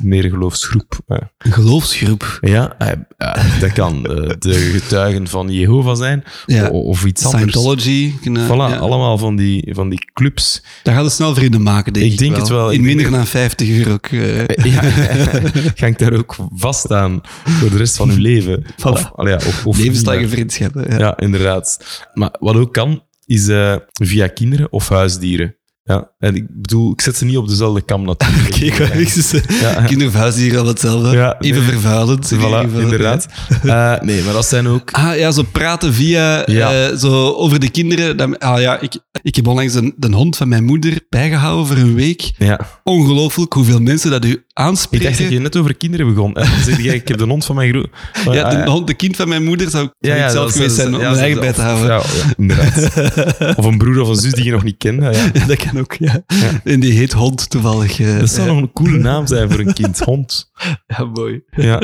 Meer 0.03 0.25
een 0.25 0.31
geloofsgroep. 0.31 1.01
Ja, 1.07 1.33
Een 1.39 1.53
geloofsgroep. 1.53 2.39
ja, 2.41 2.75
eh, 2.79 2.91
eh, 3.17 3.61
dat 3.61 3.73
kan 3.73 4.07
eh, 4.07 4.31
de 4.39 4.53
getuigen 4.53 5.29
van 5.29 5.51
Jehovah 5.51 5.97
zijn. 5.97 6.25
Ja. 6.47 6.69
Of 6.69 7.05
iets 7.05 7.25
anders. 7.25 7.43
Scientology. 7.43 8.13
Voilà, 8.47 8.73
ja. 8.73 8.77
allemaal 8.77 9.19
van 9.19 9.37
die, 9.37 9.69
van 9.75 9.89
die 9.89 10.11
clubs. 10.13 10.63
Daar 10.83 10.95
gaat 10.95 11.05
het 11.05 11.13
snel 11.13 11.35
vrienden 11.35 11.63
maken, 11.63 11.93
denk 11.93 12.07
ik. 12.07 12.13
Ik 12.13 12.19
denk 12.19 12.37
het 12.37 12.49
wel. 12.49 12.71
In 12.71 12.83
minder 12.83 13.11
dan 13.11 13.27
50 13.27 13.69
uur 13.69 13.93
ook. 13.93 14.07
eh. 14.07 14.47
Ja, 14.73 14.83
ga 15.75 15.87
ik 15.87 15.99
daar 15.99 16.13
ook 16.13 16.37
vast 16.55 16.93
aan 16.93 17.21
voor 17.23 17.71
de 17.71 17.77
rest 17.77 17.97
van 17.97 18.11
uw 18.11 18.19
leven. 18.19 18.65
Of, 18.85 19.11
allee, 19.15 19.33
ja, 19.33 19.47
of, 19.47 19.67
of 19.67 19.79
Levenslange 19.79 20.29
vriendschappen. 20.29 20.91
Ja. 20.91 20.99
Ja, 20.99 21.17
inderdaad. 21.19 21.99
Maar 22.15 22.35
wat 22.41 22.57
ook 22.57 22.73
kan, 22.73 23.03
is 23.27 23.49
eh, 23.49 23.77
via 24.03 24.27
kinderen 24.27 24.73
of 24.73 24.89
huisdieren. 24.89 25.57
Ja, 25.85 26.11
en 26.19 26.35
ik 26.35 26.45
bedoel, 26.49 26.93
ik 26.93 27.01
zet 27.01 27.17
ze 27.17 27.25
niet 27.25 27.37
op 27.37 27.49
dezelfde 27.49 27.81
kam 27.83 28.05
natuurlijk. 28.05 28.57
Oké, 28.83 28.99
ik 28.99 29.09
zeggen, 29.09 29.55
Ja. 29.61 29.83
Kinderverhuis 29.83 30.37
hier 30.37 30.59
al 30.59 30.67
hetzelfde. 30.67 31.11
Ja, 31.17 31.37
Even 31.41 31.63
nee. 31.63 31.71
vervuilend. 31.71 32.33
Voilà, 32.35 32.79
inderdaad. 32.81 33.27
Eh, 33.65 34.01
nee, 34.01 34.23
maar 34.23 34.33
dat 34.33 34.47
zijn 34.47 34.67
ook... 34.67 34.91
Ah 34.91 35.17
ja, 35.17 35.31
zo 35.31 35.43
praten 35.53 35.95
via 35.95 36.43
Ja. 36.47 36.73
eh, 36.89 36.97
zo 36.97 37.33
over 37.33 37.59
de 37.61 37.71
kinderen. 37.71 38.39
Ah 38.39 38.61
ja, 38.61 38.81
ik, 38.81 38.95
ik 39.23 39.37
heb 39.37 39.47
onlangs 39.47 39.75
een, 39.75 39.95
de 39.97 40.13
hond 40.15 40.37
van 40.37 40.49
mijn 40.49 40.65
moeder 40.65 41.01
bijgehouden 41.09 41.67
voor 41.67 41.77
een 41.77 41.95
week. 41.95 42.31
Ja. 42.39 42.61
Ongelooflijk 42.85 43.53
hoeveel 43.53 43.81
mensen 43.81 44.11
dat 44.11 44.25
u 44.25 44.31
Ik 44.31 44.43
aanspreken. 44.53 45.07
dacht 45.07 45.19
dat 45.19 45.31
je 45.31 45.39
net 45.39 45.57
over 45.57 45.75
kinderen 45.77 46.15
begon. 46.15 46.35
En 46.35 46.51
dan 46.51 46.61
zeg 46.65 46.83
je, 46.83 46.95
ik 46.95 47.09
heb 47.09 47.19
de 47.19 47.25
hond 47.25 47.45
van 47.45 47.57
mijn 47.57 47.71
groep. 47.71 47.87
Ja, 48.33 48.65
de 48.65 48.71
hond, 48.71 48.87
de 48.87 48.95
kind 48.95 49.17
van 49.17 49.29
mijn 49.29 49.45
moeder 49.45 49.71
zou 49.71 49.85
ik 50.01 50.11
ik 50.15 50.31
zelf 50.31 50.53
geweest 50.53 50.75
zijn 50.75 50.95
om 50.95 51.01
mijn 51.01 51.15
eigen 51.17 51.41
bij 51.41 51.53
te 51.53 51.61
houden. 51.61 51.87
Ja, 51.89 51.95
ja, 51.97 52.33
inderdaad. 52.37 53.57
Of 53.59 53.65
een 53.65 53.79
broer 53.79 54.01
of 54.01 54.09
een 54.09 54.17
zus 54.17 54.33
die 54.33 54.45
je 54.45 54.51
nog 54.51 54.65
niet 54.65 54.79
kende. 54.79 55.05
Ja. 55.05 55.11
Ja, 55.35 55.47
dat 55.47 55.57
kan 55.57 55.79
ook, 55.79 55.95
ja. 56.27 56.61
En 56.65 56.81
die 56.81 56.93
heet 56.93 57.13
Hond 57.13 57.51
toevallig. 57.51 58.01
eh, 58.01 58.19
Dat 58.19 58.31
zou 58.31 58.47
nog 58.47 58.57
een 58.57 58.73
coole 58.73 58.99
naam 58.99 59.27
zijn 59.27 59.51
voor 59.51 59.61
een 59.61 59.73
kind. 59.73 59.99
Hond. 59.99 60.51
Ja, 60.87 61.05
mooi. 61.05 61.43
Ja. 61.51 61.81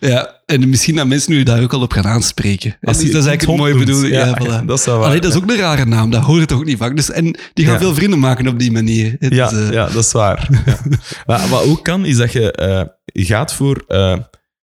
Ja, 0.00 0.40
en 0.46 0.68
misschien 0.68 0.94
dat 0.96 1.06
mensen 1.06 1.32
nu 1.32 1.42
daar 1.42 1.62
ook 1.62 1.72
al 1.72 1.80
op 1.80 1.92
gaan 1.92 2.06
aanspreken. 2.06 2.76
Als 2.80 2.96
Dus 2.96 3.06
je 3.06 3.12
dat 3.12 3.22
is 3.22 3.28
eigenlijk 3.28 3.58
een 3.58 3.64
mooie 3.66 3.84
bedoeling. 3.84 4.14
Ja, 4.14 4.26
Ja, 4.26 4.62
voilà. 4.62 4.64
dat 4.64 4.80
zou 4.80 4.98
waar- 4.98 5.06
Allee, 5.06 5.20
dat 5.20 5.30
is 5.30 5.36
ook 5.36 5.50
een 5.50 5.56
rare 5.56 5.84
naam, 5.84 6.10
dat 6.10 6.22
hoort 6.22 6.48
toch 6.48 6.58
ook 6.58 6.64
niet 6.64 6.78
vaak. 6.78 6.96
Dus, 6.96 7.10
en 7.10 7.24
die 7.54 7.64
gaan 7.64 7.74
Ja. 7.74 7.80
veel 7.80 7.94
vrienden 7.94 8.18
maken 8.18 8.46
op 8.48 8.58
die 8.58 8.72
manier. 8.72 9.16
Het 9.18 9.34
Ja, 9.34 9.50
is, 9.50 9.52
eh, 9.58 9.70
ja, 9.72 9.86
dat 9.88 10.04
is 10.04 10.12
waar. 10.12 10.48
Ja. 10.66 10.78
Maar 11.26 11.48
wat 11.48 11.64
ook 11.64 11.84
kan, 11.84 12.04
is 12.04 12.16
dat 12.16 12.32
je 12.32 12.52
eh, 12.52 12.82
gaat 13.26 13.54
voor 13.54 13.84
eh, 13.88 14.16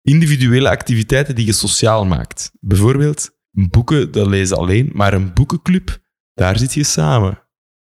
individuele 0.02 0.70
activiteiten 0.70 1.36
die 1.36 1.46
je 1.46 1.54
sociaal 1.54 2.06
maakt. 2.06 2.52
Bijvoorbeeld, 2.60 3.30
boeken, 3.52 4.12
dat 4.12 4.28
lezen 4.28 4.58
alleen, 4.58 4.90
maar 4.94 5.14
een 5.14 5.34
boekenclub, 5.34 5.98
daar 6.34 6.58
zit 6.58 6.74
je 6.74 6.84
samen. 6.84 7.40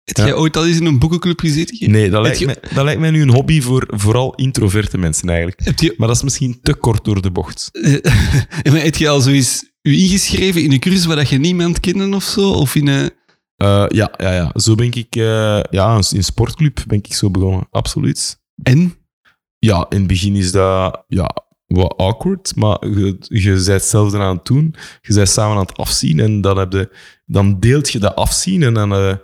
Heb 0.07 0.17
jij 0.17 0.35
ooit 0.35 0.57
al 0.57 0.67
eens 0.67 0.77
in 0.77 0.87
een 0.87 0.99
boekenclub 0.99 1.41
gezeten? 1.41 1.91
Nee, 1.91 2.11
dat 2.11 2.23
lijkt, 2.23 2.39
je- 2.39 2.47
mij, 2.47 2.57
dat 2.75 2.85
lijkt 2.85 3.01
mij 3.01 3.11
nu 3.11 3.23
een 3.23 3.31
hobby 3.35 3.61
voor 3.61 3.85
vooral 3.89 4.35
introverte 4.35 4.99
mensen 4.99 5.29
eigenlijk. 5.29 5.81
Je, 5.81 5.95
Maar 5.97 6.07
dat 6.09 6.17
is 6.17 6.23
misschien 6.23 6.59
te 6.63 6.75
kort 6.75 7.05
door 7.05 7.23
de 7.23 7.31
bocht. 7.31 7.69
eh, 7.73 7.93
maar 8.73 8.83
heb 8.83 8.97
je 8.97 9.09
al 9.09 9.21
zoiets 9.21 9.65
u 9.83 9.97
ingeschreven 9.99 10.63
in 10.63 10.73
een 10.73 10.79
cursus 10.81 11.05
waar 11.07 11.17
dat 11.17 11.29
je 11.29 11.39
niemand 11.39 11.81
kende 11.81 12.17
of 12.17 12.25
zo? 12.25 12.51
Of 12.51 12.75
in 12.75 12.87
een... 12.89 13.11
Eh, 13.57 13.85
ja, 13.89 14.11
ja, 14.17 14.33
ja, 14.35 14.51
zo 14.55 14.75
ben 14.75 14.87
ik... 14.93 15.17
eh, 15.17 15.61
ja, 15.71 16.01
in 16.11 16.25
sportclub 16.25 16.85
ben 16.87 16.99
ik 16.99 17.15
zo 17.15 17.31
begonnen. 17.31 17.67
Absoluut. 17.71 18.41
En? 18.63 18.95
Ja, 19.59 19.87
in 19.89 19.99
het 19.99 20.07
begin 20.07 20.37
is 20.37 20.53
dat 20.53 21.05
ja, 21.09 21.31
wat 21.67 21.97
awkward, 21.97 22.53
maar 22.57 22.89
je, 22.89 23.17
je 23.21 23.51
bent 23.53 23.67
hetzelfde 23.67 24.19
aan 24.19 24.37
het 24.37 24.47
doen. 24.47 24.75
Je 25.03 25.15
bent 25.15 25.29
samen 25.29 25.57
aan 25.57 25.63
het 25.67 25.77
afzien 25.77 26.21
en 26.21 26.41
dan, 26.41 26.59
heb 26.59 26.73
je, 26.73 26.91
dan 27.27 27.61
deelt 27.61 27.91
je 27.91 27.99
dat 27.99 28.15
afzien 28.15 28.63
en 28.63 28.75
dan 28.75 29.19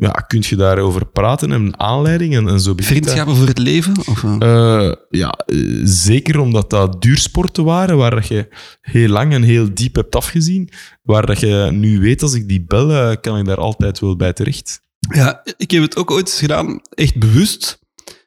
ja, 0.00 0.10
kun 0.10 0.42
je 0.46 0.56
daarover 0.56 1.06
praten 1.06 1.52
en 1.52 1.62
een 1.62 1.80
aanleiding 1.80 2.36
en, 2.36 2.48
en 2.48 2.60
zo. 2.60 2.72
Vriendschappen 2.76 3.36
voor 3.36 3.46
het 3.46 3.58
leven? 3.58 3.94
Of, 4.06 4.24
eh? 4.24 4.36
Eh, 4.40 4.92
ja, 5.08 5.30
eh, 5.30 5.80
zeker 5.84 6.38
omdat 6.38 6.70
dat 6.70 7.02
duursporten 7.02 7.64
waren, 7.64 7.96
waar 7.96 8.10
dat 8.10 8.26
je 8.26 8.48
heel 8.80 9.08
lang 9.08 9.32
en 9.32 9.42
heel 9.42 9.74
diep 9.74 9.94
hebt 9.94 10.16
afgezien. 10.16 10.68
Waar 11.02 11.26
dat 11.26 11.40
je 11.40 11.68
nu 11.72 12.00
weet, 12.00 12.22
als 12.22 12.34
ik 12.34 12.48
die 12.48 12.64
bel, 12.64 12.90
eh, 12.92 13.16
kan 13.20 13.38
ik 13.38 13.44
daar 13.44 13.56
altijd 13.56 14.00
wel 14.00 14.16
bij 14.16 14.32
terecht. 14.32 14.82
Ja, 15.14 15.40
ik 15.56 15.70
heb 15.70 15.82
het 15.82 15.96
ook 15.96 16.10
ooit 16.10 16.30
gedaan, 16.30 16.80
echt 16.90 17.18
bewust. 17.18 17.79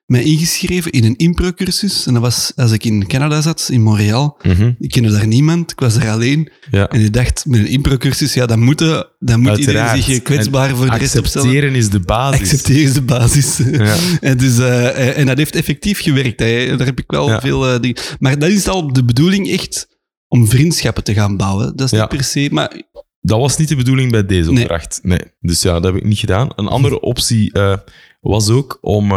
Mij 0.06 0.24
ingeschreven 0.24 0.92
in 0.92 1.04
een 1.04 1.16
impro-cursus. 1.16 2.06
En 2.06 2.14
dat 2.14 2.22
was 2.22 2.52
als 2.56 2.72
ik 2.72 2.84
in 2.86 3.08
Canada 3.08 3.42
zat, 3.42 3.68
in 3.72 3.82
Montreal. 3.82 4.38
Ik 4.80 4.90
kende 4.92 5.12
daar 5.12 5.28
niemand, 5.28 5.72
ik 5.72 5.80
was 5.80 5.96
er 5.96 6.10
alleen. 6.10 6.52
Ja. 6.72 6.88
En 6.88 7.02
ik 7.02 7.14
dacht, 7.14 7.46
met 7.46 7.60
een 7.60 7.68
impro-cursus, 7.68 8.34
ja, 8.34 8.46
dan 8.46 8.60
moet, 8.60 8.80
dan 9.20 9.40
moet 9.40 9.58
iedereen 9.58 10.04
zich 10.04 10.22
kwetsbaar 10.22 10.70
En 10.70 10.76
voor 10.76 10.90
de 10.90 10.98
rest 10.98 11.18
opstellen. 11.18 11.48
Accepteren 11.48 11.76
is 11.78 11.90
de 11.90 12.00
basis. 12.00 12.40
Accepteren 12.42 12.84
is 12.84 12.94
de 12.94 13.02
basis. 13.02 13.58
Ja. 13.72 13.96
en, 14.30 14.38
dus, 14.38 14.58
eh, 14.60 15.18
en 15.18 15.26
dat 15.26 15.38
heeft 15.38 15.56
effectief 15.56 16.02
gewerkt. 16.02 16.40
Hè. 16.40 16.78
Daar 16.78 16.88
heb 16.88 17.00
ik 17.00 17.12
wel 17.12 17.30
Ja. 17.30 17.40
veel 17.42 17.68
eh, 17.68 17.80
dingen. 17.80 18.02
Maar 18.20 18.40
dat 18.40 18.50
is 18.50 18.68
al 18.68 18.94
de 18.94 19.06
bedoeling 19.06 19.50
echt 19.50 19.88
om 20.28 20.48
vriendschappen 20.48 21.04
te 21.04 21.14
gaan 21.14 21.38
bouwen. 21.38 21.76
Dat 21.76 21.92
is 21.94 22.00
niet 22.00 22.10
per 22.10 22.24
se. 22.24 22.48
Maar 22.52 22.82
Dat 23.22 23.40
was 23.40 23.58
niet 23.58 23.68
de 23.68 23.76
bedoeling 23.76 24.12
bij 24.12 24.26
deze 24.26 24.50
opdracht. 24.50 25.00
Nee. 25.04 25.20
Dus 25.40 25.62
ja, 25.62 25.74
dat 25.74 25.84
heb 25.84 25.96
ik 25.96 26.04
niet 26.04 26.20
gedaan. 26.20 26.50
Een 26.56 26.68
andere 26.68 27.00
optie 27.00 27.52
eh, 27.52 27.78
was 28.22 28.50
ook 28.50 28.78
om 28.82 29.12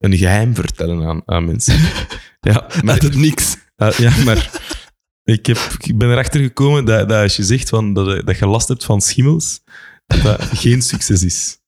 een 0.00 0.16
geheim 0.16 0.54
vertellen 0.54 1.06
aan, 1.06 1.22
aan 1.24 1.44
mensen. 1.44 1.74
ja, 2.50 2.66
maar, 2.82 2.92
uit 2.94 3.02
het 3.02 3.14
niks. 3.14 3.56
ja, 3.96 4.12
maar 4.24 4.50
ik, 5.24 5.46
heb, 5.46 5.58
ik 5.78 5.98
ben 5.98 6.10
erachter 6.10 6.40
gekomen 6.40 6.84
dat, 6.84 7.08
dat 7.08 7.22
als 7.22 7.36
je 7.36 7.42
zegt 7.42 7.68
van, 7.68 7.92
dat, 7.94 8.26
dat 8.26 8.38
je 8.38 8.46
last 8.46 8.68
hebt 8.68 8.84
van 8.84 9.00
schimmels, 9.00 9.60
dat 10.06 10.22
dat 10.22 10.42
geen 10.52 10.82
succes 10.82 11.22
is. 11.24 11.58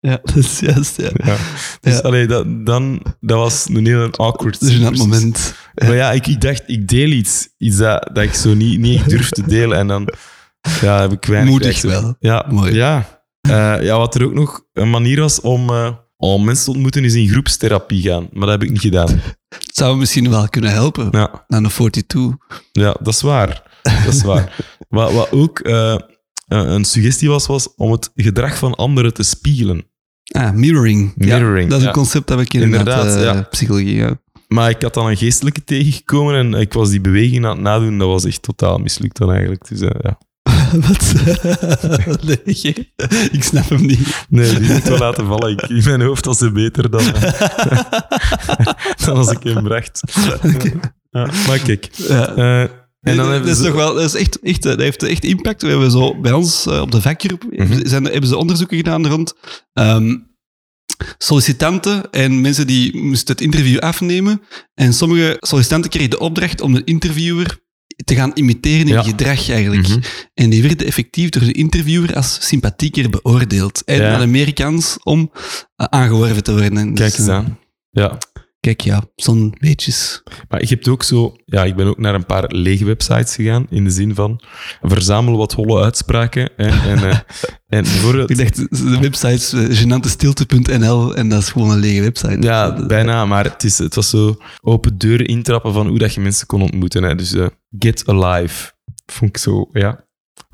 Ja, 0.00 0.20
dat 0.22 0.36
is 0.36 0.60
juist, 0.60 0.96
ja. 0.96 1.10
Ja. 1.14 1.36
Dus 1.80 1.94
Ja. 1.94 2.00
allee, 2.00 2.26
dat, 2.26 2.66
dan, 2.66 3.02
dat 3.20 3.38
was 3.38 3.68
een 3.68 3.86
heel 3.86 4.10
awkward 4.10 4.60
Dat 4.60 4.68
een 4.68 4.74
situatie. 4.74 4.98
moment. 4.98 5.54
Maar 5.74 5.94
ja, 5.94 6.12
ik, 6.12 6.26
ik 6.26 6.40
dacht, 6.40 6.62
ik 6.66 6.88
deel 6.88 7.08
iets. 7.10 7.48
Iets 7.58 7.76
dat, 7.76 8.10
dat 8.12 8.24
ik 8.24 8.34
zo 8.34 8.54
niet, 8.54 8.78
niet 8.80 9.08
durf 9.08 9.28
te 9.28 9.42
delen. 9.46 9.78
En 9.78 9.86
dan 9.86 10.08
ja, 10.80 11.00
heb 11.00 11.12
ik 11.12 11.24
weinig... 11.24 11.50
Moedig 11.50 11.82
wel. 11.82 12.16
Ja, 12.18 12.46
Mooi. 12.48 12.74
Ja. 12.74 13.22
Eh, 13.40 13.76
ja, 13.82 13.96
wat 13.98 14.14
er 14.14 14.24
ook 14.24 14.34
nog 14.34 14.64
een 14.72 14.90
manier 14.90 15.20
was 15.20 15.40
om, 15.40 15.70
eh, 15.70 15.90
om 16.16 16.44
mensen 16.44 16.64
te 16.64 16.70
ontmoeten, 16.70 17.04
is 17.04 17.14
in 17.14 17.28
groepstherapie 17.28 18.02
gaan. 18.02 18.28
Maar 18.32 18.40
dat 18.40 18.60
heb 18.60 18.62
ik 18.62 18.70
niet 18.70 18.80
gedaan. 18.80 19.08
Het 19.48 19.76
zou 19.76 19.96
misschien 19.96 20.30
wel 20.30 20.48
kunnen 20.48 20.70
helpen. 20.70 21.08
Ja, 21.10 21.44
Naar 21.48 21.62
een 21.62 21.68
42. 21.68 22.36
ja 22.72 22.96
dat 23.00 23.14
is 23.14 23.20
waar. 23.20 23.62
Dat 23.82 24.14
is 24.14 24.22
waar. 24.22 24.56
wat, 24.88 25.12
wat 25.12 25.32
ook 25.32 25.58
eh, 25.58 25.96
een 26.48 26.70
een 26.70 26.84
suggestie 26.84 27.28
was, 27.28 27.46
was 27.46 27.74
om 27.74 27.92
het 27.92 28.10
gedrag 28.14 28.58
van 28.58 28.74
anderen 28.74 29.14
te 29.14 29.22
spiegelen. 29.22 29.86
Ah, 30.24 30.52
mirroring. 30.52 31.12
Ja, 31.16 31.38
Mirroring, 31.38 31.68
dat 31.68 31.78
is 31.78 31.84
ja. 31.84 31.90
een 31.90 31.96
concept 31.96 32.26
dat 32.26 32.40
ik 32.40 32.54
inderdaad, 32.54 33.04
Inderdaad, 33.04 33.34
eh, 33.34 33.40
ja. 33.40 33.42
psychologie. 33.42 33.94
Ja. 33.94 34.18
Maar 34.48 34.70
ik 34.70 34.82
had 34.82 34.94
dan 34.94 35.06
een 35.06 35.16
geestelijke 35.16 35.64
tegengekomen 35.64 36.34
en 36.34 36.60
ik 36.60 36.72
was 36.72 36.90
die 36.90 37.00
beweging 37.00 37.44
aan 37.44 37.50
het 37.50 37.60
nadoen. 37.60 37.98
Dat 37.98 38.08
was 38.08 38.24
echt 38.24 38.42
totaal 38.42 38.78
mislukt 38.78 39.16
dan 39.16 39.30
eigenlijk. 39.30 39.68
Dus, 39.68 39.80
eh, 39.80 39.90
ja. 40.02 40.18
Wat? 40.72 41.12
nee, 42.24 42.90
ik 43.32 43.42
snap 43.44 43.68
hem 43.68 43.86
niet. 43.86 44.24
Nee, 44.28 44.58
die 44.58 44.72
moet 44.72 44.82
wel 44.82 44.98
laten 44.98 45.26
vallen. 45.26 45.50
Ik, 45.50 45.62
in 45.62 45.82
mijn 45.84 46.00
hoofd 46.00 46.24
was 46.24 46.38
ze 46.38 46.52
beter 46.52 46.90
dan, 46.90 47.04
dan 49.04 49.16
als 49.16 49.30
ik 49.30 49.42
hem 49.42 49.62
bracht. 49.64 50.00
Ja, 51.10 51.30
maar 51.46 51.58
kijk. 51.58 51.88
Ja. 51.92 52.34
eh, 52.34 52.60
en 53.00 53.16
dan 53.16 53.30
dat 53.30 53.46
is 53.46 53.56
ze... 53.56 53.62
toch 53.64 53.74
wel, 53.74 53.94
dat 53.94 54.04
is 54.04 54.14
echt, 54.14 54.40
echt, 54.40 54.64
eh, 54.64 54.70
dat 54.70 54.80
heeft 54.80 55.02
echt 55.02 55.24
impact. 55.24 55.62
We 55.62 55.68
hebben 55.68 55.90
zo 55.90 56.20
bij 56.20 56.32
ons 56.32 56.66
eh, 56.66 56.80
op 56.80 56.90
de 56.90 57.00
vakgroep 57.00 57.44
Mhm. 57.50 57.86
zijn, 57.86 58.04
hebben 58.04 58.28
ze 58.28 58.36
onderzoeken 58.36 58.76
gedaan 58.76 59.06
rond 59.06 59.34
ehm, 59.72 60.16
sollicitanten 61.18 62.10
en 62.10 62.40
mensen 62.40 62.66
die 62.66 62.96
moesten 62.96 63.34
het 63.34 63.44
interview 63.44 63.78
afnemen. 63.78 64.42
En 64.74 64.92
sommige 64.94 65.36
sollicitanten 65.40 65.90
kregen 65.90 66.10
de 66.10 66.18
opdracht 66.18 66.60
om 66.60 66.74
de 66.74 66.84
interviewer 66.84 67.58
te 68.04 68.14
gaan 68.14 68.30
imiteren 68.34 68.80
in 68.88 68.92
Ja. 68.94 69.02
gedrag 69.02 69.50
eigenlijk. 69.50 69.88
Mhm. 69.88 69.98
En 70.34 70.50
die 70.50 70.62
werden 70.62 70.86
effectief 70.86 71.28
door 71.28 71.42
de 71.44 71.52
interviewer 71.52 72.16
als 72.16 72.48
sympathieker 72.48 73.10
beoordeeld. 73.10 73.82
En 73.84 74.00
Ja. 74.00 74.10
hadden 74.10 74.30
meer 74.30 74.52
kans 74.52 74.96
om 75.02 75.30
eh, 75.76 75.86
aangeworven 75.90 76.42
te 76.42 76.52
worden. 76.52 76.94
Kijk 76.94 76.96
Dus, 76.96 77.18
eens 77.18 77.28
eh, 77.28 77.34
aan. 77.34 77.58
Ja. 77.90 78.18
Kijk, 78.64 78.80
ja, 78.80 79.02
zo'n 79.16 79.54
beetjes. 79.60 80.22
Maar 80.48 80.60
ik 80.60 80.68
heb 80.68 80.88
ook 80.88 81.02
zo... 81.02 81.36
Ja, 81.44 81.64
ik 81.64 81.76
ben 81.76 81.86
ook 81.86 81.98
naar 81.98 82.14
een 82.14 82.26
paar 82.26 82.44
lege 82.48 82.84
websites 82.84 83.34
gegaan, 83.34 83.66
in 83.70 83.84
de 83.84 83.90
zin 83.90 84.14
van 84.14 84.40
verzamel 84.82 85.36
wat 85.36 85.52
holle 85.52 85.82
uitspraken. 85.82 86.50
hè, 86.56 86.66
En, 86.90 87.10
eh, 87.10 87.18
en 87.76 87.82
bijvoorbeeld... 87.82 88.30
Ik 88.30 88.36
dacht, 88.36 88.56
de 88.56 88.98
website 89.00 89.32
is 89.32 89.52
eh, 89.52 89.76
genantestilte.nl 89.76 91.14
en 91.14 91.28
dat 91.28 91.40
is 91.42 91.48
gewoon 91.48 91.70
een 91.70 91.78
lege 91.78 92.02
website. 92.02 92.36
Ja, 92.40 92.86
bijna, 92.86 93.24
maar 93.24 93.44
het, 93.44 93.64
is, 93.64 93.78
het 93.78 93.94
was 93.94 94.10
zo 94.10 94.36
open 94.60 94.98
deuren 94.98 95.26
intrappen 95.26 95.72
van 95.72 95.86
hoe 95.86 95.98
dat 95.98 96.14
je 96.14 96.20
mensen 96.20 96.46
kon 96.46 96.62
ontmoeten. 96.62 97.02
Hè. 97.02 97.14
Dus 97.14 97.32
eh, 97.32 97.46
Get 97.78 98.02
Alive 98.06 98.72
vond 99.06 99.30
ik 99.30 99.36
zo, 99.36 99.68
ja, 99.72 100.03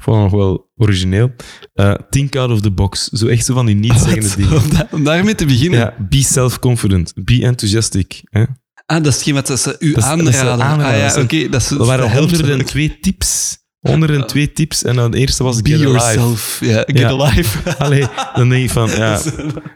vond 0.00 0.16
ik 0.16 0.22
nog 0.22 0.32
wel 0.40 0.70
origineel. 0.76 1.30
Eh 1.74 1.94
think 2.10 2.36
out 2.36 2.50
of 2.50 2.60
the 2.60 2.70
box, 2.70 3.04
zo 3.08 3.26
echt 3.26 3.44
zo 3.44 3.54
van 3.54 3.66
die 3.66 3.74
niet-zeggende 3.74 4.36
dingen. 4.36 4.56
Om, 4.62 4.70
da- 4.70 4.88
om 4.90 5.04
daarmee 5.04 5.34
te 5.34 5.44
beginnen. 5.46 5.78
Ja, 5.78 5.94
be 6.08 6.22
self-confident, 6.22 7.12
be 7.14 7.42
enthusiastic. 7.42 8.20
Hè. 8.24 8.40
Ah, 8.86 8.96
dat 8.96 9.06
is 9.06 9.14
hetgeen 9.14 9.34
wat 9.34 9.46
ze 9.60 9.76
u 9.78 9.92
Dat 9.92 9.96
is- 10.04 10.04
dat 10.04 10.04
aanraden. 10.04 10.64
aanraden. 10.64 10.84
Ah, 10.86 10.96
ja, 10.98 11.06
Dat 11.08 11.16
is- 11.16 11.22
oké. 11.22 11.48
dat 11.48 11.70
Er 11.70 11.84
waren 11.84 12.10
dat. 12.10 12.18
102 12.18 12.98
tips. 13.00 13.58
102 13.80 14.52
tips 14.52 14.84
en 14.84 14.96
dan 14.96 15.10
de 15.10 15.18
eerste 15.18 15.42
was 15.44 15.62
Be 15.62 15.70
Get 15.70 15.78
Alive. 15.86 15.92
yourself. 15.98 16.58
Ja, 16.60 16.82
get 16.86 16.98
Ja. 16.98 17.08
alive. 17.08 17.58
Allee, 17.84 18.06
dan 18.34 18.48
denk 18.48 18.62
je 18.62 18.68
van, 18.70 18.90
ja, 19.04 19.20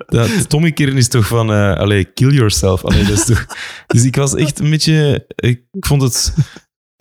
dat 0.06 0.28
is 0.28 1.08
toch 1.08 1.26
van, 1.26 1.52
eh 1.52 1.74
allee, 1.76 2.04
kill 2.04 2.30
yourself. 2.30 2.84
Allee, 2.84 3.04
dat 3.04 3.18
is 3.18 3.24
toch... 3.24 3.46
Dus 3.86 4.04
ik 4.04 4.16
was 4.16 4.34
echt 4.34 4.58
een 4.60 4.70
beetje, 4.70 5.26
ik 5.36 5.60
vond 5.70 6.02
het... 6.02 6.34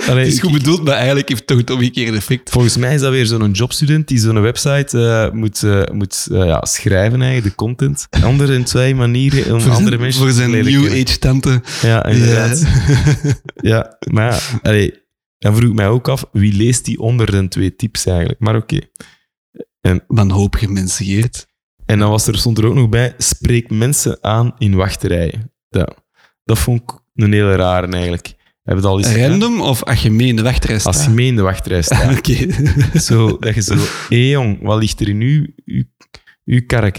Allee, 0.09 0.23
Het 0.23 0.33
is 0.33 0.39
goed 0.39 0.51
bedoeld, 0.51 0.83
maar 0.83 0.95
eigenlijk 0.95 1.27
heeft 1.29 1.39
het 1.39 1.47
toch 1.49 1.57
het 1.57 1.69
omgekeerde 1.69 2.17
effect. 2.17 2.49
volgens 2.49 2.77
mij 2.77 2.93
is 2.93 3.01
dat 3.01 3.11
weer 3.11 3.25
zo'n 3.25 3.51
jobstudent 3.51 4.07
die 4.07 4.17
zo'n 4.19 4.41
website 4.41 4.99
eh, 4.99 5.31
moet, 5.31 5.63
eh, 5.63 5.83
moet 5.91 6.27
eh, 6.31 6.45
ja, 6.45 6.65
schrijven, 6.65 7.21
eigenlijk, 7.21 7.49
de 7.49 7.55
content. 7.55 8.07
Andere 8.23 8.53
en 8.53 8.63
twee 8.63 8.95
manieren 8.95 9.53
om 9.53 9.61
Voor 9.61 9.71
andere 9.71 9.89
zijn, 9.89 10.01
mensen 10.01 10.21
voor 10.21 10.31
zijn 10.31 10.51
new 10.51 10.85
age 10.85 11.19
tante. 11.19 11.61
Ja, 11.81 12.05
inderdaad. 12.05 12.63
Ja, 13.55 13.97
maar 14.11 14.59
allee, 14.61 14.93
dan 15.37 15.55
vroeg 15.55 15.69
ik 15.69 15.75
mij 15.75 15.87
ook 15.87 16.07
af, 16.07 16.25
wie 16.31 16.53
leest 16.53 16.85
die 16.85 16.99
onder 16.99 17.31
de 17.31 17.47
twee 17.47 17.75
tips 17.75 18.05
eigenlijk? 18.05 18.39
Maar 18.39 18.55
oké. 18.55 18.79
wanhopige 20.07 20.67
mensen, 20.71 21.05
Geert. 21.05 21.47
En 21.85 21.99
dan 21.99 22.09
was 22.09 22.27
er, 22.27 22.37
stond 22.37 22.57
er 22.57 22.65
ook 22.65 22.75
nog 22.75 22.89
bij, 22.89 23.13
spreek 23.17 23.69
mensen 23.69 24.17
aan 24.21 24.55
in 24.57 24.75
wachterijen. 24.75 25.51
Ja, 25.69 25.87
dat 26.43 26.59
vond 26.59 26.81
ik 26.81 26.99
een 27.15 27.33
hele 27.33 27.55
rare 27.55 27.87
eigenlijk. 27.87 28.35
Al 28.65 28.97
eens 28.97 29.07
gedaan? 29.07 29.29
Random 29.29 29.61
of 29.61 29.83
als 29.83 30.01
je 30.01 30.11
mee 30.11 30.27
in 30.27 30.35
de 30.35 30.41
wachtrij 30.41 30.79
staat? 30.79 30.95
Als 30.95 31.03
je 31.03 31.09
mee 31.09 31.27
in 31.27 31.35
de 31.35 31.41
wachtrij 31.41 31.81
staat. 31.81 32.11
Oké. 32.17 32.47
zo, 33.07 33.37
dat 33.39 33.55
je 33.55 33.61
zo, 33.61 33.75
hé 34.09 34.15
jong, 34.15 34.61
wat 34.61 34.79
ligt 34.79 34.99
er 35.01 35.09
in 35.09 35.21
uw, 35.21 35.47
uw? 35.65 35.83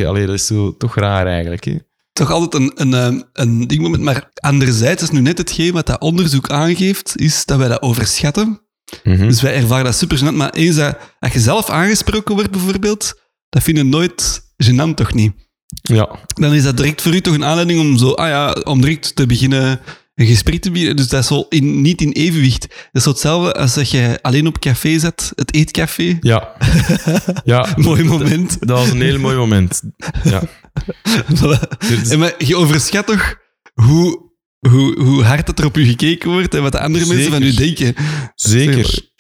Allee, 0.07 0.27
dat 0.27 0.35
is 0.35 0.47
zo 0.47 0.77
toch 0.77 0.95
raar 0.95 1.27
eigenlijk. 1.27 1.65
Hè? 1.65 1.77
toch 2.15 2.31
altijd 2.31 2.63
een, 2.63 2.73
een, 2.75 2.95
ehm, 2.95 3.21
een 3.33 3.67
dingmoment. 3.67 4.03
Maar 4.03 4.31
anderzijds 4.35 5.03
is 5.03 5.11
nu 5.11 5.21
net 5.21 5.39
hetgeen 5.39 5.73
wat 5.73 5.87
dat 5.87 6.01
onderzoek 6.01 6.51
aangeeft, 6.51 7.13
is 7.17 7.45
dat 7.45 7.59
wij 7.59 7.69
dat 7.69 7.83
overschatten. 7.83 8.61
Mhm. 9.03 9.29
Dus 9.29 9.43
wij 9.43 9.55
ervaren 9.55 9.85
dat 9.85 9.95
super 9.95 10.19
gênant. 10.19 10.37
Maar 10.37 10.53
eens 10.53 10.77
dat, 10.77 10.99
als 11.19 11.33
je 11.33 11.41
zelf 11.41 11.71
aangesproken 11.71 12.35
wordt 12.35 12.51
bijvoorbeeld, 12.51 13.21
dat 13.49 13.63
vind 13.63 13.77
je 13.77 13.85
nooit 13.85 14.43
gênant, 14.65 14.95
toch 14.95 15.15
niet? 15.15 15.33
Ja, 15.83 16.19
Dan 16.35 16.55
is 16.55 16.63
dat 16.63 16.77
direct 16.77 17.03
voor 17.03 17.15
u 17.15 17.21
toch 17.21 17.35
een 17.35 17.45
aanleiding 17.45 17.81
om, 17.81 17.99
zo, 17.99 18.11
ah 18.11 18.29
ja, 18.29 18.51
om 18.51 18.81
direct 18.81 19.17
te 19.17 19.27
beginnen 19.27 19.81
een 20.15 20.27
gesprek 20.27 20.61
te 20.63 20.71
bieden. 20.71 20.97
Dus 20.97 21.09
dat 21.09 21.21
is 21.21 21.27
zo 21.27 21.47
in, 21.49 21.81
niet 21.83 22.01
in 22.01 22.13
evenwicht. 22.13 22.61
Dat 22.61 22.89
is 22.93 23.03
zo 23.03 23.11
hetzelfde 23.11 23.53
als 23.53 23.75
dat 23.75 23.91
je 23.91 24.19
alleen 24.23 24.47
op 24.47 24.59
café 24.59 24.99
zet, 24.99 25.33
het 25.35 25.55
eetcafé. 25.55 26.19
ja. 26.21 26.53
ja. 27.45 27.69
Mooi 27.77 28.05
moment. 28.05 28.57
Dat 28.67 28.79
was 28.79 28.91
een 28.91 29.01
heel 29.01 29.19
mooi 29.19 29.37
moment. 29.37 29.83
Ja. 30.25 30.43
Is- 32.03 32.11
En 32.11 32.19
maar 32.19 32.35
je 32.39 32.57
overschat 32.57 33.07
toch 33.07 33.37
hoe, 33.75 34.31
hoe, 34.69 35.01
hoe 35.03 35.23
hard 35.25 35.47
dat 35.47 35.59
er 35.59 35.65
op 35.65 35.77
u 35.77 35.85
gekeken 35.85 36.31
wordt 36.31 36.55
en 36.55 36.63
wat 36.63 36.73
de 36.73 36.81
andere 36.81 37.07
mensen 37.07 37.31
van 37.31 37.43
Zeker. 37.43 37.57
denken. 37.85 38.05
Zeker. 38.35 39.13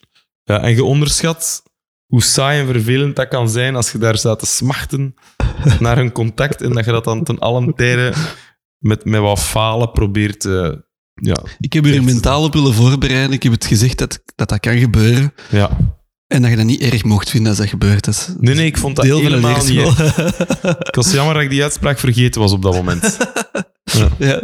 Ja, 0.44 0.60
en 0.62 0.74
je 0.74 0.84
onderschat 0.84 1.62
hoe 2.06 2.22
saai 2.22 2.60
en 2.60 2.66
vervelend 2.66 3.16
dat 3.16 3.28
kan 3.28 3.48
zijn 3.48 3.76
als 3.76 3.92
je 3.92 3.98
daar 3.98 4.16
staat 4.18 4.38
te 4.38 4.46
smachten 4.46 5.14
naar 5.78 5.98
een 5.98 6.12
contact 6.12 6.62
en 6.62 6.72
dat 6.72 6.84
je 6.84 6.90
dat 6.90 7.04
dan 7.04 7.24
ten 7.24 7.38
allen 7.38 7.74
tijde 7.74 8.12
met, 8.78 9.04
met 9.04 9.20
wat 9.20 9.40
falen 9.40 9.90
probeert 9.90 10.40
te... 10.40 10.83
Ja, 11.14 11.36
Ik 11.60 11.72
heb 11.72 11.86
er 11.86 12.02
mentaal 12.04 12.44
op 12.44 12.52
willen 12.52 12.74
voorbereiden. 12.74 13.32
Ik 13.32 13.42
heb 13.42 13.52
het 13.52 13.66
gezegd 13.66 13.98
dat 13.98 14.22
dat, 14.34 14.48
dat 14.48 14.60
kan 14.60 14.78
gebeuren. 14.78 15.34
ja. 15.50 15.76
En 16.26 16.42
dat 16.42 16.50
je 16.50 16.56
dat 16.56 16.66
niet 16.66 16.80
erg 16.80 17.04
mocht 17.04 17.30
vinden 17.30 17.48
als 17.48 17.58
dat 17.58 17.68
gebeurt. 17.68 18.04
Dat 18.04 18.14
is 18.14 18.28
Nee, 18.38 18.54
nee, 18.54 18.66
ik 18.66 18.76
vond 18.78 18.96
dat 18.96 19.04
helemaal 19.04 19.56
niet... 19.56 19.68
leerschool. 19.68 20.06
Ik 20.80 20.94
was 20.94 21.12
jammer 21.12 21.34
dat 21.34 21.42
ik 21.42 21.50
die 21.50 21.62
uitspraak 21.62 21.98
vergeten 21.98 22.40
was 22.40 22.52
op 22.52 22.62
dat 22.62 22.74
moment. 22.74 23.16
ja. 24.18 24.40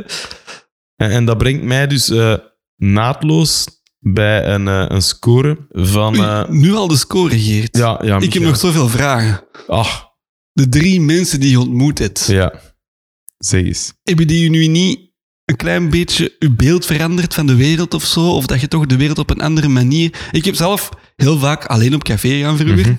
En, 0.97 1.11
en 1.11 1.25
dat 1.25 1.39
brengt 1.39 1.63
mij 1.65 1.87
dus 1.87 2.11
eh, 2.11 2.35
naadloos 2.77 3.67
bij 3.99 4.47
een, 4.47 4.69
eh, 4.69 4.85
een 4.89 5.03
score 5.03 5.67
van... 5.71 6.15
eh, 6.15 6.49
Nu 6.49 6.75
al 6.75 6.89
de 6.89 6.97
score, 6.97 7.39
Geert. 7.39 7.77
ja, 7.77 8.01
ja, 8.05 8.19
ik 8.21 8.33
heb 8.33 8.43
nog 8.43 8.57
zoveel 8.57 8.89
vragen. 8.89 9.45
Ach, 9.67 10.09
De 10.53 10.69
drie 10.69 11.01
mensen 11.01 11.41
die 11.41 11.51
je 11.51 11.61
ontmoet 11.61 11.99
hebt, 11.99 12.27
ja. 12.27 12.53
Zeg 13.39 13.63
eens. 13.65 13.93
hebben 14.03 14.27
die 14.27 14.51
nu 14.51 14.67
niet 14.67 15.10
een 15.51 15.57
klein 15.57 15.91
beetje 15.91 16.33
je 16.39 16.51
beeld 16.51 16.87
veranderd 16.87 17.35
van 17.35 17.47
de 17.47 17.55
wereld 17.55 17.95
of 17.95 18.05
zo? 18.05 18.21
Of 18.21 18.47
dat 18.47 18.61
je 18.61 18.69
toch 18.69 18.87
de 18.87 18.97
wereld 18.97 19.19
op 19.19 19.31
een 19.31 19.41
andere 19.41 19.69
manier... 19.69 20.13
Ik 20.31 20.45
heb 20.45 20.55
zelf 20.55 20.89
heel 21.17 21.39
vaak 21.39 21.67
alleen 21.67 21.95
op 21.95 22.05
café 22.05 22.41
gaan 22.41 22.57
vroeger. 22.57 22.99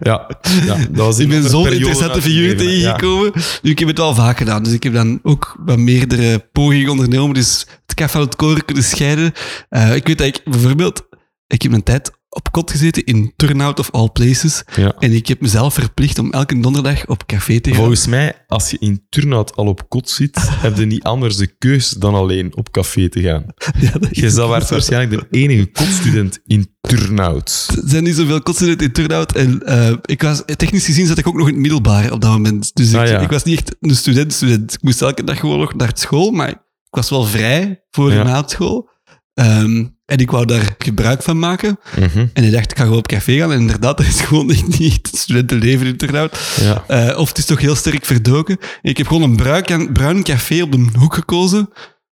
Ja, 0.00 0.28
ja 0.66 0.76
dat 0.76 1.06
was 1.06 1.18
Ik 1.18 1.28
ben 1.28 1.48
zo'n 1.48 1.72
interessante 1.72 2.22
figuur 2.22 2.56
hè. 2.56 2.62
Ja. 2.62 2.68
tegengekomen. 2.68 3.32
Nu, 3.62 3.70
ik 3.70 3.78
heb 3.78 3.88
het 3.88 3.98
wel 3.98 4.14
vaak 4.14 4.38
gedaan, 4.38 4.62
dus 4.62 4.72
ik 4.72 4.82
heb 4.82 4.92
dan 4.92 5.18
ook 5.22 5.56
wat 5.64 5.78
meerdere 5.78 6.48
pogingen 6.52 6.90
ondernomen. 6.90 7.34
Dus 7.34 7.66
het 7.86 7.94
kaf 7.94 8.10
van 8.10 8.20
het 8.20 8.36
koren 8.36 8.64
kunnen 8.64 8.84
scheiden. 8.84 9.32
Eh, 9.68 9.94
ik 9.94 10.06
weet 10.06 10.18
dat 10.18 10.26
ik 10.26 10.40
bijvoorbeeld... 10.44 11.08
Ik 11.46 11.62
heb 11.62 11.72
een 11.72 11.82
tijd 11.82 12.10
op 12.30 12.52
kot 12.52 12.70
gezeten 12.70 13.04
in 13.04 13.32
Turnout 13.36 13.78
of 13.78 13.90
All 13.90 14.08
Places. 14.12 14.62
Ja. 14.76 14.94
En 14.98 15.12
ik 15.12 15.26
heb 15.26 15.40
mezelf 15.40 15.74
verplicht 15.74 16.18
om 16.18 16.32
elke 16.32 16.60
donderdag 16.60 17.06
op 17.06 17.26
café 17.26 17.60
te 17.60 17.68
gaan. 17.70 17.78
Volgens 17.78 18.06
mij, 18.06 18.44
als 18.46 18.70
je 18.70 18.76
in 18.78 19.06
Turnhout 19.08 19.56
al 19.56 19.66
op 19.66 19.88
kot 19.88 20.08
zit, 20.10 20.38
heb 20.64 20.76
je 20.76 20.84
niet 20.86 21.02
anders 21.02 21.36
de 21.36 21.46
keus 21.58 21.88
dan 21.88 22.14
alleen 22.14 22.56
op 22.56 22.70
café 22.70 23.08
te 23.08 23.22
gaan. 23.22 23.44
Ja, 23.78 23.90
dat 23.98 24.16
Je 24.16 24.30
zal 24.30 24.48
waarschijnlijk 24.48 25.10
de 25.30 25.38
enige 25.38 25.66
kotstudent 25.66 26.40
in 26.46 26.74
Turnhout. 26.80 27.66
Er 27.76 27.82
zijn 27.88 28.04
niet 28.04 28.16
zoveel 28.16 28.42
kotstudenten 28.42 28.86
in 28.86 28.92
Turnout. 28.92 29.32
En 29.34 29.62
eh, 29.62 29.92
ik 30.02 30.22
was, 30.22 30.42
technisch 30.56 30.84
gezien 30.84 31.06
zat 31.06 31.18
ik 31.18 31.26
ook 31.28 31.36
nog 31.36 31.46
in 31.46 31.52
het 31.52 31.62
middelbaar 31.62 32.12
op 32.12 32.20
dat 32.20 32.30
moment. 32.30 32.74
Dus 32.74 32.90
ik, 32.92 32.96
Ah, 32.98 33.06
ja. 33.08 33.20
ik 33.20 33.30
was 33.30 33.42
niet 33.44 33.58
echt 33.58 33.76
een 33.80 33.96
student, 33.96 34.32
student. 34.32 34.72
Ik 34.72 34.82
moest 34.82 35.02
elke 35.02 35.24
dag 35.24 35.38
gewoon 35.40 35.58
nog 35.58 35.74
naar 35.74 35.90
school, 35.94 36.30
maar 36.30 36.48
ik 36.50 36.58
was 36.90 37.10
wel 37.10 37.24
vrij 37.24 37.84
voor 37.90 38.12
Ja. 38.12 38.22
na 38.22 38.42
school. 38.46 38.88
Ehm, 39.34 39.84
En 40.10 40.18
ik 40.18 40.30
wou 40.30 40.46
daar 40.46 40.74
gebruik 40.78 41.22
van 41.22 41.38
maken. 41.38 41.78
Mhm. 41.98 42.26
En 42.32 42.44
ik 42.44 42.52
dacht, 42.52 42.70
ik 42.70 42.76
ga 42.76 42.82
gewoon 42.82 42.98
op 42.98 43.06
café 43.06 43.38
gaan. 43.38 43.52
En 43.52 43.60
inderdaad, 43.60 43.96
dat 43.98 44.06
is 44.06 44.20
gewoon 44.20 44.46
niet 44.46 45.08
het 45.10 45.16
studentenleven 45.16 45.86
in 45.86 45.96
Turnhout. 45.96 46.38
Ja. 46.60 46.84
Eh, 46.86 47.18
of 47.18 47.28
het 47.28 47.38
is 47.38 47.44
toch 47.44 47.60
heel 47.60 47.74
sterk 47.74 48.06
verdoken. 48.06 48.58
Ik 48.82 48.96
heb 48.96 49.06
gewoon 49.06 49.22
een 49.22 49.36
bruin, 49.36 49.92
bruin 49.92 50.22
café 50.22 50.62
op 50.62 50.72
de 50.72 50.86
hoek 50.98 51.14
gekozen. 51.14 51.68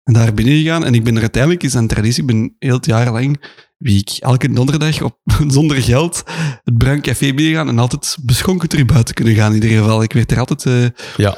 En 0.04 0.14
daar 0.14 0.34
binnen 0.34 0.58
gegaan. 0.58 0.86
En 0.86 0.93
ik 0.93 1.04
ben 1.04 1.16
er 1.16 1.22
uiteindelijk 1.22 1.64
eens 1.64 1.76
aan 1.76 1.88
traditie. 1.88 2.22
Ik 2.22 2.28
ben 2.28 2.56
heel 2.60 2.76
het 2.76 2.86
jaar 2.86 3.12
lang, 3.12 3.43
wie 3.78 4.00
ik 4.00 4.10
elke 4.20 4.54
donderdag 4.54 5.02
op, 5.02 5.18
zonder 5.48 5.82
geld 5.82 6.24
het 6.64 6.78
bruin 6.78 7.02
café 7.02 7.34
binnengaan. 7.34 7.68
En 7.68 7.80
altijd 7.80 8.18
beschonken 8.22 8.70
terug 8.70 8.86
buiten 8.86 9.14
kunnen 9.14 9.36
gaan 9.36 9.54
in 9.54 9.64
ieder 9.64 9.78
geval. 9.78 10.04
Ik 10.04 10.14
werd 10.14 10.32
er 10.32 10.39
altijd 10.39 10.66
eh, 10.66 11.06
ja. 11.18 11.38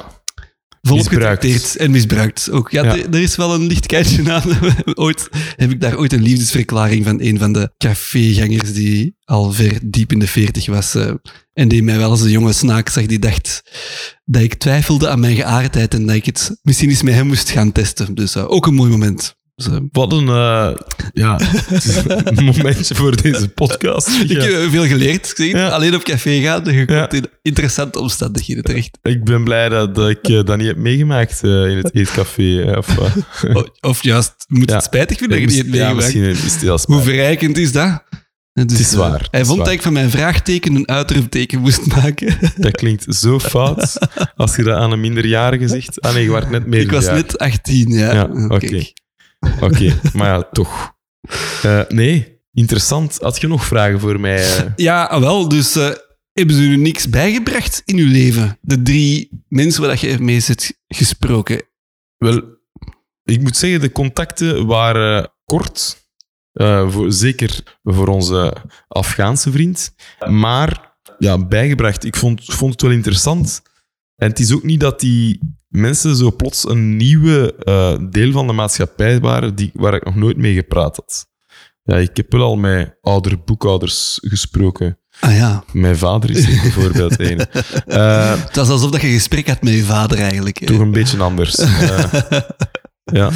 Volop 0.88 1.10
Misbruikt. 1.10 1.44
getrakteerd 1.44 1.76
en 1.76 1.92
misbruikt. 1.92 2.52
Ook, 2.52 2.72
ja, 2.72 2.84
Ja. 2.84 2.98
Er, 2.98 3.10
er 3.14 3.22
is 3.22 3.36
wel 3.36 3.54
een 3.54 3.68
licht 3.68 3.88
aan. 4.30 4.44
ooit, 4.94 5.30
heb 5.56 5.72
ik 5.72 5.82
daar 5.82 5.98
ooit 5.98 6.14
een 6.14 6.22
liefdesverklaring 6.22 7.06
van 7.06 7.22
een 7.22 7.38
van 7.38 7.54
de 7.54 7.72
cafégangers 7.78 8.74
die 8.74 9.16
al 9.24 9.52
ver 9.52 9.80
diep 9.84 10.12
in 10.12 10.20
de 10.20 10.28
veertig 10.28 10.66
was. 10.66 10.96
eh, 10.96 11.12
en 11.54 11.68
die 11.68 11.84
mij 11.84 11.98
wel 11.98 12.10
als 12.10 12.22
een 12.22 12.30
jonge 12.30 12.54
snaak 12.54 12.90
zag 12.90 13.06
die 13.06 13.20
dacht 13.20 13.62
dat 14.26 14.42
ik 14.42 14.54
twijfelde 14.54 15.10
aan 15.10 15.20
mijn 15.20 15.36
geaardheid 15.36 15.94
en 15.94 16.06
dat 16.06 16.16
ik 16.16 16.26
het 16.26 16.60
misschien 16.62 16.90
eens 16.90 17.02
met 17.02 17.14
hem 17.14 17.28
moest 17.28 17.50
gaan 17.50 17.72
testen. 17.72 18.16
Dus 18.16 18.36
eh, 18.36 18.50
ook 18.52 18.68
een 18.68 18.74
mooi 18.74 18.92
moment. 18.92 19.36
Wat 19.91 20.12
een 20.14 20.28
eh, 20.28 20.70
ja, 21.14 21.39
momentje 22.43 22.95
voor 22.95 23.22
deze 23.22 23.47
podcast. 23.49 24.08
ik 24.08 24.30
Ja. 24.32 24.41
heb 24.41 24.70
veel 24.70 24.86
geleerd. 24.88 25.34
Ja. 25.36 25.68
Alleen 25.68 25.95
op 25.95 26.03
café 26.03 26.39
gaan, 26.41 26.64
je 26.66 26.84
Ja. 26.88 27.05
komt 27.08 27.14
in 27.14 27.30
interessante 27.41 27.99
omstandigheden 27.99 28.64
terecht. 28.64 28.97
Ik 29.01 29.24
ben 29.24 29.43
blij 29.43 29.70
dat, 29.70 30.10
ik 30.10 30.28
eh, 30.28 30.43
dat 30.43 30.58
niet 30.58 30.68
heb 30.68 30.78
meegemaakt 30.78 31.43
eh, 31.43 31.49
in 31.70 31.78
het 31.78 31.95
eetcafé. 31.95 32.78
Of, 32.78 32.97
eh, 33.43 33.55
O- 33.55 33.66
Of 33.82 34.03
juist, 34.03 34.34
moet 34.47 34.70
het 34.72 34.84
spijtig 34.84 35.18
vinden 35.18 35.39
dat 35.41 35.49
je 35.51 35.55
niet 35.55 35.66
hebt 35.66 35.76
ja, 35.78 35.93
meegemaakt. 35.93 36.14
misschien 36.14 36.45
is 36.45 36.62
het 36.70 36.86
Hoe 36.86 37.01
verrijkend 37.01 37.58
is 37.58 37.72
dat? 37.72 38.03
Dus, 38.53 38.64
Het 38.64 38.80
is 38.80 38.93
waar, 38.93 39.20
het 39.20 39.28
Hij 39.32 39.39
is 39.41 39.45
vond 39.47 39.58
waar. 39.60 39.68
dat 39.68 39.76
ik 39.76 39.82
van 39.82 39.93
mijn 39.93 40.10
vraagteken 40.10 40.76
een 40.76 40.88
uitroepteken 40.88 41.60
moest 41.60 41.86
maken. 41.86 42.38
Dat 42.58 42.72
klinkt 42.72 43.16
zo 43.16 43.39
fout 43.39 43.97
als 44.36 44.55
je 44.55 44.64
dat 44.64 44.76
aan 44.78 44.91
een 44.91 44.99
minderjarige 44.99 45.68
zegt. 45.68 46.01
Ah 46.01 46.14
nee, 46.14 46.24
je 46.24 46.32
werd 46.32 46.49
net 46.49 46.66
meer. 46.66 46.80
ik 46.80 46.91
was 46.91 47.05
net 47.05 47.38
18, 47.38 47.89
ja. 47.91 48.14
Ja, 48.14 48.30
Eh, 48.30 48.74
oké. 49.62 50.00
maar 50.14 50.28
ja, 50.28 50.44
toch. 50.52 50.96
Eh, 51.64 51.82
nee, 51.88 52.42
interessant. 52.54 53.18
Had 53.22 53.42
je 53.42 53.48
nog 53.48 53.66
vragen 53.66 54.00
voor 54.00 54.20
mij? 54.20 54.58
eh? 54.58 54.72
Ja, 54.76 55.04
ah, 55.04 55.20
wel. 55.20 55.48
Dus 55.50 55.76
eh, 55.76 55.92
hebben 56.34 56.56
ze 56.56 56.62
u 56.62 56.78
niks 56.78 57.10
bijgebracht 57.10 57.82
in 57.86 57.98
uw 57.98 58.12
leven? 58.12 58.58
De 58.62 58.82
drie 58.82 59.44
mensen 59.48 59.82
waar 59.82 59.90
dat 59.90 60.00
je 60.00 60.20
mee 60.20 60.40
zit 60.40 60.80
gesproken. 60.88 61.62
Wel, 62.18 62.42
ik 63.24 63.42
moet 63.42 63.58
zeggen, 63.58 63.80
de 63.82 63.92
contacten 63.92 64.66
waren 64.66 65.34
kort. 65.46 66.06
Voor, 66.88 67.12
zeker 67.12 67.78
voor 67.84 68.08
onze 68.08 68.56
Afghaanse 68.88 69.52
vriend. 69.52 69.94
Maar 70.30 70.98
ja, 71.20 71.46
bijgebracht. 71.46 72.04
Ik 72.04 72.16
vond, 72.16 72.46
vond 72.46 72.72
het 72.72 72.82
wel 72.82 72.92
interessant. 72.92 73.62
En 74.16 74.30
het 74.30 74.40
is 74.40 74.54
ook 74.54 74.64
niet 74.64 74.80
dat 74.80 75.00
die 75.00 75.40
mensen 75.78 76.15
zo 76.15 76.32
plots 76.36 76.69
een 76.69 76.97
nieuwe 76.97 77.55
eh, 77.55 77.97
deel 78.09 78.32
van 78.32 78.47
de 78.47 78.53
maatschappij 78.53 79.19
waren 79.19 79.55
die, 79.55 79.71
waar 79.73 79.93
ik 79.93 80.05
nog 80.05 80.15
nooit 80.15 80.38
mee 80.38 80.53
gepraat 80.53 80.95
had. 80.95 81.28
Ja, 81.84 81.95
ik 81.95 82.17
heb 82.17 82.32
wel 82.32 82.41
al 82.41 82.55
met 82.55 82.97
oudere 83.01 83.38
boekhouders 83.45 84.17
gesproken. 84.21 84.99
Ah 85.19 85.36
ja. 85.36 85.63
Mijn 85.71 85.97
vader 85.97 86.30
is 86.30 86.47
er 86.47 86.61
bijvoorbeeld 86.61 87.19
een. 87.30 87.38
Het 88.41 88.55
was 88.55 88.69
alsof 88.69 88.91
dat 88.91 89.01
je 89.01 89.07
gesprek 89.07 89.47
had 89.47 89.61
met 89.61 89.73
je 89.73 89.84
vader 89.84 90.19
eigenlijk. 90.19 90.65
toch 90.65 90.80
een 90.80 90.91
beetje 90.91 91.17
anders. 91.17 91.55
ja, 93.14 93.30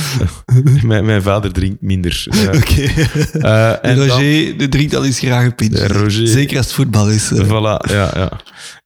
mijn, 0.87 1.05
mijn 1.05 1.21
vader 1.21 1.51
drinkt 1.51 1.81
minder. 1.81 2.25
Eh, 2.29 2.41
Oké. 2.57 2.81
eh, 3.39 3.85
en 3.85 3.95
dan- 3.97 4.07
Roger 4.07 4.57
die 4.57 4.69
drinkt 4.69 4.95
al 4.95 5.05
eens 5.05 5.19
graag 5.19 5.45
een 5.45 5.55
pintje. 5.55 5.81
Ja, 5.81 5.87
Roger. 5.87 6.27
Zeker 6.27 6.57
als 6.57 6.65
het 6.65 6.75
voetbal 6.75 7.09
is. 7.09 7.31
eh. 7.31 7.45
Voilà, 7.45 7.91
ja, 7.91 8.11
ja. 8.15 8.31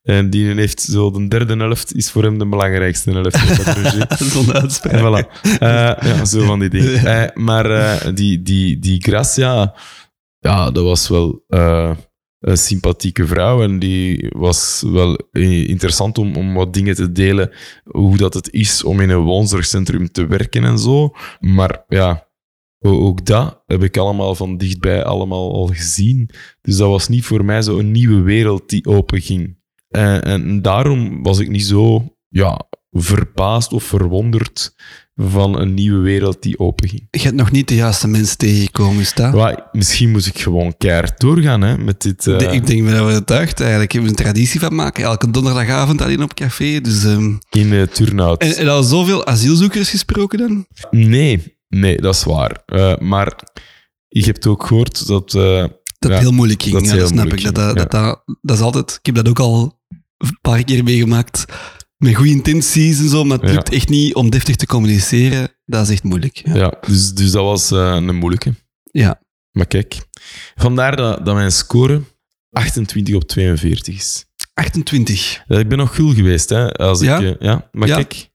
En 0.03 0.29
die 0.29 0.53
heeft 0.53 0.81
zo 0.81 1.11
de 1.11 1.27
derde 1.27 1.55
helft 1.55 1.95
is 1.95 2.11
voor 2.11 2.23
hem 2.23 2.37
de 2.39 2.45
belangrijkste 2.47 3.11
helft. 3.11 3.31
dat 3.65 3.75
Roger. 3.77 4.07
Zo'n 4.31 4.53
uitspraak. 4.53 4.93
En 4.93 4.99
voilà. 5.25 5.41
Eh, 5.59 6.09
ja, 6.09 6.25
zo 6.25 6.45
van 6.45 6.59
die 6.59 6.69
dingen. 6.69 7.05
Eh, 7.05 7.29
maar 7.43 7.65
eh, 7.71 8.13
die, 8.13 8.41
die, 8.41 8.79
die 8.79 9.01
Gracia, 9.01 9.73
ja, 10.39 10.71
dat 10.71 10.83
was 10.83 11.07
wel 11.07 11.43
eh, 11.47 11.91
een 12.45 12.57
sympathieke 12.57 13.27
vrouw. 13.27 13.61
En 13.61 13.79
die 13.79 14.25
was 14.29 14.83
wel 14.87 15.19
eh, 15.31 15.67
interessant 15.67 16.17
om, 16.17 16.35
om 16.35 16.53
wat 16.53 16.73
dingen 16.73 16.95
te 16.95 17.11
delen. 17.11 17.51
Hoe 17.83 18.17
dat 18.17 18.33
het 18.33 18.53
is 18.53 18.83
om 18.83 18.99
in 18.99 19.09
een 19.09 19.23
woonzorgcentrum 19.23 20.11
te 20.11 20.27
werken 20.27 20.63
en 20.63 20.79
zo. 20.79 21.13
Maar 21.39 21.83
ja, 21.87 22.27
ook 22.79 23.25
dat 23.25 23.63
heb 23.65 23.83
ik 23.83 23.97
allemaal 23.97 24.35
van 24.35 24.57
dichtbij 24.57 25.03
allemaal 25.03 25.53
al 25.53 25.67
gezien. 25.67 26.29
Dus 26.61 26.77
dat 26.77 26.89
was 26.89 27.07
niet 27.07 27.25
voor 27.25 27.45
mij 27.45 27.61
zo 27.61 27.79
een 27.79 27.91
nieuwe 27.91 28.21
wereld 28.21 28.69
die 28.69 28.85
openging. 28.85 29.57
En, 29.87 30.23
en 30.23 30.61
daarom 30.61 31.23
was 31.23 31.39
ik 31.39 31.49
niet 31.49 31.65
zo 31.65 32.15
ja, 32.29 32.67
verbaasd 32.91 33.73
of 33.73 33.83
verwonderd 33.83 34.75
van 35.15 35.59
een 35.59 35.73
nieuwe 35.73 35.99
wereld 35.99 36.41
die 36.41 36.59
openging. 36.59 37.07
Je 37.11 37.19
hebt 37.19 37.35
nog 37.35 37.51
niet 37.51 37.67
de 37.67 37.75
juiste 37.75 38.07
mensen 38.07 38.37
tegengekomen, 38.37 39.01
is 39.01 39.13
dat? 39.13 39.63
Misschien 39.71 40.11
moest 40.11 40.27
ik 40.27 40.39
gewoon 40.39 40.77
keihard 40.77 41.19
doorgaan 41.19 41.61
hè, 41.61 41.77
met 41.77 42.01
dit. 42.01 42.27
eh, 42.27 42.53
ik 42.53 42.67
denk 42.67 42.89
dat 42.89 43.05
we 43.05 43.11
het 43.13 43.31
uit 43.31 43.59
eigenlijk. 43.59 43.91
Heb 43.91 44.03
een 44.03 44.15
traditie 44.15 44.59
van 44.59 44.75
maken. 44.75 45.03
Elke 45.03 45.31
donderdagavond 45.31 46.01
alleen 46.01 46.23
op 46.23 46.33
café. 46.33 46.81
Dus, 46.81 47.03
ehm, 47.03 47.33
in 47.49 47.67
uh, 47.73 47.81
Turnhout. 47.83 48.41
en, 48.41 48.55
en 48.55 48.67
al 48.67 48.83
zoveel 48.83 49.25
asielzoekers 49.25 49.89
gesproken 49.89 50.37
dan? 50.39 50.65
Nee, 50.91 51.57
nee, 51.69 52.01
dat 52.01 52.15
is 52.15 52.23
waar. 52.23 52.61
Eh, 52.65 52.97
maar 52.97 53.33
je 54.07 54.23
hebt 54.23 54.47
ook 54.47 54.65
gehoord 54.67 55.07
dat. 55.07 55.33
eh, 55.33 55.65
Dat 55.99 56.11
ja, 56.11 56.19
heel 56.19 56.31
moeilijk 56.31 56.63
ging. 56.63 56.75
dat 56.87 56.95
ja, 56.99 57.05
snap 57.07 57.33
ik. 57.33 57.43
Dat, 57.43 57.55
dat, 57.55 57.91
dat, 57.91 58.23
dat 58.41 58.55
is 58.57 58.61
altijd... 58.63 58.91
Ik 58.99 59.05
heb 59.05 59.15
dat 59.15 59.27
ook 59.29 59.39
al 59.39 59.79
een 60.17 60.37
paar 60.41 60.63
keer 60.63 60.83
meegemaakt. 60.83 61.45
Met 61.97 62.15
goede 62.15 62.31
intenties 62.31 62.99
en 62.99 63.09
zo, 63.09 63.23
maar 63.23 63.39
het 63.39 63.49
lukt 63.51 63.69
echt 63.69 63.89
niet 63.89 64.15
om 64.15 64.29
deftig 64.29 64.55
te 64.55 64.65
communiceren. 64.65 65.49
Dat 65.65 65.83
is 65.83 65.89
echt 65.89 66.03
moeilijk. 66.03 66.41
Ja. 66.53 66.77
dus, 66.87 67.13
dus 67.13 67.31
dat 67.31 67.43
was 67.43 67.71
eh, 67.71 67.93
een 67.95 68.15
moeilijke. 68.15 68.53
Ja. 68.83 69.21
Maar 69.51 69.65
kijk, 69.67 69.97
vandaar 70.55 70.95
dat, 70.95 71.25
dat 71.25 71.35
mijn 71.35 71.51
score 71.51 72.01
28 72.51 73.15
op 73.15 73.23
42 73.23 73.95
is. 73.95 74.25
28. 74.53 75.43
Ja, 75.47 75.59
ik 75.59 75.67
ben 75.67 75.77
nog 75.77 75.95
gul 75.95 76.13
geweest, 76.13 76.49
hè, 76.49 76.71
als 76.73 77.01
Ja? 77.01 77.17
ik, 77.19 77.35
eh, 77.39 77.47
ja. 77.47 77.69
Maar 77.71 77.87
Ja. 77.87 77.95
kijk, 77.95 78.29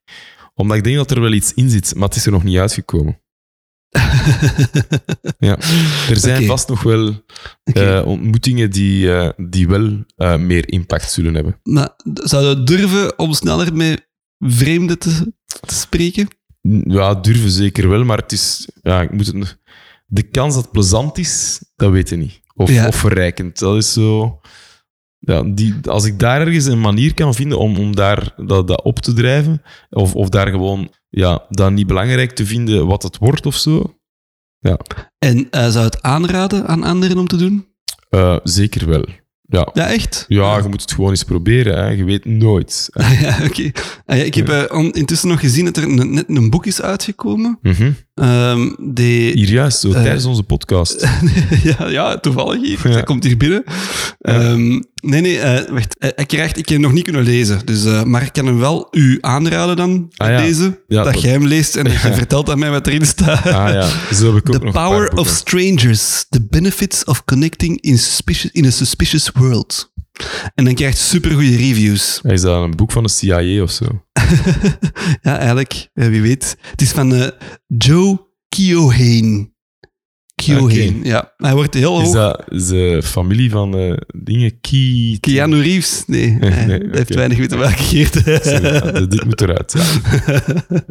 omdat 0.55 0.77
ik 0.77 0.85
denk 0.85 0.97
dat 0.97 1.11
er 1.11 1.21
wel 1.21 1.33
iets 1.33 1.55
in 1.55 1.71
zit, 1.71 1.95
maar 1.95 2.09
het 2.09 2.17
is 2.17 2.27
er 2.27 2.33
nog 2.33 2.45
niet 2.45 2.59
uitgekomen. 2.59 3.21
Ja. 5.39 5.59
Er 6.09 6.17
zijn 6.17 6.47
vast 6.47 6.69
nog 6.69 6.83
wel 6.83 7.25
eh, 7.63 8.03
ontmoetingen 8.07 8.71
die, 8.71 9.15
eh, 9.15 9.31
die 9.37 9.69
wel 9.69 10.05
eh, 10.17 10.37
meer 10.37 10.69
impact 10.69 11.11
zullen 11.11 11.35
hebben. 11.35 11.61
Maar 11.63 11.91
zou 12.15 12.45
je 12.45 12.63
durven 12.63 13.19
om 13.19 13.33
sneller 13.33 13.75
met 13.77 14.09
vreemden 14.39 14.99
te, 14.99 15.33
te 15.61 15.75
spreken? 15.75 16.29
Ja, 16.85 17.15
durven 17.15 17.51
zeker 17.51 17.89
wel, 17.89 18.05
maar 18.05 18.19
het 18.19 18.33
is... 18.33 18.69
Ja, 18.83 19.01
ik 19.03 19.13
moet 19.13 19.27
het, 19.27 19.59
de 20.07 20.23
kans 20.23 20.55
dat 20.55 20.63
het 20.63 20.73
plezant 20.73 21.19
is, 21.19 21.63
dat 21.77 21.91
weet 21.91 22.09
je 22.09 22.17
niet. 22.17 22.41
Of, 22.55 22.71
Ja. 22.71 22.87
of 22.87 22.97
verrijkend. 22.97 23.59
Dat 23.59 23.77
is 23.77 23.93
zo... 23.93 24.41
Ja, 25.19 25.43
die, 25.43 25.75
als 25.85 26.05
ik 26.05 26.19
daar 26.19 26.41
ergens 26.41 26.65
een 26.65 26.81
manier 26.81 27.15
kan 27.15 27.35
vinden 27.35 27.59
om, 27.59 27.77
om 27.77 27.97
daar 27.97 28.33
dat, 28.37 28.69
dat 28.69 28.83
op 28.83 28.99
te 28.99 29.13
drijven, 29.13 29.63
of, 29.91 30.15
of 30.15 30.29
daar 30.29 30.49
gewoon 30.49 30.91
ja, 31.11 31.47
dat 31.49 31.73
niet 31.73 31.87
belangrijk 31.87 32.31
te 32.33 32.47
vinden 32.47 32.87
wat 32.87 33.03
het 33.03 33.19
wordt 33.19 33.47
of 33.47 33.57
zo, 33.57 33.95
En 35.19 35.51
eh, 35.51 35.69
zou 35.69 35.85
het 35.85 36.03
aanraden 36.03 36.67
aan 36.67 36.83
anderen 36.83 37.19
om 37.19 37.27
te 37.27 37.37
doen? 37.37 37.67
eh, 38.11 38.37
zeker 38.45 38.87
wel. 38.89 39.05
Ja. 39.43 39.69
Ja, 39.73 39.87
echt? 39.89 40.25
ja, 40.29 40.57
je 40.57 40.69
moet 40.69 40.81
het 40.81 40.93
gewoon 40.93 41.11
eens 41.11 41.23
proberen. 41.25 41.79
Hè. 41.79 41.89
Je 41.89 42.05
weet 42.05 42.25
nooit. 42.25 42.89
Ah, 42.93 43.21
ja, 43.23 43.39
oké. 43.45 43.71
Ah, 44.07 44.17
ja, 44.17 44.23
ik 44.25 44.35
heb 44.35 44.71
on- 44.73 44.93
intussen 44.93 45.29
nog 45.29 45.41
gezien 45.41 45.65
dat 45.65 45.77
er 45.77 45.83
een- 45.83 46.15
net 46.15 46.25
een 46.29 46.51
boek 46.51 46.67
is 46.67 46.83
uitgekomen. 46.83 47.59
Mhm. 47.63 47.91
Ehm 48.15 48.71
die... 48.93 49.33
Hier 49.33 49.49
juist, 49.51 49.81
zo, 49.81 49.91
tijdens 49.93 50.25
onze 50.25 50.43
podcast. 50.43 51.09
ja, 51.79 51.89
ja, 51.89 52.19
toevallig 52.19 52.61
hier. 52.67 52.79
Ja. 52.89 52.95
Dat 52.95 53.05
komt 53.05 53.25
hier 53.25 53.37
binnen. 53.37 53.65
Ehm, 54.19 54.81
nee, 55.01 55.21
nee, 55.21 55.39
eh, 55.39 55.71
wacht. 55.73 55.99
Eh, 55.99 56.09
ik, 56.17 56.29
krijg, 56.29 56.51
ik 56.51 56.57
heb 56.57 56.67
hem 56.69 56.81
nog 56.81 56.93
niet 56.93 57.05
kunnen 57.05 57.23
lezen. 57.23 57.67
Dus, 57.67 57.85
eh, 57.85 58.03
maar 58.03 58.23
ik 58.23 58.33
kan 58.33 58.47
hem 58.47 58.59
wel 58.59 58.89
u 58.91 59.19
aanraden 59.21 59.77
dan, 59.77 60.11
Ah, 60.17 60.29
ja. 60.29 60.41
deze. 60.43 60.83
Ja, 60.87 61.03
dat 61.03 61.13
dat- 61.13 61.23
jij 61.23 61.31
hem 61.33 61.47
leest 61.47 61.77
en 61.77 61.85
dat 61.85 61.93
je 61.93 62.13
vertelt 62.23 62.51
aan 62.51 62.59
mij 62.59 62.71
wat 62.71 62.87
erin 62.87 63.07
staat. 63.07 63.47
Ah 63.47 63.73
ja, 63.73 63.89
zo 64.15 64.35
heb 64.35 64.47
ik 64.47 64.55
ook 64.55 64.61
The 64.63 64.71
Power 64.71 65.13
of. 65.17 65.29
Strangers. 65.29 66.27
The 66.29 66.47
Benefits 66.51 67.05
of 67.05 67.25
Connecting 67.25 67.81
in, 67.81 67.99
suspicious, 67.99 68.53
in 68.53 68.67
a 68.67 68.71
Suspicious 68.71 69.31
World. 69.35 69.93
En 70.55 70.65
dan 70.65 70.75
krijgt 70.75 70.99
supergoeie 70.99 71.57
reviews. 71.57 72.21
Is 72.23 72.41
dat 72.41 72.63
een 72.63 72.77
boek 72.77 72.93
van 72.93 73.03
de 73.03 73.09
CIA 73.09 73.63
of 73.63 73.71
zo? 73.71 73.85
ja, 75.23 75.37
eigenlijk, 75.39 75.89
eh, 75.95 76.09
wie 76.09 76.23
weet. 76.23 76.57
Het 76.71 76.83
is 76.83 76.91
van 76.91 77.15
eh, 77.15 77.29
Joe 77.67 78.21
Keohane. 78.49 79.51
Keohane, 80.45 80.95
ja. 81.03 81.33
Hij 81.37 81.55
wordt 81.55 81.75
heel 81.75 82.01
Is 82.01 82.07
hoog. 82.07 82.15
dat 82.15 82.45
de 82.69 83.01
familie 83.05 83.51
van 83.51 83.77
eh, 83.79 83.93
dingen? 84.17 84.61
Key... 84.61 85.19
Keanu 85.21 85.63
Reeves? 85.63 86.03
Nee, 86.07 86.31
Nee, 86.31 86.81
heeft 86.91 87.15
weinig 87.15 87.39
weten 87.39 87.59
welke 87.59 87.83
geert. 87.91 88.15
Ja, 88.45 88.91
dit 88.91 89.25
moet 89.25 89.41
eruit. 89.41 89.75
Ja. 89.77 90.43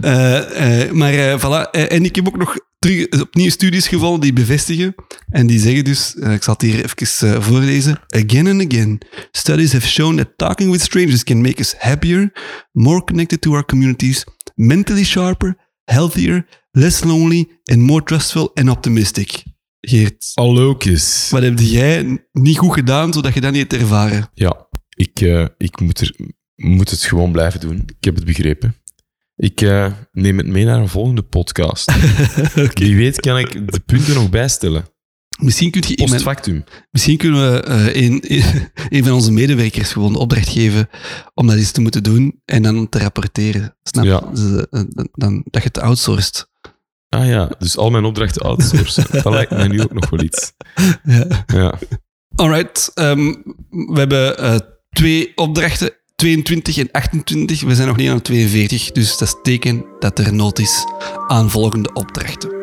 Eh, 0.00 0.82
eh, 0.84 0.90
maar 0.92 1.12
eh, 1.12 1.38
voilà. 1.38 1.70
En 1.70 2.04
ik 2.04 2.16
heb 2.16 2.26
ook 2.26 2.36
nog 2.36 2.56
terug, 2.78 3.06
opnieuw 3.20 3.50
studies 3.50 3.88
gevonden 3.88 4.20
die 4.20 4.32
bevestigen. 4.32 4.94
En 5.30 5.46
die 5.46 5.58
zeggen 5.58 5.84
dus, 5.84 6.14
ik 6.14 6.42
zal 6.42 6.54
het 6.54 6.62
hier 6.62 6.84
even 6.84 7.42
voorlezen. 7.42 7.98
Again 8.08 8.46
and 8.46 8.72
again, 8.72 8.98
studies 9.30 9.72
have 9.72 9.86
shown 9.88 10.16
that 10.16 10.28
talking 10.36 10.70
with 10.70 10.80
strangers 10.80 11.24
can 11.24 11.40
make 11.40 11.60
us 11.60 11.74
happier, 11.78 12.32
more 12.72 13.04
connected 13.04 13.40
to 13.40 13.52
our 13.52 13.64
communities, 13.64 14.24
mentally 14.54 15.04
sharper, 15.04 15.56
healthier, 15.84 16.46
less 16.72 17.04
lonely 17.04 17.48
and 17.64 17.78
more 17.78 18.02
trustful 18.02 18.50
and 18.54 18.68
optimistic. 18.68 19.42
Geert, 19.80 20.30
Hallookjes. 20.34 21.28
wat 21.30 21.42
heb 21.42 21.58
jij 21.58 22.26
niet 22.32 22.58
goed 22.58 22.72
gedaan 22.72 23.12
zodat 23.12 23.34
je 23.34 23.40
dat 23.40 23.52
niet 23.52 23.60
hebt 23.70 23.82
ervaren? 23.82 24.30
Ja, 24.34 24.68
ik, 24.96 25.20
eh, 25.20 25.46
ik 25.58 25.80
moet, 25.80 26.00
er, 26.00 26.14
moet 26.54 26.90
het 26.90 27.02
gewoon 27.02 27.32
blijven 27.32 27.60
doen. 27.60 27.82
Ik 27.98 28.04
heb 28.04 28.14
het 28.14 28.24
begrepen. 28.24 28.76
Ik 29.36 29.60
eh, 29.60 29.92
neem 30.12 30.38
het 30.38 30.46
mee 30.46 30.64
naar 30.64 30.78
een 30.78 30.88
volgende 30.88 31.22
podcast. 31.22 31.92
Wie 32.74 32.96
weet 32.96 33.20
kan 33.20 33.38
ik 33.38 33.72
de 33.72 33.80
punten 33.80 34.14
nog 34.14 34.30
bijstellen. 34.30 34.84
Misschien, 35.40 35.70
kun 35.70 35.82
je 35.86 35.94
Post 35.94 36.22
factum. 36.22 36.64
misschien 36.90 37.16
kunnen 37.16 37.52
we 37.52 37.62
eh, 37.62 38.02
een, 38.02 38.24
een 38.96 39.04
van 39.04 39.12
onze 39.12 39.32
medewerkers 39.32 39.92
gewoon 39.92 40.12
de 40.12 40.18
opdracht 40.18 40.48
geven 40.48 40.88
om 41.34 41.46
dat 41.46 41.56
eens 41.56 41.70
te 41.70 41.80
moeten 41.80 42.02
doen 42.02 42.40
en 42.44 42.62
dan 42.62 42.88
te 42.88 42.98
rapporteren. 42.98 43.76
Snap 43.82 44.04
je? 44.04 44.10
Ja. 44.10 44.66
Dan, 44.70 45.08
dan, 45.12 45.44
dat 45.50 45.62
je 45.62 45.68
het 45.68 45.78
outsourced. 45.78 46.50
Ah 47.12 47.26
ja, 47.26 47.50
dus 47.58 47.76
al 47.76 47.90
mijn 47.90 48.04
opdrachten 48.04 48.42
outsourcen. 48.42 49.04
Dat 49.22 49.32
lijkt 49.32 49.50
mij 49.50 49.68
nu 49.68 49.82
ook 49.82 49.92
nog 49.92 50.10
wel 50.10 50.20
iets. 50.20 50.52
Ja. 51.02 51.44
Ja. 51.46 51.78
Alright, 52.34 52.90
ehm, 52.94 53.34
we 53.70 53.98
hebben 53.98 54.38
eh, 54.38 54.56
twee 54.90 55.32
opdrachten, 55.34 55.90
22 56.14 56.78
en 56.78 56.90
28. 56.90 57.62
We 57.62 57.74
zijn 57.74 57.88
nog 57.88 57.96
niet 57.96 58.10
aan 58.10 58.22
42, 58.22 58.90
dus 58.92 59.18
dat 59.18 59.28
is 59.28 59.34
teken 59.42 59.84
dat 59.98 60.18
er 60.18 60.34
nood 60.34 60.58
is 60.58 60.84
aan 61.26 61.50
volgende 61.50 61.92
opdrachten. 61.92 62.61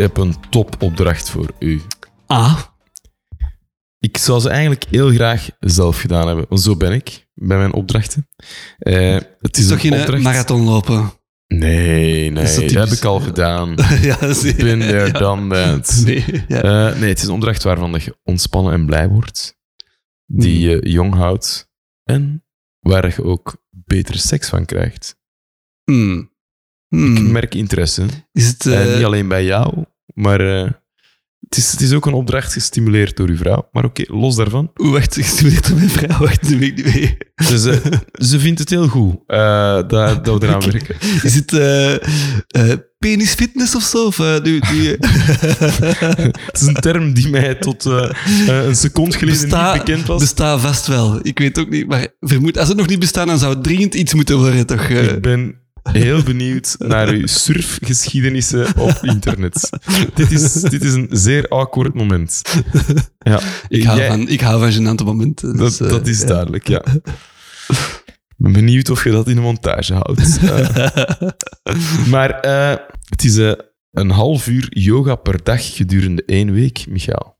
Heb 0.00 0.16
een 0.16 0.34
topopdracht 0.50 1.30
voor 1.30 1.50
u. 1.58 1.82
Ah, 2.26 2.60
Ik 3.98 4.16
zou 4.16 4.40
ze 4.40 4.48
eigenlijk 4.48 4.84
heel 4.90 5.10
graag 5.10 5.48
zelf 5.60 6.00
gedaan 6.00 6.26
hebben. 6.26 6.46
Want 6.48 6.60
zo 6.60 6.76
ben 6.76 6.92
ik 6.92 7.26
bij 7.34 7.56
mijn 7.58 7.72
opdrachten. 7.72 8.28
Eh, 8.78 9.14
het 9.14 9.36
het 9.40 9.56
is 9.56 9.62
is 9.62 9.68
toch 9.68 9.82
een 9.84 9.90
geen 9.90 10.00
opdracht... 10.00 10.22
marathon 10.22 10.64
lopen? 10.64 11.12
Nee, 11.46 12.30
nee. 12.30 12.44
Dat, 12.44 12.70
heb 12.70 12.88
ik 12.88 13.04
al 13.04 13.20
gedaan. 13.20 13.74
ja, 14.02 14.20
is 14.20 14.56
Been 14.56 14.80
there, 14.80 15.06
ja. 15.06 15.18
done 15.18 15.54
that. 15.54 16.00
Nee, 16.04 16.24
ja. 16.48 16.62
Eh, 16.62 16.98
nee, 17.00 17.08
het 17.08 17.18
is 17.18 17.24
een 17.24 17.34
opdracht 17.34 17.62
waarvan 17.62 17.92
dat 17.92 18.02
je 18.02 18.18
ontspannen 18.24 18.72
en 18.72 18.86
blij 18.86 19.08
wordt. 19.08 19.56
Die 20.26 20.68
Hmm. 20.68 20.84
je 20.84 20.90
jong 20.90 21.14
houdt. 21.14 21.70
En 22.04 22.44
waar 22.80 23.14
je 23.16 23.24
ook 23.24 23.62
betere 23.70 24.18
seks 24.18 24.48
van 24.48 24.64
krijgt. 24.64 25.16
Hmm. 25.84 26.36
Hmm. 26.88 27.16
Ik 27.16 27.22
merk 27.22 27.54
interesse. 27.54 28.04
Is 28.32 28.46
het... 28.46 28.66
Eh, 28.66 28.82
eh, 28.88 28.96
niet 28.96 29.04
alleen 29.04 29.28
bij 29.28 29.44
jou, 29.44 29.84
maar 30.14 30.40
eh, 30.40 30.70
het, 31.40 31.56
is, 31.56 31.70
het 31.70 31.80
is 31.80 31.92
ook 31.92 32.06
een 32.06 32.12
opdracht 32.12 32.52
gestimuleerd 32.52 33.16
door 33.16 33.28
uw 33.28 33.36
vrouw. 33.36 33.68
Maar 33.72 33.84
oké, 33.84 34.02
los 34.06 34.36
daarvan. 34.36 34.70
Oeh, 34.76 34.92
wacht, 34.92 35.14
gestimuleerd 35.14 35.68
door 35.68 35.76
mijn 35.76 35.90
vrouw. 35.90 36.18
Wacht, 36.26 36.42
dat 36.42 36.58
weet 36.58 36.78
ik 36.78 36.84
niet 36.84 36.94
mee. 36.94 37.16
Dus, 37.34 37.62
ze 38.28 38.40
vindt 38.40 38.58
het 38.58 38.70
heel 38.70 38.88
goed 38.88 39.16
dat, 39.26 39.90
dat 40.24 40.40
we 40.40 40.46
eraan 40.46 40.60
werken. 40.60 40.96
Is 41.22 41.34
het 41.34 41.50
penisfitness 42.98 43.74
of 43.74 43.82
zo? 43.82 44.06
Of, 44.06 44.18
nu, 44.18 44.60
nu, 44.72 44.86
Het 46.46 46.60
is 46.60 46.66
een 46.66 46.74
term 46.74 47.12
die 47.12 47.28
mij 47.28 47.54
tot 47.54 47.84
een 48.46 48.76
seconde 48.76 49.18
geleden 49.18 49.40
Besta- 49.40 49.74
niet 49.74 49.84
bekend 49.84 50.06
was. 50.06 50.20
Bestaat 50.20 50.60
vast 50.60 50.86
wel. 50.86 51.18
Ik 51.22 51.38
weet 51.38 51.58
ook 51.58 51.70
niet, 51.70 51.86
maar 51.86 52.06
vermoed, 52.20 52.58
als 52.58 52.68
het 52.68 52.76
nog 52.76 52.88
niet 52.88 52.98
bestaat, 52.98 53.26
dan 53.26 53.38
zou 53.38 53.54
het 53.54 53.64
dringend 53.64 53.94
iets 53.94 54.14
moeten 54.14 54.38
worden, 54.38 54.66
toch? 54.66 54.88
Ik 54.88 55.22
ben 55.22 55.66
heel 55.82 56.22
benieuwd 56.22 56.76
naar 56.78 57.08
uw 57.08 57.26
surfgeschiedenissen 57.26 58.76
op 58.76 58.98
internet. 59.02 59.70
dit, 60.14 60.30
is, 60.30 60.52
dit 60.52 60.84
is 60.84 60.92
een 60.92 61.08
zeer 61.10 61.48
awkward 61.48 61.94
moment. 61.94 62.42
Ja, 63.18 63.40
ik, 63.68 63.84
hou 63.84 63.98
jij- 63.98 64.08
van, 64.08 64.28
ik 64.28 64.40
hou 64.40 64.60
van 64.60 64.72
gênante 64.72 65.04
momenten. 65.04 65.56
dat, 65.56 65.66
dus, 65.68 65.80
eh, 65.80 65.88
dat 65.88 66.06
is 66.06 66.20
ja. 66.20 66.26
duidelijk, 66.26 66.68
ja. 66.68 66.84
Ik 67.68 68.44
ben 68.44 68.52
benieuwd 68.52 68.90
of 68.90 69.04
je 69.04 69.10
dat 69.10 69.28
in 69.28 69.34
de 69.34 69.40
montage 69.40 69.94
houdt. 69.94 70.38
Eh, 71.62 71.74
maar 72.06 72.30
eh, 72.30 72.76
het 73.08 73.24
is 73.24 73.36
een 73.90 74.10
half 74.10 74.46
uur 74.46 74.66
yoga 74.70 75.14
per 75.14 75.42
dag 75.42 75.76
gedurende 75.76 76.22
één 76.24 76.52
week, 76.52 76.84
Michael. 76.88 77.36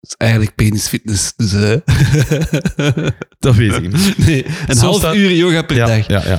Dat 0.00 0.10
is 0.10 0.14
eigenlijk 0.16 0.54
penisfitness. 0.54 1.32
Dus, 1.36 1.50
Dat 3.38 3.54
weet 3.54 3.72
ik 3.72 3.92
niet. 3.92 4.18
nee, 4.26 4.46
een 4.66 4.76
half 4.78 5.14
uur 5.14 5.32
yoga 5.32 5.62
per 5.62 5.76
ja, 5.76 5.86
dag. 5.86 6.06
Ja, 6.06 6.22
ja. 6.24 6.38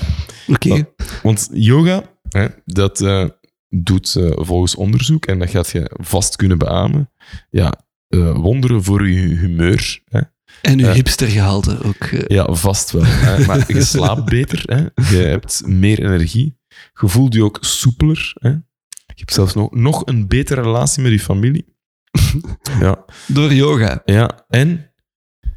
Oké. 0.54 0.94
Want 1.24 1.50
yoga, 1.54 2.04
hè, 2.30 2.48
dat 2.66 3.02
eh, 3.02 3.26
doet 3.70 4.16
eh, 4.16 4.32
volgens 4.36 4.76
onderzoek, 4.76 5.26
en 5.26 5.40
dat 5.40 5.50
gaat 5.50 5.70
je 5.70 5.92
vast 6.02 6.36
kunnen 6.36 6.58
beamen, 6.58 7.12
ja, 7.50 7.74
eh, 8.08 8.32
wonderen 8.36 8.84
voor 8.84 9.08
je 9.10 9.20
humeur. 9.36 10.02
Hè. 10.10 10.22
En 10.62 10.80
uw 10.80 10.86
eh, 10.88 10.94
hipstergehalte 10.94 11.84
ook. 11.84 12.10
Ja, 12.28 12.54
vast 12.54 12.92
wel. 12.92 13.06
Hè. 13.06 13.46
Maar 13.46 13.64
je 13.74 13.84
slaapt 13.84 14.26
beter, 14.26 14.64
hè. 14.66 14.78
je 15.16 15.24
hebt 15.24 15.62
meer 15.66 16.06
energie, 16.06 16.58
je 17.02 17.08
voelt 17.08 17.34
je 17.34 17.44
ook 17.44 17.58
soepeler. 17.62 18.34
Hè. 18.40 18.50
Je 18.50 19.28
hebt 19.28 19.34
zelfs 19.34 19.54
nog, 19.54 19.72
nog 19.72 20.06
een 20.06 20.28
betere 20.28 20.62
relatie 20.62 21.04
met 21.04 21.12
je 21.12 21.20
familie. 21.20 21.66
Ja, 22.80 23.06
Door 23.28 23.54
yoga. 23.54 24.02
ja, 24.06 24.46
en 24.48 24.92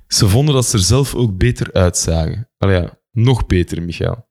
ze 0.06 0.28
vonden 0.28 0.54
dat 0.54 0.66
ze 0.66 0.76
er 0.76 0.82
zelf 0.82 1.14
ook 1.14 1.36
beter 1.36 1.72
uitzagen. 1.72 2.50
Allee, 2.58 2.80
ja, 2.80 2.98
nog 3.10 3.46
beter, 3.46 3.82
Michael. 3.82 4.28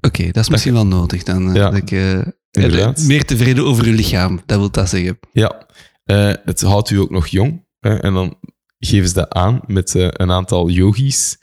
Oké, 0.00 0.24
dat 0.26 0.36
is 0.42 0.48
misschien 0.48 0.72
wel 0.72 0.86
nodig 0.86 1.22
dan. 1.22 1.48
eh, 1.48 1.54
Ja, 1.54 1.70
dat 1.70 1.76
ik, 1.78 1.90
eh, 1.90 2.18
eh, 2.18 2.96
meer 3.06 3.24
tevreden 3.24 3.64
over 3.64 3.84
uw 3.84 3.94
lichaam, 3.94 4.40
dat 4.46 4.58
wil 4.58 4.70
dat 4.70 4.88
zeggen. 4.88 5.18
Ja, 5.32 5.66
het 6.44 6.60
houdt 6.60 6.90
u 6.90 6.96
ook 6.98 7.10
nog 7.10 7.26
jong. 7.26 7.66
hè, 7.80 7.94
en 8.00 8.12
dan 8.14 8.38
geven 8.78 9.08
ze 9.08 9.14
dat 9.14 9.32
aan 9.32 9.60
met 9.66 9.94
een 9.94 10.30
aantal 10.30 10.68
yogis 10.70 11.38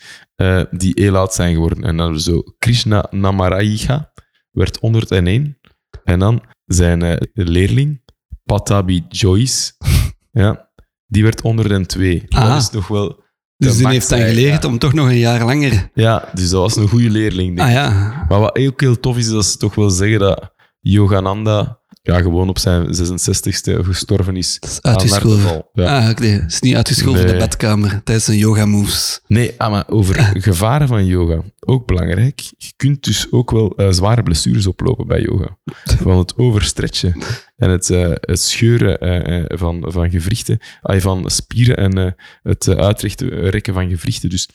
die 0.71 0.91
heel 0.95 1.15
oud 1.15 1.33
zijn 1.33 1.53
geworden. 1.53 1.83
En 1.83 1.97
dan 1.97 2.19
zo 2.19 2.43
Krishna 2.57 3.07
Namaraja. 3.11 4.11
werd 4.51 4.77
101. 4.77 5.57
En 6.03 6.19
dan 6.19 6.41
zijn 6.65 7.27
leerling, 7.33 8.03
Patabi 8.43 9.05
Joyce, 9.09 9.73
ja, 10.31 10.69
die 11.07 11.23
werd 11.23 11.39
102. 11.41 12.23
Ah. 12.29 12.47
Dat 12.47 12.61
is 12.61 12.69
nog 12.69 12.87
wel... 12.87 13.23
Dus 13.57 13.77
die 13.77 13.87
heeft 13.87 14.09
dan 14.09 14.19
geleerd 14.19 14.63
ja. 14.63 14.69
om 14.69 14.77
toch 14.77 14.93
nog 14.93 15.07
een 15.07 15.17
jaar 15.17 15.45
langer... 15.45 15.89
Ja, 15.93 16.29
dus 16.33 16.49
dat 16.49 16.61
was 16.61 16.75
een 16.75 16.87
goede 16.87 17.09
leerling. 17.09 17.55
denk 17.55 17.67
Ah 17.67 17.73
ja. 17.73 17.89
Maar 18.29 18.39
wat 18.39 18.57
ook 18.57 18.81
heel 18.81 18.99
tof 18.99 19.17
is, 19.17 19.25
is 19.25 19.31
dat 19.31 19.45
ze 19.45 19.57
toch 19.57 19.75
wel 19.75 19.89
zeggen 19.89 20.19
dat 20.19 20.53
Yogananda 20.79 21.79
ja, 22.07 22.21
gewoon 22.21 22.49
op 22.49 22.59
zijn 22.59 22.85
66ste 22.95 23.85
gestorven 23.85 24.35
is. 24.35 24.57
Dat 24.59 24.69
is 24.69 24.81
uitgeschoven. 24.81 25.65
Ja. 25.73 26.07
Ah, 26.07 26.17
nee, 26.17 26.41
is 26.47 26.59
niet 26.59 26.75
uitgeschoven 26.75 27.19
in 27.19 27.25
Nee. 27.25 27.33
de 27.33 27.39
badkamer 27.39 28.01
tijdens 28.03 28.27
een 28.27 28.37
yoga 28.37 28.65
moves. 28.65 29.19
Nee, 29.27 29.53
ah, 29.57 29.71
maar 29.71 29.83
over 29.87 30.31
gevaren 30.49 30.87
van 30.87 31.05
yoga, 31.05 31.41
ook 31.59 31.87
belangrijk. 31.87 32.39
Je 32.57 32.71
kunt 32.75 33.03
dus 33.03 33.27
ook 33.31 33.51
wel 33.51 33.73
eh, 33.75 33.91
zware 33.91 34.23
blessures 34.23 34.67
oplopen 34.67 35.07
bij 35.07 35.21
yoga. 35.21 35.57
Van 36.01 36.17
het 36.17 36.37
overstretchen 36.37 37.23
en 37.57 37.69
het, 37.69 37.89
eh, 37.89 38.11
het 38.11 38.41
scheuren 38.41 38.99
eh, 38.99 39.57
van, 39.57 39.83
van 39.87 40.09
gewrichten, 40.09 40.59
ah, 40.81 41.01
van 41.01 41.29
spieren 41.29 41.77
en 41.77 42.15
het 42.43 42.67
uitrechten, 42.67 43.49
rekken 43.49 43.73
van 43.73 43.89
gewrichten. 43.89 44.29
Dus 44.29 44.47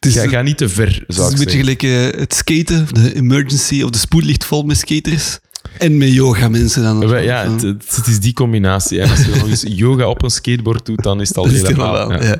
Het 0.00 0.06
is, 0.14 0.20
ga, 0.22 0.28
ga 0.28 0.42
niet 0.42 0.58
te 0.58 0.68
ver, 0.68 0.86
het 0.94 1.04
is 1.06 1.16
zou 1.16 1.32
een 1.32 1.38
beetje 1.38 1.58
gelijk 1.58 1.80
het 2.20 2.34
skaten, 2.34 2.86
de 2.92 3.14
emergency 3.14 3.82
of 3.82 3.90
de 3.90 3.98
spoed 3.98 4.24
ligt 4.24 4.44
vol 4.44 4.62
met 4.62 4.76
skaters. 4.78 5.38
En 5.78 5.98
met 5.98 6.12
yoga 6.12 6.48
mensen 6.48 6.82
dan. 6.82 7.08
Wij- 7.08 7.24
Ja, 7.24 7.50
het, 7.50 8.06
is 8.06 8.20
die 8.20 8.32
combinatie. 8.32 9.00
En 9.00 9.10
als 9.10 9.24
je 9.24 9.30
nog 9.34 9.48
eens 9.48 9.64
yoga 9.68 10.08
op 10.08 10.22
een 10.22 10.30
skateboard 10.30 10.86
doet, 10.86 11.02
dan 11.02 11.20
is 11.20 11.28
het 11.28 11.36
al 11.36 11.46
helemaal. 11.48 12.12
ja. 12.12 12.22
ja. 12.22 12.38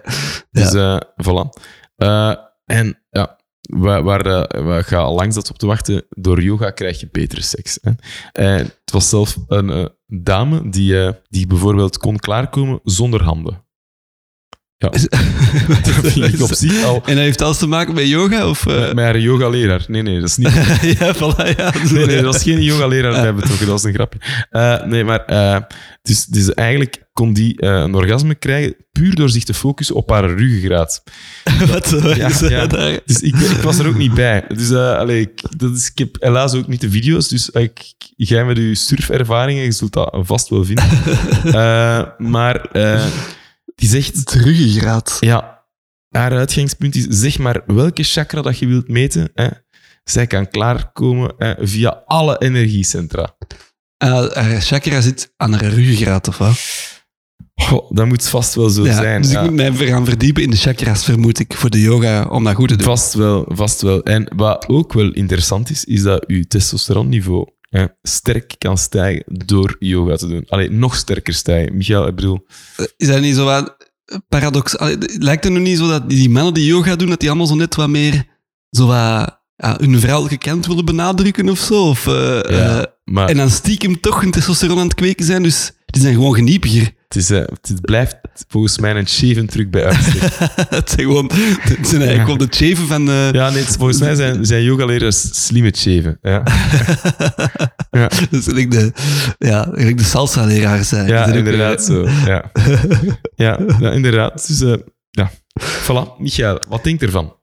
Dus 0.51 0.73
eh 0.73 0.97
voilà. 1.23 1.63
Eh, 1.97 2.35
en 2.65 2.99
ja, 3.11 3.37
waar, 3.61 4.03
waar, 4.03 4.23
waar 4.65 4.85
ga 4.85 5.13
langs 5.13 5.35
dat 5.35 5.51
op 5.51 5.59
te 5.59 5.67
wachten, 5.67 6.05
door 6.09 6.43
yoga 6.43 6.71
krijg 6.71 7.01
je 7.01 7.09
betere 7.13 7.43
seks. 7.43 7.79
Hè. 7.83 7.91
En 8.33 8.59
het 8.65 8.91
was 8.93 9.09
zelf 9.09 9.37
een 9.47 9.91
dame 10.07 10.69
die, 10.71 11.11
die 11.29 11.47
bijvoorbeeld 11.47 11.97
kon 11.99 12.17
klaarkomen 12.17 12.81
zonder 12.85 13.23
handen. 13.23 13.64
Ja, 14.85 14.91
dat 16.03 16.13
vind 16.13 16.35
ik 16.35 16.43
op 16.43 16.55
zich 16.55 16.85
al... 16.85 16.95
En 16.95 17.15
dat 17.15 17.25
heeft 17.25 17.43
alles 17.43 17.59
te 17.59 17.67
maken 17.67 17.95
met 17.95 18.09
yoga? 18.09 18.49
Of, 18.49 18.67
eh? 18.67 18.93
Met 18.93 19.05
haar 19.05 19.19
yoga-leraar. 19.19 19.85
Nee, 19.89 20.03
nee, 20.03 20.21
dat 20.21 20.29
is 20.29 20.37
niet... 20.37 20.53
ja, 20.99 21.15
voilà, 21.15 21.57
ja. 21.57 21.73
Nee, 21.93 22.07
nee, 22.07 22.17
dat 22.23 22.25
was 22.25 22.43
geen 22.43 22.63
yoga-leraar 22.63 23.23
bij 23.23 23.35
betrokken, 23.35 23.67
dat 23.67 23.83
was 23.83 23.85
een 23.85 23.95
grapje. 23.95 24.19
Eh, 24.51 24.83
nee, 24.83 25.05
maar 25.05 25.25
eh, 25.25 25.57
dus, 26.03 26.25
dus 26.25 26.55
eigenlijk 26.55 27.03
kon 27.13 27.33
die 27.33 27.65
een 27.65 27.95
orgasme 27.95 28.35
krijgen 28.35 28.75
puur 28.93 29.15
door 29.15 29.31
zich 29.31 29.45
te 29.45 29.55
focussen 29.55 29.95
op 29.95 30.11
haar 30.11 30.31
ruggengraat. 30.31 31.03
Wat 31.73 31.89
Ja, 32.17 32.31
ja. 32.49 32.67
Dus 33.07 33.21
ik, 33.21 33.37
ik 33.37 33.63
was 33.63 33.79
er 33.79 33.87
ook 33.87 33.97
niet 33.97 34.15
bij. 34.15 34.45
Dus 34.49 34.71
uh, 34.71 34.97
allee, 34.97 35.21
ik, 35.21 35.43
dat 35.57 35.77
is, 35.77 35.91
ik 35.91 35.99
heb 35.99 36.17
helaas 36.21 36.55
ook 36.55 36.69
niet 36.69 36.81
de 36.81 36.91
video's. 36.91 37.29
Dus 37.29 37.51
uh, 37.53 37.63
ik, 37.63 37.95
jij 38.17 38.45
met 38.45 38.57
je 38.57 38.75
surfervaringen, 38.75 39.65
je 39.65 39.73
zult 39.73 39.93
dat 39.93 40.17
vast 40.21 40.49
wel 40.49 40.65
vinden. 40.65 40.85
uh, 41.45 42.03
maar 42.19 42.69
die 43.75 43.89
zegt... 43.89 44.17
Het 44.17 44.33
ruggengraat. 44.33 45.17
Ja, 45.21 45.67
haar 46.09 46.33
uitgangspunt 46.33 46.95
is, 46.95 47.07
zeg 47.09 47.39
maar 47.39 47.63
welke 47.67 48.03
chakra 48.03 48.43
dat 48.43 48.59
je 48.59 48.67
wilt 48.67 48.89
meten. 48.89 49.31
Hè. 49.35 49.49
Zij 50.05 50.27
kan 50.27 50.49
klaarkomen 50.49 51.35
hè, 51.39 51.67
via 51.67 52.03
alle 52.07 52.39
energiecentra. 52.39 53.37
Uh, 54.05 54.31
haar 54.33 54.61
chakra 54.61 55.01
zit 55.01 55.33
aan 55.37 55.53
haar 55.53 55.65
ruggengraat, 55.65 56.29
of 56.29 56.39
wat? 56.39 56.59
Oh, 57.73 57.91
dat 57.91 58.07
moet 58.07 58.29
vast 58.29 58.55
wel 58.55 58.69
zo 58.69 58.85
ja, 58.85 58.95
zijn. 58.95 59.23
Dus 59.23 59.31
ja. 59.31 59.41
ik 59.41 59.51
moet 59.51 59.57
mij 59.57 59.87
gaan 59.87 60.05
verdiepen 60.05 60.43
in 60.43 60.51
de 60.51 60.57
chakras, 60.57 61.05
vermoed 61.05 61.39
ik, 61.39 61.55
voor 61.55 61.71
de 61.71 61.81
yoga, 61.81 62.25
om 62.25 62.45
dat 62.45 62.55
goed 62.55 62.69
te 62.69 62.77
doen. 62.77 62.87
Vast 62.87 63.15
wel, 63.15 63.45
vast 63.49 63.83
wel. 63.83 64.03
En 64.03 64.33
wat 64.37 64.69
ook 64.69 64.93
wel 64.93 65.13
interessant 65.13 65.71
is, 65.71 65.85
is 65.85 66.03
dat 66.03 66.25
je 66.27 66.47
testosteronniveau 66.47 67.47
hè, 67.79 67.87
sterk 68.03 68.55
kan 68.59 68.79
stijgen 68.79 69.25
door 69.47 69.77
yoga 69.79 70.17
te 70.17 70.29
doen. 70.29 70.45
Allee, 70.49 70.71
nog 70.71 70.97
sterker 70.97 71.35
stijgen. 71.35 71.77
Michael, 71.77 72.07
ik 72.07 72.15
bedoel... 72.15 72.47
Is 72.97 73.09
dat 73.09 73.21
niet 73.21 73.35
zo 73.35 73.45
wat 73.45 73.77
paradox? 74.29 74.79
Allee, 74.79 74.99
lijkt 75.19 75.45
het 75.45 75.53
nog 75.53 75.63
niet 75.63 75.79
zo 75.79 75.89
dat 75.89 76.09
die 76.11 76.31
mannen 76.31 76.55
die 76.55 76.67
yoga 76.67 76.97
doen, 76.97 77.09
dat 77.09 77.21
die 77.21 77.29
allemaal 77.29 77.47
zo 77.47 77.55
net 77.55 77.75
wat 77.75 77.89
meer 77.89 78.27
zo 78.71 78.87
wat, 78.87 79.41
ja, 79.57 79.77
hun 79.79 80.01
vrouwelijke 80.01 80.49
kant 80.49 80.67
willen 80.67 80.85
benadrukken 80.85 81.49
of 81.49 81.59
zo? 81.59 81.89
Of, 81.89 82.07
uh, 82.07 82.41
ja, 82.43 82.79
uh, 82.79 82.85
maar... 83.05 83.29
En 83.29 83.37
dan 83.37 83.51
stiekem 83.51 84.01
toch 84.01 84.21
hun 84.21 84.31
testosteron 84.31 84.79
aan 84.79 84.85
het 84.85 84.95
kweken 84.95 85.25
zijn, 85.25 85.43
dus 85.43 85.73
die 85.87 86.03
zijn 86.03 86.15
gewoon 86.15 86.35
geniepiger. 86.35 86.95
Het, 87.09 87.17
is, 87.17 87.31
uh, 87.31 87.39
het 87.39 87.81
blijft 87.81 88.17
volgens 88.49 88.79
mij 88.79 88.95
een 88.95 89.09
shaven 89.09 89.47
truc 89.47 89.71
bij 89.71 89.85
uitstek. 89.85 90.23
het 90.79 90.91
zijn 90.91 91.07
gewoon... 91.07 91.31
Het 91.61 91.89
zijn 91.89 92.03
eigenlijk 92.03 92.39
de 92.51 92.57
shaven 92.57 92.87
van... 92.87 93.09
Uh... 93.09 93.33
Ja, 93.33 93.51
nee, 93.51 93.63
het, 93.63 93.77
volgens 93.77 94.01
mij 94.01 94.15
zijn, 94.15 94.47
zijn 94.47 94.63
yogaleraars 94.63 95.47
slim 95.47 95.65
het 95.65 95.79
shaven. 95.79 96.19
Ja. 96.23 96.43
ja. 98.01 98.09
Dat 98.09 98.33
is 98.33 98.47
like 98.47 98.69
de, 98.69 98.93
ja, 99.39 99.69
like 99.71 99.95
de 99.95 100.05
salsa-leraar 100.05 100.85
zijn. 100.85 101.07
Ja, 101.07 101.27
inderdaad 101.27 101.85
zo. 101.85 102.09
Ja. 102.27 102.51
ja, 103.45 103.59
ja, 103.79 103.91
inderdaad. 103.91 104.47
Dus 104.47 104.61
uh, 104.61 104.75
ja, 105.11 105.31
voilà. 105.61 106.19
Michael, 106.19 106.61
wat 106.69 106.85
denkt 106.85 107.03
ervan? 107.03 107.37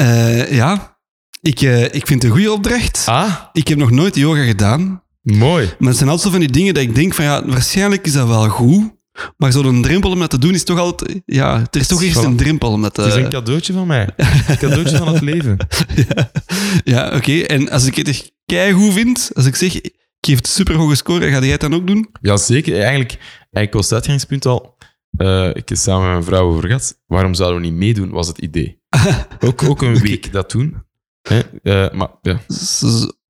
Uh, 0.00 0.52
ja, 0.52 0.98
ik, 1.40 1.60
uh, 1.60 1.84
ik 1.84 2.06
vind 2.06 2.22
het 2.22 2.24
een 2.24 2.30
goede 2.30 2.52
opdracht. 2.52 3.02
Ah? 3.06 3.34
Ik 3.52 3.68
heb 3.68 3.78
nog 3.78 3.90
nooit 3.90 4.16
yoga 4.16 4.42
gedaan. 4.42 5.02
Mooi. 5.22 5.74
Maar 5.78 5.88
het 5.88 5.96
zijn 5.96 6.10
altijd 6.10 6.26
zo 6.26 6.30
van 6.30 6.40
die 6.40 6.50
dingen 6.50 6.74
dat 6.74 6.82
ik 6.82 6.94
denk 6.94 7.14
van 7.14 7.24
ja, 7.24 7.46
waarschijnlijk 7.46 8.06
is 8.06 8.12
dat 8.12 8.26
wel 8.26 8.48
goed. 8.48 8.94
Maar 9.36 9.52
zo'n 9.52 9.82
drempel 9.82 10.10
om 10.10 10.18
dat 10.18 10.30
te 10.30 10.38
doen 10.38 10.54
is 10.54 10.64
toch 10.64 10.78
altijd... 10.78 11.22
Ja, 11.24 11.66
er 11.70 11.80
is 11.80 11.86
toch 11.86 12.02
eerst 12.02 12.24
een 12.24 12.36
drempel 12.36 12.70
om 12.70 12.82
dat 12.82 12.94
te... 12.94 13.00
Het 13.02 13.10
is 13.10 13.22
een 13.22 13.28
cadeautje 13.28 13.72
van 13.72 13.86
mij. 13.86 14.08
Een 14.48 14.58
cadeautje 14.58 14.96
van 14.96 15.08
het 15.08 15.22
leven. 15.22 15.56
ja, 16.06 16.30
ja 16.84 17.06
oké. 17.06 17.16
Okay. 17.16 17.42
En 17.42 17.70
als 17.70 17.86
ik 17.86 17.96
het 17.96 18.08
echt 18.08 18.32
keigoed 18.46 18.92
vind, 18.92 19.30
als 19.34 19.46
ik 19.46 19.56
zeg, 19.56 19.80
ik 19.80 19.94
geef 20.20 20.36
het 20.36 20.46
superhoge 20.46 20.94
score, 20.94 21.30
ga 21.30 21.40
jij 21.40 21.50
het 21.50 21.60
dan 21.60 21.74
ook 21.74 21.86
doen? 21.86 22.08
Ja, 22.20 22.36
zeker. 22.36 22.72
Eigenlijk, 22.80 23.18
eigenlijk 23.40 23.72
was 23.72 23.84
het 23.84 23.94
uitgangspunt 23.94 24.46
al... 24.46 24.74
Uh, 25.18 25.48
ik 25.48 25.68
heb 25.68 25.78
samen 25.78 26.02
met 26.02 26.10
mijn 26.10 26.24
vrouw 26.24 26.48
over 26.48 26.66
gehad. 26.66 27.00
Waarom 27.06 27.34
zouden 27.34 27.60
we 27.60 27.66
niet 27.66 27.76
meedoen, 27.76 28.10
was 28.10 28.28
het 28.28 28.38
idee. 28.38 28.80
ook, 29.46 29.62
ook 29.62 29.82
een 29.82 29.98
week 29.98 30.32
dat 30.32 30.50
doen. 30.50 30.84
Hè? 31.22 31.40
Uh, 31.62 31.90
maar 31.92 32.08
ja. 32.22 32.40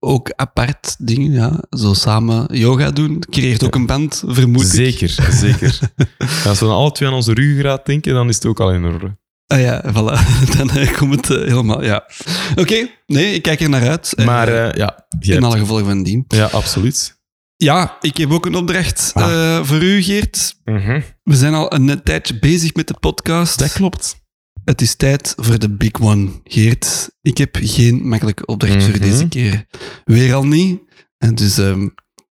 Ook 0.07 0.33
apart 0.37 0.97
dingen, 0.99 1.33
ja. 1.33 1.65
Zo 1.70 1.95
samen 1.95 2.59
yoga 2.59 2.91
doen, 2.91 3.23
creëert 3.31 3.65
ook 3.65 3.74
een 3.74 3.87
band, 3.87 4.23
vermoed 4.27 4.66
zeker, 4.66 5.15
ik. 5.19 5.33
Zeker, 5.33 5.78
Als 6.49 6.61
we 6.61 6.66
dan 6.66 6.74
alle 6.74 6.93
twee 6.93 7.09
aan 7.09 7.15
onze 7.15 7.33
ruggengraat 7.33 7.87
denken, 7.87 8.15
dan 8.15 8.28
is 8.28 8.35
het 8.35 8.47
ook 8.47 8.61
al 8.61 8.73
in 8.73 8.85
orde. 8.85 9.16
Ah 9.47 9.61
ja, 9.61 9.85
voilà. 9.85 10.19
Dan 10.57 10.70
uh, 10.77 10.97
komt 10.97 11.15
het 11.15 11.39
uh, 11.39 11.49
helemaal, 11.49 11.85
ja. 11.85 12.09
Oké, 12.51 12.61
okay. 12.61 13.01
nee, 13.07 13.35
ik 13.35 13.43
kijk 13.43 13.61
er 13.61 13.69
naar 13.69 13.89
uit. 13.89 14.12
Maar 14.24 14.49
uh, 14.49 14.73
ja... 14.73 15.07
In 15.19 15.45
alle 15.45 15.59
gevolgen 15.59 15.87
van 15.87 16.03
dien. 16.03 16.24
Ja, 16.28 16.45
absoluut. 16.45 17.20
Ja, 17.57 17.97
ik 18.01 18.16
heb 18.16 18.31
ook 18.31 18.47
een 18.47 18.55
opdracht 18.55 19.11
ah. 19.15 19.65
voor 19.65 19.83
u, 19.83 20.03
Geert. 20.03 20.61
-hmm. 20.65 21.03
We 21.23 21.37
zijn 21.37 21.55
al 21.55 21.74
een 21.74 22.03
tijdje 22.03 22.39
bezig 22.39 22.74
met 22.74 22.89
de 22.89 22.97
podcast. 23.01 23.59
Dat 23.59 23.73
klopt. 23.73 24.26
Het 24.67 24.81
is 24.81 24.95
tijd 24.95 25.35
voor 25.37 25.59
de 25.59 25.71
big 25.71 26.01
one, 26.01 26.29
Geert. 26.45 27.11
Ik 27.23 27.39
heb 27.39 27.57
geen 27.61 28.09
makkelijke 28.09 28.47
opdracht 28.47 28.75
mm 28.75 28.81
-hmm. 28.81 28.91
voor 28.91 29.01
deze 29.01 29.29
keer. 29.29 29.67
Weer 30.05 30.35
al 30.35 30.47
niet. 30.47 30.81
En 31.19 31.35
dus 31.35 31.57
um, 31.57 31.85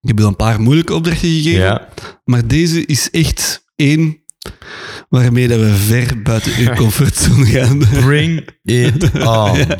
ik 0.01 0.07
heb 0.07 0.17
wel 0.17 0.27
een 0.27 0.35
paar 0.35 0.61
moeilijke 0.61 0.93
opdrachten 0.93 1.27
gegeven. 1.27 1.59
Ja. 1.59 1.89
Maar 2.25 2.47
deze 2.47 2.85
is 2.85 3.09
echt 3.09 3.65
één 3.75 4.17
waarmee 5.09 5.47
dat 5.47 5.59
we 5.59 5.73
ver 5.73 6.21
buiten 6.21 6.51
uw 6.57 6.73
comfortzone 6.83 7.45
gaan. 7.45 7.77
Bring 7.77 8.49
it 8.63 9.03
on. 9.13 9.57
ja. 9.57 9.77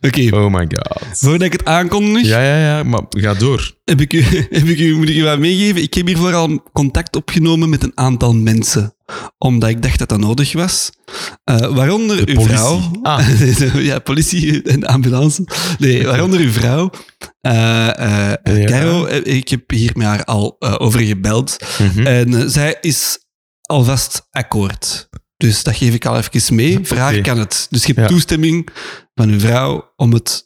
Oké. 0.00 0.20
Okay. 0.20 0.28
Oh 0.28 0.52
my 0.52 0.66
god. 0.68 1.18
Voordat 1.18 1.42
ik 1.42 1.52
het 1.52 1.64
aankondig... 1.64 2.26
Ja, 2.26 2.42
ja, 2.42 2.58
ja, 2.58 2.82
maar 2.82 3.02
ga 3.08 3.34
door. 3.34 3.76
Heb 3.84 4.00
ik 4.00 4.12
u, 4.12 4.22
heb 4.58 4.64
ik 4.64 4.78
u, 4.78 4.96
moet 4.96 5.08
ik 5.08 5.16
u 5.16 5.22
wat 5.22 5.38
meegeven? 5.38 5.82
Ik 5.82 5.94
heb 5.94 6.06
hiervoor 6.06 6.34
al 6.34 6.62
contact 6.72 7.16
opgenomen 7.16 7.68
met 7.68 7.82
een 7.82 7.92
aantal 7.94 8.34
mensen. 8.34 8.95
Omdat 9.38 9.68
ik 9.68 9.82
dacht 9.82 9.98
dat 9.98 10.08
dat 10.08 10.18
nodig 10.18 10.52
was. 10.52 10.90
Uh, 11.44 11.56
waaronder 11.56 12.16
De 12.16 12.32
uw 12.32 12.34
politie. 12.34 12.56
vrouw. 12.56 12.90
Ah. 13.02 13.28
ja, 13.90 13.98
politie 13.98 14.62
en 14.62 14.84
ambulance. 14.84 15.44
Nee, 15.78 16.06
waaronder 16.06 16.40
uw 16.40 16.52
vrouw. 16.52 16.90
Uh, 17.42 17.52
uh, 17.52 18.32
ja. 18.42 18.64
Caro, 18.64 19.06
ik 19.06 19.48
heb 19.48 19.70
hier 19.70 19.90
met 19.94 20.06
haar 20.06 20.24
al 20.24 20.56
over 20.60 21.00
gebeld. 21.00 21.56
Mhm. 21.60 21.82
Mm 21.82 21.90
-hmm. 21.90 22.06
En 22.06 22.50
zij 22.50 22.78
is 22.80 23.18
alvast 23.60 24.26
akkoord. 24.30 25.08
Dus 25.36 25.62
dat 25.62 25.76
geef 25.76 25.94
ik 25.94 26.06
al 26.06 26.16
even 26.16 26.54
mee. 26.54 26.78
Okay. 26.78 27.20
kan 27.20 27.38
het. 27.38 27.66
Dus 27.70 27.80
je 27.84 27.92
hebt 27.92 28.08
ja. 28.08 28.14
toestemming 28.14 28.68
van 29.14 29.28
uw 29.28 29.40
vrouw 29.40 29.92
om 29.96 30.12
het 30.12 30.45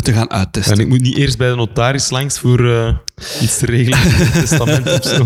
te 0.00 0.12
gaan 0.12 0.30
uittesten. 0.30 0.72
En 0.72 0.80
ik 0.80 0.88
moet 0.88 1.00
niet 1.00 1.16
eerst 1.16 1.38
bij 1.38 1.48
de 1.48 1.54
notaris 1.54 2.10
langs 2.10 2.38
voor 2.38 2.60
uh, 2.60 2.96
iets 3.40 3.58
te 3.58 3.66
regelen, 3.66 3.98
een 3.98 4.32
testament 4.32 4.86
of 4.86 5.04
zo. 5.04 5.24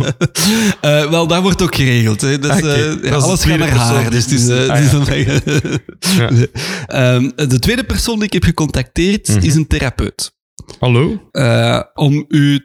Uh, 0.84 1.10
wel, 1.14 1.26
dat 1.26 1.42
wordt 1.42 1.62
ook 1.62 1.74
geregeld. 1.74 2.20
Hè. 2.20 2.38
Dat, 2.38 2.52
okay. 2.52 2.88
uh, 2.88 3.02
ja, 3.02 3.14
alles 3.14 3.44
gaat 3.44 3.58
naar 3.58 3.68
haar. 3.68 4.10
Dus, 4.10 4.26
dus, 4.26 4.48
ah, 4.48 5.06
ja. 5.06 5.40
ja. 6.86 7.18
de 7.46 7.58
tweede 7.58 7.84
persoon 7.84 8.14
die 8.14 8.24
ik 8.24 8.32
heb 8.32 8.44
gecontacteerd 8.44 9.28
Mhm. 9.28 9.36
mm 9.36 9.42
-hmm. 9.42 9.48
is 9.48 9.54
een 9.54 9.66
therapeut. 9.66 10.34
Hallo? 10.78 11.30
om 11.94 12.24
u 12.28 12.60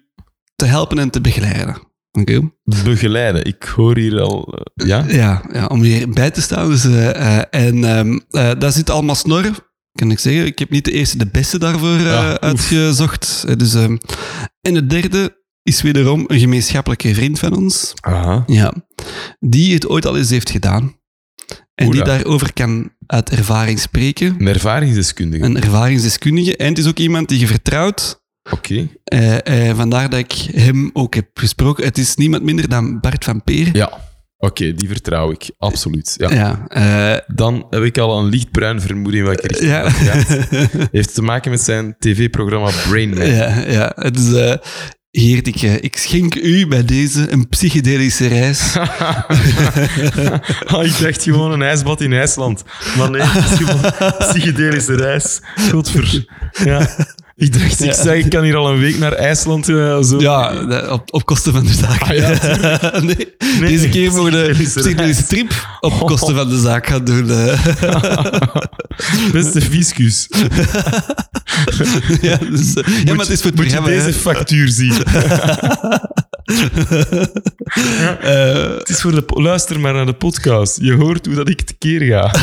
te 0.56 0.66
helpen 0.66 1.00
en 1.00 1.10
te 1.10 1.22
begeleiden. 1.22 1.90
Okay. 2.12 2.52
Begeleiden. 2.84 3.46
Ik 3.46 3.64
hoor 3.64 3.98
hier 3.98 4.22
al... 4.22 4.54
ja? 4.74 5.06
ja? 5.08 5.44
Ja, 5.54 5.66
om 5.66 5.82
hier 5.82 6.10
bij 6.10 6.32
te 6.32 6.42
staan. 6.42 6.70
Dus, 6.70 6.86
en 7.50 7.84
um, 7.84 8.22
daar 8.32 8.72
zit 8.72 8.90
allemaal 8.90 9.16
snor 9.16 9.70
kan 9.92 10.12
ik 10.12 10.20
zeggen. 10.20 10.46
Ik 10.46 10.60
heb 10.60 10.70
niet 10.70 10.86
de 10.86 10.92
eerste 10.92 11.18
de 11.18 11.28
beste 11.28 11.60
daarvoor 11.60 11.96
eh, 11.96 12.02
Ja, 12.04 12.40
uitgezocht. 12.40 13.44
Eh, 13.48 13.56
Dus, 13.56 13.74
ehm, 13.74 13.98
en 14.62 14.74
de 14.74 14.88
derde 14.88 15.40
is 15.64 15.82
wederom 15.82 16.24
een 16.28 16.40
gemeenschappelijke 16.40 17.14
vriend 17.14 17.40
van 17.40 17.56
ons. 17.56 17.94
Aha. 18.02 18.44
Ja. 18.48 18.74
Die 19.40 19.74
het 19.74 19.88
ooit 19.88 20.06
al 20.06 20.18
eens 20.18 20.30
heeft 20.30 20.50
gedaan. 20.50 21.00
En 21.76 21.92
die 21.92 22.04
daarover 22.04 22.54
kan 22.54 22.92
uit 23.08 23.30
ervaring 23.30 23.80
spreken. 23.80 24.36
Een 24.40 24.48
ervaringsdeskundige. 24.48 25.44
Een 25.44 25.58
ervaringsdeskundige. 25.58 26.58
En 26.58 26.68
het 26.68 26.78
is 26.78 26.88
ook 26.88 27.00
iemand 27.00 27.30
die 27.30 27.40
je 27.40 27.48
vertrouwt. 27.48 28.22
Oké. 28.52 28.88
Eh, 29.04 29.76
vandaar 29.76 30.10
dat 30.10 30.20
ik 30.20 30.32
hem 30.56 30.90
ook 30.94 31.16
heb 31.16 31.28
gesproken. 31.34 31.84
Het 31.84 31.98
is 31.98 32.16
niemand 32.16 32.44
minder 32.44 32.70
dan 32.70 33.00
Bart 33.00 33.24
van 33.24 33.44
Peer. 33.44 33.70
Ja. 33.76 34.11
Oké, 34.42 34.74
die 34.74 34.88
vertrouw 34.88 35.32
ik. 35.32 35.50
Absoluut. 35.58 36.16
Ja. 36.18 36.32
Ja, 36.34 36.68
eh, 36.68 37.36
Dan 37.36 37.68
heb 37.70 37.84
ik 37.84 37.98
al 37.98 38.20
een 38.20 38.30
lichtbruin 38.30 38.82
vermoeden 38.82 39.20
in 39.20 39.26
welke 39.26 39.48
richting 39.48 39.70
ja. 39.70 39.90
gaat. 39.90 40.48
Heeft 40.92 41.14
te 41.14 41.22
maken 41.22 41.52
met 41.52 41.62
zijn 41.62 41.96
tv-programma 42.00 42.70
Brain 42.90 43.10
Man. 43.10 43.28
ja, 43.28 43.60
ja. 43.68 43.92
Het 43.96 44.20
is, 44.20 44.34
eh, 44.34 44.54
Geert, 45.12 45.48
ik, 45.48 45.62
eh, 45.62 45.76
ik 45.84 45.98
schenk 45.98 46.36
u 46.36 46.68
bij 46.68 46.86
deze 46.86 47.32
een 47.32 47.50
psychedelische 47.50 48.28
reis. 48.28 48.76
Ah, 50.66 50.86
ik 50.86 51.00
dacht 51.00 51.24
gewoon 51.24 51.52
een 51.52 51.62
ijsbad 51.62 52.02
in 52.02 52.14
IJsland. 52.14 52.64
Maar 52.98 53.12
nee, 53.12 53.22
het 53.22 53.52
is 53.52 53.58
gewoon 53.68 53.92
een 54.00 54.14
psychedelische 54.18 54.96
reis. 54.96 55.42
Godver. 55.72 56.26
Ja. 56.66 56.90
Ik 57.36 57.54
dacht, 57.54 57.80
ik, 57.80 57.86
Ja. 57.86 57.94
zei, 58.04 58.20
ik 58.24 58.30
kan 58.30 58.44
hier 58.44 58.56
al 58.56 58.72
een 58.72 58.80
week 58.80 58.98
naar 59.00 59.14
IJsland. 59.14 59.70
eh, 59.70 60.02
zo. 60.02 60.20
Ja, 60.20 60.54
op, 60.90 61.14
op 61.14 61.26
kosten 61.26 61.54
van 61.54 61.64
de 61.66 61.74
zaak. 61.74 62.02
Ah, 62.02 63.02
nee, 63.04 63.36
deze 63.60 63.90
keer 63.90 64.12
mogen 64.12 64.32
de 64.32 64.50
psychedelische 64.58 65.26
trip 65.26 65.54
op 65.80 66.00
kosten 66.06 66.36
van 66.36 66.50
de 66.50 66.60
zaak 66.60 66.88
gaan 66.88 67.04
doen. 67.06 67.30
eh. 67.30 67.66
Beste 69.32 69.62
fiscus. 69.62 70.28
ja, 72.22 72.38
dus, 72.38 72.74
eh, 72.74 73.04
ja, 73.04 73.14
maar 73.14 73.26
het 73.26 73.30
is 73.30 73.42
voor 73.42 73.52
het 73.52 73.56
Moet 73.60 73.72
je 73.72 73.82
deze 73.82 74.14
factuur 74.14 74.68
zien? 74.70 74.94
Eh, 78.22 78.78
Het 78.78 78.90
is 78.90 79.02
voor 79.02 79.12
de... 79.12 79.24
Luister 79.28 79.80
maar 79.80 79.94
naar 79.94 80.06
de 80.06 80.14
podcast. 80.14 80.78
Je 80.82 80.94
hoort 80.94 81.26
hoe 81.26 81.36
dat 81.36 81.50
ik 81.50 81.62
tekeer 81.62 82.02
ga. 82.02 82.32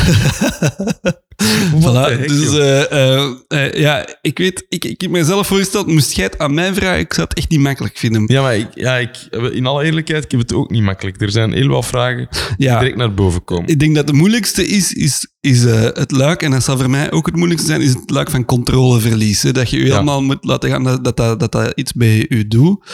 Voilà, 1.81 2.05
heck, 2.17 2.27
dus 2.27 2.57
eh, 2.57 3.31
eh, 3.47 3.73
ja, 3.73 4.07
ik 4.21 4.37
weet, 4.37 4.65
ik, 4.69 4.85
ik 4.85 5.01
heb 5.01 5.09
mezelf 5.11 5.47
voorgesteld, 5.47 5.87
moest 5.87 6.11
jij 6.11 6.25
het 6.25 6.37
aan 6.39 6.53
mij 6.53 6.73
vragen, 6.73 6.99
ik 6.99 7.13
zou 7.13 7.27
het 7.29 7.37
echt 7.37 7.49
niet 7.49 7.59
makkelijk 7.59 7.97
vinden. 7.97 8.23
Ja, 8.25 8.41
maar 8.41 8.57
ik, 8.57 8.67
ja, 8.73 8.95
ik, 8.97 9.27
in 9.51 9.65
alle 9.65 9.83
eerlijkheid, 9.83 10.23
ik 10.23 10.31
heb 10.31 10.39
het 10.39 10.53
ook 10.53 10.69
niet 10.69 10.83
makkelijk. 10.83 11.21
Er 11.21 11.31
zijn 11.31 11.53
heel 11.53 11.67
wat 11.67 11.85
vragen 11.85 12.27
die 12.57 12.67
Ja. 12.67 12.79
direct 12.79 12.97
naar 12.97 13.13
boven 13.13 13.43
komen. 13.43 13.67
Ik 13.69 13.79
denk 13.79 13.95
dat 13.95 14.07
het 14.07 14.15
moeilijkste 14.17 14.67
is, 14.67 14.93
is, 14.93 15.27
is 15.39 15.63
het 15.63 16.11
luik, 16.11 16.41
en 16.41 16.51
dat 16.51 16.63
zal 16.63 16.77
voor 16.77 16.89
mij 16.89 17.11
ook 17.11 17.25
het 17.25 17.35
moeilijkste 17.35 17.67
zijn, 17.69 17.81
is 17.81 17.93
het 17.93 18.09
luik 18.09 18.29
van 18.29 18.45
controleverlies. 18.45 19.41
Hè? 19.43 19.51
Dat 19.51 19.69
je 19.69 19.77
je 19.77 19.85
Ja. 19.85 19.91
helemaal 19.91 20.21
moet 20.21 20.43
laten 20.45 20.69
gaan, 20.69 20.83
dat 20.83 21.03
dat, 21.03 21.17
dat, 21.17 21.39
dat, 21.39 21.51
dat 21.51 21.71
iets 21.75 21.93
bij 21.93 22.25
je 22.29 22.47
doet. 22.47 22.85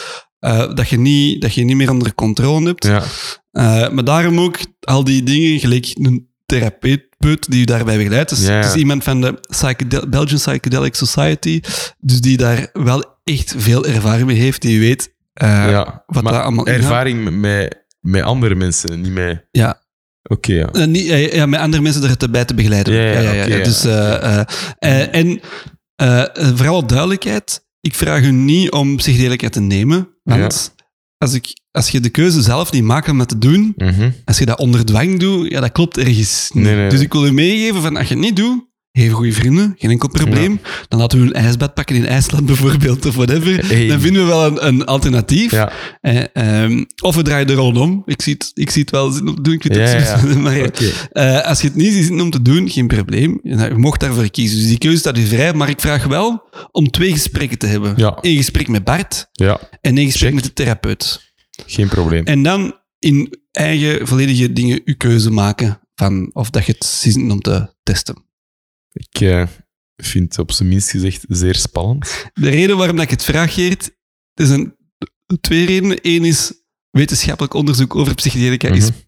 Eh, 0.46 0.74
dat, 0.74 0.88
je 0.88 0.98
niet, 0.98 1.40
dat 1.40 1.54
je 1.54 1.64
niet 1.64 1.76
meer 1.76 1.90
onder 1.90 2.14
controle 2.14 2.66
hebt. 2.66 2.84
Ja. 2.86 3.02
Eh, 3.50 3.90
maar 3.90 4.04
daarom 4.04 4.40
ook 4.40 4.56
al 4.80 5.04
die 5.04 5.22
dingen, 5.22 5.60
gelijk 5.60 5.90
een 5.94 6.28
therapeut 6.46 7.04
die 7.48 7.60
je 7.60 7.66
daarbij 7.66 7.96
begeleidt. 7.96 8.28
Dus 8.28 8.48
is 8.48 8.74
iemand 8.74 9.04
van 9.04 9.20
de 9.20 9.40
Psychedel- 9.50 10.08
Belgian 10.08 10.38
Psychedelic 10.38 10.94
Society, 10.94 11.60
dus 11.98 12.20
die 12.20 12.36
daar 12.36 12.70
wel 12.72 13.04
echt 13.24 13.54
veel 13.56 13.86
ervaring 13.86 14.26
mee 14.26 14.36
heeft, 14.36 14.62
die 14.62 14.80
weet 14.80 15.14
ja. 15.34 16.04
wat 16.06 16.24
dat 16.24 16.32
allemaal 16.32 16.66
ervaring 16.66 17.24
met- 17.24 17.34
met, 17.34 17.84
met 18.00 18.22
andere 18.22 18.54
mensen, 18.54 19.00
niet 19.00 19.12
met... 19.12 19.46
Ja, 19.50 19.84
Oké, 20.28 20.52
ja. 20.52 20.66
Eh, 20.72 20.86
niet, 20.86 21.06
ja, 21.32 21.46
met 21.46 21.60
andere 21.60 21.82
mensen 21.82 22.16
erbij 22.18 22.44
te 22.44 22.54
begeleiden. 22.54 22.94
Ja, 22.94 23.20
ja, 23.20 23.32
ja. 23.32 23.64
Dus, 23.64 23.84
en 25.10 25.40
vooral 26.56 26.86
duidelijkheid, 26.86 27.65
ik 27.86 27.94
vraag 27.94 28.22
u 28.22 28.30
niet 28.30 28.70
om 28.72 28.96
psychedelica 28.96 29.48
te 29.48 29.60
nemen, 29.60 30.08
want 30.22 30.74
als, 31.18 31.34
ik, 31.34 31.46
als 31.70 31.88
je 31.90 32.00
de 32.00 32.08
keuze 32.08 32.42
zelf 32.42 32.72
niet 32.72 32.84
maakt 32.84 33.08
om 33.08 33.18
dat 33.18 33.28
te 33.28 33.38
doen, 33.38 33.72
Mhm. 33.76 34.10
als 34.24 34.38
je 34.38 34.46
dat 34.46 34.58
onder 34.58 34.84
dwang 34.84 35.18
doet, 35.18 35.50
ja, 35.50 35.60
dat 35.60 35.72
klopt 35.72 35.98
ergens 35.98 36.50
niet. 36.54 36.64
Nee, 36.64 36.74
nee, 36.76 36.88
Dus 36.88 37.00
ik 37.00 37.12
wil 37.12 37.26
u 37.26 37.32
meegeven 37.32 37.82
van, 37.82 37.96
als 37.96 38.08
je 38.08 38.14
het 38.14 38.22
niet 38.22 38.36
doet, 38.36 38.64
Heel 38.96 39.12
goede 39.12 39.32
vrienden, 39.32 39.74
geen 39.78 39.90
enkel 39.90 40.08
probleem. 40.08 40.60
Dan 40.88 40.98
laten 41.00 41.20
we 41.20 41.24
een 41.26 41.32
ijsbad 41.32 41.74
pakken 41.74 41.96
in 41.96 42.06
IJsland 42.06 42.46
bijvoorbeeld, 42.52 43.06
of 43.06 43.14
whatever. 43.14 43.66
Hey. 43.66 43.86
Dan 43.86 44.00
vinden 44.00 44.22
we 44.22 44.28
wel 44.28 44.46
een, 44.46 44.66
een 44.66 44.84
alternatief. 44.84 45.50
Ja. 45.50 45.72
Eh, 46.00 46.24
ehm, 46.32 46.84
of 47.02 47.14
we 47.14 47.22
draaien 47.22 47.46
de 47.46 47.52
rol 47.54 47.80
om. 47.80 48.02
Ik 48.06 48.22
zie 48.22 48.32
het, 48.32 48.50
ik 48.54 48.70
zie 48.70 48.80
het 48.80 48.90
wel 48.90 49.04
om 49.06 49.34
te 49.34 49.40
doen. 49.42 49.54
Ik 49.54 49.62
vind 49.62 49.74
het 49.74 49.90
Ja, 49.90 50.28
ja. 50.28 50.38
maar, 50.38 50.70
eh, 51.12 51.48
als 51.48 51.60
je 51.60 51.66
het 51.66 51.76
niet 51.76 51.92
ziet 51.92 52.10
om 52.10 52.30
te 52.30 52.42
doen, 52.42 52.68
geen 52.70 52.86
probleem. 52.86 53.40
Nou, 53.42 53.68
Je 53.68 53.78
mocht 53.78 54.00
daarvoor 54.00 54.30
kiezen. 54.30 54.58
Dus 54.58 54.68
die 54.68 54.78
keuze 54.78 54.98
staat 54.98 55.18
u 55.18 55.26
vrij. 55.26 55.52
Maar 55.54 55.68
ik 55.68 55.80
vraag 55.80 56.04
wel 56.04 56.48
om 56.72 56.90
twee 56.90 57.12
gesprekken 57.12 57.58
te 57.58 57.66
hebben. 57.66 57.94
Ja. 57.96 58.18
Eén 58.20 58.36
gesprek 58.36 58.68
met 58.68 58.84
Bart 58.84 59.28
Ja, 59.32 59.60
en 59.80 59.96
één 59.96 60.06
gesprek 60.06 60.30
Check. 60.30 60.34
met 60.34 60.44
de 60.44 60.52
therapeut. 60.52 61.32
geen 61.66 61.88
probleem. 61.88 62.24
En 62.24 62.42
dan 62.42 62.74
in 62.98 63.38
eigen 63.52 64.06
volledige 64.06 64.52
dingen 64.52 64.80
uw 64.84 64.94
keuze 64.96 65.30
maken 65.30 65.80
van 65.94 66.30
of 66.32 66.50
dat 66.50 66.66
je 66.66 66.72
het 66.72 66.84
ziet 66.84 67.16
om 67.16 67.40
te 67.40 67.74
testen. 67.82 68.24
Ik 68.96 69.20
eh, 69.20 69.46
vind 69.96 70.28
het 70.28 70.38
op 70.38 70.52
zijn 70.52 70.68
minst 70.68 70.90
gezegd 70.90 71.24
zeer 71.28 71.54
spannend. 71.54 72.30
De 72.32 72.48
reden 72.48 72.76
waarom 72.76 72.96
dat 72.96 73.04
ik 73.04 73.10
het 73.10 73.24
vraag, 73.24 73.54
Geert, 73.54 73.90
er 74.34 74.46
zijn 74.46 74.76
twee 75.40 75.66
redenen. 75.66 75.98
Eén 76.02 76.24
is 76.24 76.52
wetenschappelijk 76.90 77.54
onderzoek 77.54 77.94
over 77.94 78.14
psychedelica 78.14 78.68
is 78.68 78.90
Mhm. 78.90 78.98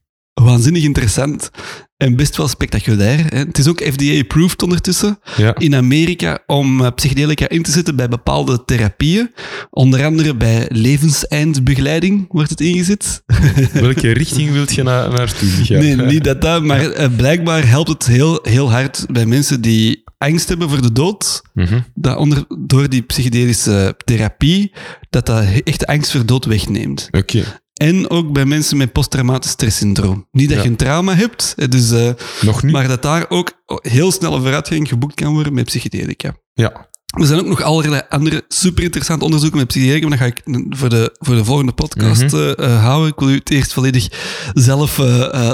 Waanzinnig 0.44 0.82
interessant 0.82 1.50
en 1.96 2.16
best 2.16 2.36
wel 2.36 2.48
spectaculair. 2.48 3.24
Hè. 3.28 3.38
Het 3.38 3.58
is 3.58 3.68
ook 3.68 3.80
FDA-approved 3.82 4.62
ondertussen 4.62 5.18
Ja. 5.36 5.54
in 5.58 5.74
Amerika 5.74 6.38
om 6.46 6.80
eh, 6.84 6.90
psychedelica 6.94 7.48
in 7.48 7.62
te 7.62 7.70
zetten 7.70 7.96
bij 7.96 8.08
bepaalde 8.08 8.64
therapieën. 8.64 9.30
Onder 9.70 10.04
andere 10.04 10.34
bij 10.36 10.66
levenseindbegeleiding 10.68 12.26
wordt 12.28 12.50
het 12.50 12.60
ingezet. 12.60 13.22
Welke 13.72 14.10
richting 14.12 14.50
wilt 14.52 14.74
je 14.74 14.82
na, 14.82 15.08
naartoe 15.08 15.48
gaan? 15.48 15.78
Nee, 15.78 15.96
niet 15.96 16.24
dat 16.24 16.40
dat, 16.42 16.62
maar 16.64 16.90
eh, 16.90 17.08
blijkbaar 17.16 17.68
helpt 17.68 17.88
het 17.88 18.06
heel, 18.06 18.38
heel 18.42 18.70
hard 18.70 19.06
bij 19.10 19.26
mensen 19.26 19.60
die 19.60 20.02
angst 20.18 20.48
hebben 20.48 20.68
voor 20.68 20.82
de 20.82 20.92
dood. 20.92 21.42
Mhm. 21.54 21.80
Dat 21.94 22.16
onder, 22.16 22.44
door 22.58 22.88
die 22.88 23.02
psychedelische 23.02 23.94
therapie, 24.04 24.72
dat 25.10 25.26
dat 25.26 25.44
echt 25.64 25.80
de 25.80 25.86
angst 25.86 26.10
voor 26.10 26.26
dood 26.26 26.44
wegneemt. 26.44 27.08
Oké, 27.10 27.44
En 27.78 28.10
ook 28.10 28.32
bij 28.32 28.44
mensen 28.44 28.76
met 28.76 28.92
posttraumatisch 28.92 29.50
stresssyndroom. 29.50 30.28
Niet 30.30 30.48
dat 30.50 30.62
je 30.62 30.68
een 30.68 30.76
trauma 30.76 31.14
hebt, 31.14 31.54
dus, 31.70 31.90
eh, 31.90 32.10
nog 32.40 32.62
niet. 32.62 32.72
maar 32.72 32.88
dat 32.88 33.02
daar 33.02 33.26
ook 33.28 33.52
heel 33.82 34.12
snelle 34.12 34.40
vooruitgang 34.40 34.88
geboekt 34.88 35.14
kan 35.14 35.32
worden 35.32 35.52
met 35.54 35.64
psychedelica. 35.64 36.36
Ja, 36.52 36.86
Er 37.18 37.26
zijn 37.26 37.38
ook 37.40 37.46
nog 37.46 37.62
allerlei 37.62 38.02
andere 38.08 38.44
super 38.48 38.82
interessante 38.84 39.24
onderzoeken 39.24 39.58
met 39.58 39.66
psychedelica, 39.68 40.08
maar 40.08 40.18
dat 40.18 40.26
ga 40.28 40.34
ik 40.34 40.42
voor 40.78 40.88
de, 40.88 41.16
voor 41.18 41.34
de 41.34 41.44
volgende 41.44 41.72
podcast 41.72 42.22
Mhm. 42.22 42.36
eh, 42.36 42.58
eh, 42.58 42.82
houden. 42.82 43.08
Ik 43.12 43.18
wil 43.18 43.28
u 43.30 43.34
het 43.34 43.50
eerst 43.50 43.72
volledig 43.72 44.08
zelf 44.54 44.98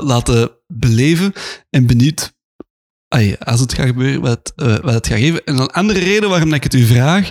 laten 0.02 0.50
beleven 0.66 1.32
en 1.70 1.86
benieuwd, 1.86 2.32
ai, 3.08 3.36
als 3.38 3.60
het 3.60 3.74
gaat 3.74 3.86
gebeuren, 3.86 4.20
wat, 4.20 4.52
wat 4.56 4.94
het 4.94 5.06
gaat 5.06 5.18
geven. 5.18 5.44
En 5.44 5.58
een 5.58 5.70
andere 5.70 5.98
reden 5.98 6.28
waarom 6.28 6.52
ik 6.54 6.62
het 6.62 6.74
u 6.74 6.84
vraag, 6.86 7.30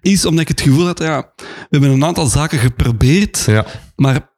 is 0.00 0.24
omdat 0.24 0.40
ik 0.42 0.48
het 0.48 0.60
gevoel 0.60 0.86
had, 0.86 0.98
ja, 0.98 1.32
we 1.36 1.44
hebben 1.70 1.90
een 1.90 2.04
aantal 2.04 2.26
zaken 2.26 2.58
geprobeerd, 2.58 3.44
ja. 3.46 3.66
maar 3.96 4.30